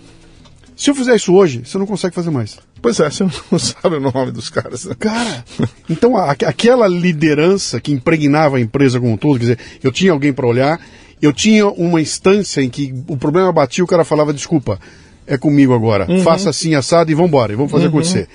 Se 0.76 0.90
eu 0.90 0.94
fizer 0.94 1.16
isso 1.16 1.32
hoje, 1.32 1.62
você 1.64 1.78
não 1.78 1.86
consegue 1.86 2.14
fazer 2.14 2.30
mais. 2.30 2.58
Pois 2.82 2.98
é, 2.98 3.08
você 3.08 3.24
não 3.50 3.58
sabe 3.58 3.96
o 3.96 4.00
nome 4.00 4.32
dos 4.32 4.50
caras. 4.50 4.84
Né? 4.84 4.96
Cara, 4.98 5.44
então 5.88 6.16
a, 6.16 6.32
aquela 6.32 6.88
liderança 6.88 7.80
que 7.80 7.92
impregnava 7.92 8.56
a 8.56 8.60
empresa 8.60 8.98
como 8.98 9.12
um 9.12 9.16
todo, 9.16 9.38
quer 9.38 9.44
dizer, 9.44 9.58
eu 9.82 9.92
tinha 9.92 10.10
alguém 10.10 10.32
para 10.32 10.46
olhar, 10.46 10.80
eu 11.22 11.32
tinha 11.32 11.68
uma 11.68 12.00
instância 12.00 12.60
em 12.60 12.68
que 12.68 12.92
o 13.06 13.16
problema 13.16 13.52
batia, 13.52 13.84
o 13.84 13.86
cara 13.86 14.04
falava, 14.04 14.34
desculpa, 14.34 14.80
é 15.24 15.38
comigo 15.38 15.72
agora, 15.72 16.10
uhum. 16.10 16.22
faça 16.22 16.50
assim, 16.50 16.74
assado 16.74 17.12
e 17.12 17.14
vamos 17.14 17.28
embora, 17.28 17.52
e 17.52 17.56
vamos 17.56 17.70
fazer 17.70 17.84
uhum. 17.84 17.90
acontecer. 17.90 18.28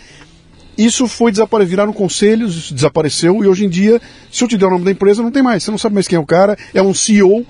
Isso 0.78 1.08
foi 1.08 1.32
desaparecer, 1.32 1.70
viraram 1.70 1.92
conselhos, 1.92 2.72
desapareceu, 2.72 3.44
e 3.44 3.48
hoje 3.48 3.66
em 3.66 3.70
dia, 3.70 4.00
se 4.32 4.44
eu 4.44 4.48
te 4.48 4.58
der 4.58 4.68
o 4.68 4.70
nome 4.70 4.86
da 4.86 4.92
empresa, 4.92 5.22
não 5.22 5.32
tem 5.32 5.44
mais, 5.44 5.64
você 5.64 5.72
não 5.72 5.78
sabe 5.78 5.96
mais 5.96 6.08
quem 6.08 6.16
é 6.16 6.20
o 6.20 6.26
cara, 6.26 6.58
é 6.74 6.82
um 6.82 6.94
CEO 6.94 7.46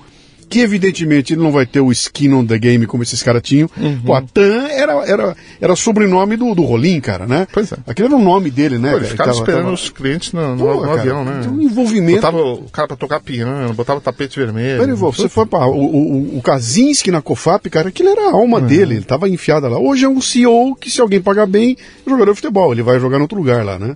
que 0.50 0.60
evidentemente 0.60 1.34
ele 1.34 1.42
não 1.42 1.52
vai 1.52 1.66
ter 1.66 1.82
o 1.82 1.92
skin 1.92 2.34
on 2.34 2.46
the 2.46 2.58
game 2.58 2.86
como 2.86 3.04
esses 3.04 3.22
caras 3.22 3.42
tinham. 3.42 3.70
Uhum. 3.78 4.02
Pô, 4.06 4.14
a 4.14 4.22
Tan 4.22 4.68
era, 4.70 4.94
era, 5.06 5.36
era 5.60 5.76
sobrenome 5.76 6.38
do, 6.38 6.56
do 6.56 6.64
Rolim, 6.64 7.00
cara, 7.02 7.26
né? 7.26 7.48
Pois 7.52 7.72
é. 7.72 7.78
Aquele 7.86 8.08
era 8.08 8.18
o 8.18 8.22
nome 8.22 8.50
dele, 8.50 8.78
né? 8.78 8.92
Pô, 8.92 8.98
ele 8.98 9.08
ficava 9.08 9.32
esperando 9.32 9.64
tava... 9.64 9.74
os 9.74 9.90
clientes 9.90 10.32
no, 10.34 10.56
no, 10.56 10.58
Pô, 10.58 10.74
no 10.76 10.82
cara, 10.82 11.02
avião, 11.02 11.26
né? 11.26 11.42
Um 11.48 11.62
envolvimento. 11.62 12.22
Botava 12.22 12.38
o 12.38 12.70
cara 12.70 12.88
pra 12.88 12.98
tocar 12.98 13.20
piano, 13.20 13.74
botava 13.74 14.00
tapete 14.00 14.40
vermelho. 14.40 14.80
Peraí, 14.80 14.96
você 14.96 15.28
foi 15.28 15.46
para 15.46 15.68
o, 15.68 15.76
o, 15.76 16.38
o 16.38 16.42
Kaczynski 16.42 17.12
na 17.12 17.22
COFAP, 17.22 17.70
cara, 17.70 17.90
aquilo 17.90 18.10
era 18.10 18.30
a 18.30 18.34
alma 18.34 18.60
uhum. 18.60 18.66
dele, 18.66 18.96
ele 18.96 19.06
tava 19.06 19.28
enfiado 19.28 19.68
lá. 19.68 19.78
Hoje 19.78 20.06
é 20.06 20.10
um 20.10 20.22
CEO 20.22 20.76
que 20.76 20.90
se 20.90 21.02
alguém 21.02 21.22
pagar 21.22 21.46
bem, 21.46 21.76
é 22.06 22.10
jogador 22.10 22.32
de 22.32 22.42
futebol, 22.42 22.72
ele 22.72 22.84
vai 22.84 23.00
jogar 23.00 23.18
em 23.18 23.22
outro 23.22 23.38
lugar 23.38 23.66
lá, 23.66 23.78
né? 23.78 23.96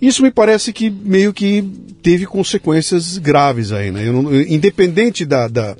Isso 0.00 0.22
me 0.22 0.30
parece 0.30 0.72
que 0.72 0.90
meio 0.90 1.32
que 1.32 1.62
teve 2.02 2.24
consequências 2.24 3.18
graves 3.18 3.72
aí, 3.72 3.90
né? 3.90 4.04
Não, 4.10 4.34
independente 4.34 5.24
da, 5.24 5.48
da, 5.48 5.76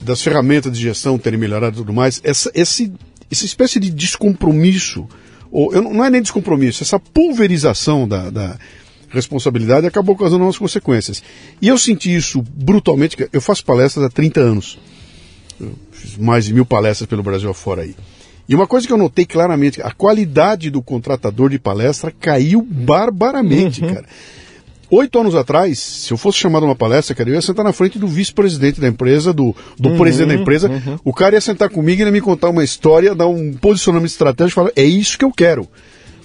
das 0.00 0.22
ferramentas 0.22 0.76
de 0.76 0.82
gestão 0.82 1.18
terem 1.18 1.38
melhorado 1.38 1.76
e 1.76 1.78
tudo 1.80 1.92
mais, 1.92 2.20
essa, 2.24 2.50
esse, 2.54 2.92
essa 3.30 3.44
espécie 3.44 3.78
de 3.78 3.90
descompromisso, 3.90 5.06
ou 5.52 5.72
não 5.82 6.04
é 6.04 6.10
nem 6.10 6.22
descompromisso, 6.22 6.82
essa 6.82 6.98
pulverização 6.98 8.08
da, 8.08 8.30
da 8.30 8.58
responsabilidade 9.10 9.86
acabou 9.86 10.16
causando 10.16 10.44
umas 10.44 10.56
consequências. 10.56 11.22
E 11.60 11.68
eu 11.68 11.76
senti 11.76 12.14
isso 12.14 12.42
brutalmente, 12.42 13.16
eu 13.32 13.40
faço 13.40 13.64
palestras 13.64 14.04
há 14.04 14.08
30 14.08 14.40
anos. 14.40 14.78
Eu 15.60 15.74
fiz 15.92 16.16
mais 16.16 16.46
de 16.46 16.54
mil 16.54 16.64
palestras 16.64 17.08
pelo 17.08 17.22
Brasil 17.22 17.50
afora 17.50 17.82
aí. 17.82 17.94
E 18.50 18.54
uma 18.56 18.66
coisa 18.66 18.84
que 18.84 18.92
eu 18.92 18.96
notei 18.96 19.24
claramente, 19.24 19.80
a 19.80 19.92
qualidade 19.92 20.70
do 20.70 20.82
contratador 20.82 21.50
de 21.50 21.56
palestra 21.56 22.10
caiu 22.10 22.60
barbaramente, 22.60 23.80
uhum. 23.80 23.94
cara. 23.94 24.06
Oito 24.90 25.20
anos 25.20 25.36
atrás, 25.36 25.78
se 25.78 26.12
eu 26.12 26.16
fosse 26.16 26.38
chamado 26.38 26.66
uma 26.66 26.74
palestra, 26.74 27.14
cara, 27.14 27.30
eu 27.30 27.34
ia 27.34 27.40
sentar 27.40 27.64
na 27.64 27.72
frente 27.72 27.96
do 27.96 28.08
vice-presidente 28.08 28.80
da 28.80 28.88
empresa, 28.88 29.32
do, 29.32 29.54
do 29.78 29.90
uhum, 29.90 29.98
presidente 29.98 30.34
da 30.34 30.34
empresa. 30.34 30.68
Uhum. 30.68 30.98
O 31.04 31.14
cara 31.14 31.36
ia 31.36 31.40
sentar 31.40 31.70
comigo 31.70 32.02
e 32.02 32.04
ia 32.04 32.10
me 32.10 32.20
contar 32.20 32.50
uma 32.50 32.64
história, 32.64 33.14
dar 33.14 33.28
um 33.28 33.52
posicionamento 33.52 34.10
estratégico 34.10 34.50
e 34.50 34.58
falar: 34.64 34.72
é 34.74 34.82
isso 34.82 35.16
que 35.16 35.24
eu 35.24 35.30
quero. 35.30 35.68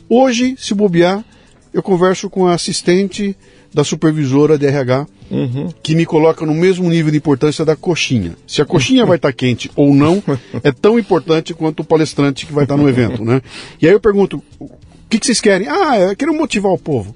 Hoje, 0.10 0.56
se 0.58 0.74
bobear, 0.74 1.24
eu 1.72 1.84
converso 1.84 2.28
com 2.28 2.48
a 2.48 2.56
assistente 2.56 3.38
da 3.76 3.84
supervisora 3.84 4.58
de 4.58 4.66
RH, 4.66 5.06
uhum. 5.30 5.68
que 5.84 5.94
me 5.96 6.06
coloca 6.06 6.46
no 6.46 6.54
mesmo 6.54 6.90
nível 6.90 7.12
de 7.12 7.18
importância 7.18 7.66
da 7.66 7.76
coxinha. 7.76 8.32
Se 8.48 8.62
a 8.62 8.66
coxinha 8.66 9.06
vai 9.06 9.18
estar 9.18 9.28
tá 9.28 9.34
quente 9.34 9.70
ou 9.76 9.94
não, 9.94 10.24
é 10.64 10.72
tão 10.72 10.98
importante 10.98 11.54
quanto 11.54 11.82
o 11.82 11.84
palestrante 11.84 12.46
que 12.46 12.54
vai 12.54 12.64
estar 12.64 12.78
tá 12.78 12.82
no 12.82 12.88
evento, 12.88 13.26
né? 13.26 13.42
E 13.82 13.86
aí 13.86 13.92
eu 13.92 14.00
pergunto, 14.00 14.42
o 14.58 14.70
que, 15.10 15.20
que 15.20 15.26
vocês 15.26 15.42
querem? 15.42 15.68
Ah, 15.68 16.00
eu 16.00 16.16
quero 16.16 16.34
motivar 16.34 16.72
o 16.72 16.78
povo. 16.78 17.14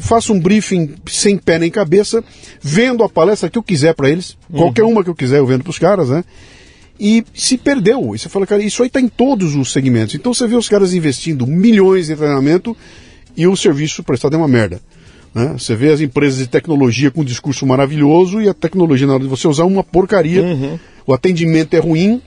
Faço 0.00 0.32
um 0.32 0.38
briefing 0.38 0.94
sem 1.08 1.36
pé 1.36 1.58
nem 1.58 1.72
cabeça, 1.72 2.22
vendo 2.62 3.02
a 3.02 3.08
palestra 3.08 3.50
que 3.50 3.58
eu 3.58 3.64
quiser 3.64 3.94
para 3.94 4.08
eles, 4.08 4.36
uhum. 4.48 4.60
qualquer 4.60 4.84
uma 4.84 5.02
que 5.02 5.10
eu 5.10 5.14
quiser 5.14 5.38
eu 5.38 5.46
vendo 5.46 5.64
para 5.64 5.70
os 5.70 5.78
caras, 5.78 6.08
né? 6.08 6.22
E 7.00 7.24
se 7.34 7.58
perdeu. 7.58 8.14
E 8.14 8.18
você 8.20 8.28
fala, 8.28 8.46
cara, 8.46 8.62
isso 8.62 8.80
aí 8.80 8.86
está 8.86 9.00
em 9.00 9.08
todos 9.08 9.56
os 9.56 9.72
segmentos. 9.72 10.14
Então 10.14 10.32
você 10.32 10.46
vê 10.46 10.54
os 10.54 10.68
caras 10.68 10.94
investindo 10.94 11.48
milhões 11.48 12.10
em 12.10 12.14
treinamento 12.14 12.76
e 13.36 13.48
o 13.48 13.56
serviço 13.56 14.04
prestado 14.04 14.34
é 14.34 14.38
uma 14.38 14.46
merda. 14.46 14.80
Né? 15.34 15.54
Você 15.56 15.74
vê 15.76 15.90
as 15.90 16.00
empresas 16.00 16.38
de 16.38 16.46
tecnologia 16.46 17.10
com 17.10 17.20
um 17.20 17.24
discurso 17.24 17.66
maravilhoso 17.66 18.40
e 18.40 18.48
a 18.48 18.54
tecnologia, 18.54 19.06
na 19.06 19.14
hora 19.14 19.22
de 19.22 19.28
você 19.28 19.46
usar, 19.46 19.64
uma 19.64 19.84
porcaria. 19.84 20.42
Uhum. 20.42 20.78
O 21.06 21.14
atendimento 21.14 21.74
é 21.74 21.78
ruim. 21.78 22.20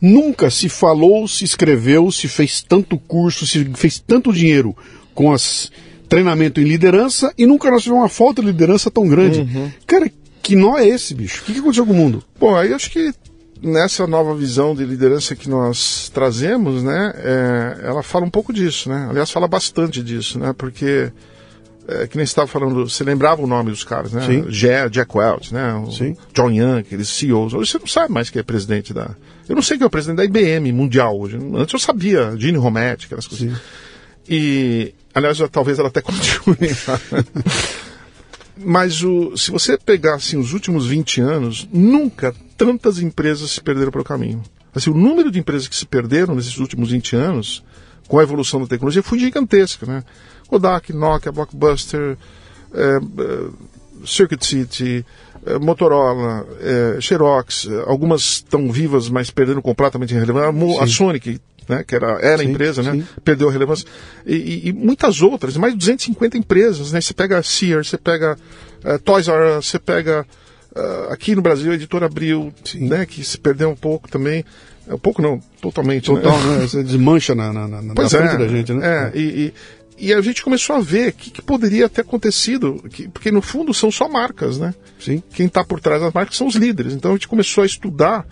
Nunca 0.00 0.50
se 0.50 0.68
falou, 0.68 1.28
se 1.28 1.44
escreveu, 1.44 2.10
se 2.10 2.26
fez 2.26 2.62
tanto 2.62 2.98
curso, 2.98 3.46
se 3.46 3.64
fez 3.74 3.98
tanto 4.00 4.32
dinheiro 4.32 4.76
com 5.14 5.32
as 5.32 5.70
treinamento 6.12 6.60
em 6.60 6.64
liderança 6.64 7.32
e 7.38 7.46
nunca 7.46 7.70
nós 7.70 7.82
tivemos 7.82 8.02
uma 8.02 8.08
falta 8.08 8.42
de 8.42 8.48
liderança 8.48 8.90
tão 8.90 9.08
grande. 9.08 9.40
Uhum. 9.40 9.72
Cara, 9.86 10.12
que 10.42 10.54
nó 10.54 10.76
é 10.76 10.86
esse, 10.86 11.14
bicho? 11.14 11.40
O 11.40 11.44
que, 11.46 11.54
que 11.54 11.60
aconteceu 11.60 11.86
com 11.86 11.92
o 11.92 11.96
mundo? 11.96 12.22
Bom, 12.38 12.54
aí 12.54 12.74
acho 12.74 12.90
que 12.90 13.14
nessa 13.62 14.06
nova 14.06 14.34
visão 14.34 14.74
de 14.74 14.84
liderança 14.84 15.34
que 15.34 15.48
nós 15.48 16.10
trazemos, 16.12 16.82
né, 16.82 17.14
é, 17.16 17.86
ela 17.86 18.02
fala 18.02 18.26
um 18.26 18.30
pouco 18.30 18.52
disso, 18.52 18.90
né? 18.90 19.06
Aliás, 19.08 19.30
fala 19.30 19.48
bastante 19.48 20.02
disso, 20.02 20.38
né? 20.38 20.52
Porque 20.52 21.10
é, 21.88 22.06
que 22.06 22.16
nem 22.16 22.24
estava 22.24 22.46
falando, 22.46 22.88
você 22.88 23.02
lembrava 23.02 23.42
o 23.42 23.46
nome 23.46 23.70
dos 23.70 23.82
caras, 23.82 24.12
né? 24.12 24.24
Sim. 24.24 24.44
Jack 24.88 25.16
Welch, 25.16 25.52
né? 25.52 25.74
O 25.74 25.90
Sim. 25.90 26.16
John 26.32 26.50
Young, 26.50 26.80
aqueles 26.80 27.08
CEOs. 27.08 27.54
Hoje 27.54 27.70
você 27.70 27.78
não 27.78 27.86
sabe 27.86 28.12
mais 28.12 28.30
quem 28.30 28.40
é 28.40 28.42
presidente 28.42 28.94
da. 28.94 29.10
Eu 29.48 29.56
não 29.56 29.62
sei 29.62 29.76
quem 29.76 29.84
é 29.84 29.86
o 29.86 29.90
presidente 29.90 30.16
da 30.18 30.24
IBM 30.24 30.72
mundial 30.72 31.18
hoje. 31.18 31.36
Antes 31.54 31.72
eu 31.72 31.80
sabia, 31.80 32.34
Gene 32.36 32.58
Rometty, 32.58 33.06
aquelas 33.06 33.26
coisas. 33.26 33.50
Sim. 33.50 33.60
E, 34.28 34.94
aliás, 35.12 35.38
talvez 35.50 35.78
ela 35.78 35.88
até 35.88 36.00
continue. 36.02 36.56
mas 38.56 39.02
o, 39.02 39.36
se 39.36 39.50
você 39.50 39.76
pegar 39.76 40.14
assim, 40.14 40.36
os 40.36 40.52
últimos 40.52 40.86
20 40.86 41.20
anos, 41.20 41.68
nunca 41.72 42.32
tantas 42.56 43.00
empresas 43.00 43.50
se 43.50 43.60
perderam 43.60 43.90
pelo 43.90 44.04
caminho. 44.04 44.42
Assim, 44.74 44.90
o 44.90 44.94
número 44.94 45.30
de 45.30 45.38
empresas 45.38 45.66
que 45.66 45.76
se 45.76 45.84
perderam 45.84 46.34
nesses 46.34 46.58
últimos 46.58 46.90
20 46.90 47.16
anos, 47.16 47.62
com 48.06 48.18
a 48.18 48.22
evolução 48.22 48.60
da 48.60 48.66
tecnologia, 48.66 49.02
foi 49.02 49.18
gigantesca. 49.18 49.84
Né? 49.84 50.04
Kodak, 50.52 50.92
Nokia, 50.92 51.32
Blockbuster, 51.32 52.18
é, 52.74 52.96
é, 52.96 54.06
Circuit 54.06 54.44
City, 54.44 55.04
é, 55.46 55.58
Motorola, 55.58 56.46
é, 56.60 57.00
Xerox, 57.00 57.68
algumas 57.86 58.20
estão 58.20 58.70
vivas, 58.70 59.08
mas 59.08 59.30
perderam 59.30 59.62
completamente 59.62 60.14
a 60.14 60.20
relevância. 60.20 60.82
A 60.82 60.86
Sonic, 60.86 61.40
né, 61.66 61.82
que 61.86 61.94
era, 61.94 62.18
era 62.20 62.42
sim, 62.42 62.50
empresa, 62.50 62.82
né, 62.82 63.02
perdeu 63.24 63.48
a 63.48 63.52
relevância. 63.52 63.86
E, 64.26 64.34
e, 64.34 64.68
e, 64.68 64.72
muitas 64.74 65.22
outras, 65.22 65.56
mais 65.56 65.72
de 65.72 65.78
250 65.78 66.36
empresas. 66.36 66.92
Né, 66.92 67.00
você 67.00 67.14
pega 67.14 67.38
a 67.38 67.42
Sears, 67.42 67.88
você 67.88 67.96
pega 67.96 68.36
uh, 68.84 68.98
Toys 68.98 69.28
R 69.28 69.58
Us, 69.58 69.68
você 69.68 69.78
pega 69.78 70.26
uh, 70.76 71.12
aqui 71.12 71.34
no 71.34 71.40
Brasil 71.40 71.72
a 71.72 71.76
editora 71.76 72.06
Abril, 72.06 72.52
né, 72.74 73.06
que 73.06 73.24
se 73.24 73.38
perdeu 73.38 73.70
um 73.70 73.76
pouco 73.76 74.06
também. 74.06 74.44
Um 74.88 74.98
pouco 74.98 75.22
não, 75.22 75.40
totalmente. 75.60 76.06
Total, 76.06 76.38
né? 76.40 76.58
né? 76.58 76.66
Você 76.66 76.82
desmancha 76.82 77.34
na, 77.34 77.52
na, 77.52 77.68
na, 77.68 77.94
pois 77.94 78.12
na 78.12 78.18
é, 78.18 78.36
da 78.36 78.48
gente, 78.48 78.72
né? 78.72 79.12
É, 79.14 79.18
e, 79.18 79.54
e 79.98 80.12
a 80.12 80.20
gente 80.20 80.42
começou 80.42 80.76
a 80.76 80.80
ver 80.80 81.10
o 81.10 81.12
que, 81.12 81.30
que, 81.30 81.42
poderia 81.42 81.88
ter 81.88 82.00
acontecido, 82.00 82.82
que, 82.90 83.08
porque 83.08 83.30
no 83.30 83.42
fundo 83.42 83.72
são 83.72 83.90
só 83.90 84.08
marcas, 84.08 84.58
né? 84.58 84.74
Sim. 84.98 85.22
Quem 85.34 85.46
está 85.46 85.64
por 85.64 85.80
trás 85.80 86.00
das 86.00 86.12
marcas 86.12 86.36
são 86.36 86.46
os 86.46 86.54
líderes. 86.54 86.92
Então 86.92 87.12
a 87.12 87.14
gente 87.14 87.28
começou 87.28 87.62
a 87.62 87.66
estudar 87.66 88.26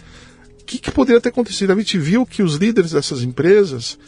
o 0.61 0.65
que, 0.65 0.79
que 0.79 0.91
poderia 0.91 1.21
ter 1.21 1.29
acontecido. 1.29 1.73
A 1.73 1.77
gente 1.77 1.99
viu 1.99 2.27
que 2.27 2.43
os 2.43 2.57
líderes 2.57 2.93
dessas 2.93 3.23
empresas 3.23 3.99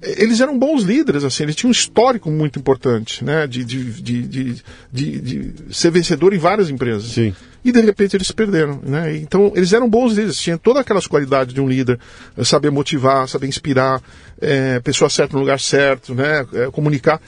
eles 0.00 0.40
eram 0.40 0.56
bons 0.56 0.84
líderes, 0.84 1.24
assim, 1.24 1.42
eles 1.42 1.56
tinham 1.56 1.70
um 1.70 1.72
histórico 1.72 2.30
muito 2.30 2.58
importante, 2.58 3.24
né, 3.24 3.46
de, 3.46 3.64
de, 3.64 3.84
de, 4.00 4.62
de, 4.92 5.20
de 5.20 5.74
ser 5.74 5.90
vencedor 5.90 6.32
em 6.32 6.38
várias 6.38 6.70
empresas. 6.70 7.10
Sim. 7.10 7.34
E 7.68 7.72
de 7.72 7.82
repente 7.82 8.16
eles 8.16 8.32
perderam, 8.32 8.80
né? 8.82 9.14
Então 9.18 9.52
eles 9.54 9.74
eram 9.74 9.90
bons 9.90 10.12
líderes, 10.12 10.40
tinham 10.40 10.56
todas 10.56 10.80
aquelas 10.80 11.06
qualidades 11.06 11.52
de 11.52 11.60
um 11.60 11.68
líder, 11.68 12.00
saber 12.42 12.70
motivar, 12.70 13.28
saber 13.28 13.46
inspirar, 13.46 14.00
é, 14.40 14.80
pessoa 14.80 15.10
certa 15.10 15.34
no 15.34 15.40
lugar 15.40 15.60
certo, 15.60 16.14
né, 16.14 16.46
é, 16.54 16.70
comunicar, 16.70 17.20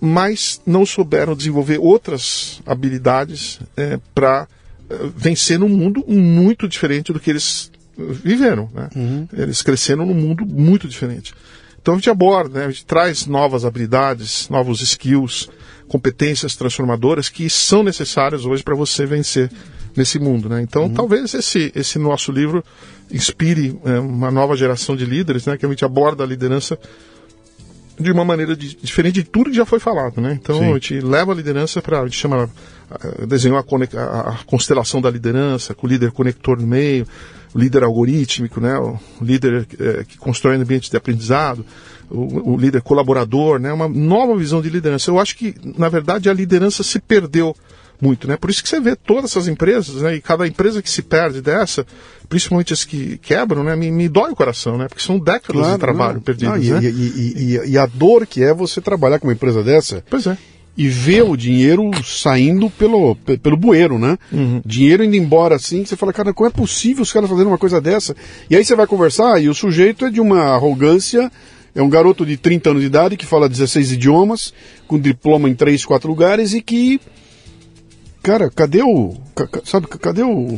mas 0.00 0.60
não 0.64 0.86
souberam 0.86 1.34
desenvolver 1.34 1.78
outras 1.80 2.62
habilidades 2.64 3.58
é, 3.76 3.98
para 4.14 4.46
vencer 5.16 5.58
num 5.58 5.68
mundo 5.68 6.04
muito 6.06 6.68
diferente 6.68 7.12
do 7.12 7.18
que 7.18 7.30
eles 7.30 7.72
viveram, 7.98 8.70
né? 8.72 8.88
Uhum. 8.94 9.28
Eles 9.32 9.60
cresceram 9.60 10.06
num 10.06 10.14
mundo 10.14 10.46
muito 10.46 10.86
diferente. 10.86 11.34
Então 11.82 11.94
a 11.94 11.96
gente 11.96 12.10
aborda, 12.10 12.60
né, 12.60 12.66
a 12.66 12.70
gente 12.70 12.86
traz 12.86 13.26
novas 13.26 13.64
habilidades, 13.64 14.48
novos 14.48 14.80
skills, 14.80 15.48
competências 15.88 16.56
transformadoras 16.56 17.28
que 17.28 17.48
são 17.48 17.82
necessárias 17.82 18.44
hoje 18.44 18.62
para 18.62 18.74
você 18.74 19.06
vencer 19.06 19.50
nesse 19.96 20.18
mundo. 20.18 20.48
Né? 20.48 20.62
Então 20.62 20.84
uhum. 20.84 20.94
talvez 20.94 21.34
esse, 21.34 21.72
esse 21.74 21.98
nosso 21.98 22.32
livro 22.32 22.64
inspire 23.10 23.78
é, 23.84 23.98
uma 23.98 24.30
nova 24.30 24.56
geração 24.56 24.96
de 24.96 25.04
líderes, 25.04 25.46
né, 25.46 25.56
que 25.56 25.64
a 25.64 25.68
gente 25.68 25.84
aborda 25.84 26.24
a 26.24 26.26
liderança 26.26 26.78
de 27.98 28.10
uma 28.10 28.24
maneira 28.24 28.56
de, 28.56 28.74
diferente 28.74 29.14
de 29.14 29.24
tudo 29.24 29.50
que 29.50 29.56
já 29.56 29.64
foi 29.64 29.78
falado, 29.78 30.20
né? 30.20 30.36
Então 30.40 30.58
Sim. 30.58 30.70
a 30.70 30.74
gente 30.74 31.00
leva 31.00 31.30
a 31.30 31.34
liderança 31.34 31.80
para 31.80 32.00
a 32.00 32.04
gente 32.04 32.18
chama 32.18 32.50
desenhou 33.26 33.58
a, 33.58 33.64
a, 33.98 34.20
a, 34.30 34.38
constelação 34.44 35.00
da 35.00 35.10
liderança 35.10 35.74
com 35.74 35.86
o 35.86 35.90
líder 35.90 36.12
conector 36.12 36.60
no 36.60 36.66
meio, 36.66 37.06
o 37.54 37.58
líder 37.58 37.82
algorítmico, 37.82 38.60
né, 38.60 38.76
o 38.78 38.98
líder 39.20 39.66
é, 39.78 40.04
que 40.04 40.18
constrói 40.18 40.56
ambientes 40.56 40.90
de 40.90 40.96
aprendizado, 40.96 41.64
o, 42.10 42.52
o, 42.52 42.56
líder 42.56 42.82
colaborador, 42.82 43.58
né, 43.58 43.72
uma 43.72 43.88
nova 43.88 44.36
visão 44.36 44.60
de 44.60 44.68
liderança. 44.68 45.10
Eu 45.10 45.18
acho 45.18 45.36
que, 45.36 45.54
na 45.76 45.88
verdade, 45.88 46.28
a 46.28 46.32
liderança 46.32 46.82
se 46.82 46.98
perdeu 46.98 47.54
muito, 48.00 48.26
né? 48.28 48.36
Por 48.36 48.50
isso 48.50 48.62
que 48.62 48.68
você 48.68 48.80
vê 48.80 48.96
todas 48.96 49.30
essas 49.30 49.48
empresas, 49.48 50.02
né? 50.02 50.16
E 50.16 50.20
cada 50.20 50.46
empresa 50.46 50.82
que 50.82 50.90
se 50.90 51.00
perde 51.00 51.40
dessa, 51.40 51.86
principalmente 52.28 52.72
as 52.72 52.84
que 52.84 53.18
quebram, 53.18 53.62
né? 53.62 53.74
Me, 53.76 53.90
me 53.90 54.08
dói 54.08 54.32
o 54.32 54.36
coração, 54.36 54.76
né? 54.76 54.88
Porque 54.88 55.02
são 55.02 55.18
décadas 55.18 55.62
claro, 55.62 55.72
de 55.72 55.78
trabalho 55.78 56.14
não, 56.14 56.20
perdidos, 56.20 56.54
não, 56.54 56.62
e, 56.62 56.70
né? 56.70 56.80
E, 56.82 57.54
e, 57.56 57.70
e, 57.70 57.78
a 57.78 57.86
dor 57.86 58.26
que 58.26 58.42
é 58.42 58.52
você 58.52 58.80
trabalhar 58.80 59.18
com 59.18 59.26
uma 59.26 59.32
empresa 59.32 59.62
dessa. 59.62 60.04
Pois 60.10 60.26
é 60.26 60.36
e 60.76 60.88
ver 60.88 61.22
o 61.22 61.36
dinheiro 61.36 61.90
saindo 62.02 62.68
pelo, 62.68 63.14
pelo 63.14 63.56
bueiro, 63.56 63.98
né? 63.98 64.18
Uhum. 64.32 64.60
Dinheiro 64.64 65.04
indo 65.04 65.16
embora 65.16 65.54
assim, 65.54 65.84
você 65.84 65.96
fala, 65.96 66.12
cara, 66.12 66.32
como 66.32 66.48
é 66.48 66.52
possível 66.52 67.02
os 67.02 67.12
caras 67.12 67.30
fazerem 67.30 67.50
uma 67.50 67.58
coisa 67.58 67.80
dessa? 67.80 68.14
E 68.50 68.56
aí 68.56 68.64
você 68.64 68.74
vai 68.74 68.86
conversar 68.86 69.40
e 69.40 69.48
o 69.48 69.54
sujeito 69.54 70.06
é 70.06 70.10
de 70.10 70.20
uma 70.20 70.40
arrogância, 70.52 71.30
é 71.74 71.82
um 71.82 71.88
garoto 71.88 72.24
de 72.24 72.36
30 72.36 72.70
anos 72.70 72.82
de 72.82 72.86
idade 72.86 73.16
que 73.16 73.26
fala 73.26 73.48
16 73.48 73.92
idiomas, 73.92 74.54
com 74.86 74.98
diploma 74.98 75.48
em 75.48 75.54
3, 75.54 75.84
4 75.84 76.08
lugares 76.08 76.54
e 76.54 76.62
que. 76.62 77.00
Cara, 78.22 78.48
cadê 78.48 78.82
o. 78.82 79.14
Sabe, 79.64 79.88
cadê 79.88 80.22
o. 80.22 80.56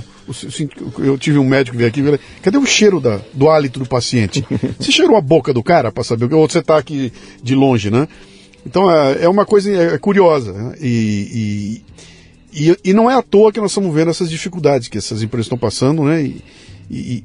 Eu 0.99 1.17
tive 1.17 1.39
um 1.39 1.45
médico 1.45 1.77
que 1.77 1.79
veio 1.79 1.89
aqui 1.89 2.01
e 2.01 2.43
cadê 2.43 2.59
o 2.59 2.67
cheiro 2.67 3.01
da, 3.01 3.21
do 3.33 3.49
hálito 3.49 3.79
do 3.79 3.87
paciente? 3.87 4.45
Você 4.79 4.93
cheirou 4.93 5.17
a 5.17 5.21
boca 5.21 5.55
do 5.55 5.63
cara 5.63 5.91
para 5.91 6.05
saber? 6.05 6.33
Ou 6.33 6.49
você 6.49 6.59
está 6.59 6.77
aqui 6.77 7.13
de 7.43 7.55
longe, 7.55 7.91
né? 7.91 8.07
Então 8.65 8.91
é, 8.91 9.25
é 9.25 9.29
uma 9.29 9.47
coisa 9.47 9.71
é, 9.71 9.99
curiosa. 9.99 10.53
Né? 10.53 10.75
E, 10.81 11.83
e, 12.53 12.69
e, 12.69 12.77
e, 12.85 12.93
não 12.93 13.11
é 13.11 13.15
à 13.15 13.23
toa 13.23 13.53
que 13.53 13.61
nós 13.61 13.71
estamos 13.71 13.95
vendo 13.95 14.11
essas 14.11 14.29
dificuldades 14.29 14.89
que 14.89 14.99
essas 14.99 15.23
empresas 15.23 15.47
estão 15.47 15.59
passando, 15.59 16.03
né? 16.05 16.23
E, 16.23 16.43
e, 16.91 17.25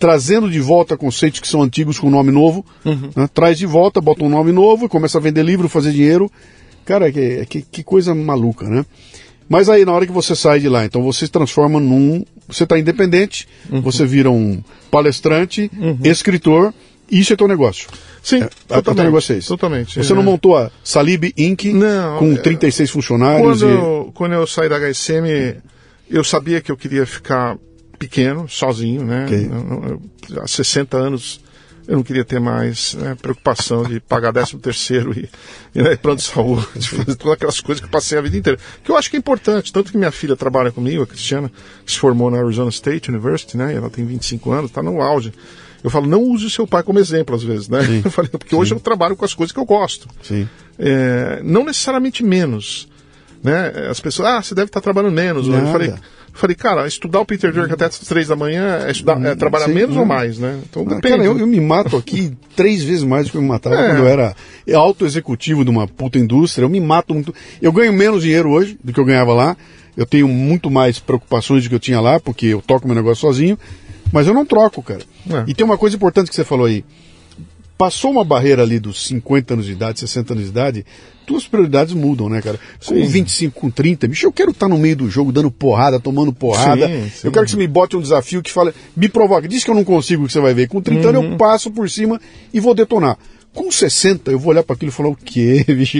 trazendo 0.00 0.50
de 0.50 0.58
volta 0.58 0.96
conceitos 0.96 1.40
que 1.40 1.46
são 1.46 1.62
antigos 1.62 1.98
com 1.98 2.08
nome 2.08 2.32
novo, 2.32 2.64
uhum. 2.84 3.10
né? 3.14 3.28
traz 3.32 3.58
de 3.58 3.66
volta, 3.66 4.00
bota 4.00 4.24
um 4.24 4.30
nome 4.30 4.50
novo, 4.50 4.88
começa 4.88 5.18
a 5.18 5.20
vender 5.20 5.44
livro, 5.44 5.68
fazer 5.68 5.92
dinheiro. 5.92 6.32
Cara, 6.86 7.12
que, 7.12 7.44
que, 7.44 7.62
que 7.62 7.82
coisa 7.84 8.14
maluca, 8.14 8.66
né? 8.66 8.84
Mas 9.46 9.68
aí, 9.68 9.84
na 9.84 9.92
hora 9.92 10.06
que 10.06 10.12
você 10.12 10.34
sai 10.34 10.58
de 10.58 10.68
lá, 10.68 10.86
então 10.86 11.02
você 11.02 11.26
se 11.26 11.30
transforma 11.30 11.78
num. 11.78 12.24
Você 12.48 12.64
está 12.64 12.78
independente, 12.78 13.46
uhum. 13.70 13.82
você 13.82 14.06
vira 14.06 14.30
um 14.30 14.62
palestrante, 14.90 15.70
uhum. 15.76 15.98
escritor, 16.02 16.72
e 17.10 17.20
isso 17.20 17.32
é 17.32 17.36
teu 17.36 17.46
negócio. 17.46 17.88
Sim, 18.22 18.42
é, 18.42 18.48
totalmente. 18.68 19.04
negócio 19.04 19.34
é 19.34 19.38
esse. 19.38 19.48
Totalmente. 19.48 20.02
Você 20.02 20.12
é. 20.12 20.16
não 20.16 20.22
montou 20.22 20.56
a 20.56 20.70
Salib 20.82 21.32
Inc. 21.36 21.64
Não, 21.74 22.18
com 22.18 22.36
36 22.36 22.88
é, 22.88 22.92
funcionários? 22.92 23.60
Quando, 23.60 23.70
e... 23.70 23.74
eu, 23.74 24.10
quando 24.14 24.32
eu 24.32 24.46
saí 24.46 24.68
da 24.68 24.78
HSM, 24.78 25.60
eu 26.08 26.24
sabia 26.24 26.60
que 26.60 26.72
eu 26.72 26.76
queria 26.76 27.04
ficar 27.04 27.58
pequeno, 28.00 28.48
sozinho, 28.48 29.04
né? 29.04 29.26
Okay. 29.26 29.46
Eu, 29.46 30.00
eu, 30.30 30.42
há 30.42 30.48
60 30.48 30.96
anos 30.96 31.40
eu 31.86 31.96
não 31.96 32.02
queria 32.02 32.24
ter 32.24 32.40
mais 32.40 32.94
né, 32.94 33.16
preocupação 33.20 33.82
de 33.82 34.00
pagar 34.00 34.32
13 34.32 34.58
terceiro 34.58 35.12
e, 35.12 35.28
e 35.74 35.82
né, 35.82 35.96
plano 35.96 36.18
de 36.18 36.22
saúde, 36.22 36.66
de 36.76 36.88
fazer 36.88 37.16
todas 37.16 37.34
aquelas 37.34 37.60
coisas 37.60 37.80
que 37.80 37.86
eu 37.86 37.90
passei 37.90 38.16
a 38.16 38.20
vida 38.20 38.36
inteira. 38.36 38.58
Que 38.84 38.90
eu 38.90 38.96
acho 38.96 39.10
que 39.10 39.16
é 39.16 39.18
importante, 39.18 39.72
tanto 39.72 39.90
que 39.90 39.98
minha 39.98 40.12
filha 40.12 40.36
trabalha 40.36 40.70
comigo, 40.70 41.02
a 41.02 41.06
Cristiana, 41.06 41.50
que 41.84 41.90
se 41.90 41.98
formou 41.98 42.30
na 42.30 42.38
Arizona 42.38 42.70
State 42.70 43.10
University, 43.10 43.56
né? 43.56 43.74
Ela 43.74 43.90
tem 43.90 44.04
25 44.04 44.52
anos, 44.52 44.70
está 44.70 44.82
no 44.82 45.02
auge. 45.02 45.32
Eu 45.82 45.90
falo, 45.90 46.06
não 46.06 46.22
use 46.22 46.46
o 46.46 46.50
seu 46.50 46.66
pai 46.66 46.82
como 46.82 46.98
exemplo, 46.98 47.34
às 47.34 47.42
vezes, 47.42 47.68
né? 47.68 47.82
Sim, 47.84 48.02
eu 48.04 48.10
falei, 48.10 48.30
porque 48.30 48.50
sim. 48.50 48.56
hoje 48.56 48.72
eu 48.72 48.78
trabalho 48.78 49.16
com 49.16 49.24
as 49.24 49.34
coisas 49.34 49.52
que 49.52 49.58
eu 49.58 49.64
gosto. 49.64 50.08
Sim. 50.22 50.48
É, 50.78 51.40
não 51.42 51.64
necessariamente 51.64 52.22
menos. 52.22 52.88
Né? 53.42 53.88
As 53.90 53.98
pessoas, 53.98 54.28
ah, 54.28 54.42
você 54.42 54.54
deve 54.54 54.68
estar 54.68 54.80
trabalhando 54.80 55.12
menos. 55.12 55.48
Nada. 55.48 55.66
Eu 55.66 55.72
falei, 55.72 55.94
falei, 56.32 56.56
cara, 56.56 56.86
estudar 56.86 57.20
o 57.20 57.26
Peter 57.26 57.52
Drucker 57.52 57.74
até 57.74 57.86
as 57.86 57.98
três 57.98 58.28
da 58.28 58.36
manhã 58.36 58.84
é, 58.86 58.90
estudar, 58.90 59.20
é 59.24 59.34
trabalhar 59.34 59.66
sim, 59.66 59.74
menos 59.74 59.96
ou 59.96 60.04
mais, 60.04 60.38
né? 60.38 60.60
Então 60.68 60.82
ah, 60.82 60.94
depende. 60.94 61.16
Cara, 61.16 61.24
eu, 61.24 61.38
eu, 61.38 61.46
me 61.46 61.60
mato 61.60 61.96
aqui 61.96 62.32
três 62.56 62.82
vezes 62.82 63.02
mais 63.02 63.26
do 63.26 63.32
que 63.32 63.36
eu 63.36 63.42
me 63.42 63.48
matava 63.48 63.76
é. 63.76 63.88
quando 63.88 63.98
eu 63.98 64.08
era 64.08 64.34
auto-executivo 64.74 65.64
de 65.64 65.70
uma 65.70 65.86
puta 65.86 66.18
indústria. 66.18 66.64
Eu 66.64 66.68
me 66.68 66.80
mato 66.80 67.14
muito. 67.14 67.34
Eu 67.60 67.72
ganho 67.72 67.92
menos 67.92 68.22
dinheiro 68.22 68.50
hoje 68.50 68.78
do 68.82 68.92
que 68.92 69.00
eu 69.00 69.04
ganhava 69.04 69.32
lá. 69.34 69.56
Eu 69.96 70.06
tenho 70.06 70.28
muito 70.28 70.70
mais 70.70 70.98
preocupações 70.98 71.64
do 71.64 71.68
que 71.68 71.74
eu 71.74 71.80
tinha 71.80 72.00
lá, 72.00 72.20
porque 72.20 72.46
eu 72.46 72.62
toco 72.62 72.86
meu 72.86 72.96
negócio 72.96 73.20
sozinho. 73.20 73.58
Mas 74.12 74.26
eu 74.26 74.34
não 74.34 74.44
troco, 74.44 74.82
cara. 74.82 75.02
É. 75.28 75.44
E 75.46 75.54
tem 75.54 75.64
uma 75.64 75.78
coisa 75.78 75.96
importante 75.96 76.30
que 76.30 76.34
você 76.34 76.44
falou 76.44 76.66
aí. 76.66 76.84
Passou 77.80 78.10
uma 78.10 78.22
barreira 78.22 78.60
ali 78.60 78.78
dos 78.78 79.06
50 79.06 79.54
anos 79.54 79.64
de 79.64 79.72
idade, 79.72 80.00
60 80.00 80.34
anos 80.34 80.44
de 80.44 80.50
idade, 80.50 80.86
tuas 81.26 81.48
prioridades 81.48 81.94
mudam, 81.94 82.28
né, 82.28 82.42
cara? 82.42 82.60
Com 82.84 82.94
sim. 82.94 83.06
25, 83.06 83.58
com 83.58 83.70
30, 83.70 84.06
bicho, 84.06 84.26
eu 84.26 84.32
quero 84.32 84.50
estar 84.50 84.68
no 84.68 84.76
meio 84.76 84.96
do 84.96 85.08
jogo 85.08 85.32
dando 85.32 85.50
porrada, 85.50 85.98
tomando 85.98 86.30
porrada. 86.30 86.86
Sim, 86.86 87.08
sim. 87.08 87.26
Eu 87.28 87.32
quero 87.32 87.46
que 87.46 87.52
você 87.52 87.56
me 87.56 87.66
bote 87.66 87.96
um 87.96 88.02
desafio 88.02 88.42
que 88.42 88.52
fale, 88.52 88.74
me 88.94 89.08
provoque. 89.08 89.48
Diz 89.48 89.64
que 89.64 89.70
eu 89.70 89.74
não 89.74 89.82
consigo, 89.82 90.26
que 90.26 90.32
você 90.34 90.40
vai 90.40 90.52
ver. 90.52 90.68
Com 90.68 90.82
30 90.82 91.00
uhum. 91.00 91.08
anos 91.08 91.24
eu 91.24 91.30
uhum. 91.30 91.36
passo 91.38 91.70
por 91.70 91.88
cima 91.88 92.20
e 92.52 92.60
vou 92.60 92.74
detonar. 92.74 93.16
Com 93.52 93.70
60, 93.70 94.30
eu 94.30 94.38
vou 94.38 94.50
olhar 94.50 94.62
para 94.62 94.76
aquilo 94.76 94.90
e 94.90 94.94
falar: 94.94 95.08
o 95.08 95.16
quê, 95.16 95.64
bicho? 95.68 95.98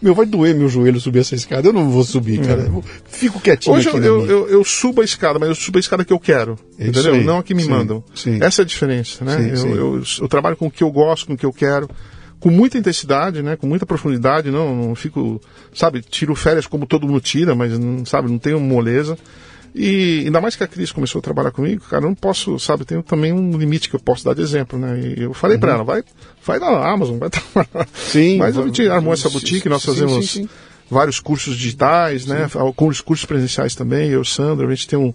meu, 0.00 0.14
vai 0.14 0.24
doer 0.24 0.54
meu 0.54 0.68
joelho 0.68 0.98
subir 0.98 1.18
essa 1.18 1.34
escada. 1.34 1.68
Eu 1.68 1.72
não 1.72 1.90
vou 1.90 2.02
subir, 2.02 2.40
cara. 2.40 2.62
Eu 2.62 2.82
fico 3.06 3.38
quietinho 3.38 3.76
Hoje 3.76 3.88
eu, 3.88 4.02
eu, 4.02 4.26
eu, 4.26 4.48
eu, 4.48 4.64
subo 4.64 5.02
a 5.02 5.04
escada, 5.04 5.38
mas 5.38 5.50
eu 5.50 5.54
subo 5.54 5.78
a 5.78 5.80
escada 5.80 6.04
que 6.04 6.12
eu 6.12 6.18
quero. 6.18 6.58
É 6.78 6.86
entendeu? 6.86 7.14
Aí. 7.14 7.24
Não 7.24 7.38
a 7.38 7.42
que 7.42 7.54
me 7.54 7.62
sim, 7.62 7.70
mandam. 7.70 8.02
Sim. 8.14 8.38
Essa 8.40 8.62
é 8.62 8.64
a 8.64 8.66
diferença, 8.66 9.24
né? 9.24 9.54
Sim, 9.54 9.72
eu, 9.72 10.02
eu, 10.20 10.28
trabalho 10.28 10.56
com 10.56 10.66
o 10.68 10.70
que 10.70 10.82
eu 10.82 10.90
gosto, 10.90 11.26
com 11.26 11.34
o 11.34 11.36
que 11.36 11.46
eu 11.46 11.52
quero 11.52 11.88
com 12.40 12.50
muita 12.50 12.78
intensidade, 12.78 13.42
né? 13.42 13.56
Com 13.56 13.66
muita 13.66 13.84
profundidade, 13.84 14.50
não, 14.50 14.74
não 14.74 14.94
fico, 14.94 15.40
sabe, 15.74 16.02
tiro 16.02 16.34
férias 16.34 16.66
como 16.66 16.86
todo 16.86 17.06
mundo 17.06 17.20
tira, 17.20 17.54
mas 17.54 17.76
não, 17.78 18.04
sabe, 18.04 18.30
não 18.30 18.38
tenho 18.38 18.60
moleza. 18.60 19.18
E 19.74 20.22
ainda 20.26 20.40
mais 20.40 20.56
que 20.56 20.64
a 20.64 20.66
Cris 20.66 20.92
começou 20.92 21.18
a 21.18 21.22
trabalhar 21.22 21.50
comigo, 21.50 21.84
cara, 21.88 22.04
eu 22.04 22.08
não 22.08 22.14
posso, 22.14 22.58
sabe, 22.58 22.84
tenho 22.84 23.02
também 23.02 23.32
um 23.32 23.56
limite 23.56 23.88
que 23.88 23.96
eu 23.96 24.00
posso 24.00 24.24
dar 24.24 24.34
de 24.34 24.42
exemplo, 24.42 24.78
né? 24.78 24.98
E 24.98 25.22
eu 25.22 25.34
falei 25.34 25.56
uhum. 25.56 25.60
para 25.60 25.72
ela, 25.72 25.84
vai, 25.84 26.02
vai 26.44 26.58
na 26.58 26.90
Amazon, 26.90 27.18
vai 27.18 27.30
trabalhar. 27.30 27.88
Sim. 27.94 28.38
Mas 28.38 28.56
a 28.56 28.62
gente 28.62 28.88
armou 28.88 29.12
essa 29.12 29.28
boutique, 29.30 29.68
nós 29.68 29.84
fazemos 29.84 30.14
sim, 30.14 30.22
sim, 30.22 30.42
sim. 30.42 30.48
vários 30.90 31.20
cursos 31.20 31.56
digitais, 31.56 32.26
né? 32.26 32.48
Alguns 32.54 33.00
cursos 33.00 33.26
presenciais 33.26 33.74
também. 33.74 34.10
Eu, 34.10 34.24
Sandro, 34.24 34.66
a 34.66 34.74
gente 34.74 34.88
tem 34.88 34.98
um 34.98 35.12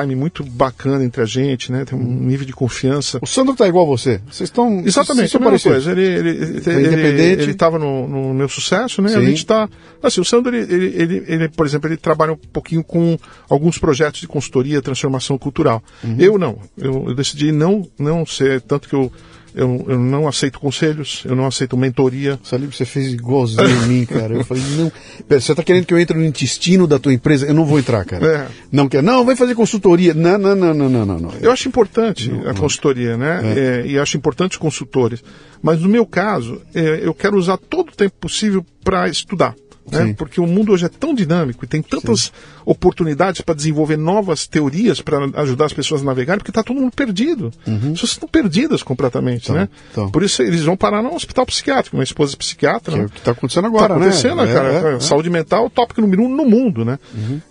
time 0.00 0.16
muito 0.16 0.42
bacana 0.42 1.04
entre 1.04 1.20
a 1.20 1.26
gente, 1.26 1.70
né? 1.70 1.84
Tem 1.84 1.98
um 1.98 2.02
nível 2.02 2.46
de 2.46 2.52
confiança. 2.52 3.18
O 3.20 3.26
Sandro 3.26 3.54
tá 3.54 3.68
igual 3.68 3.84
a 3.84 3.88
você. 3.88 4.20
Vocês 4.30 4.48
estão. 4.48 4.82
Exatamente, 4.84 5.30
vocês 5.30 5.34
a 5.46 5.50
mesma 5.50 5.70
coisa. 5.70 5.92
Ele, 5.92 6.02
ele, 6.02 6.28
ele, 6.30 6.70
É 6.70 6.80
independente. 6.80 7.42
ele, 7.42 7.54
tava 7.54 7.78
no, 7.78 8.08
no 8.08 8.34
meu 8.34 8.48
sucesso, 8.48 9.02
né? 9.02 9.10
A 9.14 9.20
Sim. 9.20 9.26
gente 9.26 9.44
tá. 9.44 9.68
Assim, 10.02 10.20
o 10.20 10.24
Sandro, 10.24 10.54
ele, 10.54 10.74
ele, 10.74 10.86
ele, 10.96 11.24
ele, 11.28 11.48
por 11.48 11.66
exemplo, 11.66 11.88
ele 11.88 11.96
trabalha 11.96 12.32
um 12.32 12.36
pouquinho 12.36 12.82
com 12.82 13.18
alguns 13.48 13.78
projetos 13.78 14.20
de 14.20 14.26
consultoria, 14.26 14.80
transformação 14.80 15.36
cultural. 15.36 15.82
Uhum. 16.02 16.16
Eu 16.18 16.38
não. 16.38 16.58
Eu, 16.78 17.08
eu 17.08 17.14
decidi 17.14 17.52
não, 17.52 17.86
não 17.98 18.24
ser, 18.24 18.60
tanto 18.62 18.88
que 18.88 18.94
eu, 18.94 19.12
eu, 19.54 19.84
eu 19.88 19.98
não 19.98 20.26
aceito 20.26 20.58
conselhos, 20.58 21.22
eu 21.26 21.36
não 21.36 21.46
aceito 21.46 21.76
mentoria. 21.76 22.38
Salib, 22.42 22.72
você 22.72 22.84
fez 22.84 23.12
igualzinho 23.12 23.68
em 23.68 23.86
mim, 23.88 24.06
cara. 24.06 24.34
Eu 24.34 24.44
falei, 24.44 24.62
não. 24.76 24.92
Pera, 25.28 25.40
você 25.40 25.54
tá 25.54 25.62
querendo 25.62 25.84
que 25.84 25.92
eu 25.92 25.98
entre 25.98 26.16
no 26.16 26.24
intestino 26.24 26.86
da 26.86 26.98
tua 26.98 27.12
empresa? 27.12 27.46
Eu 27.46 27.54
não 27.54 27.64
vou 27.64 27.78
entrar, 27.78 28.04
cara. 28.04 28.26
É. 28.26 28.48
Não 28.70 28.88
quer. 28.88 29.02
Não, 29.02 29.24
vai 29.24 29.36
fazer 29.36 29.54
consultoria. 29.54 30.14
Não, 30.14 30.38
não, 30.38 30.54
não, 30.54 30.74
não, 30.74 30.88
não, 30.88 31.06
não. 31.06 31.18
não. 31.18 31.32
Eu 31.40 31.50
acho 31.50 31.68
importante 31.68 32.30
a 32.46 32.54
consultoria, 32.54 33.16
né? 33.16 33.40
É, 33.56 33.86
e 33.86 33.98
acho 33.98 34.16
importante 34.16 34.52
os 34.52 34.58
consultores. 34.58 35.22
Mas 35.62 35.80
no 35.80 35.88
meu 35.88 36.06
caso, 36.06 36.60
é, 36.74 37.00
eu 37.02 37.14
quero 37.14 37.36
usar 37.36 37.56
todo 37.56 37.90
o 37.90 37.96
tempo 37.96 38.14
possível 38.20 38.64
para 38.82 39.08
estudar. 39.08 39.54
Né? 39.90 40.06
Sim. 40.06 40.14
Porque 40.14 40.40
o 40.40 40.46
mundo 40.46 40.72
hoje 40.72 40.86
é 40.86 40.88
tão 40.88 41.14
dinâmico 41.14 41.64
e 41.64 41.68
tem 41.68 41.82
tantas 41.82 42.32
oportunidades 42.64 43.40
para 43.40 43.54
desenvolver 43.54 43.96
novas 43.96 44.46
teorias 44.46 45.00
para 45.00 45.18
ajudar 45.42 45.66
as 45.66 45.72
pessoas 45.72 46.02
a 46.02 46.04
navegarem, 46.04 46.38
porque 46.38 46.50
está 46.50 46.62
todo 46.62 46.80
mundo 46.80 46.92
perdido. 46.94 47.52
As 47.66 47.78
pessoas 47.92 48.12
estão 48.12 48.28
perdidas 48.28 48.82
completamente, 48.82 49.50
Uhum. 49.50 49.54
Tão, 49.54 49.62
né? 49.62 49.68
tão. 49.94 50.10
Por 50.10 50.22
isso 50.22 50.42
eles 50.42 50.62
vão 50.62 50.76
parar 50.76 51.02
no 51.02 51.14
hospital 51.14 51.44
psiquiátrico. 51.46 51.96
Minha 51.96 52.04
esposa 52.04 52.34
é 52.34 52.36
psiquiatra. 52.36 52.92
Que 52.92 52.98
é 52.98 53.02
né? 53.02 53.06
o 53.06 53.10
que 53.10 53.18
está 53.18 53.32
acontecendo 53.32 53.66
Está 53.66 53.76
agora, 53.78 53.94
acontecendo, 53.94 54.36
né? 54.44 54.52
cara. 54.52 54.68
É, 54.72 54.92
é, 54.92 54.96
é. 54.96 55.00
Saúde 55.00 55.30
mental 55.30 55.64
é 55.64 55.66
o 55.66 55.70
tópico 55.70 56.00
número 56.00 56.22
um 56.22 56.28
no 56.28 56.44
mundo, 56.44 56.84
né? 56.84 56.98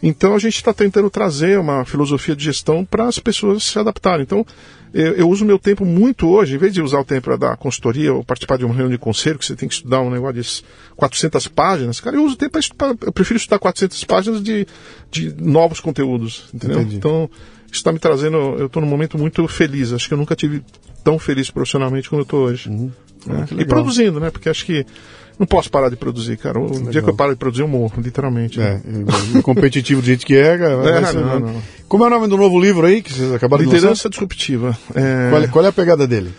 Então 0.01 0.34
a 0.36 0.39
gente 0.39 0.55
está 0.55 0.73
tentando 0.73 1.09
trazer 1.09 1.59
uma 1.59 1.86
filosofia 1.86 2.36
de 2.36 2.43
gestão 2.43 2.86
para 2.86 3.07
as 3.07 3.19
pessoas 3.19 3.63
se 3.63 3.77
adaptarem. 3.77 4.23
Então 4.23 4.45
eu, 4.93 5.13
eu 5.13 5.29
uso 5.29 5.45
meu 5.45 5.57
tempo 5.57 5.85
muito 5.85 6.27
hoje, 6.27 6.55
em 6.55 6.57
vez 6.57 6.73
de 6.73 6.81
usar 6.81 6.99
o 6.99 7.05
tempo 7.05 7.23
para 7.23 7.37
dar 7.37 7.57
consultoria 7.57 8.13
ou 8.13 8.23
participar 8.23 8.57
de 8.57 8.65
uma 8.65 8.73
reunião 8.73 8.91
de 8.91 8.97
conselho, 8.97 9.39
que 9.39 9.45
você 9.45 9.55
tem 9.55 9.69
que 9.69 9.75
estudar 9.75 10.01
um 10.01 10.09
negócio 10.09 10.41
de 10.41 10.63
400 10.95 11.47
páginas, 11.47 11.99
cara, 11.99 12.15
eu 12.17 12.23
uso 12.23 12.35
o 12.35 12.37
tempo 12.37 12.51
para 12.51 12.59
estudar. 12.59 12.95
Eu 13.01 13.11
prefiro 13.11 13.37
estudar 13.37 13.59
400 13.59 14.03
páginas 14.03 14.43
de, 14.43 14.67
de 15.09 15.33
novos 15.41 15.79
conteúdos, 15.79 16.49
entendeu? 16.53 16.81
Entendi. 16.81 16.97
Então 16.97 17.29
isso 17.67 17.79
está 17.79 17.91
me 17.91 17.99
trazendo. 17.99 18.37
Eu 18.57 18.65
estou 18.65 18.81
num 18.81 18.89
momento 18.89 19.17
muito 19.17 19.47
feliz. 19.47 19.93
Acho 19.93 20.07
que 20.07 20.13
eu 20.13 20.17
nunca 20.17 20.35
tive 20.35 20.61
tão 21.03 21.17
feliz 21.17 21.49
profissionalmente 21.49 22.09
como 22.09 22.21
eu 22.21 22.23
estou 22.23 22.41
hoje. 22.41 22.69
né? 22.69 22.89
Ah, 23.29 23.45
e 23.57 23.65
produzindo, 23.65 24.19
né? 24.19 24.29
Porque 24.29 24.49
acho 24.49 24.65
que 24.65 24.85
não 25.41 25.47
posso 25.47 25.71
parar 25.71 25.89
de 25.89 25.95
produzir, 25.95 26.37
cara. 26.37 26.59
O 26.59 26.89
dia 26.91 27.01
que 27.01 27.09
eu 27.09 27.15
paro 27.15 27.31
de 27.31 27.37
produzir, 27.37 27.63
eu 27.63 27.67
morro, 27.67 27.93
literalmente. 27.97 28.59
né? 28.59 28.79
É, 28.85 29.39
e 29.39 29.41
competitivo 29.41 29.99
do 29.99 30.05
jeito 30.05 30.23
que 30.25 30.35
é, 30.35 30.57
cara, 30.57 30.73
É, 31.09 31.13
não, 31.13 31.39
não. 31.39 31.61
Como 31.87 32.03
é 32.03 32.07
o 32.07 32.09
nome 32.11 32.27
do 32.27 32.37
novo 32.37 32.59
livro 32.59 32.85
aí 32.85 33.01
que 33.01 33.11
vocês 33.11 33.33
acabaram 33.33 33.63
de 33.63 33.67
lançar? 33.67 33.77
Liderança 33.77 34.09
disruptiva. 34.09 34.77
É, 34.93 35.29
Qual 35.31 35.43
é, 35.43 35.47
qual 35.47 35.65
é 35.65 35.67
a 35.69 35.71
pegada 35.73 36.07
dele? 36.07 36.31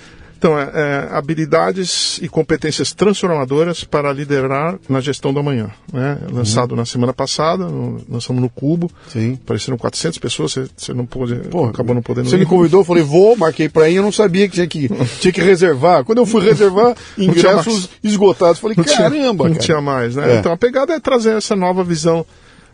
Então, 0.43 0.59
é, 0.59 0.71
é, 0.75 1.09
habilidades 1.17 2.19
e 2.21 2.29
competências 2.29 2.93
transformadoras 2.93 3.85
para 3.85 4.13
liderar 4.13 4.77
na 4.89 5.01
gestão 5.01 5.33
da 5.33 5.41
manhã. 5.41 5.71
Né? 5.93 6.19
Lançado 6.33 6.75
na 6.75 6.85
semana 6.85 7.13
passada, 7.13 7.69
no, 7.69 8.03
lançamos 8.11 8.43
no 8.43 8.51
Cubo. 8.51 8.91
Sim. 9.07 9.39
Apareceram 9.45 9.79
400 9.79 10.19
pessoas, 10.19 10.51
você, 10.53 10.67
você 10.77 10.93
não 10.93 11.07
pôde, 11.07 11.37
Pô, 11.49 11.67
acabou 11.67 11.95
não 11.95 12.03
podendo 12.03 12.29
Você 12.29 12.37
me 12.37 12.43
ir. 12.43 12.47
convidou, 12.47 12.81
eu 12.81 12.85
falei, 12.85 13.05
vou, 13.05 13.37
marquei 13.37 13.69
pra 13.69 13.89
ir, 13.89 13.95
eu 13.95 14.03
não 14.03 14.11
sabia 14.11 14.49
que 14.49 14.55
tinha 14.55 14.67
que, 14.67 14.89
tinha 15.21 15.33
que 15.33 15.41
reservar. 15.41 16.03
Quando 16.05 16.19
eu 16.19 16.27
fui 16.27 16.43
reservar, 16.43 16.97
ingressos 17.17 17.89
esgotados. 18.03 18.59
Falei, 18.59 18.77
Não 18.77 18.83
caramba, 18.85 19.45
não 19.45 19.53
cara. 19.53 19.65
tinha 19.65 19.81
mais, 19.81 20.17
né? 20.17 20.35
É. 20.35 20.39
Então 20.41 20.51
a 20.51 20.57
pegada 20.57 20.93
é 20.93 20.99
trazer 20.99 21.37
essa 21.37 21.55
nova 21.55 21.85
visão 21.85 22.27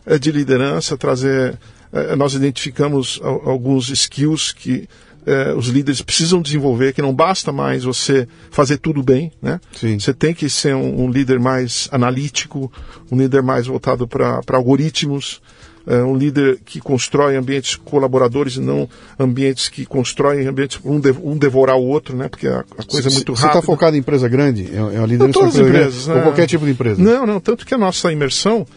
eh, 0.07 0.17
de 0.17 0.31
liderança, 0.31 0.97
trazer. 0.97 1.55
eh, 1.93 2.15
nós 2.15 2.33
identificamos 2.33 3.19
al- 3.23 3.43
alguns 3.47 3.89
skills 3.89 4.51
que 4.53 4.89
eh, 5.25 5.53
os 5.55 5.67
líderes 5.67 6.01
precisam 6.01 6.41
desenvolver, 6.41 6.93
que 6.93 7.01
não 7.01 7.13
basta 7.13 7.51
mais 7.51 7.83
você 7.83 8.27
fazer 8.51 8.77
tudo 8.77 9.01
bem, 9.03 9.31
né? 9.41 9.59
Sim. 9.75 9.99
Você 9.99 10.13
tem 10.13 10.33
que 10.33 10.49
ser 10.49 10.75
um, 10.75 11.03
um 11.05 11.09
líder 11.11 11.39
mais 11.39 11.87
analítico, 11.91 12.71
um 13.11 13.17
líder 13.17 13.41
mais 13.43 13.67
voltado 13.67 14.07
para 14.07 14.41
algoritmos. 14.53 15.41
eh, 15.87 16.03
um 16.03 16.15
líder 16.15 16.59
que 16.65 16.79
constrói 16.79 17.35
ambientes 17.35 17.75
colaboradores 17.75 18.55
e 18.57 18.59
não 18.59 18.87
ambientes 19.17 19.69
que 19.69 19.85
constroem 19.85 20.45
ambientes 20.45 20.79
um, 20.83 20.99
de- 20.99 21.15
um 21.23 21.35
devorar 21.37 21.77
o 21.77 21.83
outro, 21.83 22.15
né? 22.15 22.27
Porque 22.27 22.47
a, 22.47 22.63
a 22.77 22.83
coisa 22.83 23.09
é 23.09 23.11
muito 23.11 23.35
Você 23.35 23.41
rápida. 23.43 23.59
está 23.59 23.65
focado 23.65 23.95
em 23.95 23.99
empresa 23.99 24.27
grande? 24.27 24.69
É, 24.71 24.77
é 24.77 24.99
uma 24.99 25.07
liderança 25.07 25.39
todas 25.39 25.55
as 25.55 25.61
empresas, 25.67 25.93
grande? 26.05 26.09
né? 26.09 26.15
Ou 26.17 26.21
qualquer 26.23 26.47
tipo 26.47 26.65
de 26.65 26.71
empresa? 26.71 27.01
Não, 27.01 27.25
não, 27.25 27.39
tanto 27.39 27.65
que 27.65 27.73
a 27.73 27.77
nossa 27.77 28.11
imersão, 28.11 28.67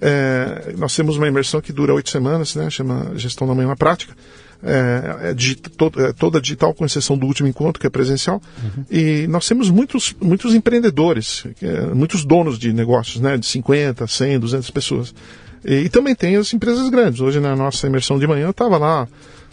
é, 0.00 0.74
nós 0.78 0.94
temos 0.94 1.16
uma 1.16 1.28
imersão 1.28 1.60
que 1.60 1.72
dura 1.72 1.92
oito 1.94 2.08
semanas, 2.10 2.54
né? 2.54 2.70
Chama 2.70 3.12
Gestão 3.16 3.46
da 3.46 3.54
Manhã 3.54 3.68
na 3.68 3.76
Prática. 3.76 4.14
É, 4.62 5.30
é 5.30 5.34
digi- 5.34 5.56
to- 5.56 5.92
é 5.98 6.12
toda 6.12 6.40
digital, 6.40 6.72
com 6.74 6.84
exceção 6.84 7.16
do 7.18 7.26
último 7.26 7.48
encontro, 7.48 7.80
que 7.80 7.86
é 7.86 7.90
presencial. 7.90 8.40
E 8.90 9.26
nós 9.28 9.46
temos 9.48 9.68
muitos, 9.70 10.14
muitos 10.20 10.54
empreendedores, 10.54 11.44
é, 11.62 11.80
muitos 11.94 12.24
donos 12.24 12.58
de 12.58 12.72
negócios, 12.72 13.20
né? 13.20 13.36
De 13.36 13.46
50, 13.46 14.06
100, 14.06 14.38
200 14.38 14.70
pessoas. 14.70 15.14
E, 15.64 15.74
e 15.84 15.88
também 15.88 16.14
tem 16.14 16.36
as 16.36 16.52
empresas 16.54 16.88
grandes. 16.90 17.20
Hoje, 17.20 17.40
na 17.40 17.54
nossa 17.56 17.86
imersão 17.86 18.18
de 18.18 18.26
manhã, 18.26 18.50
estava 18.50 18.76
lá 18.78 19.08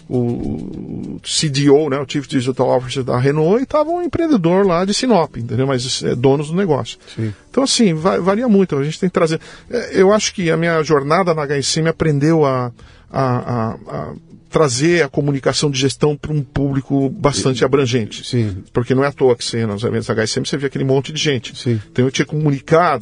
o, 0.09 1.19
CDO, 1.23 1.89
né, 1.89 1.97
o 1.99 2.05
Chief 2.07 2.27
Digital 2.27 2.67
Officer 2.77 3.03
da 3.03 3.17
Renault, 3.17 3.59
e 3.59 3.63
estava 3.63 3.89
um 3.89 4.01
empreendedor 4.01 4.65
lá 4.65 4.83
de 4.83 4.93
Sinop, 4.93 5.37
entendeu? 5.37 5.65
Mas 5.65 6.03
é, 6.03 6.15
donos 6.15 6.49
do 6.49 6.55
negócio. 6.55 6.97
Sim. 7.15 7.33
Então, 7.49 7.63
assim, 7.63 7.93
va- 7.93 8.19
varia 8.19 8.47
muito. 8.47 8.75
A 8.77 8.83
gente 8.83 8.99
tem 8.99 9.07
que 9.09 9.13
trazer. 9.13 9.39
é, 9.69 10.01
Eu 10.01 10.11
acho 10.11 10.33
que 10.33 10.49
a 10.51 10.57
minha 10.57 10.81
jornada 10.83 11.33
na 11.33 11.43
HSM 11.45 11.87
aprendeu 11.87 12.45
a, 12.45 12.71
a, 13.09 13.21
a- 13.21 13.77
a 13.87 14.13
trazer 14.51 15.01
a 15.03 15.07
comunicação 15.07 15.71
de 15.71 15.79
gestão 15.79 16.15
para 16.17 16.31
um 16.33 16.43
público 16.43 17.09
bastante 17.09 17.63
abrangente. 17.63 18.27
Sim. 18.27 18.63
Porque 18.73 18.93
não 18.93 19.03
é 19.03 19.07
à 19.07 19.11
toa 19.11 19.35
que 19.35 19.45
você, 19.45 19.65
nos 19.65 19.83
eventos 19.83 20.07
da 20.07 20.13
HSM, 20.13 20.43
você 20.45 20.57
vê 20.57 20.67
aquele 20.67 20.83
monte 20.83 21.13
de 21.13 21.19
gente. 21.21 21.57
Sim. 21.57 21.79
Então 21.91 22.05
eu 22.05 22.11
tinha 22.11 22.25
que 22.25 22.31
comunicar, 22.31 22.99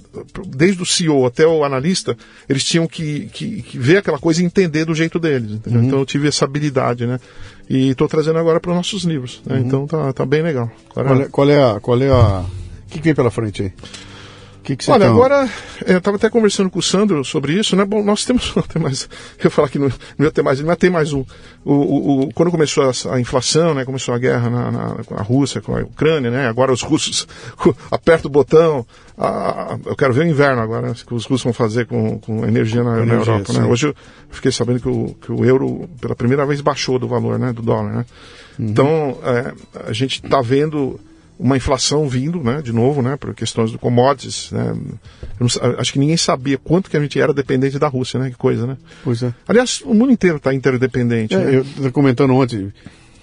desde 0.47 0.81
o 0.81 0.85
CEO 0.85 1.25
até 1.25 1.47
o 1.47 1.63
analista, 1.63 2.15
eles 2.47 2.63
tinham 2.63 2.85
que, 2.87 3.29
que, 3.33 3.63
que 3.63 3.79
ver 3.79 3.97
aquela 3.97 4.19
coisa 4.19 4.41
e 4.41 4.45
entender 4.45 4.85
do 4.85 4.93
jeito 4.93 5.19
deles. 5.19 5.51
entendeu? 5.53 5.81
Então 5.83 5.99
eu 5.99 6.05
tive 6.05 6.27
essa 6.27 6.45
habilidade, 6.45 7.07
né? 7.07 7.19
E 7.67 7.89
estou 7.89 8.07
trazendo 8.07 8.37
agora 8.39 8.59
para 8.59 8.69
os 8.71 8.77
nossos 8.77 9.03
livros. 9.03 9.41
né? 9.45 9.59
Então 9.65 9.87
tá, 9.87 10.13
tá 10.13 10.25
bem 10.25 10.41
legal. 10.43 10.71
Agora- 10.95 11.27
Qual 11.29 11.49
é, 11.49 11.49
qual 11.49 11.49
é 11.49 11.75
a. 11.75 11.79
Qual 11.79 12.01
é 12.01 12.09
a. 12.09 12.39
O 12.41 12.91
que, 12.91 12.99
que 12.99 13.05
vem 13.05 13.15
pela 13.15 13.29
frente 13.31 13.61
aí? 13.63 13.73
Que, 14.70 14.76
que 14.76 14.84
você 14.86 14.91
Olha, 14.91 15.05
tá- 15.05 15.09
agora, 15.11 15.49
é, 15.84 15.93
eu 15.93 15.97
estava 15.97 16.17
até 16.17 16.30
conversando 16.30 16.70
com 16.70 16.78
o 16.78 16.82
Sandro 16.84 17.26
sobre 17.26 17.53
isso, 17.53 17.76
né? 17.76 17.84
Bom, 17.86 18.03
nós 18.03 18.24
temos 18.24 18.53
não 18.55 18.61
tem 18.61 18.80
mais. 18.80 19.09
Eu 19.43 19.49
falar 19.49 19.67
que 19.67 19.80
não, 19.80 19.89
não 20.15 20.26
ia 20.28 20.32
ter 20.32 20.43
mais, 20.43 20.61
mas 20.61 20.78
tem 20.78 20.91
mais 20.91 21.11
um. 21.11 21.26
O, 21.65 21.74
o, 21.74 22.22
o- 22.26 22.34
quando 22.36 22.51
começou 22.51 22.84
a, 22.88 23.15
a 23.15 23.20
inflação, 23.20 23.74
né? 23.74 23.84
Começou 23.84 24.13
a 24.13 24.20
guerra 24.20 24.47
na, 24.47 24.70
na- 24.72 25.03
com 25.03 25.15
a 25.15 25.24
Rússia, 25.24 25.59
com 25.59 25.76
a 25.76 25.80
Ucrânia, 25.80 26.30
né? 26.30 26.47
Agora 26.47 26.72
os 26.72 26.84
russos 26.84 27.28
apertam 27.89 28.30
o 28.30 28.32
botão. 28.32 28.86
Ah, 29.17 29.76
eu 29.88 29.95
quero 29.95 30.13
ver 30.13 30.22
o 30.26 30.30
inverno 30.30 30.61
agora, 30.61 30.89
né, 30.89 30.93
que 30.95 31.13
os 31.15 31.26
russos 31.26 31.43
vão 31.43 31.51
fazer 31.51 31.88
com, 31.88 32.20
com 32.20 32.45
energia 32.45 32.84
na, 32.84 32.97
na 32.97 33.01
energia, 33.01 33.34
Europa, 33.34 33.51
né? 33.53 33.61
sim. 33.63 33.70
Hoje 33.72 33.88
eu 33.88 33.95
fiquei 34.30 34.51
sabendo 34.51 34.80
que 34.80 34.88
o, 34.88 35.15
que 35.20 35.32
o 35.32 35.43
euro, 35.43 35.89
pela 35.99 36.15
primeira 36.15 36.45
vez, 36.45 36.61
baixou 36.61 36.97
do 36.99 37.07
valor, 37.07 37.39
né? 37.39 37.51
Do 37.51 37.61
dólar, 37.63 37.91
né? 37.91 38.05
Então, 38.59 39.17
é, 39.24 39.53
a 39.89 39.93
gente 39.93 40.22
está 40.24 40.41
vendo 40.41 40.99
uma 41.39 41.55
inflação 41.55 42.05
vindo, 42.09 42.43
né, 42.43 42.61
de 42.61 42.73
novo, 42.73 43.01
né, 43.01 43.15
por 43.15 43.33
questões 43.33 43.71
do 43.71 43.79
commodities, 43.79 44.51
né. 44.51 44.75
Não 45.39 45.47
acho 45.77 45.93
que 45.93 45.99
ninguém 45.99 46.17
sabia 46.17 46.57
quanto 46.57 46.89
que 46.89 46.97
a 46.97 46.99
gente 46.99 47.17
era 47.19 47.33
dependente 47.33 47.79
da 47.79 47.87
Rússia, 47.87 48.19
né, 48.19 48.29
que 48.29 48.35
coisa, 48.35 48.67
né. 48.67 48.75
Pois 49.03 49.23
é. 49.23 49.33
Aliás, 49.47 49.81
o 49.85 49.93
mundo 49.93 50.11
inteiro 50.11 50.35
está 50.37 50.53
interdependente. 50.53 51.35
né? 51.35 51.53
É, 51.53 51.55
eu 51.55 51.61
estava 51.61 51.91
comentando 51.91 52.33
ontem. 52.35 52.73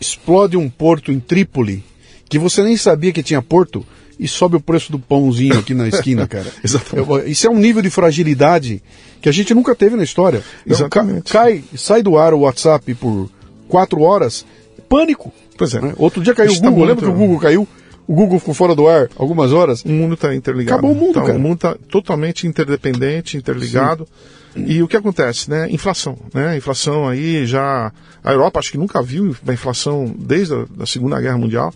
Explode 0.01 0.57
um 0.57 0.69
porto 0.69 1.13
em 1.13 1.21
Trípoli 1.21 1.85
que 2.29 2.39
você 2.39 2.63
nem 2.63 2.77
sabia 2.77 3.13
que 3.13 3.23
tinha 3.23 3.41
porto 3.43 3.85
e 4.19 4.27
sobe 4.27 4.57
o 4.57 4.61
preço 4.61 4.91
do 4.91 4.99
pãozinho 4.99 5.59
aqui 5.59 5.75
na 5.75 5.87
esquina, 5.89 6.27
cara. 6.27 6.47
Exatamente. 6.65 7.31
Isso 7.31 7.47
é 7.47 7.51
um 7.51 7.59
nível 7.59 7.83
de 7.83 7.91
fragilidade 7.91 8.83
que 9.21 9.29
a 9.29 9.33
gente 9.33 9.53
nunca 9.55 9.75
teve 9.75 9.95
na 9.95 10.03
história. 10.05 10.43
Então, 10.65 10.77
Exatamente. 10.79 11.31
Cai, 11.33 11.63
sai 11.77 12.03
do 12.03 12.17
ar 12.17 12.33
o 12.35 12.41
WhatsApp 12.41 12.95
por 12.95 13.31
quatro 13.69 14.01
horas, 14.01 14.45
pânico. 14.89 15.33
Pois 15.59 15.75
é. 15.75 15.81
né? 15.81 15.95
Outro 15.97 16.23
dia 16.23 16.35
caiu 16.35 16.51
o 16.51 16.53
Isso 16.53 16.63
tá 16.63 16.69
Google, 16.69 16.87
muito- 16.87 17.01
lembra 17.03 17.13
que 17.15 17.17
o 17.17 17.27
Google 17.27 17.41
caiu? 17.41 17.69
O 18.07 18.15
Google 18.15 18.39
ficou 18.39 18.55
fora 18.55 18.75
do 18.75 18.87
ar 18.87 19.09
algumas 19.17 19.53
horas. 19.53 19.83
O 19.85 19.89
mundo 19.89 20.15
está 20.15 20.35
interligado. 20.35 20.79
Acabou 20.79 20.93
o 20.93 20.95
mundo, 20.95 21.15
Tá, 21.15 21.23
cara. 21.23 21.37
O 21.37 21.41
mundo 21.41 21.55
está 21.55 21.77
totalmente 21.91 22.47
interdependente, 22.47 23.37
interligado. 23.37 24.07
E 24.55 24.83
o 24.83 24.89
que 24.89 24.97
acontece, 24.97 25.51
né? 25.51 25.69
Inflação, 25.71 26.17
né? 26.33 26.57
Inflação 26.57 27.09
aí 27.09 27.45
já... 27.47 27.93
A 28.25 28.33
Europa 28.33 28.59
acho 28.59 28.71
que 28.73 28.79
nunca 28.79 29.03
viu 29.03 29.37
uma 29.43 29.53
inflação 29.53 30.15
desde 30.19 30.55
a 30.55 30.65
da 30.71 30.87
Segunda 30.87 31.21
Guerra 31.21 31.37
Mundial. 31.37 31.75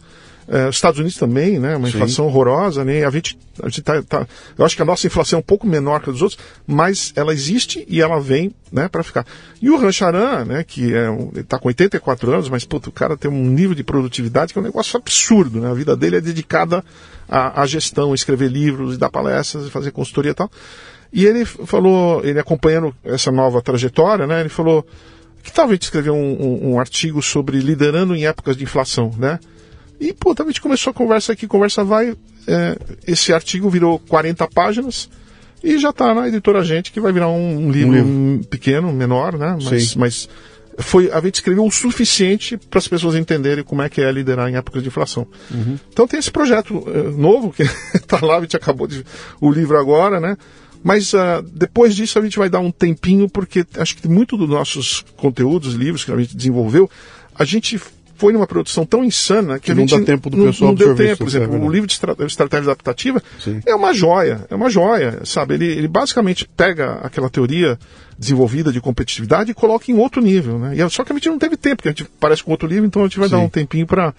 Os 0.69 0.77
Estados 0.77 0.99
Unidos 0.99 1.17
também, 1.17 1.59
né? 1.59 1.77
Uma 1.77 1.89
Sim. 1.89 1.97
inflação 1.97 2.27
horrorosa, 2.27 2.85
né? 2.85 3.05
A 3.05 3.11
gente, 3.11 3.39
a 3.63 3.69
gente 3.69 3.83
tá, 3.83 4.03
tá- 4.03 4.27
Eu 4.59 4.65
acho 4.65 4.75
que 4.75 4.83
a 4.83 4.85
nossa 4.85 5.07
inflação 5.07 5.39
é 5.39 5.41
um 5.41 5.45
pouco 5.45 5.67
menor 5.67 6.01
que 6.01 6.11
a 6.11 6.13
dos 6.13 6.23
outros, 6.23 6.39
mas 6.67 7.13
ela 7.15 7.33
existe 7.33 7.85
e 7.89 8.01
ela 8.01 8.21
vem, 8.21 8.53
né, 8.73 8.89
para 8.89 9.03
ficar. 9.03 9.25
E 9.63 9.71
o 9.71 9.77
Rancharan, 9.77 10.45
né, 10.45 10.65
que 10.65 10.93
é 10.93 11.09
um, 11.09 11.31
ele 11.35 11.45
tá 11.45 11.59
com 11.59 11.69
84 11.69 12.33
anos, 12.33 12.49
mas, 12.49 12.65
puto, 12.65 12.91
o 12.91 12.93
cara 12.93 13.17
tem 13.17 13.31
um 13.31 13.47
nível 13.47 13.75
de 13.75 13.85
produtividade 13.85 14.53
que 14.53 14.59
é 14.59 14.63
um 14.63 14.65
negócio 14.65 14.97
absurdo, 14.97 15.61
né? 15.61 15.71
A 15.71 15.75
vida 15.75 15.97
dele 15.97 16.17
é 16.17 16.21
dedicada 16.21 16.85
à, 17.29 17.63
à 17.63 17.67
gestão, 17.67 18.15
escrever 18.15 18.51
livros, 18.51 18.99
dar 18.99 19.11
palestras, 19.11 19.69
fazer 19.69 19.93
consultoria 19.93 20.33
e 20.33 20.35
tal. 20.35 20.51
E 21.13 21.27
ele 21.27 21.45
falou, 21.45 22.25
ele 22.25 22.39
acompanhando 22.39 22.95
essa 23.05 23.33
nova 23.33 23.61
trajetória, 23.61 24.27
né? 24.27 24.41
Ele 24.41 24.49
falou 24.49 24.87
que 25.43 25.53
talvez 25.53 25.81
escrever 25.83 26.11
um, 26.11 26.17
um, 26.17 26.73
um, 26.73 26.81
artigo 26.81 27.23
sobre 27.23 27.59
liderando 27.59 28.15
em 28.15 28.27
épocas 28.27 28.57
de 28.57 28.65
inflação, 28.65 29.13
né? 29.19 29.39
E, 30.01 30.15
pô, 30.15 30.35
talvez 30.35 30.59
começou 30.59 30.91
a 30.93 30.95
conversa 30.95 31.33
aqui, 31.33 31.47
conversa 31.47 31.85
vai. 31.85 32.17
É, 32.49 32.77
esse 33.07 33.33
artigo 33.33 33.69
virou 33.69 33.99
40 33.99 34.49
páginas 34.49 35.11
e 35.63 35.79
já 35.79 35.91
está 35.91 36.15
na 36.15 36.27
editora 36.27 36.65
Gente, 36.65 36.91
que 36.91 37.01
vai 37.01 37.13
virar 37.13 37.29
um, 37.29 37.67
um 37.67 37.71
livro, 37.71 37.93
um 37.93 38.33
livro, 38.37 38.49
pequeno, 38.49 38.93
menor, 38.93 39.37
né? 39.37 39.59
Mas, 39.63 39.95
mas 39.95 40.29
foi 40.79 41.11
a 41.13 41.21
gente 41.21 41.35
escreveu 41.35 41.65
o 41.65 41.71
suficiente 41.71 42.57
para 42.57 42.79
as 42.79 42.89
pessoas 42.89 43.15
entenderem 43.15 43.63
como 43.63 43.83
é 43.83 43.89
que 43.89 44.01
é 44.01 44.11
liderar 44.11 44.49
em 44.49 44.57
épocas 44.57 44.83
de 44.83 44.89
inflação. 44.89 45.27
Uhum. 45.51 45.79
Então 45.93 46.07
tem 46.07 46.19
esse 46.19 46.31
projeto 46.31 46.79
uh, 46.79 47.11
novo 47.17 47.53
que 47.53 47.63
está 47.95 48.19
lá, 48.25 48.39
a 48.39 48.41
gente 48.41 48.57
acabou 48.57 48.87
de 48.87 49.05
o 49.41 49.51
livro 49.51 49.79
agora, 49.79 50.19
né? 50.19 50.37
Mas 50.83 51.13
uh, 51.13 51.43
depois 51.53 51.95
disso 51.95 52.19
a 52.19 52.23
gente 52.23 52.39
vai 52.39 52.49
dar 52.49 52.61
um 52.61 52.71
tempinho 52.71 53.29
porque 53.29 53.67
acho 53.77 53.97
que 53.97 54.09
muito 54.09 54.37
dos 54.37 54.49
nossos 54.49 55.05
conteúdos, 55.17 55.75
livros 55.75 56.05
que 56.05 56.13
a 56.13 56.17
gente 56.17 56.35
desenvolveu, 56.35 56.91
a 57.35 57.45
gente 57.45 57.79
foi 58.21 58.35
numa 58.35 58.47
produção 58.47 58.85
tão 58.85 59.03
insana 59.03 59.59
que, 59.59 59.65
que 59.65 59.73
a 59.73 59.75
gente 59.75 59.91
não 59.91 60.01
dá 60.01 60.05
tempo 60.05 60.29
do 60.29 60.45
pessoal 60.45 60.73
não, 60.73 60.79
não 60.79 60.95
deu 60.95 60.95
tempo. 60.95 61.25
Por 61.25 61.29
exemplo, 61.29 61.57
é 61.57 61.59
o 61.59 61.71
livro 61.71 61.87
de 61.87 61.95
estratégia 61.95 62.71
adaptativa 62.71 63.23
Sim. 63.43 63.63
é 63.65 63.75
uma 63.75 63.95
joia, 63.95 64.45
é 64.51 64.55
uma 64.55 64.69
joia, 64.69 65.21
sabe? 65.25 65.55
Ele, 65.55 65.65
ele 65.65 65.89
basicamente 65.89 66.47
pega 66.55 67.01
aquela 67.03 67.31
teoria 67.31 67.79
desenvolvida 68.19 68.71
de 68.71 68.79
competitividade 68.79 69.51
e 69.51 69.55
coloca 69.55 69.91
em 69.91 69.95
outro 69.97 70.21
nível, 70.21 70.59
né? 70.59 70.77
E, 70.77 70.83
é 70.83 70.89
só 70.91 71.03
que 71.03 71.13
a 71.13 71.15
gente 71.15 71.31
não 71.31 71.39
teve 71.39 71.57
tempo, 71.57 71.77
porque 71.77 71.89
a 71.89 71.93
gente 71.93 72.05
parece 72.21 72.45
com 72.45 72.51
outro 72.51 72.69
livro, 72.69 72.85
então 72.85 73.01
a 73.01 73.07
gente 73.07 73.19
vai 73.19 73.29
Sim. 73.29 73.37
dar 73.37 73.41
um 73.41 73.49
tempinho 73.49 73.87
para 73.87 74.13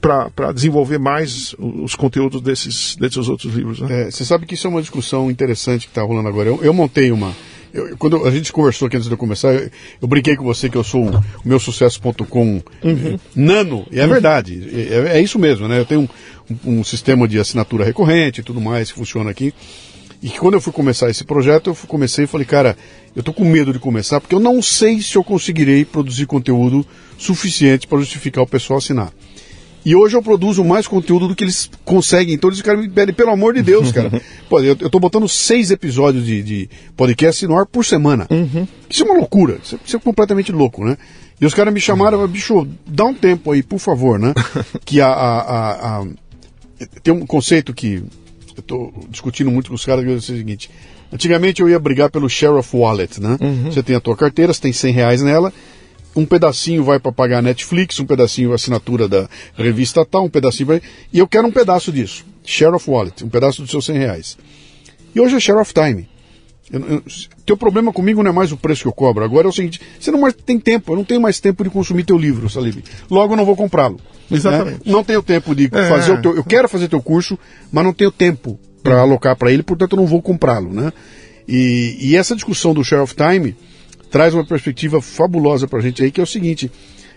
para 0.00 0.52
desenvolver 0.52 0.98
mais 0.98 1.54
os 1.58 1.94
conteúdos 1.94 2.42
desses, 2.42 2.94
desses 2.96 3.26
outros 3.26 3.54
livros. 3.54 3.80
Né? 3.80 4.02
É, 4.02 4.10
você 4.10 4.22
sabe 4.22 4.44
que 4.44 4.52
isso 4.52 4.66
é 4.66 4.70
uma 4.70 4.82
discussão 4.82 5.30
interessante 5.30 5.86
que 5.86 5.92
está 5.92 6.02
rolando 6.02 6.28
agora. 6.28 6.50
Eu, 6.50 6.62
eu 6.62 6.74
montei 6.74 7.10
uma, 7.10 7.34
eu, 7.74 7.96
quando 7.98 8.24
a 8.24 8.30
gente 8.30 8.52
conversou 8.52 8.86
aqui 8.86 8.96
antes 8.96 9.08
de 9.08 9.12
eu 9.12 9.18
começar, 9.18 9.52
eu, 9.52 9.68
eu 10.00 10.06
brinquei 10.06 10.36
com 10.36 10.44
você 10.44 10.70
que 10.70 10.76
eu 10.76 10.84
sou 10.84 11.10
o 11.10 11.22
meu 11.44 11.58
sucesso.com 11.58 12.62
uhum. 12.84 13.18
nano, 13.34 13.84
e 13.90 13.98
é 13.98 14.04
uhum. 14.04 14.08
verdade, 14.08 14.70
é, 14.72 15.18
é, 15.18 15.20
isso 15.20 15.38
mesmo, 15.40 15.66
né? 15.66 15.80
Eu 15.80 15.84
tenho 15.84 16.02
um, 16.02 16.08
um, 16.50 16.78
um, 16.78 16.84
sistema 16.84 17.26
de 17.26 17.38
assinatura 17.38 17.84
recorrente 17.84 18.40
e 18.40 18.44
tudo 18.44 18.60
mais 18.60 18.92
que 18.92 18.98
funciona 18.98 19.30
aqui. 19.30 19.52
E 20.22 20.30
quando 20.30 20.54
eu 20.54 20.60
fui 20.60 20.72
começar 20.72 21.10
esse 21.10 21.24
projeto, 21.24 21.70
eu 21.70 21.76
comecei 21.86 22.24
e 22.24 22.28
falei, 22.28 22.46
cara, 22.46 22.78
eu 23.14 23.22
tô 23.22 23.32
com 23.32 23.44
medo 23.44 23.72
de 23.72 23.78
começar, 23.78 24.20
porque 24.20 24.34
eu 24.34 24.40
não 24.40 24.62
sei 24.62 25.02
se 25.02 25.16
eu 25.16 25.24
conseguirei 25.24 25.84
produzir 25.84 26.26
conteúdo 26.26 26.86
suficiente 27.18 27.86
para 27.86 27.98
justificar 27.98 28.44
o 28.44 28.46
pessoal 28.46 28.78
assinar. 28.78 29.12
E 29.84 29.94
hoje 29.94 30.16
eu 30.16 30.22
produzo 30.22 30.64
mais 30.64 30.86
conteúdo 30.86 31.28
do 31.28 31.34
que 31.34 31.44
eles 31.44 31.70
conseguem. 31.84 32.34
Então 32.34 32.48
eles 32.48 32.62
caras 32.62 32.80
me 32.80 32.88
pedem, 32.88 33.14
pelo 33.14 33.30
amor 33.30 33.52
de 33.54 33.62
Deus, 33.62 33.92
cara. 33.92 34.10
Pô, 34.48 34.60
eu, 34.60 34.76
eu 34.80 34.88
tô 34.88 34.98
botando 34.98 35.28
seis 35.28 35.70
episódios 35.70 36.24
de, 36.24 36.42
de 36.42 36.70
podcast 36.96 37.46
no 37.46 37.58
ar 37.58 37.66
por 37.66 37.84
semana. 37.84 38.26
Uhum. 38.30 38.66
Isso 38.88 39.02
é 39.02 39.06
uma 39.06 39.18
loucura. 39.18 39.58
Isso 39.62 39.74
é, 39.74 39.78
isso 39.84 39.96
é, 39.96 40.00
completamente 40.00 40.50
louco, 40.50 40.84
né? 40.84 40.96
E 41.38 41.44
os 41.44 41.52
caras 41.52 41.74
me 41.74 41.80
chamaram, 41.80 42.20
uhum. 42.20 42.28
bicho, 42.28 42.66
dá 42.86 43.04
um 43.04 43.14
tempo 43.14 43.52
aí, 43.52 43.62
por 43.62 43.78
favor, 43.78 44.18
né? 44.18 44.32
que 44.86 45.00
a, 45.00 45.08
a, 45.08 45.40
a, 45.40 46.00
a, 46.00 46.06
Tem 47.02 47.12
um 47.12 47.26
conceito 47.26 47.74
que 47.74 48.02
eu 48.56 48.62
tô 48.62 48.92
discutindo 49.10 49.50
muito 49.50 49.68
com 49.68 49.74
os 49.74 49.84
caras, 49.84 50.04
que 50.04 50.10
é 50.10 50.14
o 50.14 50.20
seguinte. 50.20 50.70
Antigamente 51.12 51.60
eu 51.60 51.68
ia 51.68 51.78
brigar 51.78 52.10
pelo 52.10 52.28
Share 52.28 52.54
of 52.54 52.74
Wallet, 52.74 53.20
né? 53.20 53.36
Uhum. 53.40 53.70
Você 53.70 53.82
tem 53.82 53.94
a 53.94 54.00
tua 54.00 54.16
carteira, 54.16 54.52
você 54.52 54.62
tem 54.62 54.72
100 54.72 54.92
reais 54.92 55.22
nela, 55.22 55.52
um 56.16 56.24
pedacinho 56.24 56.84
vai 56.84 56.98
para 56.98 57.12
pagar 57.12 57.38
a 57.38 57.42
Netflix, 57.42 57.98
um 58.00 58.06
pedacinho 58.06 58.52
a 58.52 58.54
assinatura 58.54 59.08
da 59.08 59.28
revista 59.56 60.04
tal, 60.04 60.24
um 60.24 60.30
pedacinho 60.30 60.68
vai. 60.68 60.82
E 61.12 61.18
eu 61.18 61.26
quero 61.26 61.46
um 61.46 61.52
pedaço 61.52 61.90
disso. 61.90 62.24
Share 62.44 62.74
of 62.74 62.88
wallet, 62.88 63.24
um 63.24 63.28
pedaço 63.28 63.62
dos 63.62 63.70
seus 63.70 63.86
100 63.86 63.98
reais. 63.98 64.38
E 65.14 65.20
hoje 65.20 65.36
é 65.36 65.40
share 65.40 65.58
of 65.58 65.72
time. 65.72 66.08
Eu, 66.70 66.80
eu, 66.80 67.02
teu 67.44 67.56
problema 67.56 67.92
comigo 67.92 68.22
não 68.22 68.30
é 68.30 68.34
mais 68.34 68.50
o 68.50 68.56
preço 68.56 68.82
que 68.82 68.88
eu 68.88 68.92
cobro. 68.92 69.24
Agora 69.24 69.46
é 69.46 69.50
o 69.50 69.52
seguinte: 69.52 69.80
você 69.98 70.10
não 70.10 70.20
mais 70.20 70.34
tem 70.34 70.58
tempo, 70.58 70.92
eu 70.92 70.96
não 70.96 71.04
tenho 71.04 71.20
mais 71.20 71.40
tempo 71.40 71.62
de 71.62 71.70
consumir 71.70 72.04
teu 72.04 72.16
livro, 72.16 72.48
Salib. 72.48 72.82
Logo 73.10 73.34
eu 73.34 73.36
não 73.36 73.44
vou 73.44 73.56
comprá-lo. 73.56 74.00
Né? 74.30 74.36
Exatamente. 74.36 74.86
Né? 74.86 74.92
Não 74.92 75.04
tenho 75.04 75.22
tempo 75.22 75.54
de 75.54 75.66
é. 75.72 75.88
fazer 75.88 76.12
o 76.12 76.22
teu. 76.22 76.36
Eu 76.36 76.44
quero 76.44 76.68
fazer 76.68 76.88
teu 76.88 77.02
curso, 77.02 77.38
mas 77.70 77.84
não 77.84 77.92
tenho 77.92 78.10
tempo 78.10 78.58
para 78.82 79.00
alocar 79.00 79.36
para 79.36 79.50
ele, 79.50 79.62
portanto 79.62 79.92
eu 79.92 79.96
não 79.96 80.06
vou 80.06 80.20
comprá-lo, 80.20 80.72
né? 80.72 80.92
E, 81.48 81.96
e 82.00 82.16
essa 82.16 82.34
discussão 82.34 82.74
do 82.74 82.84
share 82.84 83.02
of 83.02 83.14
time 83.14 83.56
traz 84.14 84.32
uma 84.32 84.44
perspectiva 84.44 85.02
fabulosa 85.02 85.66
para 85.66 85.80
a 85.80 85.82
gente 85.82 86.00
aí, 86.00 86.12
que 86.12 86.20
é 86.20 86.22
o 86.22 86.26
seguinte: 86.26 86.70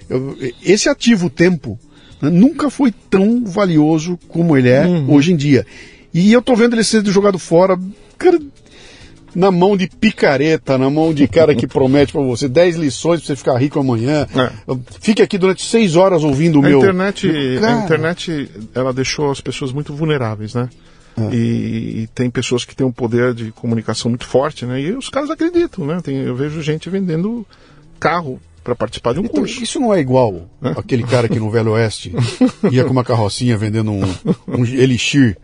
eu, 0.09 0.35
esse 0.65 0.89
ativo 0.89 1.29
tempo 1.29 1.79
né, 2.19 2.27
nunca 2.27 2.71
foi 2.71 2.91
tão 2.91 3.45
valioso 3.45 4.17
como 4.27 4.57
ele 4.57 4.69
é 4.69 4.83
uhum. 4.83 5.13
hoje 5.13 5.31
em 5.31 5.35
dia. 5.35 5.63
E 6.11 6.33
eu 6.33 6.41
tô 6.41 6.55
vendo 6.55 6.73
ele 6.73 6.83
sendo 6.83 7.11
jogado 7.11 7.37
fora, 7.37 7.79
cara, 8.17 8.39
na 9.35 9.51
mão 9.51 9.77
de 9.77 9.87
picareta, 9.87 10.75
na 10.75 10.89
mão 10.89 11.13
de 11.13 11.27
cara 11.27 11.53
que 11.53 11.67
promete 11.69 12.11
para 12.11 12.21
você 12.23 12.49
10 12.49 12.77
lições 12.77 13.19
para 13.19 13.27
você 13.27 13.35
ficar 13.35 13.57
rico 13.57 13.79
amanhã. 13.79 14.25
É. 14.35 14.51
Fique 14.99 15.21
aqui 15.21 15.37
durante 15.37 15.63
6 15.63 15.95
horas 15.95 16.23
ouvindo 16.23 16.57
o 16.57 16.63
meu. 16.63 16.79
Internet, 16.79 17.27
a 17.63 17.83
internet, 17.83 18.51
ela 18.73 18.91
deixou 18.91 19.29
as 19.29 19.39
pessoas 19.39 19.71
muito 19.71 19.93
vulneráveis, 19.93 20.55
né? 20.55 20.67
É. 21.17 21.35
E, 21.35 22.01
e, 22.03 22.07
tem 22.13 22.29
pessoas 22.29 22.63
que 22.63 22.75
têm 22.75 22.85
um 22.85 22.91
poder 22.91 23.33
de 23.33 23.51
comunicação 23.51 24.09
muito 24.09 24.25
forte, 24.25 24.65
né? 24.65 24.79
E 24.79 24.91
os 24.91 25.09
caras 25.09 25.31
acreditam, 25.31 25.85
né? 25.85 25.99
Tem, 26.03 26.17
eu 26.17 26.35
vejo 26.35 26.61
gente 26.61 26.89
vendendo 26.89 27.45
carro 27.99 28.39
para 28.63 28.75
participar 28.75 29.13
de 29.13 29.19
um 29.19 29.23
então, 29.23 29.39
curso. 29.39 29.63
Isso 29.63 29.79
não 29.79 29.93
é 29.93 29.99
igual 29.99 30.47
é? 30.61 30.71
aquele 30.71 31.03
cara 31.03 31.27
que 31.29 31.39
no 31.39 31.49
Velho 31.49 31.71
Oeste 31.71 32.13
ia 32.69 32.83
com 32.83 32.91
uma 32.91 33.03
carrocinha 33.03 33.57
vendendo 33.57 33.91
um, 33.91 34.03
um 34.47 34.65
elixir 34.65 35.37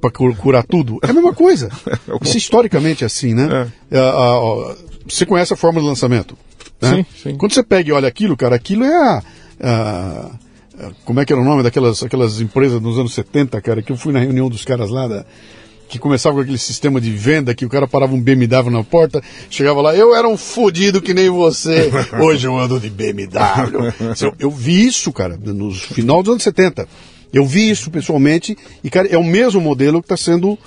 para 0.00 0.10
curar 0.10 0.64
tudo. 0.64 0.98
É 1.02 1.10
a 1.10 1.12
mesma 1.12 1.34
coisa. 1.34 1.68
Isso 2.22 2.38
historicamente 2.38 3.04
é 3.04 3.06
assim, 3.06 3.34
né? 3.34 3.70
É. 3.90 3.98
É, 3.98 4.76
você 5.06 5.26
conhece 5.26 5.52
a 5.52 5.56
forma 5.56 5.80
de 5.80 5.86
lançamento? 5.86 6.36
Né? 6.80 6.96
Sim, 6.96 7.06
sim. 7.22 7.36
Quando 7.36 7.52
você 7.52 7.62
pega 7.62 7.90
e 7.90 7.92
olha 7.92 8.08
aquilo, 8.08 8.36
cara, 8.36 8.56
aquilo 8.56 8.84
é 8.84 8.94
a, 8.94 9.22
a 9.62 10.30
como 11.04 11.20
é 11.20 11.24
que 11.24 11.32
era 11.32 11.40
o 11.40 11.44
nome 11.44 11.62
daquelas 11.62 12.02
aquelas 12.02 12.40
empresas 12.40 12.80
nos 12.80 12.98
anos 12.98 13.12
70, 13.14 13.60
cara, 13.60 13.82
que 13.82 13.92
eu 13.92 13.96
fui 13.96 14.12
na 14.12 14.20
reunião 14.20 14.48
dos 14.48 14.64
caras 14.64 14.90
lá 14.90 15.06
da, 15.08 15.24
que 15.90 15.98
começava 15.98 16.36
com 16.36 16.42
aquele 16.42 16.56
sistema 16.56 17.00
de 17.00 17.10
venda 17.10 17.52
que 17.52 17.66
o 17.66 17.68
cara 17.68 17.86
parava 17.86 18.14
um 18.14 18.20
BMW 18.20 18.70
na 18.70 18.84
porta, 18.84 19.20
chegava 19.50 19.82
lá, 19.82 19.94
eu 19.94 20.14
era 20.14 20.28
um 20.28 20.36
fodido 20.36 21.02
que 21.02 21.12
nem 21.12 21.28
você, 21.28 21.90
hoje 22.22 22.46
eu 22.46 22.56
ando 22.56 22.78
de 22.78 22.88
BMW. 22.88 23.92
eu, 24.20 24.34
eu 24.38 24.50
vi 24.50 24.86
isso, 24.86 25.12
cara, 25.12 25.36
no 25.36 25.72
final 25.72 26.22
dos 26.22 26.32
anos 26.32 26.42
70. 26.44 26.86
Eu 27.32 27.44
vi 27.44 27.70
isso 27.70 27.90
pessoalmente 27.90 28.56
e, 28.82 28.90
cara, 28.90 29.08
é 29.08 29.18
o 29.18 29.24
mesmo 29.24 29.60
modelo 29.60 30.00
que 30.00 30.06
está 30.06 30.16
sendo 30.16 30.50
uh, 30.50 30.58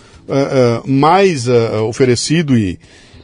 uh, 0.83 0.89
mais 0.89 1.47
uh, 1.47 1.83
oferecido 1.87 2.57
e. 2.57 2.77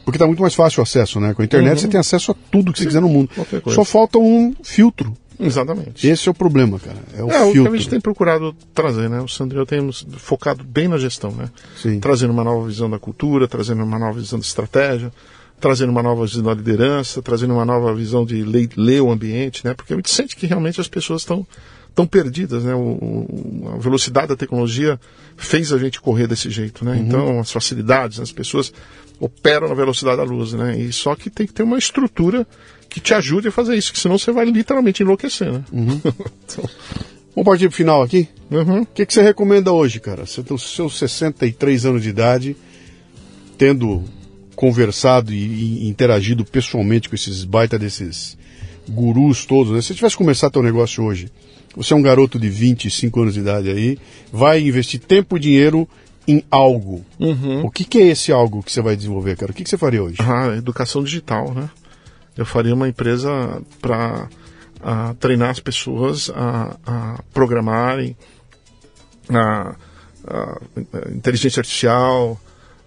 Porque 0.04 0.16
está 0.16 0.26
muito 0.26 0.42
mais 0.42 0.54
fácil 0.54 0.80
o 0.80 0.82
acesso, 0.82 1.20
né? 1.20 1.34
Com 1.34 1.42
a 1.42 1.44
internet 1.44 1.74
uhum. 1.74 1.78
você 1.78 1.88
tem 1.88 2.00
acesso 2.00 2.32
a 2.32 2.34
tudo 2.50 2.72
que 2.72 2.78
Sim, 2.78 2.84
você 2.84 2.88
quiser 2.88 3.00
no 3.00 3.08
mundo. 3.08 3.30
Só 3.74 3.84
falta 3.84 4.18
um 4.18 4.54
filtro 4.62 5.14
Exatamente. 5.40 6.06
Esse 6.06 6.28
é 6.28 6.30
o 6.30 6.34
problema, 6.34 6.78
cara. 6.78 6.98
É 7.16 7.24
o, 7.24 7.30
é, 7.30 7.44
filtro. 7.44 7.62
o 7.62 7.64
que 7.64 7.76
a 7.76 7.78
gente 7.78 7.88
tem 7.88 8.00
procurado 8.00 8.54
trazer, 8.74 9.08
né? 9.08 9.20
O 9.20 9.28
Sandro 9.28 9.58
e 9.58 9.60
eu 9.60 9.66
temos 9.66 10.06
focado 10.18 10.62
bem 10.62 10.86
na 10.86 10.98
gestão, 10.98 11.32
né? 11.32 11.48
Sim. 11.80 11.98
Trazendo 11.98 12.32
uma 12.32 12.44
nova 12.44 12.66
visão 12.66 12.90
da 12.90 12.98
cultura, 12.98 13.48
trazendo 13.48 13.82
uma 13.82 13.98
nova 13.98 14.20
visão 14.20 14.38
de 14.38 14.44
estratégia, 14.44 15.10
trazendo 15.58 15.90
uma 15.90 16.02
nova 16.02 16.26
visão 16.26 16.42
da 16.42 16.54
liderança, 16.54 17.22
trazendo 17.22 17.54
uma 17.54 17.64
nova 17.64 17.94
visão 17.94 18.24
de 18.24 18.42
ler, 18.42 18.68
ler 18.76 19.00
o 19.00 19.10
ambiente, 19.10 19.64
né? 19.64 19.72
Porque 19.72 19.94
a 19.94 19.96
gente 19.96 20.10
sente 20.10 20.36
que 20.36 20.46
realmente 20.46 20.80
as 20.80 20.88
pessoas 20.88 21.22
estão 21.22 21.46
tão 21.94 22.06
perdidas, 22.06 22.64
né? 22.64 22.74
O, 22.74 23.72
a 23.74 23.78
velocidade 23.78 24.28
da 24.28 24.36
tecnologia 24.36 25.00
fez 25.36 25.72
a 25.72 25.78
gente 25.78 26.00
correr 26.00 26.26
desse 26.26 26.50
jeito, 26.50 26.84
né? 26.84 26.92
Uhum. 26.92 26.98
Então, 26.98 27.40
as 27.40 27.50
facilidades, 27.50 28.20
as 28.20 28.30
pessoas 28.30 28.72
operam 29.20 29.68
na 29.68 29.74
velocidade 29.74 30.16
da 30.16 30.24
luz, 30.24 30.54
né? 30.54 30.76
E 30.78 30.92
só 30.92 31.14
que 31.14 31.28
tem 31.30 31.46
que 31.46 31.52
ter 31.52 31.62
uma 31.62 31.78
estrutura 31.78 32.46
que 32.88 32.98
te 32.98 33.14
ajude 33.14 33.48
a 33.48 33.52
fazer 33.52 33.76
isso, 33.76 33.92
que 33.92 34.00
senão 34.00 34.18
você 34.18 34.32
vai 34.32 34.46
literalmente 34.46 35.02
enlouquecer, 35.02 35.52
né? 35.52 35.64
Uhum. 35.70 36.00
então... 36.44 36.64
Vamos 37.34 37.46
partir 37.46 37.68
pro 37.68 37.76
final 37.76 38.02
aqui? 38.02 38.28
Uhum. 38.50 38.82
O 38.82 38.86
que, 38.86 39.06
que 39.06 39.14
você 39.14 39.22
recomenda 39.22 39.72
hoje, 39.72 40.00
cara? 40.00 40.26
Você 40.26 40.42
tem 40.42 40.54
os 40.54 40.74
seus 40.74 40.98
63 40.98 41.86
anos 41.86 42.02
de 42.02 42.08
idade, 42.08 42.56
tendo 43.56 44.02
conversado 44.56 45.32
e, 45.32 45.84
e, 45.84 45.88
interagido 45.88 46.44
pessoalmente 46.44 47.08
com 47.08 47.14
esses 47.14 47.44
baita 47.44 47.78
desses 47.78 48.36
gurus 48.88 49.46
todos, 49.46 49.72
né? 49.72 49.80
Se 49.80 49.88
você 49.88 49.94
tivesse 49.94 50.16
começar 50.16 50.50
teu 50.50 50.62
negócio 50.62 51.04
hoje, 51.04 51.30
você 51.76 51.94
é 51.94 51.96
um 51.96 52.02
garoto 52.02 52.38
de 52.38 52.48
25 52.48 53.22
anos 53.22 53.34
de 53.34 53.40
idade 53.40 53.70
aí, 53.70 53.96
vai 54.32 54.60
investir 54.60 54.98
tempo 54.98 55.36
e 55.36 55.40
dinheiro 55.40 55.88
em 56.30 56.44
algo. 56.48 57.04
Uhum. 57.18 57.64
O 57.64 57.70
que, 57.70 57.84
que, 57.84 57.98
é 57.98 58.06
esse 58.06 58.30
algo 58.30 58.62
que 58.62 58.72
você 58.72 58.80
vai 58.80 58.94
desenvolver, 58.94 59.36
cara? 59.36 59.50
O 59.50 59.54
que, 59.54 59.64
que 59.64 59.70
você 59.70 59.76
faria 59.76 60.02
hoje? 60.02 60.18
Ah, 60.20 60.54
educação 60.56 61.02
digital, 61.02 61.52
né? 61.52 61.68
Eu 62.36 62.46
faria 62.46 62.72
uma 62.72 62.88
empresa 62.88 63.60
para 63.80 64.28
treinar 65.18 65.50
as 65.50 65.60
pessoas 65.60 66.30
a, 66.30 66.76
a 66.86 67.22
programarem, 67.34 68.16
a, 69.28 69.74
a, 70.26 70.60
inteligência 71.10 71.60
artificial, 71.60 72.40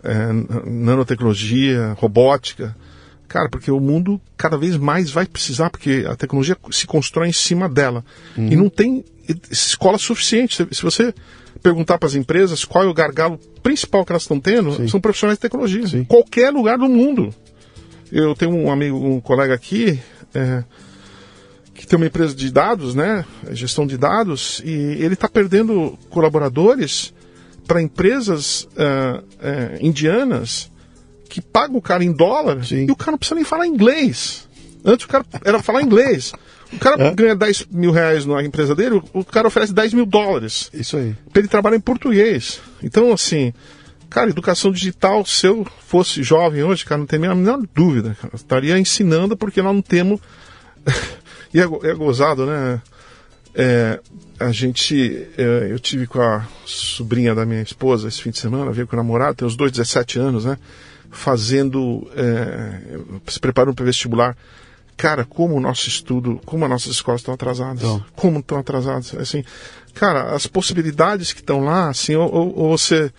é, 0.03 0.31
nanotecnologia, 0.65 1.95
robótica. 1.99 2.75
Cara, 3.27 3.49
porque 3.49 3.69
o 3.69 3.79
mundo 3.79 4.21
cada 4.37 4.57
vez 4.57 4.77
mais 4.77 5.11
vai 5.11 5.25
precisar, 5.25 5.69
porque 5.69 6.05
a 6.07 6.15
tecnologia 6.15 6.57
se 6.71 6.87
constrói 6.87 7.27
em 7.27 7.33
cima 7.33 7.67
dela. 7.67 8.05
Uhum. 8.37 8.47
E 8.47 8.55
não 8.55 8.69
tem 8.69 9.03
escola 9.51 9.97
suficiente. 9.97 10.67
Se 10.71 10.81
você 10.81 11.13
perguntar 11.63 11.97
para 11.97 12.07
as 12.07 12.15
empresas 12.15 12.65
qual 12.65 12.83
é 12.83 12.87
o 12.87 12.93
gargalo 12.93 13.39
principal 13.63 14.05
que 14.05 14.11
elas 14.11 14.23
estão 14.23 14.39
tendo, 14.39 14.73
Sim. 14.73 14.87
são 14.87 14.99
profissionais 14.99 15.37
de 15.37 15.41
tecnologia. 15.41 15.87
Sim. 15.87 16.03
Qualquer 16.03 16.51
lugar 16.51 16.77
do 16.77 16.89
mundo. 16.89 17.33
Eu 18.11 18.35
tenho 18.35 18.53
um 18.53 18.69
amigo, 18.69 18.97
um 18.97 19.19
colega 19.19 19.55
aqui, 19.55 19.99
é, 20.35 20.63
que 21.73 21.87
tem 21.87 21.97
uma 21.97 22.05
empresa 22.05 22.35
de 22.35 22.51
dados, 22.51 22.93
né? 22.93 23.25
Gestão 23.51 23.87
de 23.87 23.97
dados, 23.97 24.61
e 24.63 24.69
ele 24.69 25.15
está 25.15 25.27
perdendo 25.27 25.97
colaboradores 26.09 27.13
para 27.65 27.81
empresas 27.81 28.67
ah, 28.77 29.23
eh, 29.41 29.79
indianas 29.81 30.69
que 31.29 31.41
pagam 31.41 31.77
o 31.77 31.81
cara 31.81 32.03
em 32.03 32.11
dólar 32.11 32.63
Sim. 32.65 32.85
e 32.87 32.91
o 32.91 32.95
cara 32.95 33.11
não 33.11 33.17
precisa 33.17 33.35
nem 33.35 33.43
falar 33.43 33.65
inglês. 33.65 34.47
Antes 34.85 35.05
o 35.05 35.09
cara 35.09 35.25
era 35.43 35.63
falar 35.63 35.81
inglês. 35.81 36.33
O 36.75 36.79
cara 36.79 37.03
É. 37.03 37.13
ganha 37.13 37.35
10 37.35 37.67
mil 37.71 37.91
reais 37.91 38.25
na 38.25 38.43
empresa 38.43 38.75
dele, 38.75 39.01
o- 39.13 39.23
cara 39.25 39.47
oferece 39.47 39.73
10 39.73 39.93
mil 39.93 40.05
dólares 40.05 40.69
Isso 40.73 40.97
aí. 40.97 41.15
para 41.31 41.39
ele 41.41 41.47
trabalhar 41.47 41.77
em 41.77 41.81
português. 41.81 42.59
Então, 42.81 43.11
assim, 43.13 43.53
cara, 44.09 44.29
educação 44.29 44.71
digital, 44.71 45.25
se 45.25 45.45
eu 45.47 45.65
fosse 45.87 46.21
jovem 46.23 46.63
hoje, 46.63 46.85
cara, 46.85 46.99
não 46.99 47.05
tem 47.05 47.23
a 47.25 47.35
menor 47.35 47.59
dúvida. 47.73 48.15
cara. 48.21 48.35
Estaria 48.35 48.77
ensinando 48.79 49.35
porque 49.37 49.61
nós 49.61 49.73
não 49.73 49.81
temos. 49.81 50.19
e 51.53 51.59
é, 51.59 51.63
é 51.63 51.93
gozado, 51.93 52.45
né? 52.45 52.81
É, 53.55 53.99
a 54.39 54.51
gente. 54.51 55.27
é, 55.37 55.67
eu 55.69 55.79
tive 55.79 56.07
com 56.07 56.19
a 56.19 56.45
sobrinha 56.65 57.35
da 57.35 57.45
minha 57.45 57.61
esposa 57.61 58.07
esse 58.07 58.21
fim 58.21 58.31
de 58.31 58.39
semana, 58.39 58.71
veio 58.71 58.87
com 58.87 58.95
o 58.95 58.97
namorado, 58.97 59.35
tem 59.35 59.47
os 59.47 59.55
dois 59.55 59.71
17 59.71 60.17
anos, 60.19 60.45
né? 60.45 60.57
Fazendo. 61.11 62.09
é, 62.15 62.79
se 63.27 63.39
preparando 63.39 63.75
para 63.75 63.85
vestibular. 63.85 64.35
Cara, 64.95 65.25
como 65.25 65.55
o 65.55 65.59
nosso 65.59 65.87
estudo, 65.87 66.39
como 66.45 66.63
as 66.65 66.69
nossas 66.71 66.91
escolas 66.91 67.21
estão 67.21 67.33
atrasadas. 67.33 67.81
Então. 67.81 68.03
Como 68.15 68.39
estão 68.39 68.57
atrasadas. 68.57 69.13
Assim, 69.15 69.43
cara, 69.93 70.33
as 70.33 70.47
possibilidades 70.47 71.33
que 71.33 71.39
estão 71.41 71.61
lá, 71.61 71.89
assim, 71.89 72.15
ou, 72.15 72.31
ou- 72.57 72.69
você. 72.77 73.11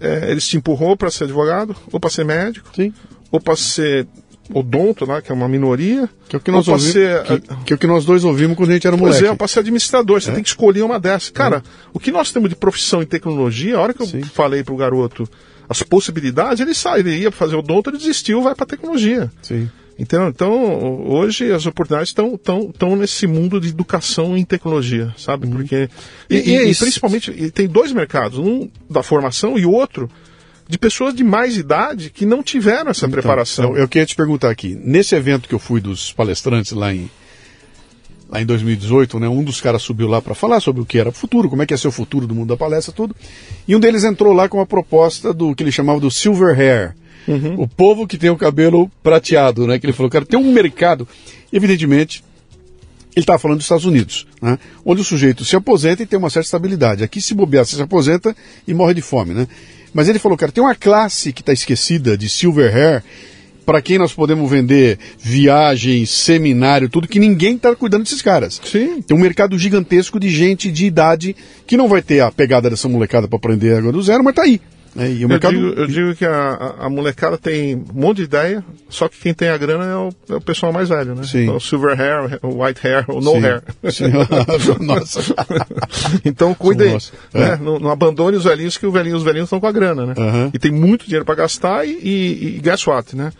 é, 0.00 0.30
eles 0.30 0.46
te 0.46 0.56
empurrou 0.56 0.96
para 0.96 1.10
ser 1.10 1.24
advogado, 1.24 1.74
ou 1.92 1.98
para 1.98 2.10
ser 2.10 2.24
médico, 2.24 2.68
Sim. 2.74 2.92
ou 3.30 3.40
para 3.40 3.56
ser 3.56 4.06
odonto, 4.52 5.04
lá, 5.04 5.20
que 5.20 5.32
é 5.32 5.34
uma 5.34 5.48
minoria. 5.48 6.08
Que 6.28 6.36
é 6.36 6.38
o 6.38 6.40
que 6.40 6.50
nós 6.52 6.68
ouvimos. 6.68 6.92
ser, 6.92 7.22
Que, 7.24 7.40
que 7.64 7.72
é 7.72 7.76
o 7.76 7.78
que 7.78 7.86
nós 7.86 8.04
dois 8.04 8.22
ouvimos 8.24 8.56
quando 8.56 8.70
a 8.70 8.72
gente 8.74 8.86
era 8.86 8.96
Pois 8.96 9.16
moleque. 9.16 9.32
é, 9.32 9.36
para 9.36 9.48
ser 9.48 9.58
administrador, 9.60 10.20
você 10.20 10.30
tem 10.32 10.42
que 10.42 10.48
escolher 10.48 10.82
uma 10.82 11.00
dessas. 11.00 11.30
Cara, 11.30 11.62
o 11.92 11.98
que 11.98 12.12
nós 12.12 12.30
temos 12.30 12.48
de 12.48 12.54
profissão 12.56 13.02
em 13.02 13.06
tecnologia, 13.06 13.76
a 13.76 13.80
hora 13.80 13.92
que 13.92 14.02
eu 14.02 14.06
Sim. 14.06 14.22
falei 14.22 14.62
pro 14.62 14.76
garoto 14.76 15.28
as 15.68 15.82
possibilidades, 15.82 16.60
ele 16.60 16.74
sai, 16.74 17.00
ele 17.00 17.16
ia 17.18 17.32
fazer 17.32 17.56
odonto, 17.56 17.90
ele 17.90 17.98
desistiu, 17.98 18.40
vai 18.40 18.54
para 18.54 18.66
tecnologia. 18.66 19.28
Sim. 19.42 19.68
Então, 19.98 20.28
então, 20.28 21.06
hoje 21.08 21.50
as 21.50 21.64
oportunidades 21.64 22.10
estão 22.10 22.36
tão, 22.36 22.70
tão 22.70 22.96
nesse 22.96 23.26
mundo 23.26 23.58
de 23.60 23.68
educação 23.68 24.36
em 24.36 24.44
tecnologia, 24.44 25.14
sabe? 25.16 25.46
Porque 25.46 25.88
e, 26.28 26.34
Uhum. 26.36 26.42
E- 26.42 26.50
e- 26.50 26.50
e 26.56 26.66
e 26.66 26.70
isso- 26.70 26.84
principalmente 26.84 27.30
e 27.30 27.50
tem 27.50 27.66
dois 27.66 27.92
mercados, 27.92 28.38
um 28.38 28.68
da 28.90 29.02
formação 29.02 29.58
e 29.58 29.64
outro 29.64 30.10
de 30.68 30.76
pessoas 30.78 31.14
de 31.14 31.24
mais 31.24 31.56
idade 31.56 32.10
que 32.10 32.26
não 32.26 32.42
tiveram 32.42 32.90
essa 32.90 33.08
preparação. 33.08 33.66
Então, 33.66 33.76
eu, 33.76 33.82
eu 33.84 33.88
queria 33.88 34.04
te 34.04 34.14
perguntar 34.16 34.50
aqui. 34.50 34.78
Nesse 34.82 35.14
evento 35.14 35.48
que 35.48 35.54
eu 35.54 35.58
fui 35.58 35.80
dos 35.80 36.12
palestrantes 36.12 36.72
lá 36.72 36.92
em, 36.92 37.08
lá 38.28 38.42
em 38.42 38.44
2018, 38.44 39.18
né, 39.18 39.28
um 39.28 39.42
dos 39.44 39.60
caras 39.62 39.80
subiu 39.80 40.08
lá 40.08 40.20
para 40.20 40.34
falar 40.34 40.60
sobre 40.60 40.82
o 40.82 40.84
que 40.84 40.98
era 40.98 41.08
o 41.08 41.12
futuro, 41.12 41.48
como 41.48 41.62
é 41.62 41.66
que 41.66 41.72
ia 41.72 41.78
ser 41.78 41.88
o 41.88 41.92
futuro 41.92 42.26
do 42.26 42.34
mundo 42.34 42.48
da 42.48 42.56
palestra, 42.56 42.92
tudo. 42.92 43.16
E 43.66 43.74
um 43.74 43.80
deles 43.80 44.04
entrou 44.04 44.34
lá 44.34 44.46
com 44.48 44.58
uma 44.58 44.66
proposta 44.66 45.32
do 45.32 45.54
que 45.54 45.62
ele 45.62 45.72
chamava 45.72 46.00
do 46.00 46.10
silver 46.10 46.54
hair. 46.58 46.94
O 47.56 47.66
povo 47.66 48.06
que 48.06 48.16
tem 48.16 48.30
o 48.30 48.36
cabelo 48.36 48.90
prateado, 49.02 49.66
né? 49.66 49.78
Que 49.78 49.86
ele 49.86 49.92
falou, 49.92 50.10
cara, 50.10 50.24
tem 50.24 50.38
um 50.38 50.52
mercado. 50.52 51.06
Evidentemente, 51.52 52.22
ele 53.16 53.22
estava 53.22 53.38
falando 53.38 53.58
dos 53.58 53.64
Estados 53.64 53.86
Unidos, 53.86 54.26
né? 54.42 54.58
onde 54.84 55.00
o 55.00 55.04
sujeito 55.04 55.44
se 55.44 55.56
aposenta 55.56 56.02
e 56.02 56.06
tem 56.06 56.18
uma 56.18 56.28
certa 56.28 56.46
estabilidade. 56.46 57.02
Aqui, 57.02 57.20
se 57.20 57.34
bobear, 57.34 57.64
você 57.64 57.74
se 57.74 57.82
aposenta 57.82 58.36
e 58.68 58.74
morre 58.74 58.92
de 58.92 59.00
fome. 59.00 59.32
Né? 59.32 59.48
Mas 59.94 60.06
ele 60.08 60.18
falou, 60.18 60.36
cara, 60.36 60.52
tem 60.52 60.62
uma 60.62 60.74
classe 60.74 61.32
que 61.32 61.40
está 61.40 61.52
esquecida 61.52 62.16
de 62.18 62.28
silver 62.28 62.76
hair, 62.76 63.02
para 63.64 63.82
quem 63.82 63.98
nós 63.98 64.12
podemos 64.12 64.48
vender 64.48 64.98
viagens, 65.18 66.10
seminário, 66.10 66.88
tudo, 66.88 67.08
que 67.08 67.18
ninguém 67.18 67.56
está 67.56 67.74
cuidando 67.74 68.04
desses 68.04 68.22
caras. 68.22 68.60
Sim. 68.64 69.02
Tem 69.02 69.16
um 69.16 69.20
mercado 69.20 69.58
gigantesco 69.58 70.20
de 70.20 70.28
gente 70.28 70.70
de 70.70 70.86
idade 70.86 71.34
que 71.66 71.76
não 71.76 71.88
vai 71.88 72.00
ter 72.00 72.20
a 72.20 72.30
pegada 72.30 72.70
dessa 72.70 72.88
molecada 72.88 73.26
para 73.26 73.36
aprender 73.36 73.76
agora 73.76 73.92
do 73.92 74.02
zero, 74.02 74.22
mas 74.22 74.34
tá 74.36 74.42
aí. 74.42 74.60
O 74.96 75.22
Eu, 75.22 75.28
mercado. 75.28 75.52
digo, 75.54 75.66
eu 75.80 75.86
digo 75.86 76.14
que 76.14 76.24
a, 76.24 76.74
a- 76.80 76.88
molecada 76.90 77.36
tem 77.36 77.74
um 77.76 77.84
monte 77.92 78.18
de 78.18 78.22
ideia, 78.24 78.64
só 78.88 79.08
que 79.08 79.18
quem 79.18 79.34
tem 79.34 79.48
a 79.48 79.56
grana 79.56 79.84
é 79.84 79.94
o, 79.96 80.10
é 80.30 80.34
o 80.36 80.40
pessoal 80.40 80.72
mais 80.72 80.88
velho, 80.88 81.14
né? 81.14 81.22
Sim. 81.24 81.48
O 81.50 81.60
silver 81.60 82.00
hair, 82.00 82.38
o 82.42 82.62
white 82.64 82.80
hair, 82.86 83.04
o 83.08 83.20
no 83.20 83.32
Sim. 83.32 83.44
hair. 83.44 83.62
Sim. 83.90 84.12
Nossa. 84.84 85.20
então 86.24 86.54
cuidem, 86.54 86.92
Nossa. 86.94 87.12
né? 87.34 87.52
É. 87.52 87.56
não, 87.56 87.78
não 87.78 87.90
abandone 87.90 88.36
os 88.36 88.44
velhinhos 88.44 88.76
que 88.76 88.86
os 88.86 88.92
velhinhos, 88.92 89.18
os 89.18 89.24
velhinhos 89.24 89.46
estão 89.46 89.60
com 89.60 89.66
a 89.66 89.72
grana, 89.72 90.06
né? 90.06 90.14
Aham. 90.16 90.50
E 90.52 90.58
tem 90.58 90.70
muito 90.72 91.04
dinheiro 91.04 91.24
para 91.24 91.34
gastar 91.34 91.86
e, 91.86 91.90
e, 92.02 92.56
e 92.56 92.60
guess 92.60 92.86
what, 92.86 93.14
né? 93.16 93.32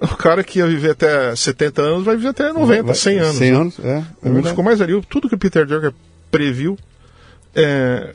O 0.00 0.08
cara 0.16 0.44
que 0.44 0.58
ia 0.58 0.66
viver 0.66 0.90
até 0.90 1.34
70 1.34 1.80
anos 1.82 2.04
vai 2.04 2.16
viver 2.16 2.28
até 2.28 2.52
90, 2.52 2.82
Vai- 2.82 2.94
100 2.94 3.18
anos. 3.18 3.36
100 3.36 3.50
né? 3.50 3.56
anos, 3.58 3.78
é. 3.82 4.02
é 4.24 4.42
ficou 4.42 4.62
mais 4.62 4.78
velho. 4.78 5.02
Tudo 5.08 5.28
que 5.28 5.34
o 5.34 5.38
Peter 5.38 5.64
Drucker 5.66 5.92
previu 6.30 6.76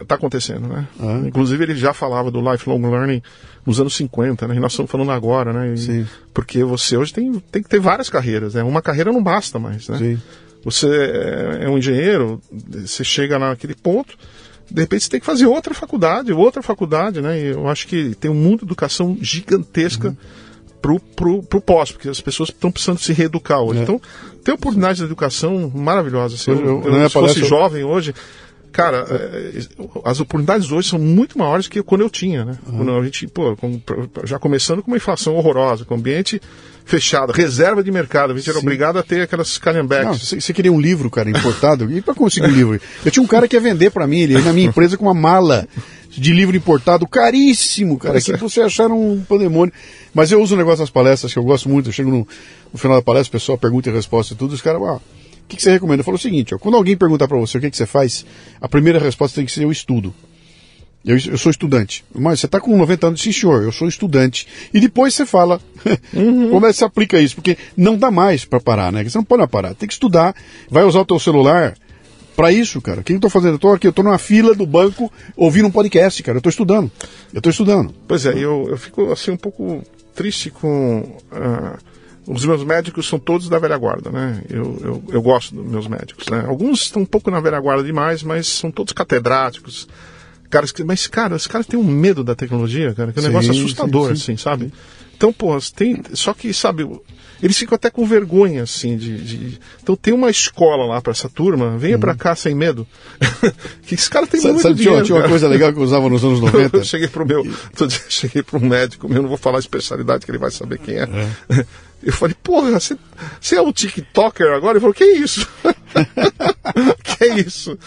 está 0.02 0.16
acontecendo, 0.16 0.68
né? 0.68 0.88
Ah. 1.00 1.22
Inclusive 1.26 1.64
ele 1.64 1.76
já 1.76 1.94
falava 1.94 2.30
do 2.30 2.40
lifelong 2.42 2.82
learning 2.90 3.22
nos 3.66 3.80
anos 3.80 3.96
50, 3.96 4.48
né? 4.48 4.56
E 4.56 4.60
nós 4.60 4.72
estamos 4.74 4.92
falando 4.92 5.12
agora, 5.12 5.52
né? 5.52 5.74
E-. 5.76 6.06
Porque 6.34 6.64
você 6.64 6.96
hoje 6.98 7.14
tem, 7.14 7.34
tem 7.52 7.64
que 7.64 7.70
ter 7.70 7.80
várias 7.80 8.10
carreiras, 8.10 8.54
né? 8.54 8.64
Uma 8.64 8.82
carreira 8.82 9.12
não 9.12 9.24
basta 9.24 9.58
mais, 9.60 9.88
né? 9.90 9.98
Sim. 9.98 10.22
Você 10.64 10.88
é 10.88 11.66
é 11.66 11.70
um 11.70 11.78
engenheiro, 11.78 12.40
você 12.72 13.04
chega 13.04 13.40
naquele 13.40 13.74
ponto, 13.74 14.16
de 14.70 14.80
repente 14.82 15.04
você 15.06 15.10
tem 15.10 15.20
que 15.20 15.26
fazer 15.26 15.48
outra 15.48 15.74
faculdade, 15.74 16.32
outra 16.32 16.62
faculdade, 16.62 17.20
né? 17.22 17.40
E 17.40 17.46
eu 17.48 17.68
acho 17.68 17.88
que 17.88 18.14
tem 18.16 18.30
um 18.30 18.36
mundo 18.36 18.60
de 18.60 18.66
educação 18.66 19.18
gigantesca 19.20 20.10
Uhum. 20.10 20.16
pro, 20.82 21.00
pro, 21.00 21.44
pro 21.44 21.62
pós, 21.62 21.92
porque 21.92 22.10
as 22.10 22.22
pessoas 22.22 22.50
estão 22.50 22.72
precisando 22.72 23.00
se 23.00 23.12
reeducar 23.12 23.60
hoje. 23.62 23.80
É. 23.80 23.84
Então, 23.84 24.00
tem 24.44 24.54
oportunidades 24.54 24.98
de 25.00 25.04
educação 25.06 25.72
maravilhosas. 25.74 26.40
Assim, 26.42 26.52
Eu- 26.52 26.60
eu, 26.60 26.84
eu- 26.86 26.94
eu, 26.96 27.10
se 27.10 27.14
fosse 27.14 27.44
jovem 27.44 27.84
hoje, 27.84 28.14
cara, 28.72 29.06
é, 29.10 29.60
as 30.04 30.20
oportunidades 30.20 30.72
hoje 30.72 30.90
são 30.90 31.00
muito 31.00 31.38
maiores 31.38 31.68
que 31.68 31.82
quando 31.84 32.02
eu 32.02 32.10
tinha, 32.10 32.46
né? 32.46 32.58
Quando 32.66 32.92
a 32.92 33.04
gente, 33.04 33.28
pô, 33.28 33.56
já 34.24 34.40
começando 34.40 34.82
com 34.82 34.90
uma 34.90 34.98
inflação 34.98 35.36
horrorosa, 35.36 35.86
com 35.86 35.96
ambiente 35.96 36.42
fechado, 36.86 37.32
reserva 37.32 37.84
de 37.84 37.92
mercado, 37.92 38.34
a 38.34 38.36
gente 38.36 38.50
era 38.50 38.60
Sim. 38.60 38.66
obrigado 38.66 38.98
a 38.98 39.04
ter 39.04 39.22
aquelas 39.22 39.58
calhambeques. 39.58 40.34
você 40.34 40.54
queria 40.54 40.72
um 40.72 40.80
livro, 40.80 41.10
cara, 41.10 41.30
importado? 41.30 41.92
E 41.92 42.02
para 42.02 42.14
conseguir 42.14 42.48
um 42.48 42.52
livro? 42.52 42.82
Eu 43.06 43.12
tinha 43.12 43.24
um 43.24 43.28
cara 43.28 43.48
que 43.48 43.56
ia 43.56 43.62
vender 43.62 43.92
para 43.92 44.08
mim, 44.08 44.22
ele 44.22 44.34
ia 44.34 44.42
na 44.42 44.54
minha 44.54 44.68
empresa 44.68 44.98
com 44.98 45.06
uma 45.06 45.14
mala 45.14 45.68
de 46.10 46.34
livro 46.34 46.56
importado 46.56 47.08
caríssimo, 47.08 47.98
cara, 47.98 48.20
que 48.20 48.36
você 48.36 48.62
achar 48.62 48.92
um 48.92 49.22
pandemônio. 49.22 49.74
Mas 50.14 50.32
eu 50.32 50.42
uso 50.42 50.56
um 50.56 50.58
negócio 50.58 50.82
nas 50.82 50.90
palestras 50.90 51.32
que 51.32 51.40
eu 51.40 51.44
gosto 51.44 51.70
muito. 51.70 51.90
Eu 51.90 51.94
chego 51.94 52.10
no, 52.10 52.28
no 52.72 52.80
final 52.80 52.98
da 52.98 53.02
palestra, 53.02 53.30
o 53.30 53.40
pessoal 53.40 53.58
pergunta 53.58 53.90
e 53.90 53.94
resposta 53.94 54.34
e 54.34 54.38
tudo, 54.38 54.54
os 54.54 54.62
caras, 54.62 54.82
ah, 54.82 54.96
o 54.96 55.02
que, 55.52 55.58
que 55.58 55.64
você 55.64 55.72
recomenda? 55.72 56.02
Eu 56.02 56.06
falo 56.06 56.16
o 56.16 56.20
seguinte, 56.20 56.56
ó, 56.56 56.58
quando 56.58 56.76
alguém 56.76 56.96
perguntar 56.96 57.28
para 57.28 57.38
você 57.38 57.58
o 57.58 57.62
que, 57.62 57.70
que 57.70 57.78
você 57.78 57.86
faz, 57.86 58.26
a 58.60 58.68
primeira 58.68 59.00
resposta 59.00 59.36
tem 59.36 59.46
que 59.46 59.52
ser 59.52 59.64
eu 59.64 59.72
estudo. 59.72 60.14
Eu, 61.04 61.18
eu 61.18 61.38
sou 61.38 61.50
estudante. 61.50 62.06
Mas 62.14 62.40
você 62.40 62.46
está 62.46 62.60
com 62.60 62.78
90 62.78 63.08
anos, 63.08 63.22
sim 63.22 63.32
senhor, 63.32 63.64
eu 63.64 63.72
sou 63.72 63.88
estudante. 63.88 64.48
E 64.74 64.80
depois 64.80 65.14
você 65.14 65.26
fala 65.26 65.60
como 66.14 66.66
é 66.66 66.70
que 66.70 66.78
se 66.78 66.84
aplica 66.84 67.20
isso, 67.20 67.36
porque 67.36 67.58
não 67.76 67.98
dá 67.98 68.10
mais 68.10 68.46
para 68.46 68.60
parar, 68.60 68.92
né? 68.92 69.04
Você 69.04 69.18
não 69.18 69.26
pode 69.26 69.46
parar, 69.48 69.74
tem 69.74 69.88
que 69.88 69.94
estudar, 69.94 70.36
vai 70.70 70.84
usar 70.84 71.02
o 71.02 71.06
teu 71.06 71.20
celular 71.20 71.76
para 72.36 72.52
isso, 72.52 72.80
cara. 72.82 73.02
O 73.02 73.04
que 73.04 73.14
eu 73.14 73.18
estou 73.18 73.30
fazendo? 73.30 73.54
Eu 73.54 73.56
estou 73.56 73.74
aqui, 73.74 73.88
eu 73.88 73.90
estou 73.92 74.06
numa 74.06 74.18
fila 74.18 74.56
do 74.56 74.66
banco 74.66 75.12
ouvindo 75.36 75.68
um 75.68 75.72
podcast, 75.72 76.22
cara. 76.24 76.38
Eu 76.38 76.40
estou 76.40 76.50
estudando. 76.50 76.90
Eu 77.34 77.40
estou 77.40 77.50
estudando. 77.50 77.94
Pois 78.08 78.26
é, 78.26 78.32
eu, 78.32 78.68
eu 78.70 78.78
fico 78.78 79.12
assim 79.12 79.32
um 79.32 79.38
pouco 79.38 79.84
triste 80.16 80.50
com. 80.50 81.18
ah, 81.32 81.78
os 82.28 82.46
meus 82.46 82.64
médicos 82.64 83.08
são 83.08 83.18
todos 83.20 83.50
da 83.50 83.58
velha 83.60 83.78
guarda, 83.78 84.10
né? 84.12 84.42
Eu, 84.50 84.78
eu, 84.84 85.04
eu 85.10 85.22
gosto 85.22 85.56
dos 85.56 85.66
meus 85.66 85.88
médicos, 85.88 86.28
né? 86.30 86.44
Alguns 86.48 86.82
estão 86.84 87.02
um 87.02 87.06
pouco 87.06 87.32
na 87.32 87.40
velha 87.40 87.60
guarda 87.60 87.84
demais, 87.84 88.22
mas 88.24 88.48
são 88.48 88.70
todos 88.72 88.94
catedráticos. 88.94 89.88
Caras 90.50 90.72
que, 90.72 90.84
mas, 90.84 91.08
cara, 91.08 91.36
os 91.36 91.48
caras 91.48 91.66
têm 91.66 91.80
um 91.80 91.84
medo 91.84 92.24
da 92.24 92.36
tecnologia, 92.36 92.94
cara, 92.94 93.12
que 93.14 93.20
é 93.20 93.22
um 93.22 93.24
Sim, 93.26 93.30
negócio 93.30 93.54
sim, 93.54 93.60
assustador, 93.60 94.08
sim. 94.08 94.14
assim, 94.14 94.38
sabe? 94.38 94.72
Então, 95.16 95.32
pô, 95.32 95.58
tem. 95.76 96.02
Só 96.14 96.34
que, 96.34 96.54
sabe, 96.54 96.86
eles 97.42 97.58
ficam 97.58 97.76
até 97.76 97.90
com 97.90 98.06
vergonha, 98.06 98.64
assim, 98.64 98.98
de. 98.98 99.18
de- 99.24 99.60
Então 99.82 99.96
tem 99.96 100.14
uma 100.14 100.30
escola 100.30 100.86
lá 100.86 101.00
para 101.02 101.12
essa 101.12 101.30
turma, 101.30 101.78
venha 101.78 101.98
pra 101.98 102.14
cá 102.16 102.36
sem 102.36 102.54
medo. 102.54 102.86
que 103.88 103.96
esse 103.96 104.10
cara 104.10 104.28
tem 104.28 104.42
Sabe, 104.42 104.54
muito 104.56 104.64
sabe, 104.64 104.76
dinheiro. 104.76 105.06
tinha 105.06 105.18
uma 105.18 105.28
coisa 105.30 105.48
legal 105.48 105.72
que 105.72 105.80
eu 105.80 105.84
usava 105.84 106.10
nos 106.10 106.24
anos 106.24 106.42
90? 106.42 106.78
Eu 106.78 106.84
cheguei 106.84 107.08
pro 107.08 107.26
meu, 107.26 107.44
cheguei 108.10 108.44
para 108.44 108.58
um 108.60 108.66
médico 108.68 109.08
meu, 109.08 109.22
não 109.22 109.30
vou 109.30 109.38
falar 109.38 109.58
a 109.58 109.60
especialidade 109.60 110.26
que 110.26 110.32
ele 110.32 110.38
vai 110.40 110.52
saber 110.52 110.80
quem 110.80 110.96
é. 110.96 111.08
Eu 112.04 112.14
falei, 112.14 112.36
porra, 112.42 112.72
você, 112.80 112.98
você 113.40 113.56
é 113.56 113.62
um 113.62 113.72
TikToker 113.72 114.48
agora? 114.54 114.74
Ele 114.74 114.80
falou, 114.80 114.94
que 114.94 115.04
isso? 115.06 115.48
que 117.04 117.18
que 117.18 117.24
é 117.24 117.40
isso? 117.40 117.78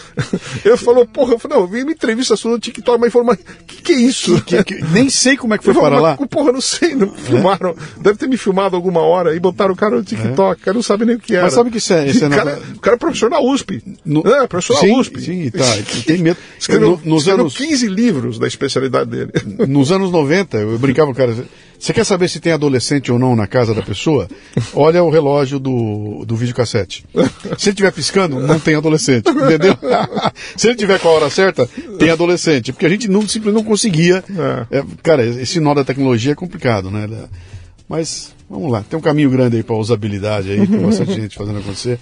Eu 0.63 0.77
falou, 0.77 1.05
porra, 1.05 1.33
eu 1.33 1.39
falei, 1.39 1.57
não, 1.57 1.63
eu 1.65 1.69
vi 1.69 1.81
uma 1.83 1.91
entrevista 1.91 2.35
sua 2.35 2.51
no 2.51 2.59
TikTok, 2.59 2.99
mas 2.99 3.11
falou, 3.11 3.27
mas 3.27 3.39
que, 3.67 3.81
que 3.81 3.91
é 3.93 3.95
isso? 3.97 4.41
Que, 4.43 4.63
que, 4.63 4.75
nem 4.85 5.09
sei 5.09 5.35
como 5.35 5.53
é 5.53 5.57
que 5.57 5.63
foi 5.63 5.73
Eu 5.73 5.79
para 5.81 5.95
falei, 5.97 6.01
lá. 6.01 6.17
Porra, 6.27 6.51
não 6.51 6.61
sei, 6.61 6.95
não 6.95 7.11
filmaram. 7.11 7.75
Deve 7.97 8.17
ter 8.17 8.27
me 8.27 8.37
filmado 8.37 8.75
alguma 8.75 9.01
hora 9.01 9.35
e 9.35 9.39
botaram 9.39 9.73
o 9.73 9.75
cara 9.77 9.95
no 9.97 10.03
TikTok. 10.03 10.61
O 10.61 10.65
cara 10.65 10.75
não 10.75 10.83
sabe 10.83 11.05
nem 11.05 11.15
o 11.15 11.19
que 11.19 11.33
era. 11.33 11.43
Mas 11.43 11.53
sabe 11.53 11.69
que 11.71 11.77
isso 11.77 11.93
é- 11.93 12.07
isso 12.07 12.23
é 12.23 12.27
o, 12.27 12.31
cara, 12.31 12.61
o 12.75 12.79
cara 12.79 12.95
é 12.95 12.99
professor 12.99 13.29
da 13.29 13.41
USP. 13.41 13.83
No- 14.05 14.21
É, 14.25 14.47
professor 14.47 14.79
sim, 14.79 14.87
da 14.93 14.97
USP. 14.99 15.21
Sim, 15.21 15.49
tá. 15.51 15.65
Tem 16.05 16.17
medo. 16.19 16.37
Escreveu, 16.57 16.91
No- 17.03 17.11
nos, 17.11 17.21
escreveu 17.23 17.41
anos, 17.45 17.57
15 17.57 17.87
livros 17.87 18.39
da 18.39 18.47
especialidade 18.47 19.09
dele. 19.09 19.31
nos 19.67 19.91
anos 19.91 20.11
90, 20.11 20.57
eu 20.57 20.77
brincava 20.79 21.07
com 21.07 21.13
o 21.13 21.15
cara. 21.15 21.35
Você 21.85 21.93
quer 21.93 22.03
saber 22.03 22.27
se 22.27 22.39
tem 22.39 22.51
adolescente 22.51 23.11
ou 23.11 23.19
não 23.19 23.35
na 23.35 23.45
casa 23.45 23.71
da 23.71 23.83
pessoa? 23.83 24.27
Olha 24.73 25.03
o 25.03 25.11
relógio 25.11 25.59
do, 25.59 26.25
do 26.25 26.35
videocassete. 26.35 27.05
Se 27.59 27.69
ele 27.69 27.73
estiver 27.73 27.91
piscando, 27.91 28.39
não 28.39 28.59
tem 28.59 28.73
adolescente. 28.73 29.29
Entendeu? 29.29 29.77
se 30.57 30.67
ele 30.67 30.77
tiver 30.77 30.99
com 30.99 31.09
a 31.09 31.11
hora 31.11 31.29
certa, 31.29 31.69
tem 31.99 32.09
adolescente. 32.09 32.73
Porque 32.73 32.87
a 32.87 32.89
gente 32.89 33.07
não, 33.07 33.21
simplesmente 33.27 33.63
não 33.63 33.69
conseguia. 33.69 34.23
É, 34.71 34.83
cara, 35.03 35.23
esse 35.23 35.59
nó 35.59 35.75
da 35.75 35.83
tecnologia 35.83 36.31
é 36.31 36.35
complicado, 36.35 36.89
né? 36.89 37.07
Mas 37.87 38.33
vamos 38.49 38.71
lá, 38.71 38.83
tem 38.89 38.97
um 38.97 39.01
caminho 39.01 39.29
grande 39.29 39.57
aí 39.57 39.61
para 39.61 39.75
usabilidade 39.75 40.49
aí, 40.49 40.65
tem 40.65 40.79
bastante 40.79 41.13
gente 41.21 41.37
fazendo 41.37 41.59
acontecer. 41.59 41.99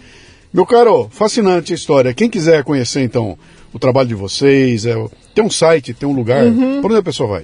Meu 0.54 0.66
caro, 0.66 1.10
fascinante 1.12 1.74
a 1.74 1.76
história. 1.76 2.14
Quem 2.14 2.30
quiser 2.30 2.64
conhecer 2.64 3.02
então 3.02 3.38
o 3.74 3.80
trabalho 3.80 4.08
de 4.08 4.16
vocês, 4.16 4.86
é, 4.86 4.96
tem 5.36 5.44
um 5.44 5.50
site, 5.50 5.94
tem 5.94 6.08
um 6.08 6.14
lugar, 6.14 6.46
por 6.82 6.90
onde 6.90 7.02
a 7.02 7.04
pessoa 7.04 7.28
vai? 7.28 7.44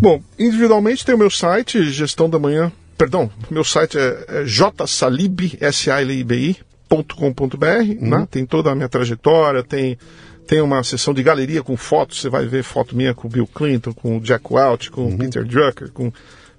Bom, 0.00 0.22
individualmente 0.38 1.04
tem 1.04 1.14
o 1.14 1.18
meu 1.18 1.30
site, 1.30 1.90
Gestão 1.90 2.30
da 2.30 2.38
Manhã. 2.38 2.72
Perdão, 2.96 3.30
meu 3.50 3.62
site 3.62 3.98
é, 3.98 4.24
é 4.28 4.44
jsalib, 4.44 5.58
S-A-L-I-B-I.com.br, 5.60 7.66
né? 8.00 8.26
Tem 8.30 8.46
toda 8.46 8.70
a 8.70 8.74
minha 8.74 8.88
trajetória, 8.88 9.62
tem, 9.62 9.98
tem 10.46 10.62
uma 10.62 10.82
seção 10.82 11.12
de 11.12 11.22
galeria 11.22 11.62
com 11.62 11.76
fotos, 11.76 12.20
você 12.20 12.30
vai 12.30 12.46
ver 12.46 12.62
foto 12.62 12.96
minha 12.96 13.14
com 13.14 13.28
o 13.28 13.30
Bill 13.30 13.46
Clinton, 13.46 13.92
com 13.92 14.16
o 14.16 14.20
Jack 14.20 14.44
Welch, 14.50 14.90
com 14.90 15.06
o 15.06 15.18
Peter 15.18 15.44
Drucker, 15.44 15.92
com 15.92 16.10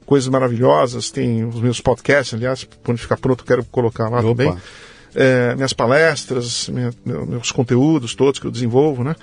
coisas 0.06 0.30
maravilhosas, 0.30 1.10
tem 1.10 1.44
os 1.44 1.60
meus 1.60 1.82
podcasts, 1.82 2.34
aliás, 2.34 2.68
quando 2.84 3.00
ficar 3.00 3.18
pronto 3.18 3.44
quero 3.44 3.64
colocar 3.66 4.10
lá 4.10 4.20
Opa. 4.20 4.30
também. 4.30 4.56
É, 5.14 5.54
minhas 5.56 5.74
palestras, 5.74 6.70
minha- 6.70 6.92
meu- 7.06 7.26
meus 7.26 7.52
conteúdos 7.52 8.16
todos 8.16 8.40
que 8.40 8.48
eu 8.48 8.52
desenvolvo, 8.52 9.04
né? 9.04 9.16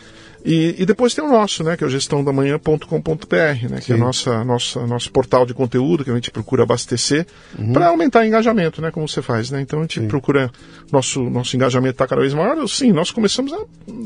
E, 0.45 0.77
e 0.79 0.87
depois 0.87 1.15
tem 1.15 1.25
o 1.25 1.29
nosso, 1.29 1.65
né? 1.65 1.77
Que 1.77 1.83
é 1.83 1.87
o 1.87 1.91
gestãodamanhã.com.br, 1.91 3.69
né? 3.69 3.81
Que 3.85 3.93
é 3.93 3.97
nossa, 3.97 4.45
nossa, 4.45 4.87
nosso 4.87 5.11
portal 5.11 5.45
de 5.45 5.53
conteúdo 5.55 6.05
que 6.05 6.11
a 6.11 6.15
gente 6.15 6.31
procura 6.31 6.63
abastecer 6.63 7.27
para 7.73 7.89
aumentar 7.89 8.21
o 8.21 8.25
engajamento, 8.25 8.81
né? 8.81 8.91
Como 8.91 9.09
você 9.09 9.21
faz, 9.23 9.51
né? 9.51 9.61
Então 9.61 9.81
a 9.81 9.83
gente 9.83 10.01
procura 10.03 10.51
nosso 10.93 11.23
nosso 11.29 11.57
engajamento 11.57 11.93
está 11.95 12.07
cada 12.07 12.21
vez 12.21 12.33
maior. 12.35 12.67
Sim, 12.69 12.93
nós 12.93 13.11
começamos 13.11 13.53
há 13.53 13.59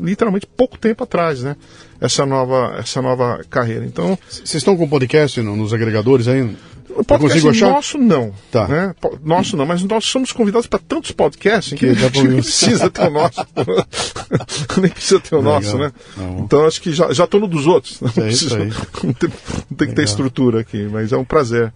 literalmente 0.03 0.47
pouco 0.47 0.79
tempo 0.79 1.05
atrás, 1.05 1.43
né? 1.43 1.57
Essa 2.01 2.25
nova 2.27 2.77
essa 2.79 3.01
nova 3.03 3.45
carreira. 3.51 3.85
Então 3.85 4.19
Vocês 4.29 4.55
estão 4.55 4.77
com 4.77 4.89
podcast 4.89 5.41
no- 5.43 5.55
nos 5.57 5.73
agregadores 5.75 6.29
aí? 6.29 6.57
O 6.97 7.05
podcast 7.05 7.41
consigo 7.43 7.49
achar? 7.51 7.71
nosso 7.75 7.99
não. 7.99 8.33
Tá. 8.51 8.69
Né? 8.69 8.95
Nosso 9.25 9.57
não, 9.57 9.67
mas 9.67 9.83
nós 9.83 10.05
somos 10.05 10.33
convidados 10.33 10.67
para 10.67 10.79
tantos 10.79 11.11
podcasts 11.13 11.79
Que 11.79 11.95
que, 11.95 12.23
nem 12.29 12.41
precisa 12.43 12.91
ter 12.91 13.03
o 13.07 13.11
nosso. 13.11 13.47
nem 14.81 14.91
precisa 14.91 15.21
ter 15.21 15.35
o 15.35 15.39
Legal. 15.39 15.55
nosso, 15.55 15.79
né? 15.79 15.93
Bom. 16.17 16.43
Então 16.45 16.67
acho 16.67 16.81
que 16.81 16.93
já, 16.93 17.13
já 17.13 17.27
tô 17.27 17.39
no 17.39 17.47
dos 17.47 17.67
outros. 17.67 18.01
Não, 18.01 18.09
É 18.09 18.13
preciso- 18.13 18.57
não 19.05 19.13
tem, 19.13 19.31
não 19.71 19.77
tem 19.77 19.89
que 19.89 19.95
ter 19.95 20.05
estrutura 20.05 20.61
aqui, 20.61 20.89
mas 20.91 21.13
é 21.13 21.17
um 21.17 21.25
prazer 21.25 21.73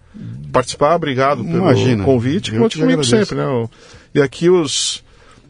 participar. 0.51 0.95
Obrigado 0.95 1.43
pelo 1.43 1.57
Imagina. 1.57 2.03
convite. 2.03 2.53
Eu 2.53 2.61
Conte 2.61 2.77
comigo 2.77 3.01
agradeço. 3.01 3.29
sempre, 3.29 3.35
né? 3.43 3.69
E 4.15 4.21
aqui 4.21 4.49
os 4.49 5.05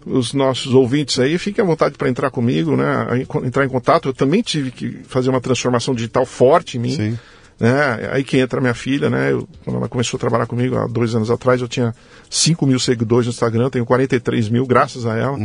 os 0.10 0.31
nossos 0.31 0.73
ouvintes 0.73 1.19
aí, 1.19 1.38
fiquem 1.38 1.61
à 1.61 1.68
vontade 1.68 1.98
para 1.98 2.07
entrar 2.07 2.30
comigo, 2.31 2.77
né? 2.77 3.26
Entrar 3.44 3.65
em 3.65 3.68
contato. 3.68 4.07
Eu 4.07 4.14
também 4.14 4.41
tive 4.41 4.72
que 4.72 4.99
fazer 5.06 5.30
uma 5.30 5.41
transformação 5.41 5.94
digital 5.94 6.26
forte 6.26 6.77
em 6.77 6.80
mim 6.80 6.95
Sim. 6.95 7.19
Né? 7.59 8.09
Aí 8.11 8.23
que 8.23 8.38
entra 8.38 8.59
minha 8.61 8.73
filha, 8.73 9.09
né? 9.09 9.31
Eu- 9.31 9.47
quando 9.63 9.77
ela 9.77 9.89
começou 9.89 10.17
a 10.17 10.19
trabalhar 10.19 10.45
comigo 10.45 10.77
há 10.77 10.88
dois 10.88 11.15
anos 11.15 11.31
atrás, 11.31 11.59
eu 11.61 11.67
tinha 11.67 11.93
5 12.29 12.65
mil 12.67 12.79
seguidores 12.79 13.25
no 13.25 13.31
Instagram, 13.31 13.69
tenho 13.69 13.85
43 13.85 14.49
mil 14.49 14.65
graças 14.65 15.05
a 15.05 15.15
ela. 15.17 15.38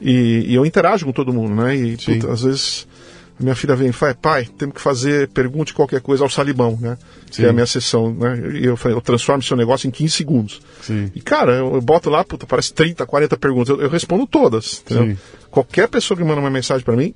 E, 0.00 0.44
e 0.48 0.54
eu 0.54 0.66
interajo 0.66 1.06
com 1.06 1.12
todo 1.12 1.32
mundo, 1.32 1.54
né? 1.54 1.76
E 1.76 1.96
puta, 2.18 2.32
às 2.32 2.42
vezes 2.42 2.86
a 3.38 3.42
minha 3.42 3.54
filha 3.54 3.74
vem 3.74 3.88
e 3.88 3.92
fala, 3.92 4.14
pai, 4.14 4.48
temos 4.58 4.76
que 4.76 4.80
fazer 4.80 5.28
pergunte 5.28 5.74
qualquer 5.74 6.00
coisa 6.00 6.22
ao 6.22 6.30
Salibão, 6.30 6.78
né? 6.80 6.96
Sim. 7.30 7.42
Que 7.42 7.46
é 7.46 7.48
a 7.48 7.52
minha 7.52 7.66
sessão, 7.66 8.14
né? 8.14 8.40
E 8.54 8.64
eu 8.64 8.76
falei, 8.76 8.96
eu 8.96 9.00
transformo 9.00 9.42
seu 9.42 9.56
negócio 9.56 9.88
em 9.88 9.90
15 9.90 10.14
segundos. 10.14 10.62
Sim. 10.80 11.10
E, 11.14 11.20
cara, 11.20 11.52
eu, 11.52 11.74
eu 11.74 11.80
boto 11.80 12.08
lá, 12.08 12.24
puta, 12.24 12.46
parece 12.46 12.72
30, 12.72 13.04
40 13.04 13.36
perguntas. 13.36 13.68
Eu, 13.70 13.82
eu 13.82 13.88
respondo 13.88 14.26
todas. 14.26 14.84
Qualquer 15.50 15.88
pessoa 15.88 16.16
que 16.16 16.22
manda 16.22 16.40
uma 16.40 16.50
mensagem 16.50 16.84
para 16.84 16.96
mim 16.96 17.12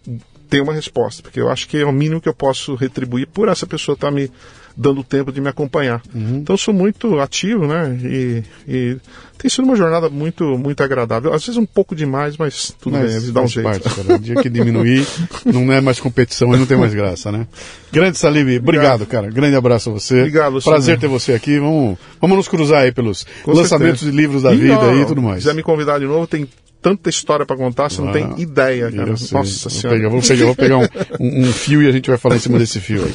tem 0.48 0.60
uma 0.60 0.72
resposta, 0.72 1.22
porque 1.22 1.40
eu 1.40 1.50
acho 1.50 1.68
que 1.68 1.76
é 1.76 1.84
o 1.84 1.92
mínimo 1.92 2.20
que 2.20 2.28
eu 2.28 2.34
posso 2.34 2.74
retribuir 2.74 3.28
por 3.28 3.48
essa 3.48 3.66
pessoa 3.66 3.94
estar 3.94 4.10
me 4.10 4.30
dando 4.80 5.02
tempo 5.02 5.32
de 5.32 5.40
me 5.40 5.48
acompanhar. 5.48 6.00
Uhum. 6.14 6.36
Então 6.36 6.54
eu 6.54 6.58
sou 6.58 6.72
muito 6.72 7.18
ativo, 7.18 7.66
né? 7.66 7.98
E, 8.04 8.42
e 8.68 8.96
tem 9.36 9.50
sido 9.50 9.64
uma 9.64 9.74
jornada 9.74 10.08
muito, 10.08 10.56
muito 10.56 10.80
agradável. 10.84 11.32
Às 11.34 11.44
vezes 11.44 11.56
um 11.60 11.66
pouco 11.66 11.96
demais, 11.96 12.36
mas 12.36 12.72
tudo 12.80 12.96
bem, 12.96 13.02
a 13.16 13.18
vida 13.18 13.32
dá 13.32 13.42
um 13.42 13.48
jeito. 13.48 13.64
parte, 13.68 13.88
cara. 13.90 14.14
O 14.14 14.18
dia 14.20 14.36
que 14.36 14.48
diminuir, 14.48 15.04
não 15.44 15.72
é 15.72 15.80
mais 15.80 15.98
competição 15.98 16.54
e 16.54 16.56
não 16.56 16.64
tem 16.64 16.76
mais 16.78 16.94
graça, 16.94 17.32
né? 17.32 17.48
Grande 17.92 18.18
Salib, 18.18 18.56
obrigado, 18.58 19.04
cara. 19.04 19.28
Grande 19.28 19.56
abraço 19.56 19.90
a 19.90 19.92
você. 19.94 20.18
Obrigado, 20.20 20.52
Luciano. 20.54 20.76
Prazer 20.76 20.98
ter 21.00 21.08
você 21.08 21.32
aqui. 21.32 21.58
Vamos, 21.58 21.98
vamos 22.20 22.36
nos 22.36 22.46
cruzar 22.48 22.82
aí 22.82 22.92
pelos 22.92 23.26
Com 23.42 23.52
lançamentos 23.52 24.00
certeza. 24.00 24.12
de 24.12 24.16
livros 24.16 24.42
da 24.44 24.54
E, 24.54 24.58
vida 24.58 24.80
aí 24.80 25.00
e 25.02 25.06
tudo 25.06 25.20
mais. 25.20 25.38
Se 25.38 25.48
quiser 25.48 25.54
me 25.56 25.62
convidar 25.64 25.98
de 25.98 26.06
novo, 26.06 26.26
tem 26.28 26.46
tanta 26.80 27.10
história 27.10 27.44
para 27.44 27.56
contar, 27.56 27.90
você 27.90 28.00
não 28.00 28.10
Ah, 28.10 28.12
tem 28.12 28.40
ideia, 28.40 28.92
cara. 28.92 29.06
Nossa 29.10 29.34
vou 29.34 29.44
senhora. 29.44 29.96
pegar, 29.98 30.08
vou 30.08 30.22
pegar, 30.22 30.44
vou 30.46 30.54
pegar 30.54 30.78
um, 30.78 30.86
um- 31.18 31.40
um 31.48 31.52
fio 31.52 31.82
e 31.82 31.88
a 31.88 31.92
gente 31.92 32.08
vai 32.08 32.16
falar 32.16 32.36
em 32.36 32.38
cima 32.38 32.56
desse 32.60 32.78
fio 32.78 33.04
aí. 33.04 33.14